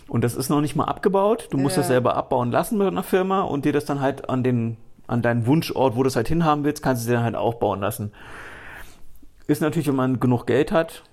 Und 0.08 0.24
das 0.24 0.36
ist 0.36 0.49
noch 0.49 0.60
nicht 0.60 0.76
mal 0.76 0.86
abgebaut. 0.86 1.47
Du 1.52 1.58
musst 1.58 1.78
ja. 1.78 1.82
das 1.82 1.88
selber 1.88 2.16
abbauen 2.16 2.52
lassen 2.52 2.78
mit 2.78 2.88
einer 2.88 3.04
Firma 3.04 3.41
und 3.41 3.64
dir 3.64 3.72
das 3.72 3.86
dann 3.86 4.02
halt 4.02 4.30
an 4.30 4.43
den, 4.43 4.78
an 5.08 5.22
deinen 5.22 5.45
Wunschort, 5.45 5.95
wo 5.95 6.04
du 6.04 6.08
es 6.08 6.16
halt 6.16 6.28
hinhaben 6.28 6.64
willst, 6.64 6.84
kannst 6.84 7.06
du 7.06 7.10
dir 7.10 7.16
dann 7.16 7.24
halt 7.24 7.36
aufbauen 7.36 7.80
lassen. 7.80 8.12
Ist 9.47 9.62
natürlich, 9.62 9.88
wenn 9.88 9.95
man 9.95 10.20
genug 10.20 10.47
Geld 10.47 10.72
hat, 10.72 11.04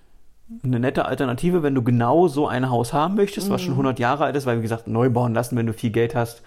eine 0.64 0.80
nette 0.80 1.05
Alternative, 1.05 1.62
wenn 1.62 1.74
du 1.74 1.82
genau 1.82 2.28
so 2.28 2.49
ein 2.49 2.70
Haus 2.70 2.92
haben 2.92 3.14
möchtest, 3.16 3.51
was 3.51 3.62
schon 3.62 3.72
100 3.72 3.99
mhm. 3.99 4.03
Jahre 4.03 4.24
alt 4.24 4.36
ist, 4.36 4.46
weil 4.46 4.59
wie 4.59 4.62
gesagt, 4.62 4.86
neu 4.86 5.11
bauen 5.11 5.34
lassen, 5.34 5.57
wenn 5.57 5.66
du 5.66 5.72
viel 5.72 5.90
Geld 5.90 6.14
hast, 6.14 6.42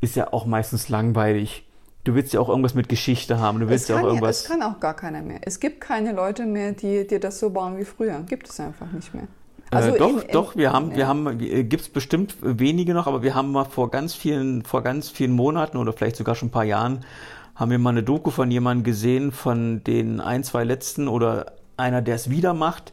ist 0.00 0.16
ja 0.16 0.32
auch 0.32 0.46
meistens 0.46 0.88
langweilig 0.88 1.66
du 2.06 2.14
willst 2.14 2.32
ja 2.32 2.40
auch 2.40 2.48
irgendwas 2.48 2.74
mit 2.74 2.88
Geschichte 2.88 3.40
haben. 3.40 3.60
Du 3.60 3.68
willst 3.68 3.88
ja 3.88 3.98
auch 3.98 4.04
irgendwas. 4.04 4.42
es 4.42 4.48
kann 4.48 4.62
auch 4.62 4.80
gar 4.80 4.94
keiner 4.94 5.22
mehr. 5.22 5.40
Es 5.42 5.60
gibt 5.60 5.80
keine 5.80 6.12
Leute 6.12 6.46
mehr, 6.46 6.72
die 6.72 7.06
dir 7.06 7.20
das 7.20 7.40
so 7.40 7.50
bauen 7.50 7.78
wie 7.78 7.84
früher. 7.84 8.20
Gibt 8.28 8.48
es 8.48 8.60
einfach 8.60 8.90
nicht 8.92 9.12
mehr. 9.12 9.24
Äh, 9.70 9.76
also 9.76 9.94
äh, 9.94 9.98
doch, 9.98 10.22
in, 10.22 10.30
doch, 10.32 10.56
wir 10.56 10.72
haben, 10.72 10.90
ja. 10.92 10.96
wir 10.96 11.08
haben, 11.08 11.40
äh, 11.40 11.64
gibt 11.64 11.82
es 11.82 11.88
bestimmt 11.88 12.36
wenige 12.40 12.94
noch, 12.94 13.06
aber 13.06 13.22
wir 13.22 13.34
haben 13.34 13.50
mal 13.50 13.64
vor 13.64 13.90
ganz 13.90 14.14
vielen, 14.14 14.64
vor 14.64 14.82
ganz 14.82 15.10
vielen 15.10 15.32
Monaten 15.32 15.76
oder 15.76 15.92
vielleicht 15.92 16.16
sogar 16.16 16.34
schon 16.34 16.48
ein 16.48 16.52
paar 16.52 16.64
Jahren, 16.64 17.04
haben 17.56 17.70
wir 17.70 17.78
mal 17.78 17.90
eine 17.90 18.02
Doku 18.02 18.30
von 18.30 18.50
jemandem 18.50 18.84
gesehen, 18.84 19.32
von 19.32 19.82
den 19.82 20.20
ein, 20.20 20.44
zwei 20.44 20.62
letzten 20.62 21.08
oder 21.08 21.52
einer, 21.76 22.02
der 22.02 22.14
es 22.14 22.30
wieder 22.30 22.54
macht. 22.54 22.92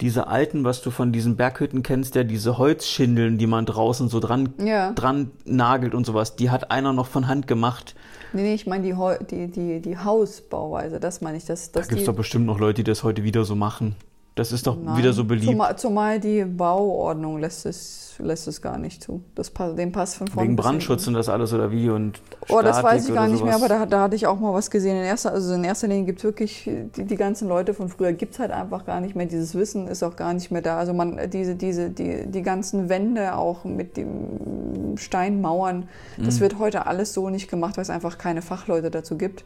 Diese 0.00 0.26
alten, 0.26 0.64
was 0.64 0.82
du 0.82 0.90
von 0.90 1.10
diesen 1.10 1.36
Berghütten 1.36 1.82
kennst, 1.82 2.14
der 2.14 2.24
diese 2.24 2.58
Holzschindeln, 2.58 3.38
die 3.38 3.46
man 3.46 3.64
draußen 3.64 4.08
so 4.08 4.20
dran, 4.20 4.52
ja. 4.58 4.92
dran 4.92 5.30
nagelt 5.46 5.94
und 5.94 6.04
sowas, 6.04 6.36
die 6.36 6.50
hat 6.50 6.70
einer 6.70 6.92
noch 6.92 7.06
von 7.06 7.28
Hand 7.28 7.46
gemacht. 7.46 7.94
Nee, 8.32 8.42
nee, 8.42 8.54
ich 8.54 8.66
meine 8.66 8.82
die, 8.82 8.94
die, 9.30 9.48
die, 9.48 9.80
die 9.80 9.96
Hausbauweise, 9.96 11.00
das 11.00 11.22
meine 11.22 11.38
ich. 11.38 11.46
Dass, 11.46 11.72
dass 11.72 11.86
da 11.86 11.88
gibt 11.88 12.00
es 12.00 12.06
doch 12.06 12.14
bestimmt 12.14 12.44
noch 12.44 12.58
Leute, 12.58 12.82
die 12.82 12.90
das 12.90 13.02
heute 13.02 13.22
wieder 13.22 13.44
so 13.44 13.54
machen. 13.54 13.96
Das 14.36 14.52
ist 14.52 14.66
doch 14.66 14.76
Nein, 14.76 14.98
wieder 14.98 15.12
so 15.12 15.24
beliebt. 15.24 15.50
Zumal, 15.50 15.76
zumal 15.76 16.20
die 16.20 16.44
Bauordnung 16.44 17.40
lässt 17.40 17.66
es 17.66 18.06
lässt 18.18 18.48
es 18.48 18.62
gar 18.62 18.78
nicht 18.78 19.02
zu. 19.02 19.22
Das, 19.34 19.52
den 19.76 19.92
Pass 19.92 20.14
von 20.14 20.28
vorne. 20.28 20.48
Wegen 20.48 20.56
Brandschutz 20.56 21.06
und 21.06 21.14
das 21.14 21.28
alles 21.28 21.52
oder 21.52 21.70
wie 21.70 21.90
und 21.90 22.20
Oh, 22.48 22.60
das 22.62 22.82
weiß 22.82 23.08
ich 23.08 23.14
gar 23.14 23.28
nicht 23.28 23.44
mehr, 23.44 23.54
aber 23.54 23.68
da, 23.68 23.86
da, 23.86 24.02
hatte 24.02 24.16
ich 24.16 24.26
auch 24.26 24.38
mal 24.38 24.54
was 24.54 24.70
gesehen. 24.70 24.96
In 24.96 25.04
erster, 25.04 25.32
also 25.32 25.54
in 25.54 25.64
erster 25.64 25.88
Linie 25.88 26.04
gibt 26.04 26.20
es 26.20 26.24
wirklich, 26.24 26.70
die, 26.96 27.04
die 27.04 27.16
ganzen 27.16 27.48
Leute 27.48 27.74
von 27.74 27.88
früher 27.88 28.12
gibt 28.12 28.34
es 28.34 28.38
halt 28.38 28.52
einfach 28.52 28.86
gar 28.86 29.00
nicht 29.00 29.16
mehr. 29.16 29.26
Dieses 29.26 29.54
Wissen 29.54 29.88
ist 29.88 30.02
auch 30.02 30.16
gar 30.16 30.32
nicht 30.32 30.50
mehr 30.50 30.62
da. 30.62 30.78
Also 30.78 30.92
man, 30.92 31.18
diese, 31.30 31.56
diese, 31.56 31.90
die, 31.90 32.26
die 32.26 32.42
ganzen 32.42 32.88
Wände 32.88 33.36
auch 33.36 33.64
mit 33.64 33.96
den 33.96 34.96
Steinmauern, 34.96 35.88
das 36.16 36.36
mhm. 36.36 36.40
wird 36.40 36.58
heute 36.58 36.86
alles 36.86 37.12
so 37.12 37.28
nicht 37.28 37.50
gemacht, 37.50 37.76
weil 37.76 37.82
es 37.82 37.90
einfach 37.90 38.18
keine 38.18 38.42
Fachleute 38.42 38.90
dazu 38.90 39.18
gibt. 39.18 39.44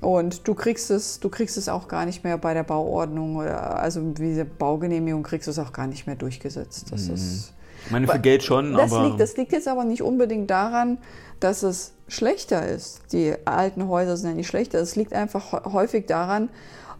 Und 0.00 0.48
du 0.48 0.54
kriegst 0.54 0.90
es, 0.90 1.20
du 1.20 1.28
kriegst 1.28 1.56
es 1.58 1.68
auch 1.68 1.86
gar 1.86 2.06
nicht 2.06 2.24
mehr 2.24 2.38
bei 2.38 2.54
der 2.54 2.62
Bauordnung 2.62 3.36
oder 3.36 3.78
also 3.78 4.00
diese 4.00 4.44
Baugenehmigung 4.46 5.22
kriegst 5.22 5.46
du 5.46 5.50
es 5.50 5.58
auch 5.58 5.72
gar 5.72 5.86
nicht 5.86 6.06
mehr 6.06 6.16
durchgesetzt. 6.16 6.86
Das 6.90 7.08
mhm. 7.08 7.14
ist 7.14 7.52
Ich 7.84 7.90
meine, 7.90 8.08
für 8.08 8.18
Geld 8.18 8.42
schon, 8.42 8.72
das 8.72 8.92
aber. 8.92 9.06
Liegt, 9.06 9.20
das 9.20 9.36
liegt 9.36 9.52
jetzt 9.52 9.68
aber 9.68 9.84
nicht 9.84 10.02
unbedingt 10.02 10.50
daran, 10.50 10.98
dass 11.38 11.62
es 11.62 11.92
schlechter 12.08 12.66
ist. 12.66 13.12
Die 13.12 13.34
alten 13.44 13.88
Häuser 13.88 14.16
sind 14.16 14.30
ja 14.30 14.34
nicht 14.34 14.48
schlechter. 14.48 14.78
Es 14.78 14.96
liegt 14.96 15.12
einfach 15.12 15.70
häufig 15.72 16.06
daran, 16.06 16.48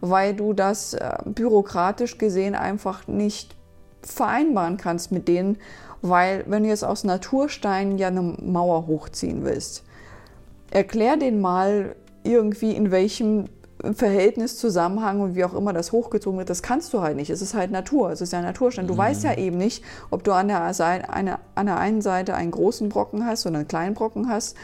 weil 0.03 0.34
du 0.34 0.53
das 0.53 0.92
äh, 0.92 1.18
bürokratisch 1.24 2.18
gesehen 2.18 2.55
einfach 2.55 3.07
nicht 3.07 3.57
vereinbaren 4.03 4.76
kannst 4.76 5.11
mit 5.11 5.26
denen, 5.26 5.59
weil 6.03 6.44
wenn 6.46 6.62
du 6.62 6.68
jetzt 6.68 6.84
aus 6.84 7.05
Natursteinen 7.05 7.98
ja 7.98 8.09
eine 8.09 8.22
Mauer 8.22 8.86
hochziehen 8.86 9.44
willst, 9.44 9.84
erklär 10.70 11.16
den 11.16 11.40
mal 11.40 11.96
irgendwie 12.24 12.72
in 12.72 12.90
welchem 12.90 13.46
Verhältnis, 13.94 14.58
Zusammenhang 14.58 15.20
und 15.20 15.34
wie 15.34 15.44
auch 15.44 15.54
immer 15.54 15.72
das 15.72 15.92
hochgezogen 15.92 16.38
wird, 16.38 16.50
das 16.50 16.62
kannst 16.62 16.92
du 16.92 17.00
halt 17.00 17.16
nicht. 17.16 17.30
Es 17.30 17.42
ist 17.42 17.54
halt 17.54 17.70
Natur, 17.70 18.10
es 18.10 18.20
ist 18.20 18.32
ja 18.32 18.42
Naturstand. 18.42 18.88
Du 18.88 18.94
mhm. 18.94 18.98
weißt 18.98 19.24
ja 19.24 19.34
eben 19.36 19.56
nicht, 19.56 19.82
ob 20.10 20.24
du 20.24 20.32
an 20.32 20.48
der, 20.48 20.62
eine, 20.62 21.38
an 21.54 21.66
der 21.66 21.78
einen 21.78 22.02
Seite 22.02 22.34
einen 22.34 22.50
großen 22.50 22.88
Brocken 22.88 23.26
hast 23.26 23.46
oder 23.46 23.56
einen 23.56 23.68
kleinen 23.68 23.94
Brocken 23.94 24.28
hast. 24.28 24.56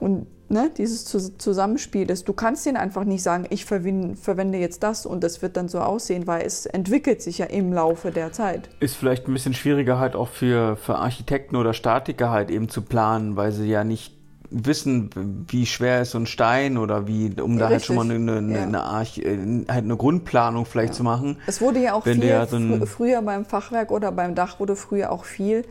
Und 0.00 0.26
ne, 0.48 0.70
dieses 0.76 1.04
Zusammenspiel 1.04 2.10
ist, 2.10 2.28
du 2.28 2.32
kannst 2.32 2.66
den 2.66 2.76
einfach 2.76 3.04
nicht 3.04 3.22
sagen, 3.22 3.46
ich 3.50 3.64
verwende 3.64 4.58
jetzt 4.58 4.82
das 4.82 5.06
und 5.06 5.24
das 5.24 5.42
wird 5.42 5.56
dann 5.56 5.68
so 5.68 5.80
aussehen, 5.80 6.26
weil 6.26 6.44
es 6.44 6.66
entwickelt 6.66 7.22
sich 7.22 7.38
ja 7.38 7.46
im 7.46 7.72
Laufe 7.72 8.10
der 8.10 8.32
Zeit. 8.32 8.68
Ist 8.80 8.96
vielleicht 8.96 9.28
ein 9.28 9.32
bisschen 9.32 9.54
schwieriger 9.54 9.98
halt 9.98 10.14
auch 10.14 10.28
für, 10.28 10.76
für 10.76 10.96
Architekten 10.96 11.56
oder 11.56 11.72
Statiker 11.72 12.30
halt 12.30 12.50
eben 12.50 12.68
zu 12.68 12.82
planen, 12.82 13.36
weil 13.36 13.52
sie 13.52 13.68
ja 13.68 13.82
nicht 13.82 14.21
wissen, 14.52 15.10
wie 15.48 15.66
schwer 15.66 16.02
ist 16.02 16.12
so 16.12 16.18
ein 16.18 16.26
Stein 16.26 16.78
oder 16.78 17.06
wie, 17.06 17.32
um 17.40 17.58
da 17.58 17.68
Richtig. 17.68 17.70
halt 17.70 17.84
schon 17.84 17.96
mal 17.96 18.14
eine, 18.14 18.38
eine, 18.38 18.56
ja. 18.56 18.62
eine, 18.62 18.82
Arch, 18.82 19.18
äh, 19.18 19.64
halt 19.68 19.84
eine 19.84 19.96
Grundplanung 19.96 20.66
vielleicht 20.66 20.92
ja. 20.92 20.98
zu 20.98 21.04
machen. 21.04 21.38
Es 21.46 21.60
wurde 21.60 21.80
ja 21.80 21.94
auch 21.94 22.04
viel, 22.04 22.22
ja 22.22 22.46
so 22.46 22.58
fr 22.58 22.86
früher 22.86 23.22
beim 23.22 23.44
Fachwerk 23.44 23.90
oder 23.90 24.12
beim 24.12 24.34
Dach 24.34 24.60
wurde 24.60 24.76
früher 24.76 25.10
auch 25.10 25.24
viel, 25.24 25.64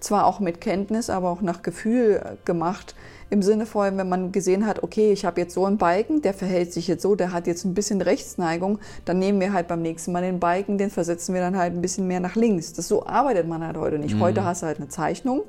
zwar 0.00 0.26
auch 0.26 0.40
mit 0.40 0.60
Kenntnis, 0.60 1.10
aber 1.10 1.30
auch 1.30 1.42
nach 1.42 1.62
Gefühl 1.62 2.38
gemacht. 2.44 2.94
Im 3.30 3.42
Sinne 3.42 3.66
von, 3.66 3.98
wenn 3.98 4.08
man 4.08 4.32
gesehen 4.32 4.66
hat, 4.66 4.82
okay, 4.82 5.12
ich 5.12 5.26
habe 5.26 5.40
jetzt 5.40 5.52
so 5.52 5.66
einen 5.66 5.76
Balken, 5.76 6.22
der 6.22 6.32
verhält 6.32 6.72
sich 6.72 6.88
jetzt 6.88 7.02
so, 7.02 7.14
der 7.14 7.32
hat 7.32 7.46
jetzt 7.46 7.64
ein 7.66 7.74
bisschen 7.74 8.00
Rechtsneigung, 8.00 8.78
dann 9.04 9.18
nehmen 9.18 9.38
wir 9.38 9.52
halt 9.52 9.68
beim 9.68 9.82
nächsten 9.82 10.12
Mal 10.12 10.22
den 10.22 10.40
Balken, 10.40 10.78
den 10.78 10.88
versetzen 10.88 11.34
wir 11.34 11.42
dann 11.42 11.56
halt 11.56 11.74
ein 11.74 11.82
bisschen 11.82 12.06
mehr 12.06 12.20
nach 12.20 12.36
links. 12.36 12.72
Das 12.72 12.88
so 12.88 13.04
arbeitet 13.04 13.46
man 13.46 13.66
halt 13.66 13.76
heute 13.76 13.98
nicht. 13.98 14.14
Mhm. 14.14 14.20
Heute 14.20 14.44
hast 14.44 14.62
du 14.62 14.66
halt 14.66 14.78
eine 14.78 14.88
Zeichnung, 14.88 15.42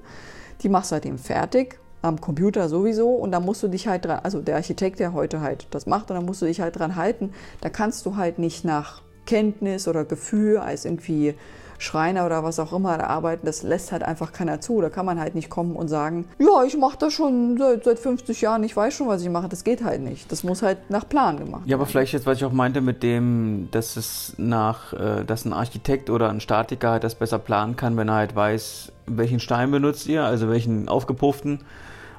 die 0.61 0.67
machst 0.67 0.91
du 0.91 0.95
halt 0.95 1.05
eben 1.05 1.17
fertig 1.17 1.79
am 2.01 2.21
Computer 2.21 2.69
sowieso 2.69 3.09
und 3.09 3.31
da 3.31 3.39
musst 3.39 3.63
du 3.63 3.67
dich 3.67 3.87
halt 3.87 4.05
dran, 4.05 4.19
also 4.23 4.41
der 4.41 4.55
Architekt, 4.55 4.99
der 4.99 5.13
heute 5.13 5.41
halt 5.41 5.67
das 5.71 5.85
macht, 5.85 6.09
und 6.09 6.15
da 6.15 6.21
musst 6.21 6.41
du 6.41 6.45
dich 6.45 6.61
halt 6.61 6.79
dran 6.79 6.95
halten. 6.95 7.31
Da 7.61 7.69
kannst 7.69 8.05
du 8.05 8.15
halt 8.15 8.39
nicht 8.39 8.63
nach 8.63 9.01
Kenntnis 9.25 9.87
oder 9.87 10.05
Gefühl 10.05 10.57
als 10.57 10.85
irgendwie 10.85 11.35
Schreiner 11.79 12.25
oder 12.25 12.43
was 12.43 12.59
auch 12.59 12.73
immer 12.73 13.03
arbeiten, 13.03 13.45
das 13.45 13.63
lässt 13.63 13.91
halt 13.91 14.03
einfach 14.03 14.33
keiner 14.33 14.59
zu. 14.61 14.81
Da 14.81 14.89
kann 14.89 15.05
man 15.05 15.19
halt 15.19 15.33
nicht 15.33 15.49
kommen 15.49 15.75
und 15.75 15.87
sagen, 15.87 16.25
ja, 16.37 16.63
ich 16.67 16.77
mache 16.77 16.97
das 16.99 17.13
schon 17.13 17.57
seit, 17.57 17.85
seit 17.85 17.99
50 17.99 18.41
Jahren, 18.41 18.63
ich 18.63 18.75
weiß 18.75 18.93
schon, 18.93 19.07
was 19.07 19.21
ich 19.23 19.29
mache. 19.29 19.47
Das 19.47 19.63
geht 19.63 19.83
halt 19.83 20.01
nicht. 20.01 20.31
Das 20.31 20.43
muss 20.43 20.61
halt 20.61 20.89
nach 20.89 21.07
Plan 21.07 21.37
gemacht 21.37 21.61
werden. 21.61 21.69
Ja, 21.69 21.77
aber 21.77 21.85
vielleicht 21.85 22.13
jetzt, 22.13 22.25
was 22.25 22.37
ich 22.37 22.45
auch 22.45 22.51
meinte 22.51 22.81
mit 22.81 23.01
dem, 23.01 23.69
dass 23.71 23.95
es 23.95 24.33
nach, 24.37 24.91
äh, 24.93 25.23
dass 25.25 25.45
ein 25.45 25.53
Architekt 25.53 26.09
oder 26.09 26.29
ein 26.29 26.41
Statiker 26.41 26.91
halt 26.91 27.03
das 27.03 27.15
besser 27.15 27.39
planen 27.39 27.77
kann, 27.77 27.95
wenn 27.95 28.09
er 28.09 28.15
halt 28.15 28.35
weiß, 28.35 28.91
welchen 29.07 29.39
Stein 29.39 29.71
benutzt 29.71 30.05
ihr, 30.07 30.23
also 30.23 30.49
welchen 30.49 30.89
aufgepufften 30.89 31.61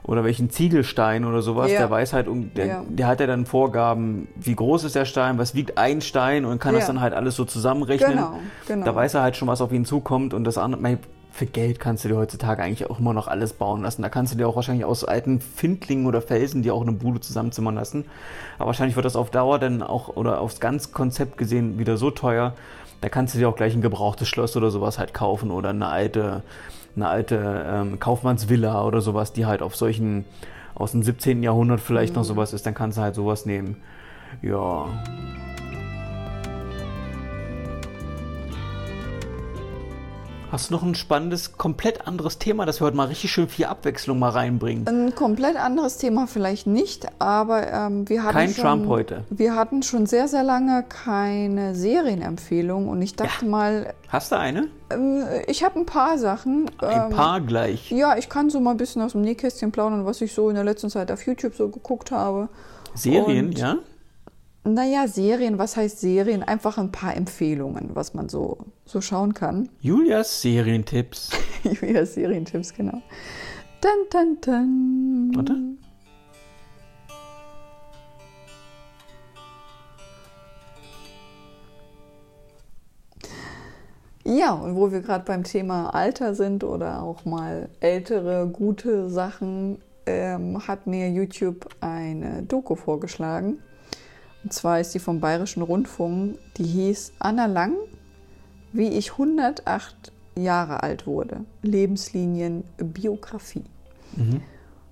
oder 0.03 0.24
welchen 0.24 0.51
Ziegelstein 0.51 1.24
oder 1.24 1.42
sowas, 1.42 1.70
ja. 1.70 1.78
der 1.78 1.90
weiß 1.90 2.12
halt, 2.12 2.26
der, 2.57 2.66
ja. 2.66 2.84
der, 2.88 3.07
hat 3.07 3.20
ja 3.20 3.26
dann 3.26 3.46
Vorgaben, 3.46 4.28
wie 4.36 4.55
groß 4.55 4.84
ist 4.84 4.94
der 4.94 5.05
Stein, 5.05 5.38
was 5.38 5.55
wiegt 5.55 5.78
ein 5.78 6.01
Stein 6.01 6.44
und 6.44 6.59
kann 6.59 6.72
ja. 6.74 6.80
das 6.80 6.86
dann 6.86 7.01
halt 7.01 7.14
alles 7.14 7.36
so 7.36 7.44
zusammenrechnen. 7.44 8.12
Genau, 8.12 8.38
genau. 8.66 8.84
Da 8.86 8.94
weiß 8.94 9.14
er 9.14 9.22
halt 9.22 9.36
schon, 9.36 9.48
was 9.48 9.61
auf 9.61 9.72
ihn 9.72 9.84
zukommt 9.84 10.34
und 10.34 10.44
das 10.44 10.59
andere, 10.59 10.98
für 11.32 11.46
Geld 11.46 11.80
kannst 11.80 12.05
du 12.05 12.09
dir 12.09 12.16
heutzutage 12.16 12.62
eigentlich 12.62 12.90
auch 12.90 12.98
immer 12.98 13.14
noch 13.14 13.28
alles 13.28 13.53
bauen 13.53 13.82
lassen. 13.82 14.03
Da 14.03 14.09
kannst 14.09 14.32
du 14.32 14.36
dir 14.36 14.48
auch 14.48 14.57
wahrscheinlich 14.57 14.84
aus 14.84 15.05
alten 15.05 15.40
Findlingen 15.40 16.07
oder 16.07 16.20
Felsen 16.20 16.62
dir 16.62 16.74
auch 16.74 16.82
eine 16.82 16.92
Bude 16.92 17.20
zusammenzimmern 17.20 17.74
lassen. 17.74 18.05
Aber 18.59 18.66
wahrscheinlich 18.66 18.96
wird 18.96 19.07
das 19.07 19.16
auf 19.16 19.30
Dauer 19.30 19.59
dann 19.59 19.82
auch 19.82 20.09
oder 20.16 20.40
aufs 20.40 20.61
ganze 20.61 20.90
Konzept 20.90 21.38
gesehen 21.38 21.78
wieder 21.78 21.96
so 21.96 22.11
teuer. 22.11 22.55
Da 23.01 23.09
kannst 23.09 23.34
du 23.34 23.38
dir 23.38 23.48
auch 23.48 23.57
gleich 23.57 23.74
ein 23.74 23.80
gebrauchtes 23.80 24.28
Schloss 24.28 24.57
oder 24.57 24.70
sowas 24.70 24.98
halt 24.98 25.14
kaufen 25.14 25.51
oder 25.51 25.70
eine 25.70 25.86
alte 25.86 26.42
eine 26.97 27.09
alte 27.09 27.64
ähm, 27.66 28.01
Kaufmannsvilla 28.01 28.84
oder 28.84 29.01
sowas, 29.01 29.32
die 29.32 29.47
halt 29.47 29.62
auf 29.62 29.76
solchen, 29.76 30.24
aus 30.74 30.93
dem 30.93 31.03
17. 31.03 31.43
Jahrhundert 31.43 31.80
vielleicht 31.80 32.12
mhm. 32.12 32.20
noch 32.20 32.24
sowas 32.24 32.53
ist, 32.53 32.66
dann 32.66 32.74
kannst 32.74 32.99
du 32.99 33.03
halt 33.03 33.14
sowas 33.14 33.47
nehmen. 33.47 33.76
Ja. 34.43 34.86
Hast 40.51 40.70
du 40.70 40.74
noch 40.74 40.82
ein 40.82 40.96
spannendes, 40.96 41.57
komplett 41.59 42.09
anderes 42.09 42.38
Thema, 42.38 42.66
dass 42.66 42.80
wir 42.80 42.86
heute 42.86 42.96
mal 42.96 43.07
richtig 43.07 43.30
schön 43.30 43.48
viel 43.48 43.66
Abwechslung 43.66 44.18
mal 44.18 44.30
reinbringen? 44.30 44.84
Ein 44.88 45.14
komplett 45.14 45.55
anderes 45.55 45.96
Thema 45.98 46.26
vielleicht 46.26 46.66
nicht, 46.66 47.07
aber 47.20 47.72
ähm, 47.72 48.09
wir 48.09 48.24
hatten 48.24 48.34
Kein 48.34 48.51
schon, 48.51 48.64
Trump 48.64 48.88
heute. 48.88 49.24
Wir 49.30 49.55
hatten 49.55 49.84
schon 49.84 50.07
sehr, 50.07 50.26
sehr 50.26 50.42
lange 50.42 50.82
keine 50.88 51.76
Serienempfehlung 51.76 52.88
und 52.88 53.01
ich 53.01 53.14
dachte 53.14 53.44
ja. 53.44 53.51
mal. 53.51 53.94
Hast 54.09 54.32
du 54.32 54.38
eine? 54.38 54.66
Ähm, 54.90 55.22
ich 55.46 55.62
habe 55.62 55.78
ein 55.78 55.86
paar 55.86 56.18
Sachen. 56.18 56.68
Ein 56.78 57.11
ähm, 57.11 57.16
paar 57.16 57.40
gleich. 57.40 57.92
Ja, 57.92 58.18
ich 58.18 58.28
kann 58.28 58.51
so 58.51 58.59
mal 58.59 58.72
ein 58.72 58.76
bisschen 58.76 59.03
aus 59.03 59.12
dem 59.12 59.20
Nähkästchen 59.20 59.70
plaudern, 59.70 60.05
was 60.05 60.20
ich 60.20 60.34
so 60.34 60.48
in 60.48 60.57
der 60.57 60.64
letzten 60.64 60.90
Zeit 60.90 61.12
auf 61.12 61.24
YouTube 61.26 61.55
so 61.55 61.68
geguckt 61.68 62.11
habe. 62.11 62.48
Serien, 62.94 63.46
und 63.46 63.59
ja? 63.59 63.76
Naja, 64.62 65.08
Serien, 65.08 65.58
was 65.58 65.76
heißt 65.78 66.00
Serien? 66.00 66.42
Einfach 66.42 66.76
ein 66.76 66.92
paar 66.92 67.16
Empfehlungen, 67.16 67.90
was 67.94 68.12
man 68.12 68.28
so, 68.28 68.58
so 68.84 69.00
schauen 69.00 69.32
kann. 69.32 69.70
Julias 69.80 70.42
Serientipps. 70.42 71.30
Julias 71.64 72.12
Serientipps, 72.12 72.74
genau. 72.74 73.00
Dun, 73.80 74.06
dun, 74.11 74.38
dun. 74.42 75.32
Warte. 75.34 75.56
Ja, 84.24 84.52
und 84.52 84.76
wo 84.76 84.92
wir 84.92 85.00
gerade 85.00 85.24
beim 85.24 85.42
Thema 85.42 85.94
Alter 85.94 86.34
sind 86.34 86.64
oder 86.64 87.02
auch 87.02 87.24
mal 87.24 87.70
ältere, 87.80 88.46
gute 88.46 89.08
Sachen, 89.08 89.78
ähm, 90.04 90.68
hat 90.68 90.86
mir 90.86 91.08
YouTube 91.08 91.66
eine 91.80 92.42
Doku 92.42 92.76
vorgeschlagen 92.76 93.58
und 94.43 94.53
zwar 94.53 94.80
ist 94.80 94.95
die 94.95 94.99
vom 94.99 95.20
Bayerischen 95.20 95.62
Rundfunk, 95.62 96.38
die 96.57 96.64
hieß 96.64 97.12
Anna 97.18 97.47
Lang, 97.47 97.74
wie 98.72 98.88
ich 98.88 99.12
108 99.12 100.12
Jahre 100.36 100.82
alt 100.82 101.07
wurde. 101.07 101.45
Lebenslinien, 101.62 102.64
Biografie. 102.78 103.64
Mhm. 104.16 104.43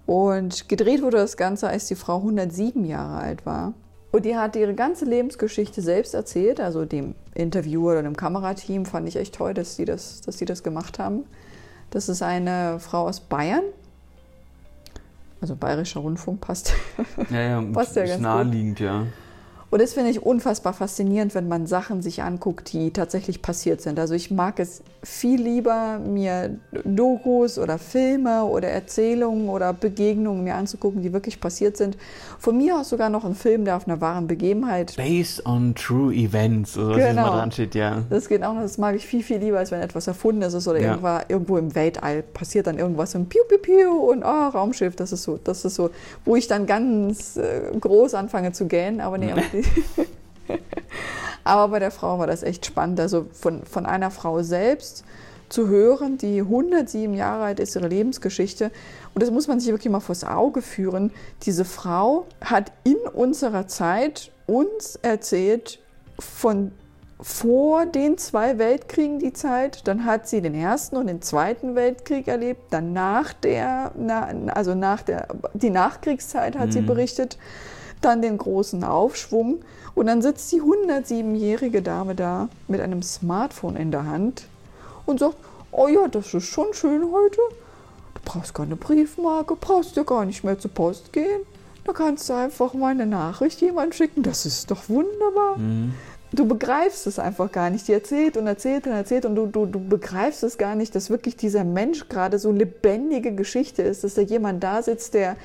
Und 0.06 0.68
gedreht 0.68 1.02
wurde 1.02 1.18
das 1.18 1.36
Ganze, 1.36 1.68
als 1.68 1.86
die 1.86 1.94
Frau 1.94 2.16
107 2.18 2.84
Jahre 2.84 3.18
alt 3.18 3.46
war. 3.46 3.74
Und 4.10 4.24
die 4.24 4.36
hat 4.36 4.56
ihre 4.56 4.74
ganze 4.74 5.04
Lebensgeschichte 5.04 5.82
selbst 5.82 6.14
erzählt, 6.14 6.60
also 6.60 6.86
dem 6.86 7.14
Interviewer 7.34 7.92
oder 7.92 8.02
dem 8.02 8.16
Kamerateam 8.16 8.86
fand 8.86 9.06
ich 9.06 9.16
echt 9.16 9.34
toll, 9.34 9.52
dass 9.52 9.76
sie 9.76 9.84
das, 9.84 10.22
dass 10.22 10.38
sie 10.38 10.46
das 10.46 10.62
gemacht 10.62 10.98
haben. 10.98 11.24
Das 11.90 12.08
ist 12.08 12.22
eine 12.22 12.80
Frau 12.80 13.06
aus 13.06 13.20
Bayern. 13.20 13.64
Also 15.40 15.56
Bayerischer 15.56 16.00
Rundfunk 16.00 16.40
passt. 16.40 16.72
Ja, 17.30 17.40
ja, 17.40 17.62
passt 17.72 17.96
ja 17.96 18.06
ganz 18.06 18.20
naheliegend, 18.20 18.78
gut. 18.78 18.86
ja. 18.86 19.06
Und 19.70 19.82
das 19.82 19.92
finde 19.92 20.10
ich 20.10 20.22
unfassbar 20.22 20.72
faszinierend, 20.72 21.34
wenn 21.34 21.46
man 21.46 21.66
Sachen 21.66 22.00
sich 22.00 22.22
anguckt, 22.22 22.72
die 22.72 22.90
tatsächlich 22.90 23.42
passiert 23.42 23.82
sind. 23.82 23.98
Also 23.98 24.14
ich 24.14 24.30
mag 24.30 24.58
es 24.60 24.82
viel 25.02 25.40
lieber, 25.40 25.98
mir 25.98 26.58
Dokus 26.84 27.58
oder 27.58 27.78
Filme 27.78 28.44
oder 28.44 28.68
Erzählungen 28.68 29.48
oder 29.48 29.72
Begegnungen 29.72 30.42
mir 30.42 30.54
anzugucken, 30.54 31.02
die 31.02 31.12
wirklich 31.12 31.40
passiert 31.40 31.76
sind. 31.76 31.96
Von 32.38 32.56
mir 32.56 32.78
aus 32.78 32.88
sogar 32.88 33.10
noch 33.10 33.24
ein 33.24 33.34
Film, 33.34 33.64
der 33.64 33.76
auf 33.76 33.86
einer 33.86 34.00
wahren 34.00 34.26
Begebenheit. 34.26 34.96
Based 34.96 35.44
on 35.46 35.74
true 35.74 36.12
events, 36.14 36.76
oder 36.76 36.96
was 36.96 37.08
genau. 37.08 37.28
dran 37.28 37.52
steht, 37.52 37.74
ja. 37.74 38.02
Das 38.10 38.28
geht 38.28 38.42
auch 38.42 38.54
noch, 38.54 38.62
das 38.62 38.78
mag 38.78 38.96
ich 38.96 39.06
viel, 39.06 39.22
viel 39.22 39.38
lieber, 39.38 39.58
als 39.58 39.70
wenn 39.70 39.80
etwas 39.80 40.06
erfunden 40.06 40.42
ist 40.42 40.66
oder 40.66 40.80
ja. 40.80 40.88
irgendwo, 40.88 41.08
irgendwo 41.28 41.58
im 41.58 41.74
Weltall 41.74 42.22
passiert 42.22 42.66
dann 42.66 42.78
irgendwas 42.78 43.14
und 43.14 43.28
piu, 43.28 43.42
piu, 43.48 43.58
piu 43.58 43.90
und 44.10 44.24
oh, 44.24 44.48
Raumschiff, 44.48 44.96
das 44.96 45.12
ist 45.12 45.22
so, 45.22 45.38
das 45.42 45.64
ist 45.64 45.74
so, 45.74 45.90
wo 46.24 46.36
ich 46.36 46.48
dann 46.48 46.66
ganz 46.66 47.36
äh, 47.36 47.60
groß 47.78 48.14
anfange 48.14 48.52
zu 48.52 48.66
gähnen, 48.66 49.00
aber 49.00 49.18
nee, 49.18 49.32
Aber 51.44 51.68
bei 51.68 51.78
der 51.78 51.90
Frau 51.90 52.18
war 52.18 52.26
das 52.26 52.42
echt 52.42 52.66
spannend. 52.66 53.00
Also 53.00 53.26
von, 53.32 53.64
von 53.64 53.86
einer 53.86 54.10
Frau 54.10 54.42
selbst 54.42 55.04
zu 55.48 55.68
hören, 55.68 56.18
die 56.18 56.40
107 56.40 57.14
Jahre 57.14 57.44
alt 57.44 57.60
ist, 57.60 57.74
ihre 57.74 57.88
Lebensgeschichte. 57.88 58.70
Und 59.14 59.22
das 59.22 59.30
muss 59.30 59.48
man 59.48 59.60
sich 59.60 59.70
wirklich 59.70 59.90
mal 59.90 60.00
vors 60.00 60.24
Auge 60.24 60.62
führen. 60.62 61.10
Diese 61.44 61.64
Frau 61.64 62.26
hat 62.42 62.72
in 62.84 62.98
unserer 63.14 63.66
Zeit 63.66 64.30
uns 64.46 64.96
erzählt 64.96 65.80
von 66.18 66.72
vor 67.20 67.86
den 67.86 68.16
zwei 68.16 68.58
Weltkriegen 68.58 69.18
die 69.18 69.32
Zeit, 69.32 69.88
dann 69.88 70.04
hat 70.04 70.28
sie 70.28 70.40
den 70.40 70.54
ersten 70.54 70.96
und 70.96 71.08
den 71.08 71.20
zweiten 71.20 71.74
Weltkrieg 71.74 72.28
erlebt, 72.28 72.72
dann 72.72 72.92
nach 72.92 73.32
der, 73.32 73.90
also 74.54 74.74
nach 74.76 75.02
der, 75.02 75.26
die 75.52 75.70
Nachkriegszeit 75.70 76.56
hat 76.56 76.68
mhm. 76.68 76.72
sie 76.72 76.80
berichtet 76.82 77.36
dann 78.00 78.22
den 78.22 78.38
großen 78.38 78.84
Aufschwung 78.84 79.60
und 79.94 80.06
dann 80.06 80.22
sitzt 80.22 80.52
die 80.52 80.62
107-jährige 80.62 81.82
Dame 81.82 82.14
da 82.14 82.48
mit 82.68 82.80
einem 82.80 83.02
Smartphone 83.02 83.76
in 83.76 83.90
der 83.90 84.06
Hand 84.06 84.44
und 85.06 85.20
sagt, 85.20 85.36
oh 85.72 85.88
ja, 85.88 86.08
das 86.08 86.32
ist 86.34 86.44
schon 86.44 86.72
schön 86.72 87.02
heute. 87.12 87.40
Du 88.14 88.20
brauchst 88.24 88.54
keine 88.54 88.76
Briefmarke, 88.76 89.56
brauchst 89.56 89.96
ja 89.96 90.02
gar 90.02 90.24
nicht 90.24 90.44
mehr 90.44 90.58
zur 90.58 90.70
Post 90.70 91.12
gehen. 91.12 91.40
Da 91.84 91.92
kannst 91.92 92.28
du 92.28 92.34
einfach 92.34 92.74
mal 92.74 92.88
eine 92.88 93.06
Nachricht 93.06 93.60
jemand 93.60 93.94
schicken. 93.94 94.22
Das 94.22 94.44
ist 94.44 94.70
doch 94.70 94.88
wunderbar. 94.88 95.56
Mhm. 95.56 95.94
Du 96.32 96.46
begreifst 96.46 97.06
es 97.06 97.18
einfach 97.18 97.50
gar 97.50 97.70
nicht. 97.70 97.88
Die 97.88 97.92
erzählt 97.92 98.36
und 98.36 98.46
erzählt 98.46 98.86
und 98.86 98.92
erzählt 98.92 99.24
und 99.24 99.34
du, 99.34 99.46
du, 99.46 99.64
du 99.64 99.80
begreifst 99.80 100.42
es 100.42 100.58
gar 100.58 100.74
nicht, 100.74 100.94
dass 100.94 101.08
wirklich 101.08 101.36
dieser 101.36 101.64
Mensch 101.64 102.08
gerade 102.08 102.38
so 102.38 102.52
lebendige 102.52 103.34
Geschichte 103.34 103.82
ist, 103.82 104.04
dass 104.04 104.14
da 104.14 104.20
jemand 104.20 104.62
da 104.62 104.82
sitzt, 104.82 105.14
der, 105.14 105.36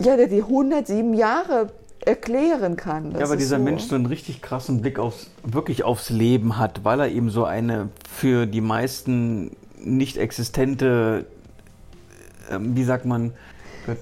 ja, 0.00 0.16
der 0.16 0.28
die 0.28 0.42
107 0.42 1.14
Jahre 1.14 1.68
erklären 2.04 2.76
kann. 2.76 3.12
Das 3.12 3.20
ja, 3.20 3.28
weil 3.28 3.36
dieser 3.36 3.58
so. 3.58 3.62
Mensch 3.62 3.84
so 3.84 3.94
einen 3.94 4.06
richtig 4.06 4.40
krassen 4.40 4.80
Blick 4.80 4.98
aufs, 4.98 5.26
wirklich 5.44 5.84
aufs 5.84 6.10
Leben 6.10 6.58
hat, 6.58 6.84
weil 6.84 7.00
er 7.00 7.08
eben 7.08 7.30
so 7.30 7.44
eine 7.44 7.88
für 8.10 8.46
die 8.46 8.62
meisten 8.62 9.56
nicht 9.78 10.16
existente, 10.16 11.26
äh, 12.48 12.58
wie 12.58 12.84
sagt 12.84 13.04
man, 13.04 13.32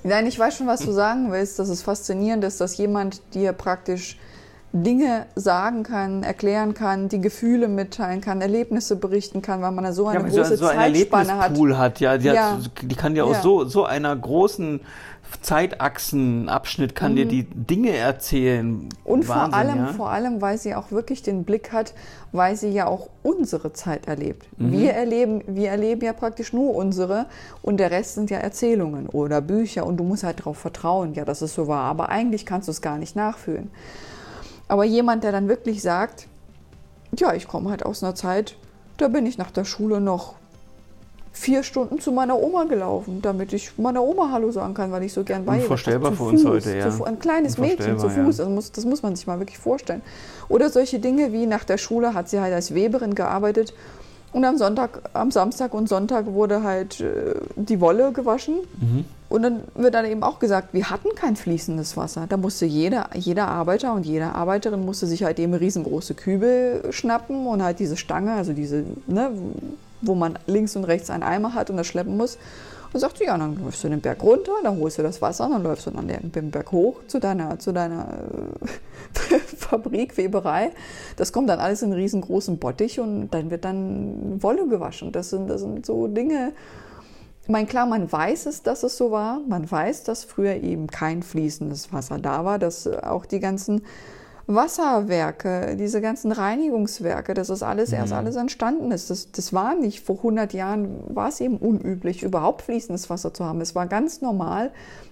Nein, 0.03 0.27
ich 0.27 0.39
weiß 0.39 0.57
schon, 0.57 0.67
was 0.67 0.81
du 0.81 0.93
sagen 0.93 1.31
willst, 1.31 1.59
dass 1.59 1.69
es 1.69 1.83
faszinierend 1.83 2.45
ist, 2.45 2.61
dass 2.61 2.77
jemand 2.77 3.23
dir 3.35 3.53
praktisch 3.53 4.19
Dinge 4.73 5.27
sagen 5.35 5.83
kann, 5.83 6.23
erklären 6.23 6.75
kann, 6.75 7.09
die 7.09 7.21
Gefühle 7.21 7.69
mitteilen 7.69 8.21
kann, 8.21 8.43
Erlebnisse 8.43 8.97
berichten 8.97 9.41
kann, 9.41 9.63
weil 9.63 9.73
man 9.73 9.85
da 9.85 9.93
so 9.93 10.07
eine 10.07 10.21
ja, 10.21 10.27
große 10.27 10.57
so, 10.57 10.67
so 10.67 10.73
Zeitspanne 10.73 11.39
hat. 11.39 11.59
hat. 11.79 12.01
Ja, 12.01 12.19
die, 12.19 12.27
ja. 12.27 12.53
Hat, 12.53 12.71
die 12.83 12.95
kann 12.95 13.17
ja 13.17 13.25
aus 13.25 13.37
ja. 13.37 13.43
so, 13.43 13.65
so 13.65 13.85
einer 13.85 14.15
großen 14.15 14.81
Zeitachsenabschnitt 15.43 16.95
kann 16.95 17.13
mhm. 17.13 17.17
dir 17.17 17.27
die 17.27 17.45
Dinge 17.45 17.91
erzählen. 17.91 18.89
Und 19.05 19.29
Wahnsinn, 19.29 19.51
vor 19.51 19.55
allem, 19.55 19.79
ja? 19.79 19.87
vor 19.93 20.11
allem, 20.11 20.41
weil 20.41 20.59
sie 20.59 20.75
auch 20.75 20.91
wirklich 20.91 21.23
den 21.23 21.45
Blick 21.45 21.73
hat, 21.73 21.95
weil 22.33 22.57
sie 22.57 22.69
ja 22.69 22.87
auch 22.87 23.09
unsere 23.23 23.73
Zeit 23.73 24.09
erlebt. 24.09 24.47
Mhm. 24.59 24.73
Wir 24.73 24.93
erleben, 24.93 25.43
wir 25.47 25.71
erleben 25.71 26.05
ja 26.05 26.13
praktisch 26.13 26.53
nur 26.53 26.75
unsere 26.75 27.27
und 27.63 27.79
der 27.79 27.91
Rest 27.91 28.15
sind 28.15 28.31
ja 28.31 28.39
Erzählungen 28.39 29.07
oder 29.07 29.41
Bücher 29.41 29.87
und 29.87 29.97
du 29.97 30.05
musst 30.05 30.25
halt 30.25 30.41
darauf 30.41 30.59
vertrauen, 30.59 31.15
ja, 31.15 31.25
dass 31.25 31.43
es 31.43 31.55
so 31.55 31.69
war. 31.69 31.85
Aber 31.85 32.09
eigentlich 32.09 32.45
kannst 32.47 32.69
du 32.69 32.73
es 32.73 32.81
gar 32.81 32.99
nicht 32.99 33.17
nachfühlen. 33.17 33.71
Aber 34.67 34.85
jemand, 34.85 35.25
der 35.25 35.33
dann 35.33 35.49
wirklich 35.49 35.83
sagt, 35.83 36.29
ja, 37.17 37.33
ich 37.33 37.49
komme 37.49 37.71
halt 37.71 37.85
aus 37.85 38.03
einer 38.03 38.15
Zeit, 38.15 38.57
da 38.99 39.09
bin 39.09 39.25
ich 39.27 39.39
nach 39.39 39.51
der 39.51 39.65
Schule 39.65 40.01
noch 40.01 40.35
vier 41.39 41.63
Stunden 41.63 42.01
zu 42.01 42.11
meiner 42.11 42.39
Oma 42.39 42.65
gelaufen, 42.65 43.23
damit 43.23 43.53
ich 43.53 43.79
meiner 43.79 44.03
Oma 44.03 44.31
Hallo 44.33 44.51
sagen 44.51 44.75
kann, 44.75 44.91
weil 44.91 45.05
ich 45.05 45.13
so 45.13 45.23
gern 45.23 45.45
bei 45.45 45.57
ihr 45.57 45.63
Unvorstellbar 45.63 46.13
für 46.13 46.25
uns 46.25 46.45
heute, 46.45 46.77
ja. 46.77 46.91
Zu, 46.91 47.05
ein 47.05 47.19
kleines 47.19 47.59
Mädchen 47.59 47.99
zu 47.99 48.09
Fuß, 48.09 48.39
ja. 48.39 48.45
also 48.45 48.51
muss, 48.51 48.73
das 48.73 48.85
muss 48.85 49.03
man 49.03 49.15
sich 49.15 49.27
mal 49.27 49.39
wirklich 49.39 49.59
vorstellen. 49.59 50.03
Oder 50.49 50.69
solche 50.69 50.99
Dinge 50.99 51.33
wie 51.33 51.47
nach 51.47 51.65
der 51.65 51.79
Schule 51.79 52.13
hat 52.13 52.29
sie 52.29 52.41
halt 52.41 52.53
als 52.53 52.75
Weberin 52.75 53.15
gearbeitet 53.15 53.73
und 54.33 54.45
am 54.45 54.59
Sonntag, 54.59 55.11
am 55.15 55.31
Samstag 55.31 55.75
und 55.75 55.89
Sonntag 55.89 56.27
wurde 56.27 56.63
halt 56.63 57.01
äh, 57.01 57.35
die 57.57 57.81
Wolle 57.81 58.13
gewaschen. 58.13 58.57
Mhm. 58.81 59.05
Und 59.29 59.43
dann 59.43 59.61
wird 59.75 59.95
dann 59.95 60.07
eben 60.07 60.23
auch 60.23 60.39
gesagt, 60.39 60.73
wir 60.73 60.91
hatten 60.91 61.09
kein 61.15 61.37
fließendes 61.37 61.97
Wasser. 61.97 62.27
Da 62.29 62.37
musste 62.37 62.67
jeder, 62.67 63.11
jeder 63.15 63.47
Arbeiter 63.49 63.93
und 63.93 64.07
jede 64.07 64.35
Arbeiterin 64.35 64.85
musste 64.85 65.07
sich 65.07 65.23
halt 65.23 65.39
eben 65.39 65.55
riesengroße 65.55 66.15
Kübel 66.15 66.83
schnappen 66.91 67.47
und 67.47 67.63
halt 67.63 67.79
diese 67.79 67.97
Stange, 67.97 68.33
also 68.33 68.55
diese, 68.55 68.85
ne, 69.07 69.31
wo 70.01 70.15
man 70.15 70.39
links 70.47 70.77
und 70.77 70.85
rechts 70.85 71.11
einen 71.11 71.23
Eimer 71.23 71.55
hat 71.55 71.71
und 71.71 71.77
das 71.77 71.87
schleppen 71.87 72.17
muss. 72.17 72.39
Und 72.93 73.01
sagt, 73.01 73.21
ja, 73.21 73.37
dann 73.37 73.63
läufst 73.63 73.85
du 73.85 73.89
den 73.91 74.01
Berg 74.01 74.23
runter, 74.23 74.53
dann 74.63 74.79
holst 74.79 74.97
du 74.97 75.03
das 75.03 75.21
Wasser, 75.21 75.47
dann 75.51 75.63
läufst 75.63 75.87
du 75.87 75.91
dann 75.91 76.09
den 76.09 76.51
Berg 76.51 76.73
hoch 76.73 77.01
zu 77.07 77.19
deiner, 77.19 77.59
zu 77.59 77.73
deiner 77.73 78.09
äh, 79.31 79.39
Fabrik, 79.57 80.17
Weberei. 80.17 80.71
Das 81.17 81.33
kommt 81.33 81.51
dann 81.51 81.59
alles 81.59 81.83
in 81.83 81.93
einen 81.93 82.01
riesengroßen 82.01 82.59
Bottich 82.59 82.99
und 82.99 83.29
dann 83.31 83.51
wird 83.51 83.67
dann 83.67 84.43
Wolle 84.43 84.67
gewaschen. 84.69 85.13
Das 85.13 85.29
sind, 85.29 85.51
das 85.51 85.61
sind 85.61 85.85
so 85.85 86.07
Dinge, 86.07 86.55
ich 87.49 87.53
meine, 87.53 87.67
klar, 87.67 87.87
man 87.87 88.13
weiß 88.13 88.45
es, 88.45 88.63
dass 88.63 88.83
es 88.83 88.99
so 88.99 89.11
war. 89.11 89.41
Man 89.49 89.71
weiß, 89.71 90.05
dass 90.05 90.23
früher 90.23 90.57
eben 90.57 90.87
kein 90.87 91.23
fließendes 91.23 91.95
Wasser 91.95 92.19
da 92.19 92.45
war, 92.45 92.59
dass 92.59 92.87
auch 92.87 93.25
die 93.25 93.41
ganzen 93.41 93.87
Wasserwerke, 94.51 95.77
diese 95.77 96.01
ganzen 96.01 96.33
Reinigungswerke, 96.33 97.35
dass 97.35 97.49
das 97.49 97.63
alles 97.63 97.91
mhm. 97.91 97.99
erst 97.99 98.13
alles 98.15 98.35
entstanden 98.35 98.91
ist. 98.91 99.11
Das, 99.11 99.31
das 99.31 99.53
war 99.53 99.75
nicht, 99.75 100.01
vor 100.01 100.17
100 100.17 100.55
Jahren 100.55 101.15
war 101.15 101.29
es 101.29 101.41
eben 101.41 101.59
unüblich, 101.59 102.23
überhaupt 102.23 102.63
fließendes 102.63 103.11
Wasser 103.11 103.35
zu 103.35 103.45
haben. 103.45 103.61
Es 103.61 103.75
war 103.75 103.87
ganz 103.87 104.23
normal, 104.23 104.71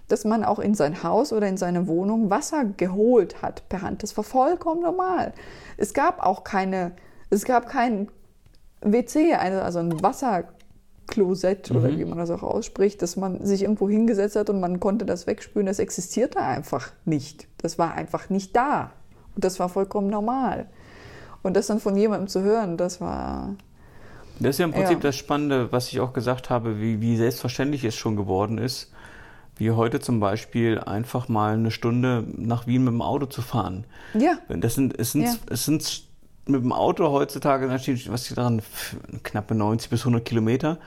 dass 0.09 0.24
man 0.24 0.43
auch 0.43 0.59
in 0.59 0.74
sein 0.74 1.03
Haus 1.03 1.34
oder 1.34 1.49
in 1.49 1.59
seine 1.59 1.87
Wohnung 1.87 2.30
Wasser 2.30 2.64
geholt 2.64 3.43
hat 3.43 3.68
per 3.68 3.82
Hand. 3.82 4.03
Das 4.03 4.16
war 4.16 4.24
vollkommen 4.24 4.80
normal. 4.80 5.34
Es 5.76 5.93
gab 5.93 6.24
auch 6.24 6.43
keine, 6.43 6.93
es 7.28 7.45
gab 7.45 7.68
kein 7.68 8.09
WC, 8.80 9.34
also 9.34 9.80
ein 9.80 10.03
Wasserklosett 10.03 11.70
mhm. 11.70 11.76
oder 11.76 11.99
wie 11.99 12.07
man 12.07 12.16
das 12.16 12.30
auch 12.30 12.43
ausspricht, 12.43 13.03
dass 13.03 13.16
man 13.16 13.45
sich 13.45 13.64
irgendwo 13.64 13.87
hingesetzt 13.87 14.37
hat 14.37 14.49
und 14.49 14.61
man 14.61 14.80
konnte 14.80 15.05
das 15.05 15.26
wegspülen. 15.26 15.66
Das 15.66 15.78
existierte 15.78 16.41
einfach 16.41 16.93
nicht. 17.05 17.49
Das 17.59 17.78
war 17.78 17.93
einfach 17.93 18.30
nicht 18.30 18.57
da. 18.57 18.93
Das 19.37 19.61
war 19.61 19.68
vollkommen 19.68 20.09
normal. 20.09 20.66
Und 21.43 21.55
das 21.55 21.68
dann 21.68 21.80
von 21.80 21.97
jemandem 21.97 22.28
zu 22.28 22.43
hören, 22.43 22.76
das 22.76 23.01
war. 23.01 23.55
Das 24.41 24.51
ist 24.51 24.59
ja 24.59 24.64
im 24.64 24.72
Prinzip 24.72 24.99
ja. 24.99 25.03
das 25.03 25.16
Spannende, 25.16 25.72
was 25.72 25.89
ich 25.89 26.01
auch 26.01 26.12
gesagt 26.12 26.51
habe, 26.51 26.80
wie, 26.80 27.01
wie 27.01 27.16
selbstverständlich 27.16 27.84
es 27.84 27.95
schon 27.95 28.16
geworden 28.16 28.59
ist, 28.59 28.93
wie 29.57 29.70
heute 29.70 30.01
zum 30.01 30.20
Beispiel 30.20 30.78
einfach 30.78 31.28
mal 31.28 31.55
eine 31.55 31.70
Stunde 31.70 32.24
nach 32.37 32.66
Wien 32.66 32.84
mit 32.84 32.93
dem 32.93 33.01
Auto 33.01 33.26
zu 33.26 33.41
fahren. 33.41 33.84
Ja. 34.12 34.39
Das 34.49 34.74
sind, 34.74 34.99
es 34.99 35.12
sind, 35.12 35.22
ja. 35.22 35.34
es 35.49 35.64
sind 35.64 36.03
mit 36.47 36.62
dem 36.62 36.72
Auto 36.72 37.11
heutzutage 37.11 37.66
natürlich, 37.66 38.11
was 38.11 38.28
ich 38.28 38.34
daran, 38.34 38.61
knappe 39.22 39.55
90 39.55 39.91
bis 39.91 40.01
100 40.01 40.24
Kilometer. 40.24 40.78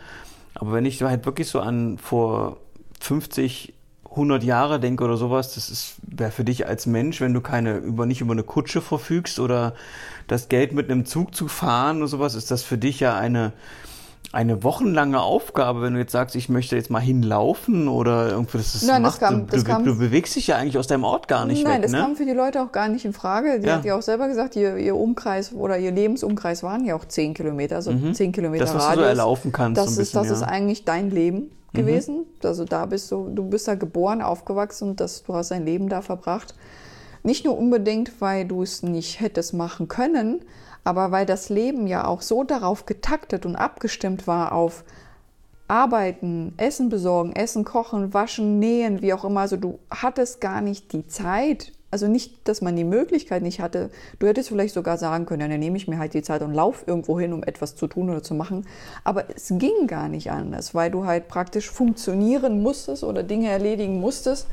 Aber 0.56 0.74
wenn 0.74 0.86
ich 0.86 1.02
halt 1.02 1.26
wirklich 1.26 1.48
so 1.48 1.60
an 1.60 1.98
vor 1.98 2.58
50 3.00 3.74
100 4.12 4.44
Jahre 4.44 4.80
denke 4.80 5.04
oder 5.04 5.18
sowas, 5.18 5.54
das 5.54 5.96
wäre 6.02 6.32
für 6.32 6.44
dich 6.44 6.68
als 6.68 6.86
Mensch, 6.86 7.22
wenn 7.22 7.34
du 7.34 7.42
keine 7.42 7.78
über 7.78 8.06
nicht 8.06 8.22
über 8.22 8.34
eine 8.34 8.44
Kutsche 8.44 8.82
verfügst 8.82 9.40
oder 9.40 9.74
das 10.28 10.50
Geld 10.50 10.74
mit 10.74 10.90
einem 10.90 11.06
Zug 11.06 11.36
zu 11.36 11.48
fahren 11.48 11.98
oder 11.98 12.08
sowas, 12.08 12.36
ist 12.36 12.52
das 12.52 12.64
für 12.64 12.78
dich 12.78 13.00
ja 13.00 13.18
eine 13.18 13.54
eine 14.32 14.64
wochenlange 14.64 15.20
Aufgabe, 15.20 15.82
wenn 15.82 15.94
du 15.94 16.00
jetzt 16.00 16.12
sagst, 16.12 16.36
ich 16.36 16.50
möchte 16.50 16.76
jetzt 16.76 16.92
mal 16.92 17.00
hinlaufen 17.00 17.88
oder 17.88 18.30
irgendwie 18.30 18.60
das 18.60 18.76
ist 18.76 18.84
Nein, 18.84 19.02
das 19.02 19.20
kam, 19.20 19.48
du, 19.48 19.52
das 19.52 19.64
du, 19.64 19.72
kam, 19.72 19.84
du, 19.84 19.98
bewegst 19.98 20.36
dich 20.36 20.48
ja 20.48 20.58
eigentlich 20.58 20.78
aus 20.78 20.86
deinem 20.86 21.04
Ort 21.04 21.28
gar 21.28 21.46
nicht 21.46 21.64
Nein, 21.64 21.78
weg, 21.78 21.82
das 21.84 21.92
ne? 21.94 22.00
kam 22.00 22.16
für 22.16 22.26
die 22.26 22.34
Leute 22.34 22.62
auch 22.62 22.72
gar 22.72 22.90
nicht 22.90 23.06
in 23.06 23.14
Frage. 23.14 23.60
Die 23.60 23.68
ja. 23.68 23.78
hat 23.78 23.86
ja 23.86 23.98
auch 23.98 24.04
selber 24.04 24.28
gesagt, 24.28 24.56
ihr, 24.56 24.78
ihr, 24.78 24.96
Umkreis 24.96 25.52
oder 25.54 25.80
ihr 25.80 25.92
Lebensumkreis 25.92 26.62
waren 26.62 26.86
ja 26.86 26.96
auch 26.96 27.06
10 27.06 27.34
Kilometer, 27.34 27.78
also 27.78 27.92
mhm. 27.92 28.14
10 28.14 28.32
Kilometer 28.32 28.66
das, 28.66 28.76
was 28.76 28.84
Radius. 28.84 28.98
du 28.98 29.02
so 29.02 29.08
erlaufen 29.08 29.52
kannst. 29.52 29.80
Das, 29.80 29.86
so 29.86 29.92
ist, 29.94 29.98
bisschen, 29.98 30.20
das 30.20 30.28
ja. 30.28 30.34
ist 30.36 30.44
eigentlich 30.44 30.86
dein 30.86 31.10
Leben. 31.10 31.50
Mhm. 31.72 31.78
gewesen. 31.78 32.18
Mhm. 32.18 32.26
Also 32.44 32.66
da 32.66 32.86
bist 32.86 33.12
du, 33.12 33.30
du 33.30 33.44
bist 33.44 33.68
da 33.68 33.76
geboren, 33.76 34.22
aufgewachsen 34.22 34.90
und 34.90 35.00
das, 35.00 35.24
du 35.24 35.34
hast 35.34 35.52
dein 35.52 35.66
Leben 35.66 35.90
da 35.90 36.02
verbracht. 36.02 36.56
Nicht 37.24 37.46
nur 37.46 37.58
unbedingt, 37.58 38.22
weil 38.22 38.46
du 38.46 38.64
es 38.64 38.82
nicht 38.82 39.20
hättest 39.20 39.54
machen 39.54 39.88
können, 39.88 40.42
aber 40.84 41.12
weil 41.12 41.26
das 41.26 41.50
Leben 41.50 41.86
ja 41.86 42.06
auch 42.06 42.22
so 42.22 42.44
darauf 42.44 42.86
getaktet 42.86 43.46
und 43.46 43.56
abgestimmt 43.56 44.26
war 44.26 44.54
auf 44.54 44.86
Arbeiten, 45.68 46.54
Essen 46.58 46.90
besorgen, 46.90 47.34
Essen 47.34 47.64
kochen, 47.64 48.14
waschen, 48.14 48.58
nähen, 48.58 49.02
wie 49.02 49.14
auch 49.14 49.24
immer. 49.24 49.42
Also 49.42 49.58
du 49.58 49.80
hattest 49.92 50.42
gar 50.42 50.62
nicht 50.62 50.94
die 50.94 51.06
Zeit 51.08 51.74
also 51.92 52.08
nicht, 52.08 52.48
dass 52.48 52.62
man 52.62 52.76
die 52.76 52.84
Möglichkeit 52.84 53.42
nicht 53.42 53.60
hatte. 53.60 53.90
Du 54.20 54.28
hättest 54.28 54.50
vielleicht 54.50 54.74
sogar 54.74 54.98
sagen 54.98 55.26
können, 55.26 55.42
ja, 55.42 55.48
dann 55.48 55.60
nehme 55.60 55.78
ich 55.78 55.88
mir 55.88 55.98
halt 55.98 56.14
die 56.14 56.22
Zeit 56.22 56.42
und 56.42 56.54
laufe 56.54 56.84
irgendwo 56.86 57.20
hin, 57.20 57.34
um 57.34 57.44
etwas 57.44 57.76
zu 57.76 57.88
tun 57.88 58.10
oder 58.10 58.22
zu 58.22 58.36
machen. 58.36 58.68
Aber 59.04 59.26
es 59.36 59.48
ging 59.50 59.88
gar 59.88 60.08
nicht 60.08 60.32
anders, 60.32 60.76
weil 60.76 60.92
du 60.92 61.06
halt 61.06 61.28
praktisch 61.28 61.70
funktionieren 61.70 62.62
musstest 62.62 63.04
oder 63.04 63.24
Dinge 63.24 63.50
erledigen 63.50 64.00
musstest, 64.00 64.48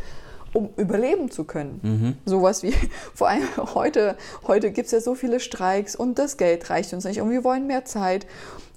um 0.55 0.70
überleben 0.76 1.30
zu 1.30 1.45
können. 1.45 1.80
Mhm. 1.82 2.16
Sowas 2.24 2.62
wie, 2.62 2.72
vor 3.14 3.28
allem 3.28 3.45
heute, 3.74 4.16
heute 4.47 4.72
gibt 4.72 4.87
es 4.87 4.93
ja 4.93 5.01
so 5.01 5.14
viele 5.14 5.41
Streiks 5.41 5.95
und 5.95 6.18
das 6.18 6.39
Geld 6.39 6.70
reicht 6.70 6.95
uns 6.95 7.05
nicht 7.05 7.20
und 7.20 7.30
wir 7.30 7.45
wollen 7.45 7.66
mehr 7.66 7.84
Zeit. 7.84 8.26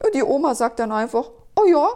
Und 0.03 0.14
die 0.14 0.24
Oma 0.24 0.55
sagt 0.55 0.80
dann 0.80 0.91
einfach, 0.91 1.30
oh 1.55 1.66
ja, 1.66 1.88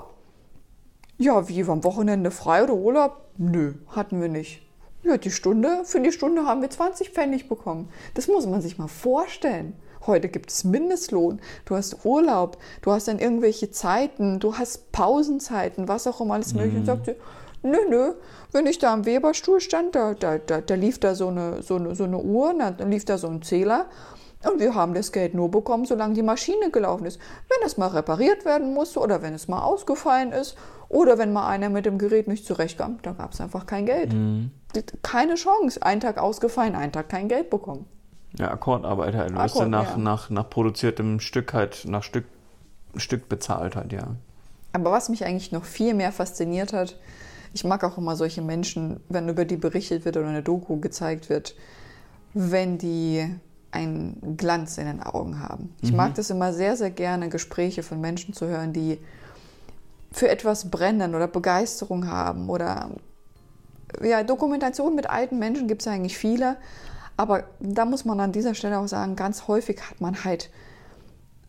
ja, 1.18 1.47
wie, 1.47 1.64
am 1.64 1.84
Wochenende 1.84 2.32
frei 2.32 2.64
oder 2.64 2.74
Urlaub? 2.74 3.18
Nö, 3.38 3.74
hatten 3.89 4.20
wir 4.22 4.30
nicht. 4.30 4.61
Ja, 5.04 5.18
die 5.18 5.32
Stunde, 5.32 5.82
für 5.84 5.99
die 5.99 6.14
Stunde 6.14 6.45
haben 6.45 6.62
wir 6.62 6.70
20 6.70 7.10
Pfennig 7.10 7.49
bekommen. 7.49 7.89
Das 8.14 8.28
muss 8.28 8.45
man 8.45 8.62
sich 8.62 8.78
mal 8.78 8.88
vorstellen. 8.88 9.76
Heute 10.08 10.30
gibt 10.30 10.49
es 10.49 10.64
Mindestlohn, 10.64 11.39
du 11.66 11.76
hast 11.76 12.06
Urlaub, 12.06 12.58
du 12.82 12.91
hast 12.91 13.08
dann 13.08 13.20
irgendwelche 13.20 13.72
Zeiten, 13.72 14.39
du 14.39 14.58
hast 14.58 14.91
Pausenzeiten, 14.91 15.88
was 15.88 16.08
auch 16.08 16.20
immer 16.22 16.36
alles 16.36 16.54
mögliche. 16.54 16.76
Mhm. 16.76 16.80
Und 16.82 16.86
sagt 16.86 17.06
sie, 17.06 17.16
nö, 17.64 17.78
nö, 17.89 18.14
wenn 18.51 18.66
ich 18.66 18.80
da 18.80 18.93
am 18.93 19.06
Weberstuhl 19.06 19.60
stand, 19.60 19.95
da, 19.95 20.14
da, 20.14 20.38
da, 20.38 20.62
da 20.62 20.76
lief 20.76 20.99
da 20.99 21.16
so 21.16 21.28
eine, 21.28 21.64
so, 21.64 21.76
eine, 21.76 21.95
so 21.95 22.04
eine 22.04 22.20
Uhr, 22.20 22.54
da 22.54 22.86
lief 22.86 23.06
da 23.06 23.18
so 23.18 23.28
ein 23.28 23.41
Zähler 23.41 23.88
und 24.50 24.60
wir 24.60 24.76
haben 24.76 24.94
das 24.94 25.12
Geld 25.12 25.34
nur 25.34 25.50
bekommen, 25.50 25.86
solange 25.86 26.14
die 26.14 26.22
Maschine 26.22 26.70
gelaufen 26.72 27.06
ist. 27.06 27.20
Wenn 27.50 27.66
es 27.66 27.78
mal 27.78 27.88
repariert 27.88 28.46
werden 28.46 28.74
musste 28.74 29.00
oder 29.00 29.22
wenn 29.22 29.34
es 29.34 29.48
mal 29.48 29.62
ausgefallen 29.62 30.32
ist 30.32 30.58
oder 30.89 31.18
wenn 31.18 31.34
mal 31.34 31.48
einer 31.48 31.70
mit 31.70 31.86
dem 31.86 31.98
Gerät 31.98 32.28
nicht 32.28 32.46
zurechtkam, 32.46 33.00
dann 33.02 33.18
gab 33.18 33.34
es 33.34 33.41
einfach 33.41 33.66
kein 33.66 33.86
Geld. 33.86 34.14
Mhm. 34.14 34.52
Keine 35.02 35.36
Chance. 35.36 35.82
Ein 35.82 36.00
Tag 36.00 36.18
ausgefallen, 36.18 36.76
ein 36.76 36.91
Tag 36.91 37.10
kein 37.10 37.28
Geld 37.28 37.50
bekommen. 37.50 37.86
Ja, 38.38 38.50
Akkordarbeit 38.52 39.16
halt. 39.16 39.32
Du 39.32 39.36
wirst 39.36 39.56
ja 39.56 39.68
nach, 39.68 39.91
ja. 39.91 39.98
nach, 39.98 40.30
nach 40.30 40.50
produziertem 40.50 41.20
Stück 41.20 41.54
halt, 41.54 41.86
nach 41.88 42.04
Stück 42.04 42.26
Stück 42.96 43.30
bezahlt 43.30 43.76
hat, 43.76 43.91
ja. 43.91 44.16
Aber 44.72 44.91
was 44.91 45.10
mich 45.10 45.26
eigentlich 45.26 45.52
noch 45.52 45.66
viel 45.66 45.94
mehr 45.94 46.12
fasziniert 46.12 46.74
hat, 46.74 46.98
ich 47.54 47.64
mag 47.64 47.84
auch 47.84 47.98
immer 47.98 48.16
solche 48.16 48.41
Menschen, 48.41 49.00
wenn 49.10 49.30
über 49.30 49.46
die 49.46 49.58
berichtet 49.58 50.06
wird 50.06 50.18
oder 50.18 50.28
eine 50.28 50.41
Doku 50.44 50.80
gezeigt 50.80 51.30
wird, 51.30 51.56
wenn 52.34 52.78
die 52.78 53.36
einen 53.74 54.38
Glanz 54.38 54.78
in 54.78 54.86
den 54.86 55.01
Augen 55.01 55.39
haben. 55.39 55.74
Ich 55.82 55.91
mhm. 55.91 55.97
mag 55.97 56.15
das 56.15 56.30
immer 56.30 56.53
sehr, 56.53 56.78
sehr 56.78 56.91
gerne, 56.91 57.30
Gespräche 57.30 57.84
von 57.84 57.99
Menschen 57.99 58.34
zu 58.34 58.47
hören, 58.47 58.74
die 58.74 58.99
für 60.11 60.30
etwas 60.30 60.69
brennen 60.69 61.15
oder 61.15 61.28
Begeisterung 61.28 62.07
haben 62.07 62.49
oder 62.49 62.91
ja, 64.01 64.24
Dokumentation 64.24 64.95
mit 64.95 65.09
alten 65.09 65.39
Menschen 65.39 65.67
gibt 65.67 65.82
es 65.82 65.88
eigentlich 65.88 66.17
viele, 66.17 66.57
aber 67.17 67.43
da 67.59 67.86
muss 67.86 68.05
man 68.05 68.19
an 68.19 68.32
dieser 68.32 68.55
Stelle 68.55 68.80
auch 68.80 68.88
sagen, 68.88 69.15
ganz 69.15 69.47
häufig 69.47 69.82
hat 69.89 70.01
man 70.01 70.24
halt 70.24 70.49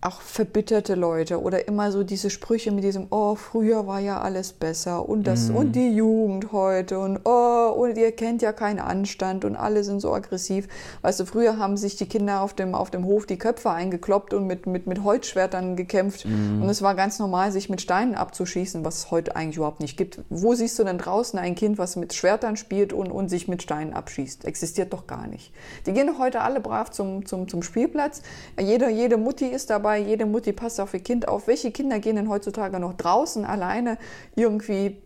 auch 0.05 0.20
verbitterte 0.20 0.94
Leute 0.94 1.40
oder 1.40 1.66
immer 1.66 1.90
so 1.90 2.02
diese 2.02 2.28
Sprüche 2.28 2.70
mit 2.72 2.84
diesem, 2.84 3.07
oh, 3.09 3.36
früher 3.36 3.86
war 3.86 4.00
ja 4.00 4.20
alles 4.20 4.52
besser 4.52 5.09
und 5.09 5.26
das 5.26 5.48
mm. 5.48 5.57
und 5.57 5.72
die 5.72 5.92
Jugend 5.92 6.52
heute 6.52 6.98
und 6.98 7.20
oh, 7.24 7.72
und 7.74 7.96
ihr 7.96 8.12
kennt 8.12 8.42
ja 8.42 8.52
keinen 8.52 8.80
Anstand 8.80 9.46
und 9.46 9.57
alle 9.57 9.82
sind 9.82 10.00
so 10.00 10.12
aggressiv. 10.12 10.68
Weißt 11.00 11.20
du, 11.20 11.24
früher 11.24 11.57
haben 11.57 11.78
sich 11.78 11.96
die 11.96 12.05
Kinder 12.05 12.42
auf 12.42 12.52
dem, 12.52 12.74
auf 12.74 12.90
dem 12.90 13.07
Hof 13.07 13.24
die 13.24 13.38
Köpfe 13.38 13.70
eingekloppt 13.70 14.34
und 14.34 14.46
mit, 14.46 14.66
mit, 14.66 14.86
mit 14.86 15.02
Holzschwertern 15.02 15.74
gekämpft 15.74 16.26
mm. 16.26 16.61
und 16.62 16.68
es 16.68 16.82
war 16.82 16.94
ganz 16.94 17.18
normal, 17.18 17.50
sich 17.50 17.70
mit 17.70 17.80
Steinen 17.80 18.14
abzuschießen, 18.14 18.84
was 18.84 18.98
es 18.98 19.11
heute 19.11 19.36
eigentlich 19.36 19.57
überhaupt 19.57 19.80
nicht 19.80 19.96
gibt. 19.96 20.20
Wo 20.28 20.55
siehst 20.55 20.78
du 20.78 20.84
denn 20.84 20.98
draußen 20.98 21.38
ein 21.38 21.55
Kind, 21.55 21.78
was 21.78 21.96
mit 21.96 22.12
Schwertern 22.12 22.59
spielt 22.59 22.92
und, 22.92 23.11
und 23.11 23.30
sich 23.30 23.48
mit 23.48 23.62
Steinen 23.62 23.94
abschießt? 23.94 24.44
Existiert 24.44 24.92
doch 24.92 25.07
gar 25.07 25.26
nicht. 25.26 25.50
Die 25.86 25.94
gehen 25.94 26.09
doch 26.09 26.18
heute 26.18 26.42
alle 26.42 26.61
brav 26.61 26.90
zum, 26.90 27.24
zum, 27.24 27.48
zum 27.48 27.62
Spielplatz. 27.62 28.20
Jede, 28.61 28.90
jede 28.90 29.16
Mutti 29.16 29.46
ist 29.46 29.70
dabei 29.70 29.93
dabei, 29.95 30.09
jede 30.09 30.26
Mutti 30.26 30.53
passt 30.53 30.80
auf 30.80 30.95
ihr 30.95 31.01
Kind 31.01 31.28
auf. 31.28 31.47
Welche 31.47 31.70
Kinder 31.70 31.99
gehen 31.99 32.16
denn 32.16 32.28
heutzutage 32.28 32.78
noch 32.80 32.95
draußen 32.95 33.45
alleine 33.45 33.99
irgendwie 34.36 34.99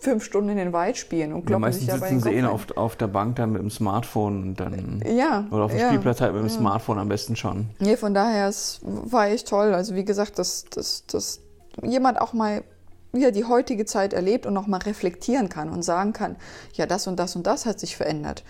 fünf 0.00 0.24
Stunden 0.24 0.50
in 0.50 0.56
den 0.56 0.72
Wald 0.72 0.96
spielen 0.96 1.32
und 1.32 1.46
kloppen 1.46 1.64
ja, 1.64 1.72
sich 1.72 1.86
dabei 1.86 2.10
sitzen 2.10 2.20
sie 2.20 2.34
eh 2.34 2.44
auf, 2.44 2.76
auf 2.76 2.96
der 2.96 3.08
Bank 3.08 3.36
dann 3.36 3.52
mit 3.52 3.62
dem 3.62 3.70
Smartphone 3.70 4.42
und 4.42 4.60
dann 4.60 5.02
ja, 5.04 5.46
oder 5.50 5.64
auf 5.64 5.72
dem 5.72 5.80
ja, 5.80 5.88
Spielplatz 5.88 6.20
halt 6.20 6.34
mit 6.34 6.42
dem 6.42 6.48
ja. 6.48 6.54
Smartphone 6.54 6.98
am 6.98 7.08
besten 7.08 7.34
schon. 7.34 7.70
Nee, 7.80 7.96
von 7.96 8.14
daher 8.14 8.48
es 8.48 8.80
war 8.84 9.28
echt 9.28 9.48
toll. 9.48 9.74
Also 9.74 9.94
wie 9.94 10.04
gesagt, 10.04 10.38
dass, 10.38 10.66
dass, 10.66 11.06
dass 11.06 11.40
jemand 11.82 12.20
auch 12.20 12.34
mal 12.34 12.62
wieder 13.12 13.32
die 13.32 13.46
heutige 13.46 13.84
Zeit 13.86 14.12
erlebt 14.12 14.46
und 14.46 14.54
noch 14.54 14.66
mal 14.66 14.78
reflektieren 14.78 15.48
kann 15.48 15.70
und 15.70 15.82
sagen 15.82 16.12
kann, 16.12 16.36
ja, 16.74 16.86
das 16.86 17.06
und 17.06 17.18
das 17.18 17.34
und 17.34 17.46
das 17.46 17.66
hat 17.66 17.80
sich 17.80 17.96
verändert 17.96 18.44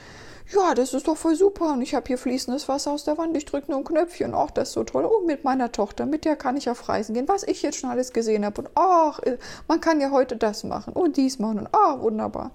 ja, 0.54 0.74
das 0.74 0.94
ist 0.94 1.08
doch 1.08 1.16
voll 1.16 1.34
super 1.34 1.72
und 1.72 1.82
ich 1.82 1.94
habe 1.94 2.06
hier 2.06 2.18
fließendes 2.18 2.68
Wasser 2.68 2.92
aus 2.92 3.04
der 3.04 3.18
Wand, 3.18 3.36
ich 3.36 3.46
drücke 3.46 3.70
nur 3.70 3.80
ein 3.80 3.84
Knöpfchen, 3.84 4.32
ach, 4.32 4.52
das 4.52 4.68
ist 4.68 4.74
so 4.74 4.84
toll. 4.84 5.04
Oh, 5.04 5.26
mit 5.26 5.42
meiner 5.42 5.72
Tochter, 5.72 6.06
mit 6.06 6.24
der 6.24 6.36
kann 6.36 6.56
ich 6.56 6.70
auf 6.70 6.88
Reisen 6.88 7.14
gehen, 7.14 7.26
was 7.26 7.42
ich 7.42 7.62
jetzt 7.62 7.78
schon 7.78 7.90
alles 7.90 8.12
gesehen 8.12 8.44
habe 8.44 8.62
und 8.62 8.70
ach, 8.76 9.18
äh, 9.20 9.38
man 9.66 9.80
kann 9.80 10.00
ja 10.00 10.12
heute 10.12 10.36
das 10.36 10.62
machen 10.62 10.92
und 10.92 11.16
dies 11.16 11.40
machen 11.40 11.60
und 11.60 11.68
ah, 11.72 12.00
wunderbar. 12.00 12.52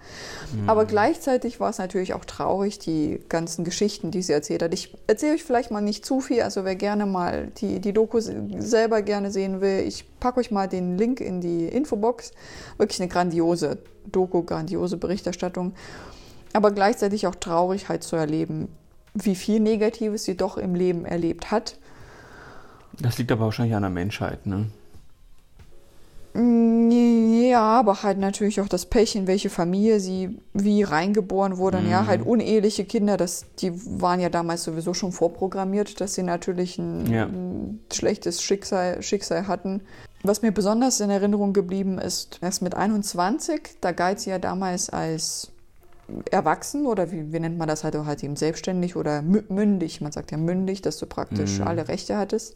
Mhm. 0.54 0.70
Aber 0.70 0.86
gleichzeitig 0.86 1.60
war 1.60 1.70
es 1.70 1.80
natürlich 1.80 2.14
auch 2.14 2.24
traurig, 2.24 2.80
die 2.80 3.20
ganzen 3.28 3.66
Geschichten, 3.66 4.10
die 4.10 4.22
sie 4.22 4.34
erzählt 4.34 4.64
hat. 4.64 4.74
Ich 4.74 4.96
erzähle 5.08 5.34
euch 5.34 5.44
vielleicht 5.44 5.72
mal 5.72 5.82
nicht 5.82 6.06
zu 6.06 6.22
viel, 6.22 6.44
also 6.44 6.64
wer 6.64 6.76
gerne 6.76 7.06
mal 7.06 7.48
die, 7.58 7.80
die 7.82 7.92
Doku 7.92 8.20
selber 8.22 9.02
gerne 9.02 9.32
sehen 9.32 9.60
will, 9.60 9.80
ich 9.86 10.06
packe 10.20 10.40
euch 10.40 10.50
mal 10.50 10.68
den 10.68 10.98
Link 10.98 11.20
in 11.20 11.42
die 11.42 11.66
Infobox. 11.66 12.32
Wirklich 12.78 13.02
eine 13.02 13.10
grandiose 13.10 13.80
Doku, 14.06 14.44
grandiose 14.44 14.96
Berichterstattung 14.96 15.74
aber 16.54 16.72
gleichzeitig 16.72 17.28
auch 17.28 17.36
Traurigkeit 17.36 17.90
halt 17.90 18.04
zu 18.04 18.16
erleben, 18.16 18.70
wie 19.14 19.36
viel 19.36 19.60
Negatives 19.60 20.24
sie 20.24 20.38
doch 20.38 20.58
im 20.58 20.76
Leben 20.76 21.06
erlebt 21.06 21.52
hat. 21.52 21.78
Das 23.00 23.18
liegt 23.18 23.32
aber 23.32 23.46
wahrscheinlich 23.46 23.76
an 23.76 23.84
der 23.84 23.92
Menschheit, 23.92 24.46
ne? 24.46 24.68
Ja, 26.34 27.80
aber 27.80 28.04
halt 28.04 28.18
natürlich 28.18 28.62
auch 28.62 28.70
das 28.70 28.86
Pech, 28.86 29.16
in 29.18 29.28
welche 29.28 29.50
Familie 29.50 30.00
sie 30.00 30.40
wie 30.54 30.84
reingeboren 30.84 31.58
wurden. 31.58 31.84
Mhm. 31.84 31.92
Ja, 31.92 32.06
halt 32.06 32.26
uneheliche 32.26 32.86
Kinder, 32.86 33.18
das, 33.18 33.46
die 33.60 33.74
waren 34.00 34.22
ja 34.22 34.30
damals 34.30 34.64
sowieso 34.64 34.94
schon 34.94 35.12
vorprogrammiert, 35.12 36.00
dass 36.00 36.14
sie 36.14 36.24
natürlich 36.24 36.78
ein, 36.78 37.12
ja. 37.12 37.26
ein 37.26 37.82
schlechtes 37.92 38.42
Schicksal, 38.42 39.02
Schicksal 39.02 39.48
hatten. 39.48 39.82
Was 40.24 40.42
mir 40.42 40.52
besonders 40.52 41.02
in 41.02 41.10
Erinnerung 41.10 41.52
geblieben 41.52 41.98
ist, 41.98 42.40
erst 42.42 42.62
mit 42.62 42.76
21, 42.76 43.62
da 43.82 43.92
galt 43.92 44.22
sie 44.22 44.30
ja 44.30 44.40
damals 44.40 44.90
als 44.90 45.51
erwachsen 46.30 46.86
oder 46.86 47.12
wie, 47.12 47.32
wie, 47.32 47.40
nennt 47.40 47.58
man 47.58 47.68
das 47.68 47.84
halt, 47.84 47.96
halt 47.96 48.24
eben 48.24 48.36
selbstständig 48.36 48.96
oder 48.96 49.22
mündig. 49.22 50.02
Man 50.02 50.12
sagt 50.12 50.32
ja 50.32 50.38
mündig, 50.38 50.82
dass 50.82 50.98
du 50.98 51.06
praktisch 51.06 51.60
mhm. 51.60 51.68
alle 51.68 51.88
Rechte 51.88 52.18
hattest. 52.18 52.56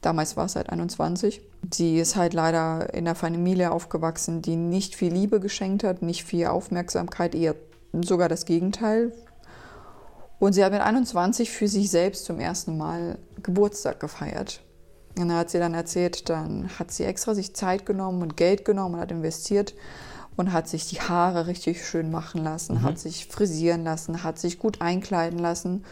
Damals 0.00 0.36
war 0.36 0.46
es 0.46 0.56
halt 0.56 0.68
21. 0.70 1.42
Sie 1.72 1.98
ist 1.98 2.16
halt 2.16 2.34
leider 2.34 2.92
in 2.92 3.06
einer 3.06 3.14
Familie 3.14 3.70
aufgewachsen, 3.70 4.42
die 4.42 4.56
nicht 4.56 4.96
viel 4.96 5.12
Liebe 5.12 5.38
geschenkt 5.38 5.84
hat, 5.84 6.02
nicht 6.02 6.24
viel 6.24 6.46
Aufmerksamkeit, 6.46 7.34
eher 7.34 7.54
sogar 7.92 8.28
das 8.28 8.44
Gegenteil. 8.44 9.12
Und 10.40 10.54
sie 10.54 10.64
hat 10.64 10.72
mit 10.72 10.80
21 10.80 11.52
für 11.52 11.68
sich 11.68 11.88
selbst 11.88 12.24
zum 12.24 12.40
ersten 12.40 12.76
Mal 12.76 13.18
Geburtstag 13.44 14.00
gefeiert. 14.00 14.60
Und 15.16 15.28
dann 15.28 15.36
hat 15.36 15.50
sie 15.50 15.58
dann 15.58 15.74
erzählt, 15.74 16.28
dann 16.28 16.68
hat 16.78 16.90
sie 16.90 17.04
extra 17.04 17.34
sich 17.34 17.54
Zeit 17.54 17.86
genommen 17.86 18.22
und 18.22 18.36
Geld 18.36 18.64
genommen 18.64 18.96
und 18.96 19.00
hat 19.00 19.12
investiert 19.12 19.74
und 20.36 20.52
hat 20.52 20.68
sich 20.68 20.86
die 20.88 21.00
Haare 21.00 21.46
richtig 21.46 21.86
schön 21.86 22.10
machen 22.10 22.42
lassen, 22.42 22.76
mhm. 22.76 22.82
hat 22.82 22.98
sich 22.98 23.26
frisieren 23.26 23.84
lassen, 23.84 24.22
hat 24.22 24.38
sich 24.38 24.58
gut 24.58 24.80
einkleiden 24.80 25.38
lassen. 25.38 25.84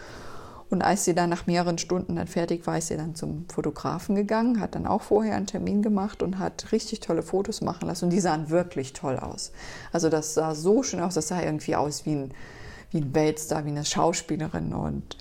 Und 0.71 0.83
als 0.83 1.05
sie 1.05 1.15
dann 1.15 1.31
nach 1.31 1.47
mehreren 1.47 1.79
Stunden 1.79 2.15
dann 2.15 2.29
fertig 2.29 2.65
war, 2.67 2.79
ist 2.79 2.89
sie 2.89 2.97
dann 2.97 3.17
zum 3.17 3.45
Fotografen 3.53 4.15
gegangen, 4.15 4.61
hat 4.61 4.77
dann 4.77 4.87
auch 4.87 5.03
vorher 5.03 5.35
einen 5.35 5.49
Termin 5.49 5.83
gemacht 5.83 6.23
und 6.23 6.39
hat 6.39 6.71
richtig 6.71 7.01
tolle 7.01 7.23
Fotos 7.23 7.61
machen 7.61 7.89
lassen. 7.89 8.05
Und 8.05 8.11
die 8.13 8.21
sahen 8.21 8.51
wirklich 8.51 8.93
toll 8.93 9.19
aus. 9.19 9.51
Also 9.93 10.09
das 10.09 10.35
sah 10.35 10.55
so 10.55 10.85
schön 10.85 11.01
aus, 11.01 11.15
das 11.15 11.27
sah 11.27 11.43
irgendwie 11.43 11.75
aus 11.75 12.07
wie 12.07 12.13
ein, 12.13 12.31
wie 12.93 12.99
ein 12.99 13.15
Weltstar, 13.15 13.65
wie 13.65 13.71
eine 13.71 13.85
Schauspielerin. 13.85 14.73
Und 14.73 15.17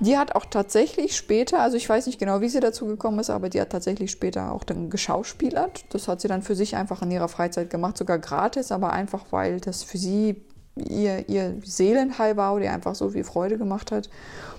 die 0.00 0.18
hat 0.18 0.34
auch 0.34 0.44
tatsächlich 0.44 1.16
später, 1.16 1.60
also 1.60 1.76
ich 1.76 1.88
weiß 1.88 2.06
nicht 2.06 2.18
genau, 2.18 2.40
wie 2.40 2.48
sie 2.48 2.60
dazu 2.60 2.86
gekommen 2.86 3.20
ist, 3.20 3.30
aber 3.30 3.48
die 3.48 3.60
hat 3.60 3.70
tatsächlich 3.70 4.10
später 4.10 4.52
auch 4.52 4.64
dann 4.64 4.90
geschauspielert. 4.90 5.84
Das 5.90 6.08
hat 6.08 6.20
sie 6.20 6.28
dann 6.28 6.42
für 6.42 6.56
sich 6.56 6.76
einfach 6.76 7.02
in 7.02 7.10
ihrer 7.10 7.28
Freizeit 7.28 7.70
gemacht, 7.70 7.96
sogar 7.96 8.18
gratis, 8.18 8.72
aber 8.72 8.92
einfach, 8.92 9.26
weil 9.30 9.60
das 9.60 9.82
für 9.82 9.98
sie 9.98 10.42
ihr, 10.76 11.28
ihr 11.28 11.54
Seelenheil 11.64 12.36
war 12.36 12.60
ihr 12.60 12.72
einfach 12.72 12.94
so 12.94 13.10
viel 13.10 13.24
Freude 13.24 13.58
gemacht 13.58 13.92
hat. 13.92 14.08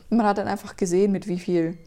Und 0.10 0.18
man 0.18 0.26
hat 0.26 0.38
dann 0.38 0.48
einfach 0.48 0.78
gesehen, 0.78 1.12
mit 1.12 1.28
wie 1.28 1.40
viel, 1.40 1.78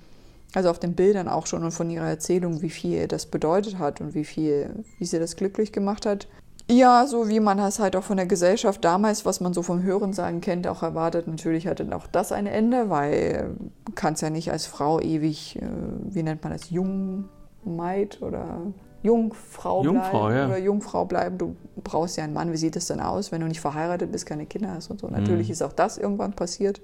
also 0.55 0.71
auf 0.71 0.79
den 0.79 0.95
Bildern 0.95 1.29
auch 1.29 1.47
schon 1.47 1.65
und 1.65 1.73
von 1.73 1.91
ihrer 1.91 2.09
Erzählung, 2.09 2.63
wie 2.63 2.71
viel 2.71 3.09
das 3.09 3.27
bedeutet 3.27 3.79
hat 3.79 4.01
und 4.01 4.15
wie 4.15 4.25
viel, 4.25 4.85
wie 4.99 5.07
sie 5.07 5.19
das 5.19 5.37
glücklich 5.37 5.73
gemacht 5.73 6.07
hat. 6.07 6.29
Ja, 6.71 7.07
so 7.07 7.29
wie 7.29 7.41
man 7.41 7.57
das 7.57 7.79
halt 7.79 7.97
auch 7.97 8.03
von 8.03 8.19
der 8.19 8.27
Gesellschaft 8.27 8.85
damals, 8.85 9.25
was 9.25 9.41
man 9.41 9.55
so 9.55 9.63
vom 9.63 9.83
Hörensagen 9.83 10.43
kennt, 10.43 10.67
auch 10.67 10.83
erwartet. 10.83 11.27
Natürlich 11.27 11.67
hatte 11.67 11.87
auch 11.97 12.07
das 12.07 12.31
ein 12.31 12.47
Ende, 12.47 12.91
weil 12.91 13.57
du 13.87 13.93
kannst 13.95 14.21
ja 14.21 14.29
nicht 14.29 14.53
als 14.53 14.67
Frau 14.67 15.01
ewig, 15.01 15.57
äh, 15.57 15.67
wie 16.11 16.23
nennt 16.23 16.43
man 16.43 16.53
das, 16.53 16.69
Jungmaid 16.69 18.21
oder 18.21 18.61
Jungfrau, 19.03 19.83
Jungfrau 19.83 20.27
bleiben 20.27 20.37
ja. 20.37 20.47
oder 20.47 20.59
Jungfrau 20.59 21.05
bleiben. 21.07 21.39
Du 21.39 21.57
brauchst 21.83 22.19
ja 22.19 22.25
einen 22.25 22.35
Mann. 22.35 22.53
Wie 22.53 22.59
sieht 22.59 22.77
es 22.77 22.87
denn 22.87 23.01
aus, 23.01 23.33
wenn 23.33 23.41
du 23.41 23.47
nicht 23.47 23.61
verheiratet 23.61 24.13
bist, 24.13 24.27
keine 24.27 24.45
Kinder 24.45 24.73
hast 24.75 24.91
und 24.91 25.01
so. 25.01 25.09
Natürlich 25.09 25.49
mhm. 25.49 25.53
ist 25.53 25.63
auch 25.63 25.73
das 25.73 25.97
irgendwann 25.97 26.35
passiert. 26.35 26.83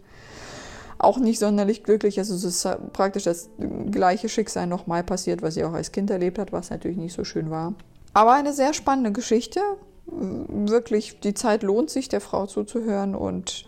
Auch 0.97 1.19
nicht 1.19 1.39
sonderlich 1.39 1.83
glücklich. 1.83 2.19
Also 2.19 2.35
es 2.35 2.45
ist 2.45 2.67
praktisch 2.95 3.25
das 3.25 3.51
gleiche 3.91 4.31
Schicksal 4.31 4.67
nochmal 4.67 5.03
passiert, 5.03 5.43
was 5.43 5.55
sie 5.55 5.65
auch 5.65 5.75
als 5.75 5.93
Kind 5.93 6.09
erlebt 6.09 6.39
hat, 6.39 6.53
was 6.53 6.71
natürlich 6.71 6.97
nicht 6.97 7.13
so 7.13 7.25
schön 7.25 7.51
war. 7.51 7.75
Aber 8.15 8.33
eine 8.33 8.53
sehr 8.53 8.73
spannende 8.73 9.13
Geschichte. 9.13 9.61
Wirklich, 10.07 11.21
die 11.21 11.35
Zeit 11.35 11.63
lohnt 11.63 11.91
sich, 11.91 12.09
der 12.09 12.21
Frau 12.21 12.47
zuzuhören. 12.47 13.15
Und 13.15 13.67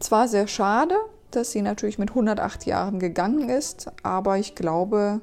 zwar 0.00 0.28
sehr 0.28 0.46
schade, 0.46 0.96
dass 1.30 1.52
sie 1.52 1.62
natürlich 1.62 1.98
mit 1.98 2.10
108 2.10 2.66
Jahren 2.66 2.98
gegangen 2.98 3.48
ist, 3.48 3.90
aber 4.02 4.38
ich 4.38 4.54
glaube, 4.54 5.20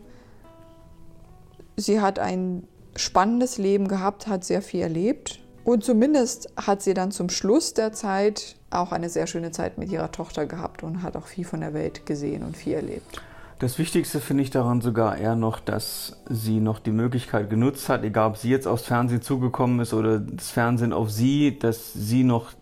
sie 1.78 2.02
hat 2.02 2.20
ein 2.20 2.68
spannendes 2.96 3.58
Leben 3.58 3.88
gehabt, 3.88 4.28
hat 4.28 4.44
sehr 4.44 4.62
viel 4.62 4.82
erlebt. 4.82 5.40
Und 5.64 5.84
zumindest 5.84 6.50
hat 6.58 6.82
sie 6.82 6.94
dann 6.94 7.12
zum 7.12 7.30
Schluss 7.30 7.74
der 7.74 7.94
Zeit 7.94 8.56
auch 8.72 8.92
eine 8.92 9.10
sehr 9.10 9.28
schöne 9.28 9.52
Zeit 9.52 9.78
mit 9.78 9.92
ihrer 9.92 10.12
Tochter 10.12 10.46
gehabt 10.46 10.84
und 10.84 11.04
hat 11.04 11.16
auch 11.16 11.28
viel 11.28 11.46
von 11.46 11.62
der 11.62 11.74
Welt 11.74 12.06
gesehen 12.06 12.44
und 12.44 12.58
viel 12.58 12.74
erlebt. 12.74 13.22
Das 13.62 13.78
Wichtigste 13.78 14.20
finde 14.22 14.42
ich 14.42 14.50
daran 14.50 14.82
sogar 14.82 15.20
eher 15.20 15.36
noch, 15.36 15.60
dass 15.60 16.18
sie 16.28 16.60
noch 16.60 16.80
die 16.80 16.92
Möglichkeit 16.92 17.48
genutzt 17.48 17.90
hat, 17.90 18.04
egal 18.04 18.32
ob 18.32 18.38
sie 18.38 18.50
jetzt 18.50 18.68
aufs 18.68 18.86
Fernsehen 18.86 19.22
zugekommen 19.22 19.80
ist 19.82 19.94
oder 19.94 20.20
das 20.20 20.50
Fernsehen 20.50 20.92
auf 20.92 21.12
sie, 21.12 21.60
dass 21.60 21.94
sie 21.94 22.24
noch 22.24 22.54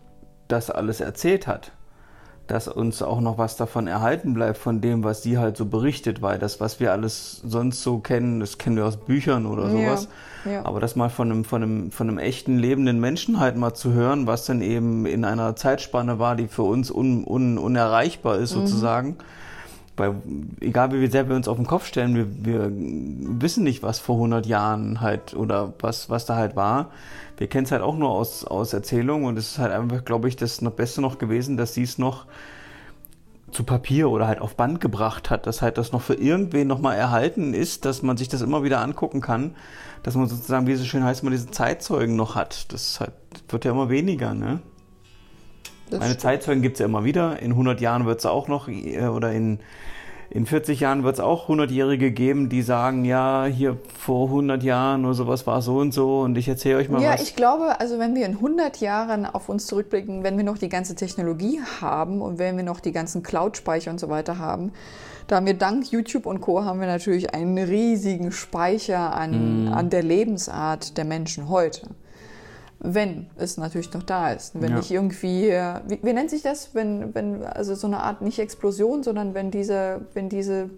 das 0.46 0.68
alles 0.68 1.00
erzählt 1.00 1.46
hat. 1.46 1.72
Dass 2.48 2.68
uns 2.68 3.00
auch 3.00 3.22
noch 3.22 3.38
was 3.38 3.56
davon 3.56 3.86
erhalten 3.86 4.34
bleibt, 4.34 4.58
von 4.58 4.82
dem, 4.82 5.02
was 5.02 5.22
sie 5.22 5.38
halt 5.38 5.56
so 5.56 5.64
berichtet, 5.64 6.20
weil 6.20 6.38
das, 6.38 6.60
was 6.60 6.80
wir 6.80 6.92
alles 6.92 7.40
sonst 7.46 7.82
so 7.82 8.00
kennen, 8.00 8.38
das 8.38 8.58
kennen 8.58 8.76
wir 8.76 8.84
aus 8.84 8.98
Büchern 8.98 9.46
oder 9.46 9.70
sowas. 9.70 10.06
Ja, 10.44 10.50
ja. 10.52 10.64
Aber 10.66 10.80
das 10.80 10.96
mal 10.96 11.08
von 11.08 11.30
einem, 11.30 11.44
von, 11.44 11.62
einem, 11.62 11.90
von 11.92 12.10
einem 12.10 12.18
echten 12.18 12.58
lebenden 12.58 13.00
Menschen 13.00 13.40
halt 13.40 13.56
mal 13.56 13.72
zu 13.72 13.94
hören, 13.94 14.26
was 14.26 14.44
dann 14.44 14.60
eben 14.60 15.06
in 15.06 15.24
einer 15.24 15.56
Zeitspanne 15.56 16.18
war, 16.18 16.36
die 16.36 16.46
für 16.46 16.64
uns 16.64 16.90
un, 16.90 17.24
un, 17.24 17.56
unerreichbar 17.56 18.36
ist 18.36 18.54
mhm. 18.54 18.66
sozusagen 18.66 19.16
Weil, 20.00 20.14
egal 20.60 20.92
wie 20.92 21.06
sehr 21.06 21.28
wir 21.28 21.36
uns 21.36 21.46
auf 21.46 21.58
den 21.58 21.66
Kopf 21.66 21.86
stellen, 21.86 22.16
wir, 22.16 22.26
wir 22.44 22.72
wissen 22.72 23.62
nicht, 23.62 23.82
was 23.82 23.98
vor 23.98 24.16
100 24.16 24.46
Jahren 24.46 25.00
halt 25.00 25.34
oder 25.34 25.74
was, 25.78 26.10
was 26.10 26.26
da 26.26 26.36
halt 26.36 26.56
war. 26.56 26.90
Wir 27.36 27.46
kennen 27.46 27.66
es 27.66 27.72
halt 27.72 27.82
auch 27.82 27.96
nur 27.96 28.10
aus, 28.10 28.44
aus 28.44 28.72
Erzählungen 28.72 29.26
und 29.26 29.36
es 29.36 29.52
ist 29.52 29.58
halt 29.58 29.72
einfach, 29.72 30.04
glaube 30.04 30.28
ich, 30.28 30.36
das 30.36 30.60
Beste 30.74 31.00
noch 31.00 31.18
gewesen, 31.18 31.56
dass 31.56 31.74
sie 31.74 31.82
es 31.82 31.98
noch 31.98 32.26
zu 33.52 33.64
Papier 33.64 34.10
oder 34.10 34.26
halt 34.26 34.40
auf 34.40 34.56
Band 34.56 34.80
gebracht 34.80 35.30
hat, 35.30 35.46
dass 35.46 35.62
halt 35.62 35.76
das 35.76 35.92
noch 35.92 36.02
für 36.02 36.14
irgendwen 36.14 36.66
nochmal 36.66 36.96
erhalten 36.96 37.54
ist, 37.54 37.84
dass 37.84 38.02
man 38.02 38.16
sich 38.16 38.28
das 38.28 38.42
immer 38.42 38.62
wieder 38.62 38.80
angucken 38.80 39.20
kann, 39.20 39.54
dass 40.02 40.14
man 40.14 40.28
sozusagen, 40.28 40.66
wie 40.66 40.72
es 40.72 40.80
so 40.80 40.86
schön 40.86 41.04
heißt, 41.04 41.22
man 41.22 41.32
diese 41.32 41.50
Zeitzeugen 41.50 42.16
noch 42.16 42.34
hat. 42.34 42.72
Das 42.72 43.00
halt, 43.00 43.12
wird 43.48 43.64
ja 43.64 43.72
immer 43.72 43.90
weniger, 43.90 44.34
ne? 44.34 44.60
Das 45.90 46.00
Meine 46.00 46.16
Zeitzeugen 46.16 46.62
gibt 46.62 46.76
es 46.76 46.80
ja 46.80 46.86
immer 46.86 47.04
wieder. 47.04 47.40
In 47.40 47.52
100 47.52 47.80
Jahren 47.80 48.06
wird 48.06 48.20
es 48.20 48.26
auch 48.26 48.48
noch, 48.48 48.68
äh, 48.68 49.06
oder 49.06 49.32
in, 49.32 49.58
in 50.30 50.46
40 50.46 50.78
Jahren 50.80 51.02
wird 51.02 51.14
es 51.14 51.20
auch 51.20 51.48
100-Jährige 51.48 52.12
geben, 52.12 52.48
die 52.48 52.62
sagen, 52.62 53.04
ja, 53.04 53.46
hier 53.46 53.76
vor 53.98 54.26
100 54.26 54.62
Jahren 54.62 55.04
oder 55.04 55.14
sowas 55.14 55.46
war 55.46 55.60
so 55.60 55.78
und 55.78 55.92
so 55.92 56.20
und 56.20 56.38
ich 56.38 56.46
erzähle 56.46 56.76
euch 56.76 56.88
mal 56.88 57.02
ja, 57.02 57.10
was. 57.10 57.20
Ja, 57.20 57.22
ich 57.26 57.34
glaube, 57.34 57.80
also 57.80 57.98
wenn 57.98 58.14
wir 58.14 58.24
in 58.26 58.36
100 58.36 58.80
Jahren 58.80 59.26
auf 59.26 59.48
uns 59.48 59.66
zurückblicken, 59.66 60.22
wenn 60.22 60.36
wir 60.36 60.44
noch 60.44 60.58
die 60.58 60.68
ganze 60.68 60.94
Technologie 60.94 61.60
haben 61.80 62.22
und 62.22 62.38
wenn 62.38 62.56
wir 62.56 62.64
noch 62.64 62.78
die 62.78 62.92
ganzen 62.92 63.24
Cloud-Speicher 63.24 63.90
und 63.90 63.98
so 63.98 64.08
weiter 64.08 64.38
haben, 64.38 64.72
da 65.26 65.36
haben 65.36 65.46
wir 65.46 65.54
dank 65.54 65.90
YouTube 65.90 66.26
und 66.26 66.40
Co. 66.40 66.64
haben 66.64 66.80
wir 66.80 66.86
natürlich 66.86 67.34
einen 67.34 67.58
riesigen 67.58 68.32
Speicher 68.32 69.14
an, 69.14 69.66
mm. 69.66 69.72
an 69.72 69.90
der 69.90 70.02
Lebensart 70.02 70.96
der 70.96 71.04
Menschen 71.04 71.48
heute 71.48 71.88
wenn 72.80 73.26
es 73.36 73.58
natürlich 73.58 73.92
noch 73.92 74.02
da 74.02 74.32
ist. 74.32 74.60
Wenn 74.60 74.70
ja. 74.70 74.76
nicht 74.78 74.90
irgendwie, 74.90 75.50
wie, 75.86 75.98
wie, 76.02 76.12
nennt 76.12 76.30
sich 76.30 76.42
das, 76.42 76.74
wenn, 76.74 77.14
wenn, 77.14 77.44
also 77.44 77.74
so 77.74 77.86
eine 77.86 78.02
Art 78.02 78.22
nicht 78.22 78.38
Explosion, 78.38 79.02
sondern 79.02 79.34
wenn 79.34 79.50
diese, 79.50 80.06
wenn 80.14 80.28
diese, 80.28 80.70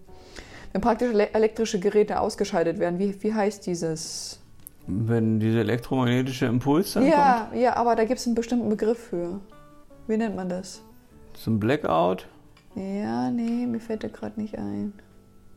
wenn 0.73 0.81
praktisch 0.81 1.15
elektrische 1.15 1.79
Geräte 1.79 2.21
ausgeschaltet 2.21 2.79
werden, 2.79 2.99
wie, 2.99 3.23
wie 3.23 3.33
heißt 3.33 3.67
dieses? 3.67 4.41
Wenn 4.89 5.39
dieser 5.39 5.61
elektromagnetische 5.61 6.47
Impuls 6.47 6.95
dann 6.95 7.07
Ja, 7.07 7.47
kommt? 7.51 7.63
ja, 7.63 7.77
aber 7.77 7.95
da 7.95 8.05
gibt 8.05 8.19
es 8.19 8.27
einen 8.27 8.35
bestimmten 8.35 8.69
Begriff 8.69 8.99
für. 8.99 9.39
Wie 10.09 10.17
nennt 10.17 10.35
man 10.35 10.49
das? 10.49 10.83
So 11.35 11.53
ein 11.53 11.61
Blackout? 11.61 12.27
Ja, 12.75 13.31
nee, 13.31 13.67
mir 13.67 13.79
fällt 13.79 14.03
der 14.03 14.11
gerade 14.11 14.41
nicht 14.41 14.59
ein. 14.59 14.93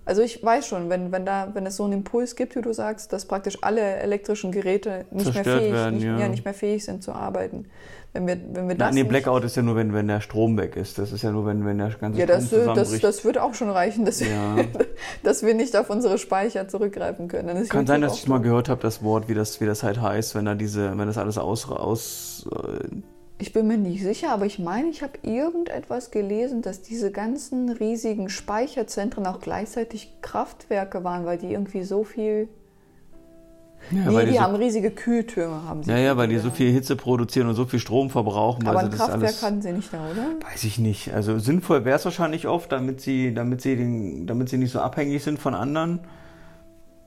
Also 0.06 0.22
ich 0.22 0.44
weiß 0.44 0.68
schon, 0.68 0.90
wenn, 0.90 1.12
wenn, 1.12 1.26
da, 1.26 1.50
wenn 1.54 1.66
es 1.66 1.78
so 1.78 1.84
einen 1.84 1.94
Impuls 1.94 2.36
gibt, 2.36 2.56
wie 2.56 2.62
du 2.62 2.74
sagst, 2.74 3.12
dass 3.12 3.26
praktisch 3.26 3.58
alle 3.62 3.82
elektrischen 3.82 4.52
Geräte 4.52 5.06
nicht 5.10 5.34
mehr 5.34 5.44
fähig, 5.44 5.74
werden, 5.74 5.96
nicht, 5.96 6.06
ja. 6.06 6.20
ja. 6.20 6.28
nicht 6.28 6.46
mehr 6.46 6.54
fähig 6.54 6.86
sind 6.86 7.04
zu 7.04 7.12
arbeiten. 7.12 7.66
Wenn 8.14 8.28
wir, 8.28 8.38
wenn 8.54 8.70
wir 8.70 8.76
das 8.76 8.88
Nein, 8.88 8.94
nee, 8.94 9.04
Blackout 9.04 9.44
ist 9.44 9.56
ja 9.58 9.62
nur, 9.62 9.76
wenn, 9.76 9.94
wenn 9.94 10.08
der 10.08 10.22
Strom 10.22 10.58
weg 10.58 10.78
ist. 10.78 11.00
Das 11.00 11.12
ist 11.12 11.24
ja 11.24 11.32
nur, 11.32 11.46
wenn, 11.48 11.66
wenn 11.66 11.80
der 11.80 11.90
ganze 11.90 12.20
ja, 12.20 12.26
das, 12.26 12.48
Strom 12.48 12.76
das, 12.76 13.00
das 13.00 13.26
wird 13.26 13.38
auch 13.40 13.56
schon 13.56 13.70
reichen, 13.70 14.06
dass, 14.06 14.22
ja. 14.22 14.56
wir, 14.56 14.68
dass 15.24 15.44
wir 15.44 15.54
nicht 15.54 15.76
auf 15.76 15.90
unsere 15.90 16.18
Speicher 16.18 16.68
zurückgreifen 16.68 17.28
können. 17.28 17.68
Kann 17.68 17.88
sein, 17.88 18.02
dass 18.02 18.18
ich 18.18 18.28
mal 18.28 18.40
gehört 18.40 18.70
habe, 18.70 18.82
das 18.82 19.04
Wort, 19.04 19.28
wie 19.28 19.34
das, 19.34 19.60
wie 19.60 19.66
das 19.66 19.84
halt 19.84 20.00
heißt, 20.00 20.36
wenn 20.36 20.46
da 20.46 20.56
diese, 20.56 20.98
wenn 20.98 21.08
das 21.08 21.18
alles 21.18 21.38
aus, 21.38 21.70
aus 21.70 22.48
äh, 22.54 22.88
ich 23.38 23.52
bin 23.52 23.68
mir 23.68 23.78
nicht 23.78 24.02
sicher, 24.02 24.32
aber 24.32 24.46
ich 24.46 24.60
meine, 24.60 24.90
ich 24.90 25.04
habe 25.04 25.14
irgendetwas 25.24 26.12
gelesen, 26.12 26.62
dass 26.62 26.82
diese 26.82 27.12
ganzen 27.12 27.70
riesigen 27.70 28.30
Speicherzentren 28.30 29.26
auch 29.28 29.42
gleichzeitig 29.42 30.14
Kraftwerke 30.22 31.04
waren, 31.04 31.26
weil 31.26 31.38
die 31.38 31.52
irgendwie 31.52 31.84
so 31.84 32.06
viel. 32.06 32.48
Ja, 33.92 34.10
nee, 34.10 34.22
die, 34.22 34.32
die 34.32 34.38
so 34.38 34.40
haben 34.40 34.56
riesige 34.56 34.90
Kühltürme, 34.90 35.64
haben 35.64 35.84
sie. 35.84 35.92
Ja, 35.92 35.98
ja, 35.98 36.18
weil 36.18 36.30
die 36.30 36.38
so 36.38 36.50
viel 36.50 36.72
Hitze 36.72 36.96
produzieren 36.96 37.48
und 37.48 37.56
so 37.56 37.66
viel 37.66 37.80
Strom 37.80 38.10
verbrauchen. 38.10 38.66
Aber 38.68 38.80
ein 38.80 38.90
Kraftwerk 38.90 39.22
alles, 39.22 39.44
hatten 39.44 39.62
sie 39.62 39.74
nicht 39.74 39.94
da, 39.94 40.10
oder? 40.10 40.28
Weiß 40.50 40.64
ich 40.64 40.80
nicht. 40.80 41.14
Also 41.14 41.38
sinnvoll 41.38 41.84
wäre 41.84 41.98
es 41.98 42.06
wahrscheinlich 42.06 42.48
oft, 42.48 42.72
damit 42.72 43.02
sie, 43.02 43.34
damit, 43.34 43.62
sie 43.62 43.76
den, 43.76 44.28
damit 44.28 44.48
sie 44.48 44.58
nicht 44.58 44.72
so 44.72 44.80
abhängig 44.80 45.24
sind 45.24 45.40
von 45.40 45.54
anderen. 45.54 46.00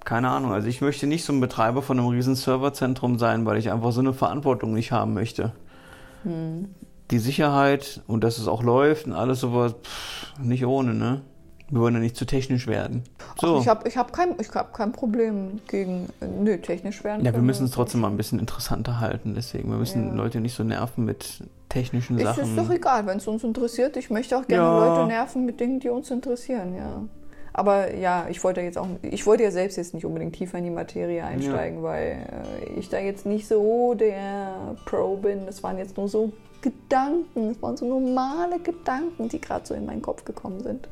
Keine 0.05 0.29
Ahnung. 0.29 0.53
Also 0.53 0.69
ich 0.69 0.83
möchte 0.83 1.07
nicht 1.07 1.25
so 1.25 1.33
ein 1.33 1.41
Betreiber 1.41 1.81
von 1.81 1.99
einem 1.99 2.09
riesen 2.09 2.35
Serverzentrum 2.35 3.19
sein, 3.19 3.47
weil 3.47 3.57
ich 3.57 3.73
einfach 3.73 3.93
so 3.93 4.01
eine 4.01 4.13
Verantwortung 4.13 4.75
nicht 4.75 4.93
haben 4.93 5.15
möchte. 5.15 5.55
Hm. 6.25 6.75
Die 7.11 7.19
Sicherheit 7.19 8.03
und 8.07 8.23
dass 8.23 8.39
es 8.39 8.49
auch 8.49 8.63
läuft 8.63 9.07
und 9.07 9.13
alles 9.13 9.41
sowas, 9.41 9.75
pff, 9.83 10.39
nicht 10.41 10.67
ohne, 10.67 10.95
ne? 10.95 11.23
Wir 11.71 11.81
wollen 11.81 11.95
ja 11.95 12.01
nicht 12.01 12.17
zu 12.17 12.25
technisch 12.25 12.67
werden. 12.67 13.03
So. 13.39 13.57
Ach, 13.57 13.61
ich 13.61 13.69
habe 13.69 13.89
ich 13.89 13.97
hab 13.99 14.13
kein, 14.13 14.37
hab 14.55 14.73
kein 14.73 14.93
Problem 14.93 15.61
gegen, 15.69 16.09
nö, 16.21 16.57
technisch 16.59 17.05
werden. 17.05 17.25
Ja, 17.25 17.35
wir 17.35 17.43
müssen 17.43 17.67
es 17.67 17.73
trotzdem 17.73 18.01
mal 18.01 18.09
ein 18.09 18.17
bisschen 18.17 18.39
interessanter 18.39 19.01
halten, 19.01 19.35
deswegen. 19.35 19.71
Wir 19.71 19.77
müssen 19.77 20.09
ja. 20.09 20.15
Leute 20.15 20.41
nicht 20.41 20.55
so 20.55 20.65
nerven 20.65 21.05
mit 21.05 21.45
technischen 21.69 22.19
ist, 22.19 22.25
Sachen. 22.25 22.45
Ist 22.45 22.57
doch 22.57 22.71
egal, 22.71 23.07
wenn 23.07 23.19
es 23.19 23.27
uns 23.27 23.45
interessiert. 23.45 23.99
Ich 23.99 24.09
möchte 24.09 24.39
auch 24.39 24.47
gerne 24.47 24.65
ja. 24.65 24.97
Leute 24.97 25.09
nerven 25.09 25.45
mit 25.45 25.61
Dingen, 25.61 25.79
die 25.79 25.91
uns 25.91 26.11
interessieren, 26.11 26.75
ja. 26.75 27.03
Aber 27.59 27.93
ja, 27.97 28.29
ich 28.31 28.45
wollte 28.45 28.61
jetzt 28.61 28.79
auch, 28.79 28.87
ich 29.03 29.27
wollte 29.27 29.43
ja 29.43 29.51
selbst 29.51 29.77
jetzt 29.77 29.93
nicht 29.93 30.07
unbedingt 30.07 30.37
tiefer 30.37 30.59
in 30.59 30.65
die 30.65 30.71
Materie 30.71 31.25
einsteigen, 31.25 31.79
ja. 31.79 31.83
weil 31.83 32.29
äh, 32.65 32.79
ich 32.79 32.89
da 32.89 33.01
jetzt 33.01 33.27
nicht 33.27 33.49
so 33.49 33.95
der 33.95 34.77
Pro 34.85 35.17
bin. 35.17 35.45
Das 35.45 35.65
waren 35.65 35.77
jetzt 35.77 35.97
nur 35.97 36.09
so 36.09 36.33
Gedanken, 36.61 37.51
es 37.51 37.61
waren 37.61 37.77
so 37.77 37.85
normale 37.85 38.61
Gedanken, 38.61 39.29
die 39.29 39.41
gerade 39.41 39.67
so 39.67 39.75
in 39.75 39.87
meinen 39.87 40.03
Kopf 40.03 40.25
gekommen 40.25 40.63
sind, 40.63 40.89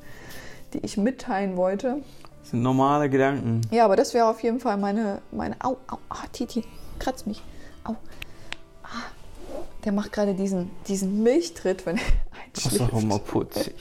die 0.73 0.79
ich 0.79 0.97
mitteilen 0.97 1.57
wollte. 1.57 2.03
Das 2.41 2.51
sind 2.51 2.63
normale 2.63 3.09
Gedanken. 3.09 3.61
Ja, 3.71 3.85
aber 3.85 3.95
das 3.95 4.13
wäre 4.13 4.27
auf 4.27 4.43
jeden 4.43 4.59
Fall 4.59 4.77
meine, 4.77 5.23
meine, 5.31 5.55
au, 5.61 5.77
au, 5.87 5.99
ah, 6.09 6.25
Titi, 6.33 6.65
kratz 6.99 7.27
mich, 7.27 7.45
au. 7.85 7.95
Ah, 8.83 8.89
der 9.85 9.93
macht 9.93 10.11
gerade 10.11 10.35
diesen, 10.35 10.73
diesen 10.89 11.23
Milchtritt, 11.23 11.87
wenn 11.87 11.99
er 11.99 12.03
einschläft. 12.45 12.57
Das 12.57 12.73
ist 12.73 12.81
doch 12.81 13.01
immer 13.01 13.21
putzig. 13.21 13.73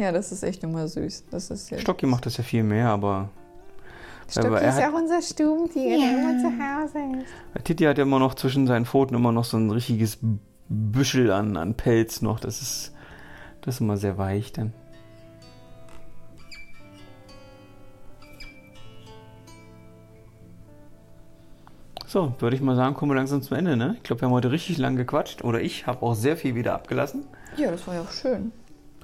Ja, 0.00 0.12
das 0.12 0.32
ist 0.32 0.42
echt 0.42 0.64
immer 0.64 0.88
süß. 0.88 1.24
Das 1.30 1.50
ist 1.50 1.78
Stocki 1.78 2.06
macht 2.06 2.24
das 2.24 2.38
ja 2.38 2.42
viel 2.42 2.62
mehr, 2.62 2.88
aber. 2.88 3.28
Stocki 4.30 4.64
ist 4.64 4.78
ja 4.78 4.90
auch 4.90 4.94
unser 4.94 5.20
Stubentier, 5.20 5.94
ja. 5.94 5.98
der 5.98 6.18
immer 6.18 6.40
zu 6.40 6.46
Hause 6.46 7.22
ist. 7.22 7.64
Titi 7.64 7.84
hat 7.84 7.98
ja 7.98 8.04
immer 8.04 8.18
noch 8.18 8.34
zwischen 8.34 8.66
seinen 8.66 8.86
Pfoten 8.86 9.14
immer 9.14 9.30
noch 9.30 9.44
so 9.44 9.58
ein 9.58 9.70
richtiges 9.70 10.18
Büschel 10.70 11.30
an, 11.30 11.58
an 11.58 11.74
Pelz 11.74 12.22
noch. 12.22 12.40
Das 12.40 12.62
ist, 12.62 12.94
das 13.60 13.74
ist 13.74 13.80
immer 13.82 13.98
sehr 13.98 14.16
weich 14.16 14.54
dann. 14.54 14.72
So, 22.06 22.32
würde 22.38 22.56
ich 22.56 22.62
mal 22.62 22.74
sagen, 22.74 22.94
kommen 22.94 23.10
wir 23.10 23.16
langsam 23.16 23.42
zum 23.42 23.58
Ende. 23.58 23.76
Ne? 23.76 23.96
Ich 23.98 24.02
glaube, 24.04 24.22
wir 24.22 24.28
haben 24.28 24.34
heute 24.34 24.50
richtig 24.50 24.78
lang 24.78 24.96
gequatscht. 24.96 25.44
Oder 25.44 25.60
ich 25.60 25.86
habe 25.86 26.02
auch 26.06 26.14
sehr 26.14 26.38
viel 26.38 26.54
wieder 26.54 26.72
abgelassen. 26.72 27.26
Ja, 27.58 27.70
das 27.70 27.86
war 27.86 27.96
ja 27.96 28.00
auch 28.00 28.10
schön. 28.10 28.52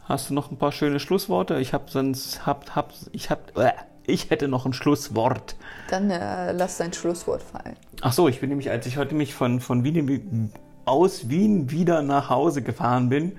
Hast 0.08 0.30
du 0.30 0.34
noch 0.34 0.52
ein 0.52 0.56
paar 0.56 0.70
schöne 0.70 1.00
Schlussworte? 1.00 1.58
Ich 1.58 1.74
habe 1.74 1.86
sonst 1.88 2.46
hab, 2.46 2.76
hab, 2.76 2.92
ich 3.10 3.28
hab, 3.28 3.58
äh, 3.58 3.72
ich 4.06 4.30
hätte 4.30 4.46
noch 4.46 4.64
ein 4.64 4.72
Schlusswort. 4.72 5.56
Dann 5.90 6.10
äh, 6.10 6.52
lass 6.52 6.78
dein 6.78 6.92
Schlusswort 6.92 7.42
fallen. 7.42 7.74
Ach 8.02 8.12
so, 8.12 8.28
ich 8.28 8.38
bin 8.38 8.50
nämlich, 8.50 8.70
als 8.70 8.86
ich 8.86 8.98
heute 8.98 9.16
mich 9.16 9.34
von, 9.34 9.58
von 9.58 9.82
Wien 9.82 10.52
aus 10.84 11.28
Wien 11.28 11.72
wieder 11.72 12.02
nach 12.02 12.30
Hause 12.30 12.62
gefahren 12.62 13.08
bin, 13.08 13.32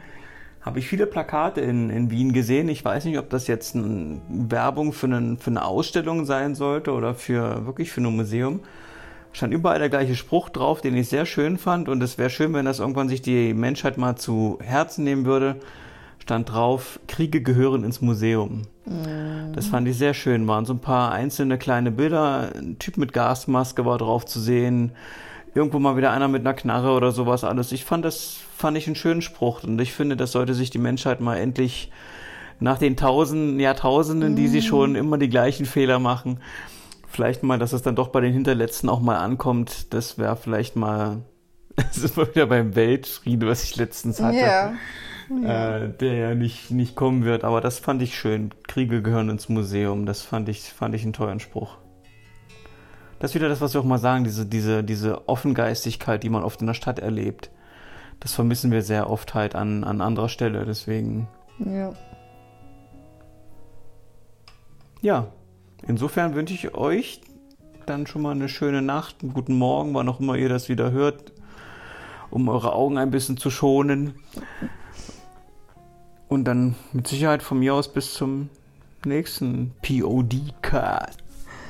habe 0.59 0.79
ich 0.79 0.89
viele 0.89 1.07
Plakate 1.07 1.61
in, 1.61 1.89
in 1.89 2.11
Wien 2.11 2.33
gesehen. 2.33 2.67
Ich 2.67 2.83
weiß 2.83 3.05
nicht, 3.05 3.17
ob 3.17 3.29
das 3.29 3.47
jetzt 3.47 3.73
eine 3.73 4.19
Werbung 4.27 4.91
für, 4.91 5.07
einen, 5.07 5.37
für 5.37 5.51
eine 5.51 5.63
Ausstellung 5.63 6.25
sein 6.25 6.53
sollte 6.53 6.91
oder 6.91 7.15
für 7.15 7.65
wirklich 7.65 7.93
für 7.93 8.01
ein 8.01 8.13
Museum. 8.13 8.59
Stand 9.31 9.53
überall 9.53 9.79
der 9.79 9.87
gleiche 9.87 10.15
Spruch 10.15 10.49
drauf, 10.49 10.81
den 10.81 10.97
ich 10.97 11.07
sehr 11.07 11.25
schön 11.25 11.57
fand. 11.57 11.87
Und 11.87 12.03
es 12.03 12.17
wäre 12.17 12.29
schön, 12.29 12.53
wenn 12.53 12.65
das 12.65 12.79
irgendwann 12.79 13.07
sich 13.07 13.21
die 13.21 13.53
Menschheit 13.53 13.97
mal 13.97 14.17
zu 14.17 14.59
Herzen 14.61 15.05
nehmen 15.05 15.23
würde 15.23 15.61
stand 16.27 16.51
drauf, 16.51 16.99
Kriege 17.07 17.41
gehören 17.41 17.85
ins 17.85 18.01
Museum. 18.01 18.63
Mhm. 18.85 19.53
Das 19.53 19.67
fand 19.67 19.87
ich 19.87 19.97
sehr 19.97 20.13
schön. 20.13 20.45
Waren 20.45 20.65
so 20.65 20.73
ein 20.73 20.81
paar 20.81 21.13
einzelne 21.13 21.57
kleine 21.57 21.89
Bilder. 21.89 22.51
Ein 22.53 22.77
Typ 22.79 22.97
mit 22.97 23.13
Gasmaske 23.13 23.85
war 23.85 23.97
drauf 23.97 24.25
zu 24.25 24.41
sehen. 24.41 24.91
Irgendwo 25.55 25.79
mal 25.79 25.95
wieder 25.95 26.11
einer 26.11 26.27
mit 26.27 26.41
einer 26.41 26.53
Knarre 26.53 26.91
oder 26.91 27.13
sowas 27.13 27.45
alles. 27.45 27.71
Ich 27.71 27.85
fand 27.85 28.03
das, 28.03 28.39
fand 28.57 28.77
ich 28.77 28.87
einen 28.87 28.97
schönen 28.97 29.21
Spruch. 29.21 29.63
Und 29.63 29.79
ich 29.79 29.93
finde, 29.93 30.17
das 30.17 30.33
sollte 30.33 30.53
sich 30.53 30.69
die 30.69 30.79
Menschheit 30.79 31.21
mal 31.21 31.37
endlich 31.37 31.91
nach 32.59 32.77
den 32.77 32.97
tausend 32.97 33.61
Jahrtausenden, 33.61 34.35
die 34.35 34.49
sie 34.49 34.57
mhm. 34.57 34.63
schon 34.63 34.95
immer 34.95 35.17
die 35.17 35.29
gleichen 35.29 35.65
Fehler 35.65 35.99
machen, 35.99 36.41
vielleicht 37.07 37.41
mal, 37.41 37.57
dass 37.57 37.71
es 37.71 37.83
dann 37.83 37.95
doch 37.95 38.09
bei 38.09 38.19
den 38.19 38.33
Hinterletzten 38.33 38.89
auch 38.89 38.99
mal 38.99 39.15
ankommt. 39.15 39.93
Das 39.93 40.17
wäre 40.17 40.35
vielleicht 40.35 40.75
mal, 40.75 41.21
das 41.87 41.97
ist 41.97 42.17
mal 42.17 42.27
wieder 42.27 42.47
beim 42.47 42.75
Weltfrieden, 42.75 43.47
was 43.47 43.63
ich 43.63 43.75
letztens 43.77 44.19
hatte. 44.21 44.37
Ja 44.37 44.73
ja. 45.29 45.77
äh, 45.77 45.89
der 45.89 46.13
ja 46.13 46.35
nicht, 46.35 46.71
nicht 46.71 46.95
kommen 46.95 47.25
wird. 47.25 47.43
Aber 47.43 47.61
das 47.61 47.79
fand 47.79 48.01
ich 48.01 48.17
schön. 48.17 48.51
Kriege 48.67 49.01
gehören 49.01 49.29
ins 49.29 49.49
Museum. 49.49 50.05
Das 50.05 50.21
fand 50.21 50.49
ich, 50.49 50.61
fand 50.61 50.95
ich 50.95 51.03
einen 51.03 51.13
tollen 51.13 51.39
Spruch. 51.39 51.77
Das 53.19 53.31
ist 53.31 53.35
wieder 53.35 53.49
das, 53.49 53.61
was 53.61 53.73
wir 53.73 53.81
auch 53.81 53.85
mal 53.85 53.97
sagen, 53.97 54.23
diese, 54.23 54.45
diese, 54.45 54.83
diese 54.83 55.27
Offengeistigkeit, 55.27 56.21
die 56.21 56.29
man 56.29 56.43
oft 56.43 56.61
in 56.61 56.67
der 56.67 56.75
Stadt 56.75 56.99
erlebt. 56.99 57.49
Das 58.19 58.33
vermissen 58.33 58.71
wir 58.71 58.81
sehr 58.81 59.09
oft 59.09 59.33
halt 59.33 59.55
an, 59.55 59.83
an 59.83 60.01
anderer 60.01 60.29
Stelle. 60.29 60.65
Deswegen. 60.65 61.27
Ja. 61.59 61.93
Ja. 65.01 65.27
Insofern 65.87 66.35
wünsche 66.35 66.53
ich 66.53 66.73
euch 66.75 67.21
dann 67.85 68.07
schon 68.07 68.21
mal 68.21 68.31
eine 68.31 68.49
schöne 68.49 68.81
Nacht, 68.81 69.17
einen 69.21 69.33
guten 69.33 69.57
Morgen, 69.57 69.93
wann 69.93 70.09
auch 70.09 70.19
immer 70.19 70.35
ihr 70.35 70.49
das 70.49 70.67
wieder 70.67 70.91
hört, 70.91 71.31
um 72.31 72.47
eure 72.49 72.73
Augen 72.73 72.97
ein 72.97 73.11
bisschen 73.11 73.37
zu 73.37 73.49
schonen. 73.49 74.15
Und 76.27 76.45
dann 76.45 76.75
mit 76.91 77.07
Sicherheit 77.07 77.41
von 77.41 77.59
mir 77.59 77.73
aus 77.73 77.91
bis 77.91 78.13
zum 78.13 78.49
nächsten 79.05 79.73
POD-Cast. 79.81 81.23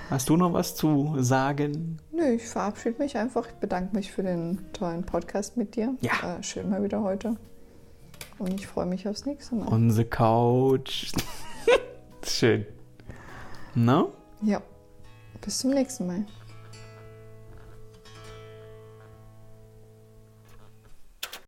Hast 0.09 0.29
du 0.29 0.37
noch 0.37 0.53
was 0.53 0.75
zu 0.75 1.15
sagen? 1.19 1.97
Nö, 2.13 2.35
ich 2.35 2.47
verabschiede 2.47 2.97
mich 2.97 3.17
einfach. 3.17 3.45
Ich 3.45 3.55
bedanke 3.55 3.93
mich 3.93 4.11
für 4.11 4.23
den 4.23 4.59
tollen 4.71 5.03
Podcast 5.03 5.57
mit 5.57 5.75
dir. 5.75 5.95
Ja. 5.99 6.37
Äh, 6.37 6.43
schön 6.43 6.69
mal 6.69 6.81
wieder 6.81 7.01
heute. 7.03 7.35
Und 8.39 8.53
ich 8.53 8.67
freue 8.67 8.85
mich 8.85 9.07
aufs 9.07 9.25
nächste 9.25 9.55
Mal. 9.55 9.67
On 9.67 9.91
the 9.91 10.05
couch. 10.05 11.11
schön. 12.23 12.65
No? 13.75 14.13
Ja. 14.41 14.61
Bis 15.41 15.59
zum 15.59 15.71
nächsten 15.71 16.07
Mal. 16.07 16.25